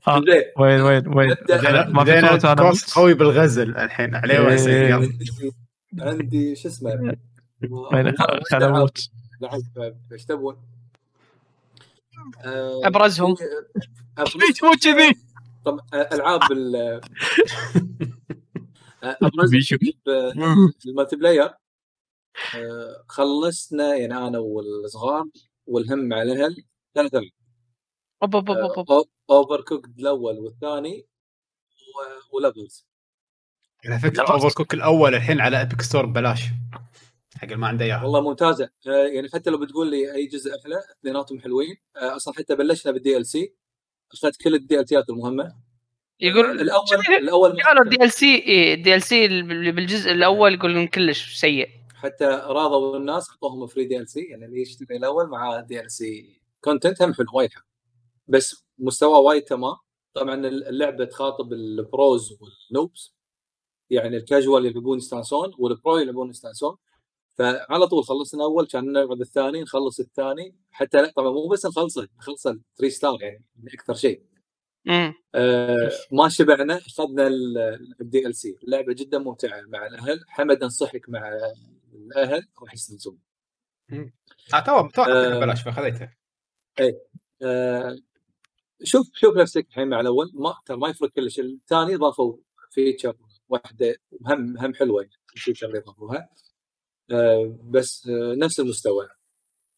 [0.08, 0.22] آه،
[0.58, 1.36] وين وين وين؟
[1.88, 2.72] ما في صوت أنا.
[2.94, 5.08] قوي بالغزل الحين عليه.
[5.98, 6.90] عندي شو اسمه
[7.92, 9.10] وين خ- خل أموت
[9.40, 10.56] لعب إيش تبون؟
[12.44, 13.34] آه، أبرزهم
[14.18, 15.20] ليش مو كذي؟
[15.64, 16.76] طب آه، ألعاب ال
[19.02, 19.76] آه، ابرز بيشو.
[20.08, 20.32] آه،
[20.86, 21.50] المالتي بلاير
[22.54, 25.24] آه، خلصنا يعني أنا والصغار
[25.66, 27.30] والهم مع الأهل ثلاث العاب.
[29.30, 31.06] Overcooked الأول والثاني
[31.96, 32.86] و- وليفلز
[33.86, 36.40] على فكرة Overcooked الأول الحين على Epic Store ببلاش.
[37.36, 38.02] حق اللي ما عنده إياها.
[38.02, 38.70] والله ممتازة.
[38.86, 41.76] آه، يعني حتى لو بتقول لي أي جزء أحلى اثنيناتهم حلوين.
[41.96, 43.54] آه، أصلا حتى بلشنا بال DLC
[44.12, 45.56] اخذت كل ال DLC ات المهمة.
[46.20, 46.84] يقول الأول
[47.20, 51.68] الأول ما قالوا ال DLC ال DLC اللي بالجزء الأول يقولون كلش سيء.
[51.94, 57.26] حتى راضوا الناس أعطوهم free DLC يعني اللي يشتري الأول مع DLC content هم حلو
[57.34, 57.62] وايد حلو.
[58.28, 59.76] بس مستوى وايد تمام.
[60.14, 63.14] طبعا اللعبة تخاطب ال pros وال noobs
[63.90, 66.76] يعني الكاجوال يلعبون يستانسون وال pro يلعبون يستانسون
[67.38, 70.56] فعلى طول خلصنا أول كان نلعب الثاني نخلص الثاني.
[70.70, 73.44] حتى لا طبعا مو بس نخلصه نخلصه 3 star يعني
[73.74, 74.22] أكثر شيء.
[74.88, 77.26] امم آه ما شبعنا أخذنا
[78.00, 80.24] ال DLC اللعبة جدا ممتعة مع الأهل.
[80.28, 81.38] حمد انصحك مع
[81.94, 83.18] الأهل راح يستانسون.
[84.54, 85.38] آه تو تو آه.
[85.38, 86.10] ببلاش فخذيته
[87.42, 87.98] آه
[88.82, 90.30] شوف شوف نفسك الحين مع الأول.
[90.34, 91.40] ما ترى ما يفرق كلش.
[91.40, 92.36] الثاني ضافوا
[92.70, 93.16] feature
[93.50, 93.96] واحدة
[94.26, 96.28] هم هم حلوة يعني ال feature اللي ضافوها
[97.12, 99.08] آه بس آه نفس المستوى.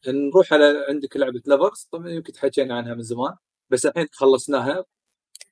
[0.09, 3.35] نروح على عندك لعبة Lovers طبعا يمكن تحكينا عنها من زمان
[3.71, 4.85] بس الحين خلصناها.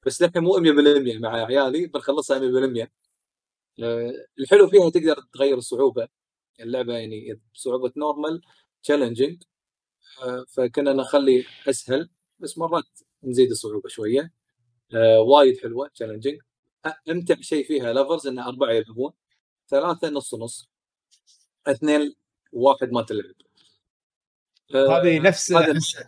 [0.07, 2.89] بس الحين مو 100% مع عيالي بنخلصها 100%
[3.83, 6.09] آه الحلو فيها تقدر تغير الصعوبة.
[6.61, 8.43] اللعبة يعني صعوبة normal
[8.83, 9.43] challenging
[10.49, 12.85] فكنا نخلي أسهل بس مرات
[13.25, 14.33] نزيد الصعوبة شوية.
[15.27, 16.41] وايد حلوة challenging
[17.11, 19.13] امتع شيء فيها Lovers انه أربعة يلعبون
[19.69, 20.71] ثلاثة نص نص
[21.67, 22.15] اثنين
[22.53, 23.35] واحد ما تلعب.
[24.75, 25.53] آه، هذه نفس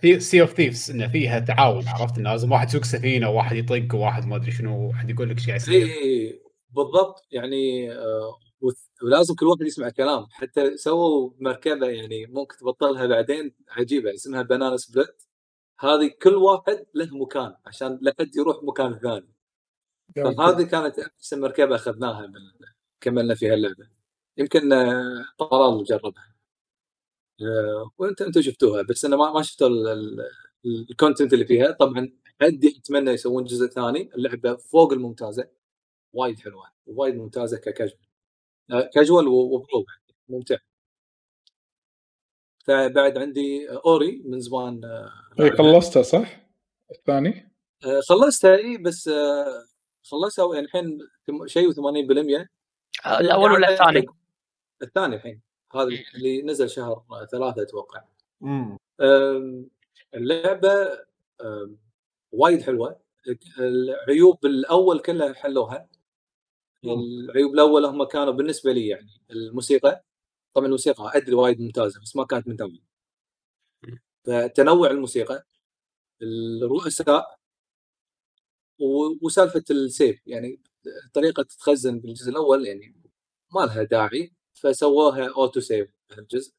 [0.00, 3.94] في Sea of Thieves انه فيها تعاون عرفت؟ انه لازم واحد يسوق سفينة وواحد يطق
[3.94, 5.86] وواحد ما أدري شنو واحد يقول لك إيش قاعد يصير.
[5.86, 7.26] اي بالضبط.
[7.30, 8.38] يعني آه
[9.02, 10.26] ولازم كل واحد يسمع كلام.
[10.30, 14.14] حتى سووا مركبة يعني ممكن تبطلها بعدين عجيبة.
[14.14, 15.28] اسمها Banana Split
[15.80, 19.32] هذه كل واحد له مكان عشان لا حد يروح مكان ثاني.
[20.16, 22.40] فهذه كانت أحسن مركبة أخذناها من
[23.00, 23.88] كملنا فيها اللعبة.
[24.36, 26.34] يمكن آه، طلال جربها.
[27.42, 30.26] آه، وأنت أنتم شفتوها بس أنا ما ما شفتوا ال- ال-
[30.90, 31.70] ال content اللي فيها.
[31.70, 34.10] طبعا عندي أتمنى يسوون جزء ثاني.
[34.14, 35.48] اللعبة فوق الممتازة.
[36.12, 36.66] وايد حلوة.
[36.86, 37.98] وايد ممتازة ككاجوال
[38.72, 39.86] آه، casual و pro.
[40.28, 40.56] ممتع.
[42.64, 44.84] فبعد عندي Ori من زمان
[45.40, 46.46] اي خلصتها صح؟
[46.90, 47.52] الثاني؟
[48.08, 49.10] خلصتها إي بس
[50.04, 52.48] آه، خلصتها يعني الحين تم- شيء و80%
[53.06, 54.06] الأول ولا الثاني؟
[54.82, 55.40] الثاني الحين.
[55.74, 58.04] هذا اللي نزل شهر ثلاثة أتوقع.
[58.40, 58.78] مم.
[59.00, 59.68] أم،
[60.14, 60.98] اللعبة
[61.44, 61.78] أم،
[62.32, 63.00] وايد حلوة.
[63.58, 65.88] العيوب الأول كلها حلوها.
[66.84, 70.04] العيوب الأول هم كانوا بالنسبة لي يعني الموسيقى.
[70.54, 72.78] طبعا الموسيقى أدري وايد ممتازة بس ما كانت متنوعة
[74.24, 75.46] فتنوع الموسيقى
[76.22, 77.38] الرؤساء
[78.82, 80.60] و- وسالفة ال save يعني
[81.14, 82.94] طريقة تتخزن بالجزء الأول يعني
[83.54, 85.88] ما لها داعي فسووها auto save
[86.18, 86.52] الجزء.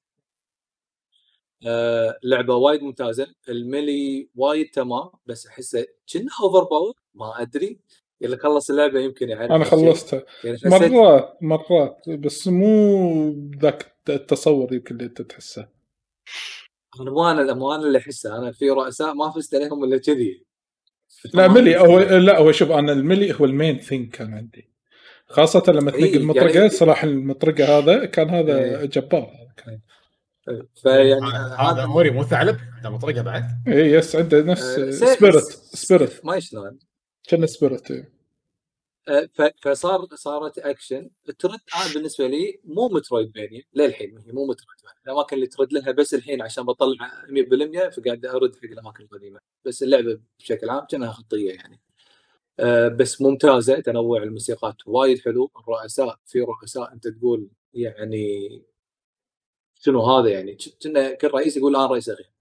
[1.67, 3.35] آه لعبة وايد ممتازة.
[3.49, 7.79] ال melee وايد تمام بس أحسه كنا over power ما أدري.
[8.21, 9.63] اللي خلص اللعبة يمكن يعرف أنا.
[9.63, 10.23] خلصتها.
[10.43, 13.29] يعني مرات مرات بس مو
[13.61, 15.69] ذاك التصور يمكن اللي أنت تحسه.
[16.99, 17.41] أنا مو أنا
[17.75, 18.37] أنا اللي أحسه.
[18.37, 20.45] أنا في رؤساء ما فزت عليهم إلا كذي.
[21.33, 24.69] لا ملي هو لا هو شوف أنا الملي هو المين ثينج كان عندي.
[25.27, 28.87] خاصة لما تنقل المطرقة يعني- صلاح المطرقة هذا كان هذا إي.
[28.87, 29.21] جبار.
[29.21, 29.79] هذا كان
[30.83, 31.25] فيعني
[31.59, 33.43] هذا موري مو ثعلب هذا مطرقة بعد.
[33.67, 35.43] إي يس عنده نفس آه، سيف- سبيريت
[35.73, 36.79] سبيريت ما شلون
[37.27, 38.12] كان سبيريت آه، ف-
[39.63, 41.09] فصار صارت اكشن
[41.39, 45.91] ترد أنا بالنسبة لي مو مترويد بيني للحين هي مو مترويد الاماكن اللي ترد لها
[45.91, 49.39] بس الحين عشان بطلع 100% فقاعد أرد حق الأماكن القديمة.
[49.65, 51.81] بس اللعبة بشكل عام كأنها خطية يعني.
[52.59, 55.51] آه، بس ممتازة تنوع الموسيقات وايد حلو.
[55.59, 58.49] الرؤساء في رؤساء أنت تقول يعني
[59.75, 62.31] شنو هذا يعني؟ كنا كل رئيس يقول أنا رئيس اغير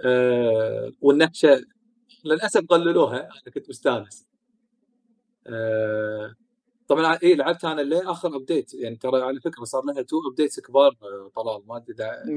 [0.00, 1.60] أه والنحشة
[2.24, 4.26] للأسف قللوها أنا كنت مستانس.
[6.88, 10.60] طبعا اي لعبت أنا ليه آخر update يعني ترى على فكرة صار لها two updates
[10.60, 11.94] كبار آه، طلال ما أدري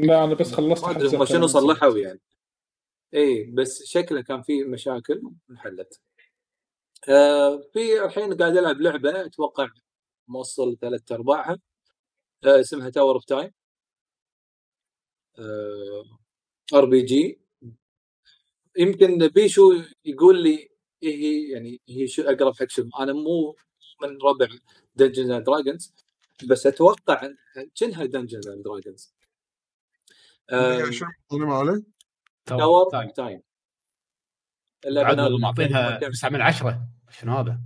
[0.07, 2.21] لا أنا بس خلصت ما أدري هم شنو صلحوا يعني.
[3.13, 6.01] اي بس شكله كان في مشاكل انحلت.
[7.09, 9.69] آه في الحين قاعد ألعب لعبة أتوقع
[10.27, 11.59] موصل ثلاث أرباعها
[12.45, 13.51] آه اسمها Tower of Time
[16.73, 17.39] RPG
[18.77, 20.69] يمكن بيشو يقول لي
[21.03, 23.55] إيه هي يعني هي شو أقرب حق شنو أنا مو
[24.01, 24.47] من ربع
[24.95, 25.93] Dungeons and Dragons
[26.49, 27.31] بس أتوقع
[27.75, 29.13] كأنها Dungeons and Dragons
[30.51, 31.83] هي شنو عليه؟
[32.45, 33.09] Tower.
[33.09, 33.41] Time
[34.85, 37.61] بعد والله معطينها 9 من 10 شنو هذا؟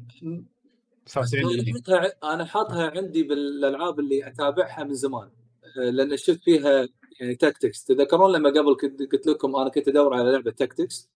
[1.06, 5.32] 79 حاطها أنا حاطها عندي بالألعاب اللي أتابعها من زمان
[5.78, 6.88] آه، لأن شفت فيها
[7.20, 11.10] يعني tactics تذكرون لما قبل كنت قلت لكم أنا كنت أدور على لعبة tactics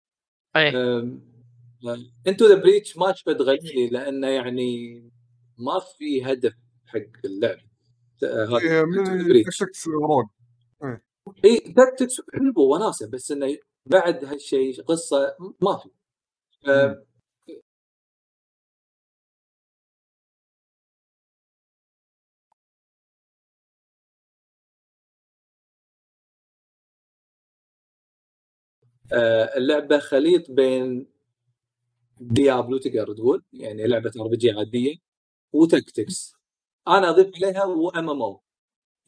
[0.56, 0.72] إيه.
[2.28, 5.00] انتو ذا بريتش ما شفت غني لأنه يعني
[5.58, 6.54] ما في هدف
[6.86, 7.58] حق اللعب.
[8.22, 8.58] هذا.
[9.60, 10.26] تكتكس روج
[11.44, 15.90] اي تاكتكس حلو وناسة بس إنه بعد هالشيء قصة ما في.
[16.68, 17.04] آه،
[29.12, 31.11] آه، اللعبة خليط بين
[32.30, 34.96] Diablo تقدر تقول يعني لعبة RPG عادية
[35.52, 36.34] و tactics.
[36.88, 38.42] أنا أضيف عليها و MMO.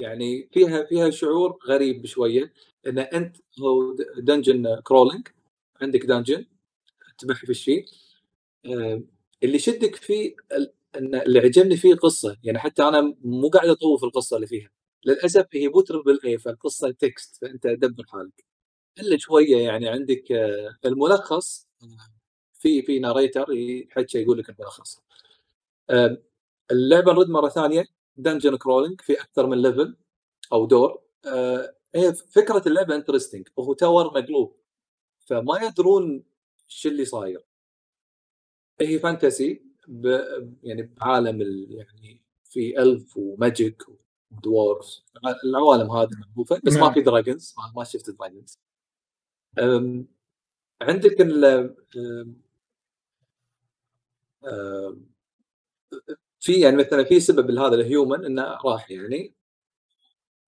[0.01, 2.53] يعني فيها فيها شعور غريب شوية
[2.87, 5.29] إن أنت هو dungeon crawling
[5.83, 6.47] عندك dungeon
[7.19, 7.85] تبحث فيه
[8.67, 9.03] آه،
[9.43, 10.37] اللي يشدك فيه
[10.97, 14.71] إن اللي عجبني فيه قصة يعني حتى أنا مو قاعد أطوف القصة اللي فيها.
[15.07, 18.45] للأسف هي بو تربل اي فالقصة text فأنت دبر حالك.
[19.01, 22.14] إلا شوية يعني عندك آه، الملخص آه،
[22.65, 25.03] في في narrator يحكي يقول لك الملخص
[26.71, 29.97] اللعبة نرد مرة ثانية dungeon crawling في أكثر من level
[30.53, 34.57] أو دور آه، هي فكرة اللعبة interesting وهو tower مقلوب
[35.27, 36.25] فما يدرون
[36.69, 37.45] شو اللي صاير
[38.81, 40.07] هي fantasy ب...
[40.63, 41.67] يعني بعالم ال...
[41.71, 43.83] يعني في elf و magic
[44.31, 44.87] و dwarf
[45.45, 46.95] العوالم هذه المألوفه بس ما نعم.
[46.95, 48.59] في dragons ما, شفت dragons.
[50.83, 51.75] عندك ال.
[56.41, 59.35] في يعني مثلا في سبب لهذا ال human إنه راح يعني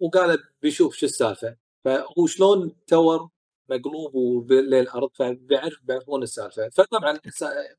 [0.00, 1.56] وقال بيشوف شو السالفة.
[1.84, 3.28] فهو شلون tower
[3.68, 6.68] مقلوب للارض فبيعرف بيعرفون السالفة.
[6.68, 7.20] فطبعا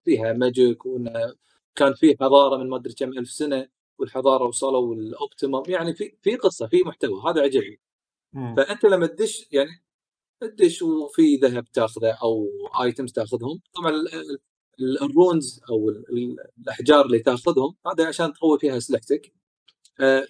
[0.06, 1.36] فيها magic وإنه
[1.76, 6.18] كان في حضارة من ما أدري كم ألف سنة والحضارة وصلوا ال optimum يعني في
[6.22, 7.22] في قصة في محتوى.
[7.28, 7.80] هذا عجبني
[8.58, 9.84] فأنت لما تدش يعني
[10.42, 12.48] تدش وفي ذهب تاخذه أو
[12.84, 13.62] items تاخذهم.
[13.76, 13.92] طبعا
[14.82, 19.34] ال runes أو ال- ال- الأحجار اللي تأخذهم هذا عشان تقوي فيها اسلحتك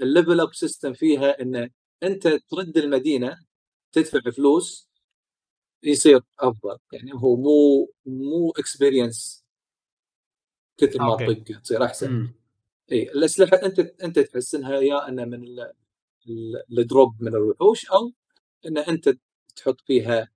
[0.02, 1.70] ال level up system فيها إن
[2.04, 3.40] أنت ترد المدينة
[3.92, 4.90] تدفع فلوس
[5.84, 9.46] يصير أفضل يعني هو مو مو experience
[10.78, 11.16] كثر ما.
[11.44, 12.08] تطق تصير أحسن.
[12.92, 15.72] إي الأسلحة أنت أنت تحسنها يا انها من ال-
[16.28, 18.12] ال- الدروب من الوحوش أو
[18.66, 19.18] إن أنت
[19.56, 20.30] تحط فيها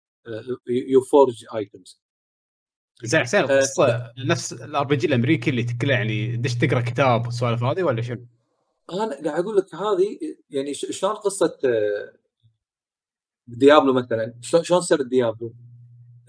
[0.68, 2.01] ي forge items
[3.04, 7.64] زين حسين آه، القصة نفس ال RPG الأمريكي اللي تقرا يعني دش تقرأ كتاب والسوالف
[7.64, 8.26] هذه ولا شنو؟
[8.94, 10.18] أنا قاعد أقول لك هذه
[10.50, 12.14] يعني ش- شلون قصة آه،
[13.48, 15.54] Diablo مثلا؟ شلون شلون سر Diablo؟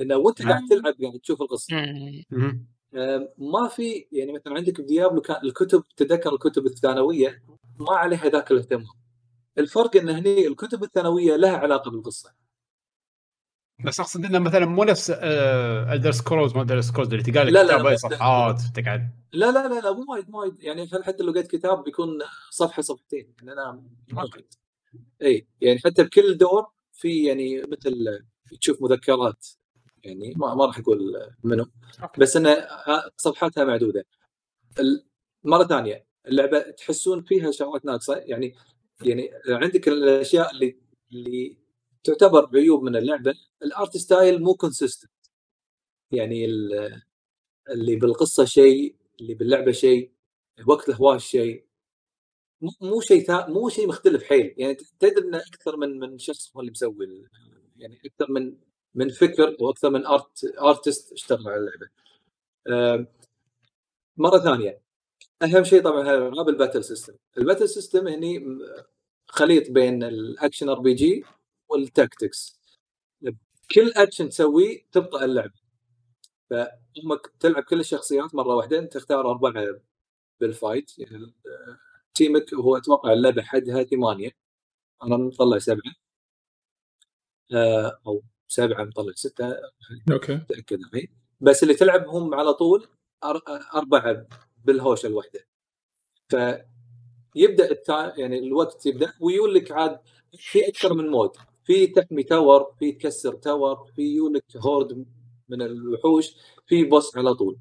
[0.01, 1.76] إنه وأنت قاعد تلعب قاعد تشوف القصة.
[3.39, 7.42] ما في يعني مثلا عندك ب Diablo كان الكتب تذكر الكتب الثانوية
[7.81, 8.86] ما عليها ذاك الاهتمام.
[9.59, 12.33] الفرق إن هني الكتب الثانوية لها علاقة بالقصة.
[13.84, 17.62] بس أقصد إنه مثلا مو نفس Elder Scrolls ما Elder Scrolls اللي تلقى لك لا،
[17.83, 19.10] لا، صفحات تقعد.
[19.33, 20.62] لا لا لا لا مو وايد مو وايد.
[20.62, 22.18] يعني حتى لو لقيت كتاب بيكون
[22.51, 23.34] صفحة صفحتين.
[23.39, 24.55] يعني أنا وايد
[25.23, 28.25] اي يعني حتى بكل دور في يعني مثل
[28.60, 29.47] تشوف مذكرات.
[30.05, 31.67] يعني ما, ما راح أقول منو.
[32.18, 34.07] بس إنه ها- صفحاتها معدودة.
[35.44, 38.17] مرة ثانية اللعبة تحسون فيها شغلات ناقصة.
[38.17, 38.55] يعني
[39.02, 40.76] يعني عندك الأشياء اللي
[41.12, 41.57] اللي
[42.05, 43.34] تعتبر عيوب من اللعبة.
[43.62, 45.10] ال art style مو consistent
[46.10, 47.02] يعني ال-
[47.70, 50.12] اللي بالقصة شيء اللي باللعبة شيء
[50.66, 51.64] وقت الهواش شيء.
[52.81, 54.55] مو- شيء مو شيء مختلف حيل.
[54.58, 57.28] يعني تدري ان أكثر من من شخص هو اللي مسوي
[57.76, 58.56] يعني أكثر من
[58.94, 61.89] من فكر وأكثر من ارت ارتست اشتغل على اللعبة.
[64.16, 64.82] مرة ثانية.
[65.42, 68.58] أهم شيء طبعا هالالعاب ال battle system ال battle system هني
[69.26, 71.25] خليط بين ال action RPG
[71.73, 72.60] وال tactics
[73.75, 75.52] كل اكشن تسويه تبطئ اللعبه
[76.51, 79.81] فما تلعب كل الشخصيات مرة واحدة أنت تختار أربعة
[80.41, 81.34] بال fight يعني
[82.15, 84.31] team ك هو أتوقع اللعبه حدها ثمانيه
[85.02, 85.92] أنا مطلع سبعة.
[87.55, 89.57] آه، أو سبعة مطلع ستة.
[90.12, 90.34] أوكي.
[90.34, 91.09] متأكد الحين
[91.41, 92.86] بس اللي تلعبهم على طول
[93.25, 94.26] أر- أربعة
[94.65, 95.47] بالهوشه الواحدة.
[96.28, 98.12] فيبدأ التا...
[98.20, 100.01] يعني الوقت يبدأ ويقول لك عاد
[100.39, 105.07] في أكثر من mode في تحمي tower في تكسر tower في ييولك horde
[105.49, 107.58] من الوحوش في boss على طول.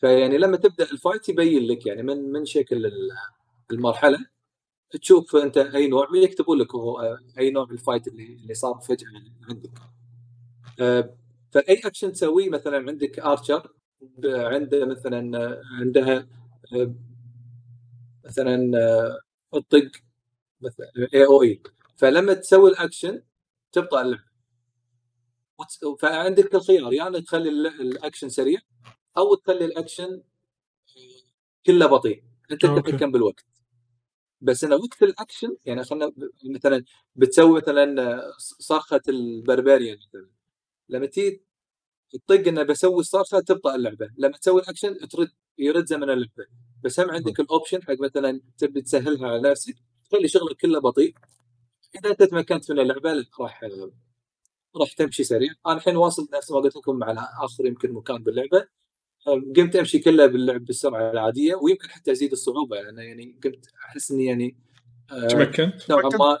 [0.00, 3.10] فيعني لما تبدأ ال fight يبين لك يعني من من شكل ال-
[3.70, 4.18] المرحلة.
[4.90, 9.08] تشوف أنت أي نوع يكتبوا لك هو أي نوع ال fight اللي اللي صار فجأة
[9.50, 9.70] عندك.
[10.80, 11.14] آه،
[11.52, 13.72] فأي أكشن تسويه مثلا عندك archer
[14.24, 16.28] عنده مثلا عندها
[16.74, 16.94] آه،
[18.24, 19.18] مثلا آه،
[19.54, 19.90] الطق
[20.60, 21.62] مثلا AOE
[21.96, 23.22] فلما تسوي الأكشن
[23.72, 24.30] تبطأ اللعبه
[26.00, 28.60] فعندك الخيار يا يعني تخلي ال- الأكشن سريع
[29.18, 30.22] أو تخلي الأكشن
[31.66, 32.22] كله بطيء.
[32.50, 32.66] أنت.
[32.66, 33.44] تتحكم بالوقت.
[34.40, 36.12] بس أنا وقت الأكشن يعني خلينا
[36.44, 36.84] مثلا
[37.16, 40.30] بتسوي مثلا صرخة ال barbarian مثلا.
[40.88, 41.44] لما تيجي
[42.12, 44.10] تطق إنه بسوي الصرخة تبطأ اللعبة.
[44.18, 46.46] لما تسوي الأكشن ترد يرد زمن اللعبة.
[46.84, 49.74] بس هم عندك الاوبشن حق مثلا تبي تسهلها على نفسك
[50.10, 51.14] تخلي شغلك كله بطيء.
[51.98, 53.64] إذا أنت تمكنت من اللعبة راح
[54.76, 55.50] راح تمشي سريع.
[55.66, 58.66] أنا الحين واصل نفس ما قلت لكم على آخر يمكن مكان باللعبة.
[59.56, 64.24] قمت أمشي كله باللعب بالسرعة العادية ويمكن حتى أزيد الصعوبة لأن يعني قمت أحس إني
[64.24, 64.56] يعني
[65.12, 66.38] آه، تمكنت؟ نوعا ما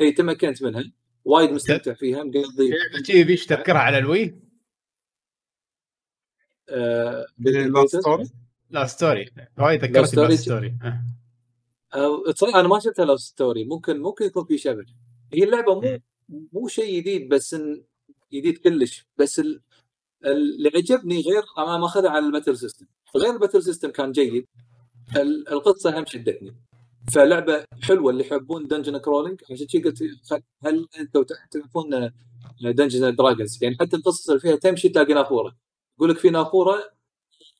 [0.00, 0.92] اي تمكنت منها.
[1.24, 2.72] وايد مستمتع فيها مقضي
[3.10, 4.38] ذيش تذكرها على ال Wii؟
[6.70, 7.26] آه
[7.86, 8.24] Story
[8.70, 10.26] لا Story وايد ذكرتني Story.
[10.26, 10.86] ب Last Story أه.
[10.86, 11.04] آه،
[12.34, 14.84] تصير أنا ما شفتها Last Story ممكن ممكن يكون في شبه.
[15.32, 15.98] هي اللعبة مو
[16.52, 17.84] مو شيء جديد بس إن
[18.32, 19.06] جديد كلش.
[19.18, 19.62] بس ال-
[20.24, 22.86] اللي عجبني غير أنا ماخذها على ال battle system
[23.16, 24.46] غير ال battle system كان جيد.
[25.16, 26.56] ال- القصة هم شدتني
[27.12, 30.02] فلعبة حلوة اللي يحبون dungeon crawling عشان شي قلت
[30.64, 32.10] هل أنتم تعرفون
[32.62, 35.56] Dungeons Dragons يعني حتى القصص اللي فيها تمشي تلاقي نافورة.
[35.98, 36.78] يقول لك في نافورة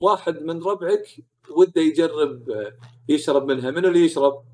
[0.01, 1.07] واحد من ربعك
[1.57, 2.49] وده يجرب
[3.09, 3.71] يشرب منها.
[3.71, 4.45] منو اللي يشرب؟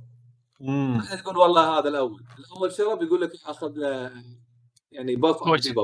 [0.60, 1.02] مم.
[1.22, 2.24] تقول والله هذا الأول.
[2.38, 4.12] الأول شرب يقول لك أخذ له
[4.92, 5.74] يعني buff أو de.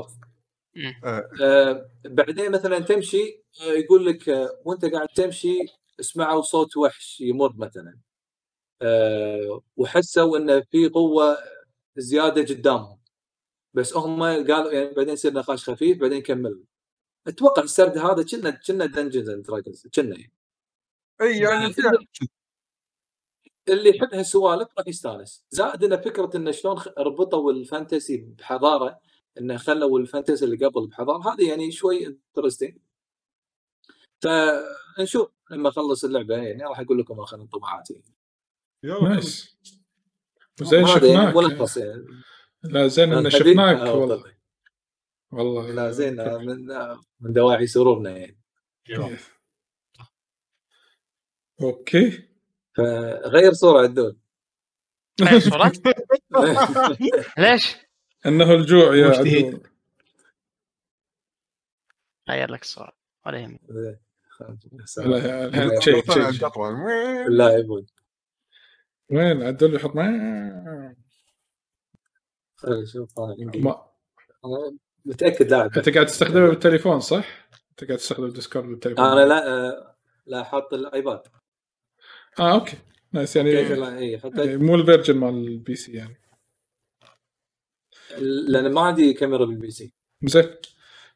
[1.03, 1.89] آه.
[2.05, 5.59] بعدين مثلا تمشي آه يقول لك آه وأنت قاعد تمشي
[6.01, 7.99] سمعوا صوت وحش يمر مثلا.
[8.81, 11.37] آه وحسوا انه في قوة
[11.97, 12.97] زيادة قدامهم.
[13.73, 16.63] بس هم قالوا يعني بعدين يصير نقاش خفيف بعدين كملوا
[17.27, 20.31] أتوقع السرد هذا كنا كنا Dungeons and Dragons كنا يعني.
[21.21, 21.73] اي يعني
[23.69, 25.45] اللي يحب هالسوالف راح يستانس.
[25.49, 28.99] زائد إن فكرة انه شلون ربطوا ال fantasy بحضارة
[29.37, 32.77] انه خلوا ال fantasy اللي قبل بحضارة هذه يعني شوي interesting
[34.21, 38.01] فنشوف لما أخلص اللعبة يعني راح أقول لكم آخر انطباعاتي.
[38.83, 39.09] يلا.
[39.09, 39.57] nice.
[40.61, 41.35] زين هذا يعني شفناك.
[41.35, 42.05] ملخص يعني.
[42.63, 44.23] لا زين إن شفناك آه، والله.
[45.31, 45.53] والله.
[45.53, 45.71] والله.
[45.71, 48.37] لا زين آه، من آه، من دواعي سرورنا يعني.
[51.63, 52.27] okay.
[52.77, 54.17] فغير صورة عدول
[55.21, 55.71] غير صورة؟
[57.37, 57.75] ليش؟
[58.25, 59.07] أنه الجوع يا.
[59.07, 59.61] عدول
[62.29, 62.91] غير لك الصورة
[63.25, 63.59] ولا يهمك.
[64.97, 66.29] لا، الحين القطوة.
[67.27, 67.85] اللاعبون
[69.09, 70.95] وين؟ عدول يحط ما
[72.55, 73.87] خليني أشوف أنا عندي ما-
[74.45, 79.05] أنا متأكد لاعب أنت قاعد تستخدمه بالتليفون صح؟ أنت قاعد تستخدم ال Discord بالتليفون.
[79.05, 81.21] أنا لا آه، لا حاط ال iPad.
[82.39, 82.77] آه okay.
[83.13, 86.15] nice يعني كيف لا اي حطيت يعني مو ال version مال ال PC يعني.
[88.47, 89.93] لأن ما عندي كاميرا بال PC.
[90.23, 90.49] زين.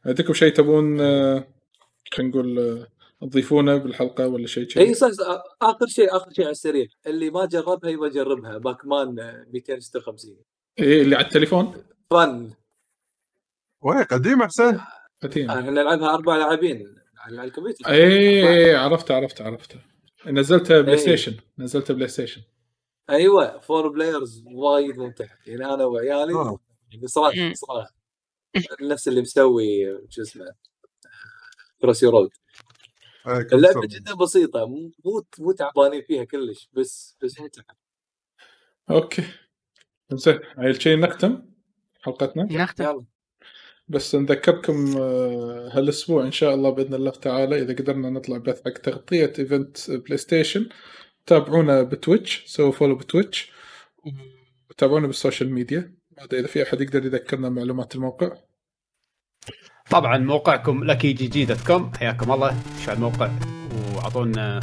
[0.06, 1.48] عندكم شيء تبون آه،
[2.14, 2.88] خلينا نقول آه،
[3.22, 5.44] تضيفونه بالحلقة ولا شيء اي كذي؟ صح صح.
[5.62, 6.86] آخر شيء آخر شيء على السريع.
[7.08, 8.58] اللي ما جربها يبغى يجربها.
[8.58, 10.38] Pac-Man آه، 256
[10.80, 12.52] إيه اللي على التليفون؟ fun.
[13.82, 14.80] وين؟ قديم حسين
[15.24, 15.52] قديم.
[15.52, 17.90] إحنا نلعبها أربع لاعبين على الكمبيوتر.
[17.90, 19.76] إيه إيه عرفت عرفت
[20.26, 21.38] عرفت نزلتها PlayStation إيه.
[21.60, 22.42] نزلتها PlayStation
[23.10, 25.26] أيوه four players وايد ممتع.
[25.48, 26.60] يعني أنا وعيالي آه.
[26.92, 27.54] يعني صراحة.
[27.54, 27.96] صراحة.
[28.82, 29.66] نفس اللي مسوي
[30.10, 30.46] شو اسمه
[31.82, 32.30] Crossy Road
[33.28, 33.82] إيه، اللعبة.
[33.88, 34.92] جدا بسيطة مو
[35.40, 37.66] مو تعبانين فيها كلش بس بس ممتعه
[38.90, 39.24] Okay.
[40.14, 41.46] زين عيل شيء نختم
[42.02, 42.84] حلقتنا؟ نختم.
[42.84, 43.06] يلا.
[43.88, 48.72] بس نذكركم آه، هالأسبوع إن شاء الله بإذن الله تعالى إذا قدرنا نطلع بث حق
[48.72, 50.70] تغطية event PlayStation
[51.26, 53.52] تابعونا ب Twitch سووا follow ب Twitch
[54.70, 55.96] وتابعونا بال social media.
[56.34, 58.38] إذا في أحد يقدر يذكرنا معلومات الموقع؟
[59.90, 62.56] طبعا موقعكم Lucky GG dot com حياكم الله.
[62.86, 63.32] شو الموقع
[63.96, 64.60] وأعطونا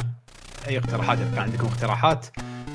[0.67, 2.27] أي اقتراحات إذا كان عندكم اقتراحات.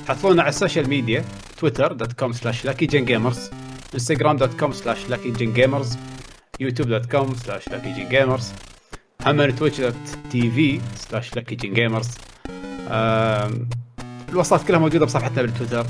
[0.07, 1.25] تحصلونا على ال social media
[1.57, 3.49] تويتر dot com slash Lucky Gen Gamers
[3.93, 5.97] انستغرام dot com slash Lucky Gen Gamers
[6.59, 8.51] يوتيوب dot com slash Lucky Gen Gamers
[9.25, 9.95] هم Twitch dot
[10.31, 12.07] TV slash Lucky Gen Gamers
[14.29, 15.85] الوصفات كلها موجودة بصفحتنا بالتويتر.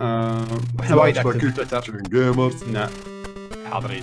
[0.00, 0.46] آم،
[0.78, 2.02] وإحنا وايد active بالتويتر.
[2.10, 2.88] Gamers نعم
[3.70, 4.02] حاضرين.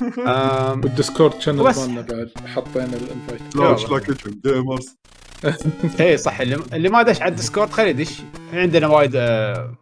[0.82, 1.62] وال Discord channel.
[1.62, 2.30] مالنا بعد.
[2.46, 4.14] حطينا ال invite slash Lucky
[4.46, 4.96] Gamers
[6.00, 6.40] اي صح.
[6.40, 8.22] اللي, اللي ما دش على ال Discord خليه يدش.
[8.52, 9.74] عندنا وايد آه،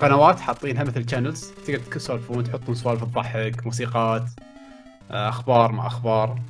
[0.00, 4.22] قنوات حاطينها مثل channels تقدر تسولفون تحطون سوالف تضحك موسيقات.
[4.22, 4.49] آه،
[5.10, 6.40] أخبار ما أخبار.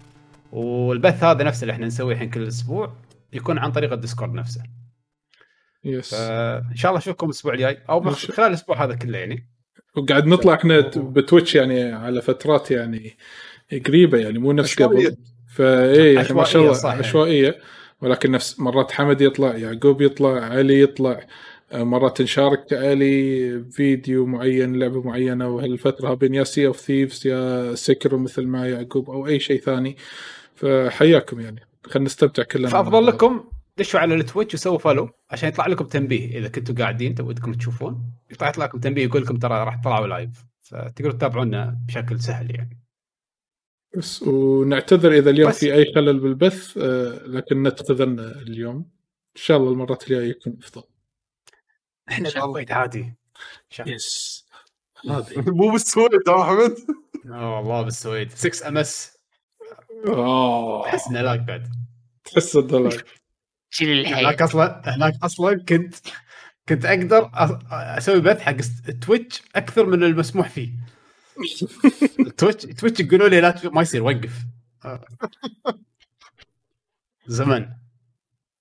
[0.53, 2.93] والبث هذا نفسه اللي إحنا نسويه الحين كل أسبوع
[3.33, 4.63] يكون عن طريق ال Discord نفسه.
[5.85, 6.15] Yes.
[6.15, 9.49] فإن شاء الله أشوفكم الأسبوع الجاي أو شاء- خلال الأسبوع هذا كله يعني.
[9.97, 13.17] وقاعد نطلع إحنا ب Twitch يعني على فترات يعني
[13.87, 14.83] قريبة يعني مو نفس.
[14.83, 15.17] قبل.
[15.55, 16.91] فاي يعني ما شاء الله.
[16.91, 17.59] عشوائية.
[18.01, 21.11] ولكن نفس مرات حمد يطلع يعقوب يطلع علي يطلع.
[21.13, 21.27] آه،
[21.75, 28.17] مرات نشارك علي فيديو معين لعبة معينة وهالفترة بين يا Sea of Thieves يا سكر
[28.17, 29.97] مثل ما يعقوب أو أي شيء ثاني.
[30.55, 31.61] فحياكم يعني.
[31.85, 33.07] خلينا نستمتع كلنا فأفضل.
[33.07, 33.45] لكم
[33.79, 36.39] دشوا على ال Twitch وسووا follow عشان يطلع لكم تنبيه.
[36.39, 40.31] إذا كنتوا قاعدين تودكم تشوفون يطلع يطلع لكم تنبيه يقول لكم ترى راح تطلعوا live
[40.61, 42.81] فتقدروا تتابعونا بشكل سهل يعني.
[43.97, 45.51] بس ونعتذر إذا اليوم.
[45.51, 48.77] في أي خلل بالبث آه، لكن نتخذنا اليوم.
[49.37, 50.83] إن شاء الله المرات الجاية يكون أفضل.
[52.11, 52.55] إحنا شاء الله.
[52.55, 53.15] بالكويت عادي.
[53.87, 54.47] Yes
[55.59, 56.77] مو بالسويد ها أحمد.
[57.33, 58.31] آه والله بالسويد.
[58.33, 59.19] 6 ام اس
[60.09, 60.87] آه.
[60.87, 61.69] احس إنه لاك بعد.
[62.25, 63.03] تحس الدولار
[63.71, 65.95] شيل الحين هناك أصلا هناك أصلا كنت
[66.69, 67.31] كنت أقدر
[67.73, 68.57] أسوي بث حق
[68.89, 70.71] التويتش أكثر من المسموح فيه.
[72.21, 74.33] التويتش تويتش يقولوا لي لا ما يصير وقف.
[74.85, 75.05] آه.
[77.27, 77.69] زمن.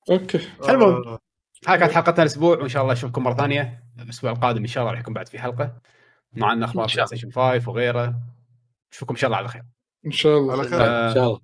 [0.09, 0.39] أوكي.
[0.69, 1.18] المهم
[1.67, 3.83] هاي كانت حلقتنا الأسبوع وإن شاء الله أشوفكم مرة ثانية.
[3.99, 5.73] الأسبوع القادم إن شاء الله راح يكون بعد في حلقة.
[6.33, 8.15] معنا أخبار بلاي ستيشن 5 وغيره.
[8.93, 9.63] نشوفكم إن شاء الله على خير.
[10.05, 10.53] إن شاء الله.
[10.53, 10.81] على خير.
[10.81, 11.39] آه، إن شاء الله.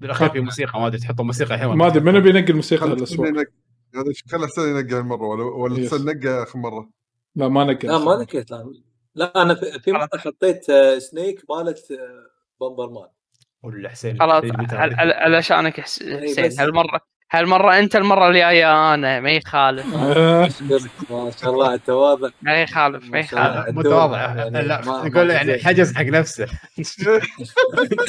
[0.00, 3.26] بالأخير في موسيقى ما أدري تحطوا موسيقى الحين ما أدري منو بينقي الموسيقى خل هالاسبوع
[3.26, 3.52] حسين ينقي.
[3.94, 5.86] هذا ش- خل حسين ينقى المرة ولا ولا.
[5.86, 6.90] حسين نقى آخر مرة؟
[7.36, 8.72] لا ما نقي لا ما نكيت لا
[9.14, 10.64] لا أنا في في مرة حطيت
[10.98, 12.26] سنيك مالت آه،
[12.60, 13.08] بمبر مان
[13.62, 16.60] ولا حسين خلاص حسين متى عل- هذه؟ عل- علشانك حس- إي حسين.
[16.60, 17.00] هالمرة
[17.34, 19.86] هالمرة أنت المرة الجاية أنا ما يخالف
[21.10, 23.18] ما شاء الله التواضع ما يخالف ما.
[23.18, 24.18] يخالف متواضع.
[24.34, 25.58] يعني لا ما يعني.
[25.58, 26.46] حجز حق نفسه.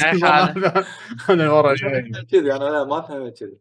[0.02, 0.56] ما يخالف
[1.30, 3.58] أنا المره الجايه كذي أنا لا ما فهمت كذي.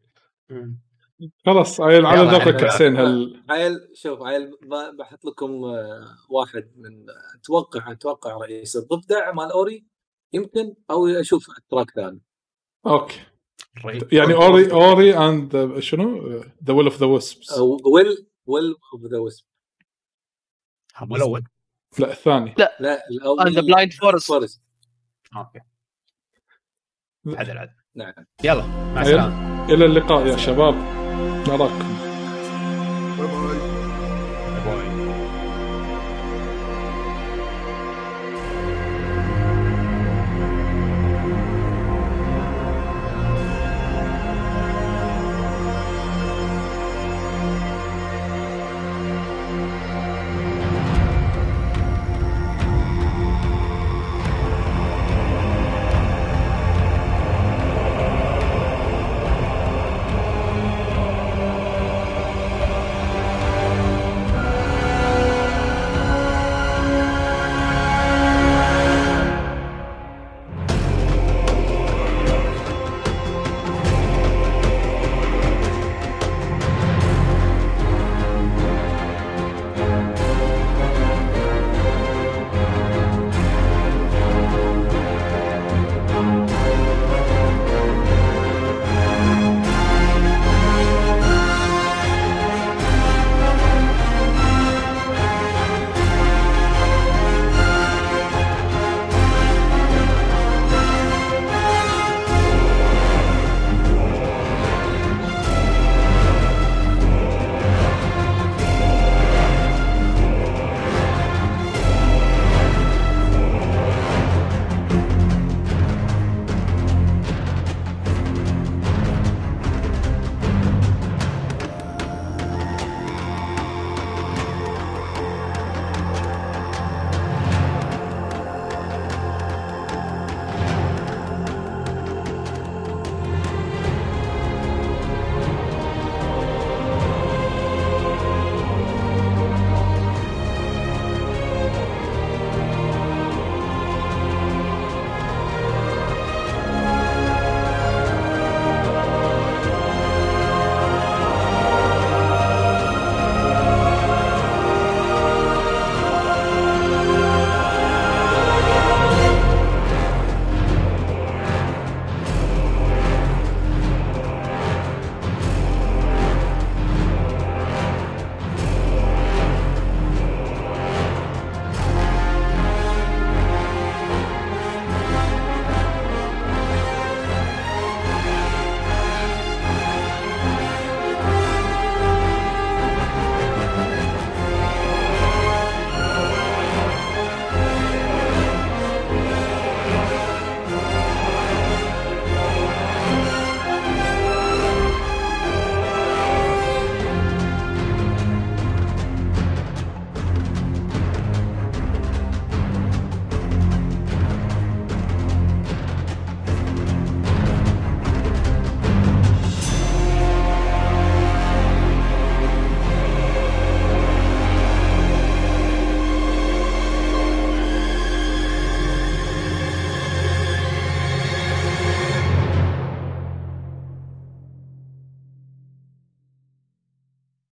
[1.45, 7.06] خلاص عيل على ذوقك حسين هال عيل شوف عيل ب- بحط لكم آه، واحد من
[7.40, 9.85] أتوقع أتوقع رئيس الضفدع مال Ori
[10.34, 12.22] يمكن أو أشوف track ثاني.
[12.88, 13.19] Okay.
[14.12, 19.18] يعني Ori Ori and شنو؟ the Will of the Wisps أو Will Will of the
[19.18, 19.45] Wisp
[21.02, 21.44] مو الأول
[22.00, 22.56] لا الثاني.
[22.80, 23.10] لا.
[23.10, 24.28] الأول And the Blind Forest.
[24.27, 24.61] Forest
[25.35, 25.60] Okay.
[27.28, 27.74] عدل عدل.
[27.95, 28.14] نعم.
[28.44, 29.02] يلا مع.
[29.02, 29.66] السلامة.
[29.74, 30.76] إلى اللقاء يا شباب.
[31.48, 32.05] نراكم.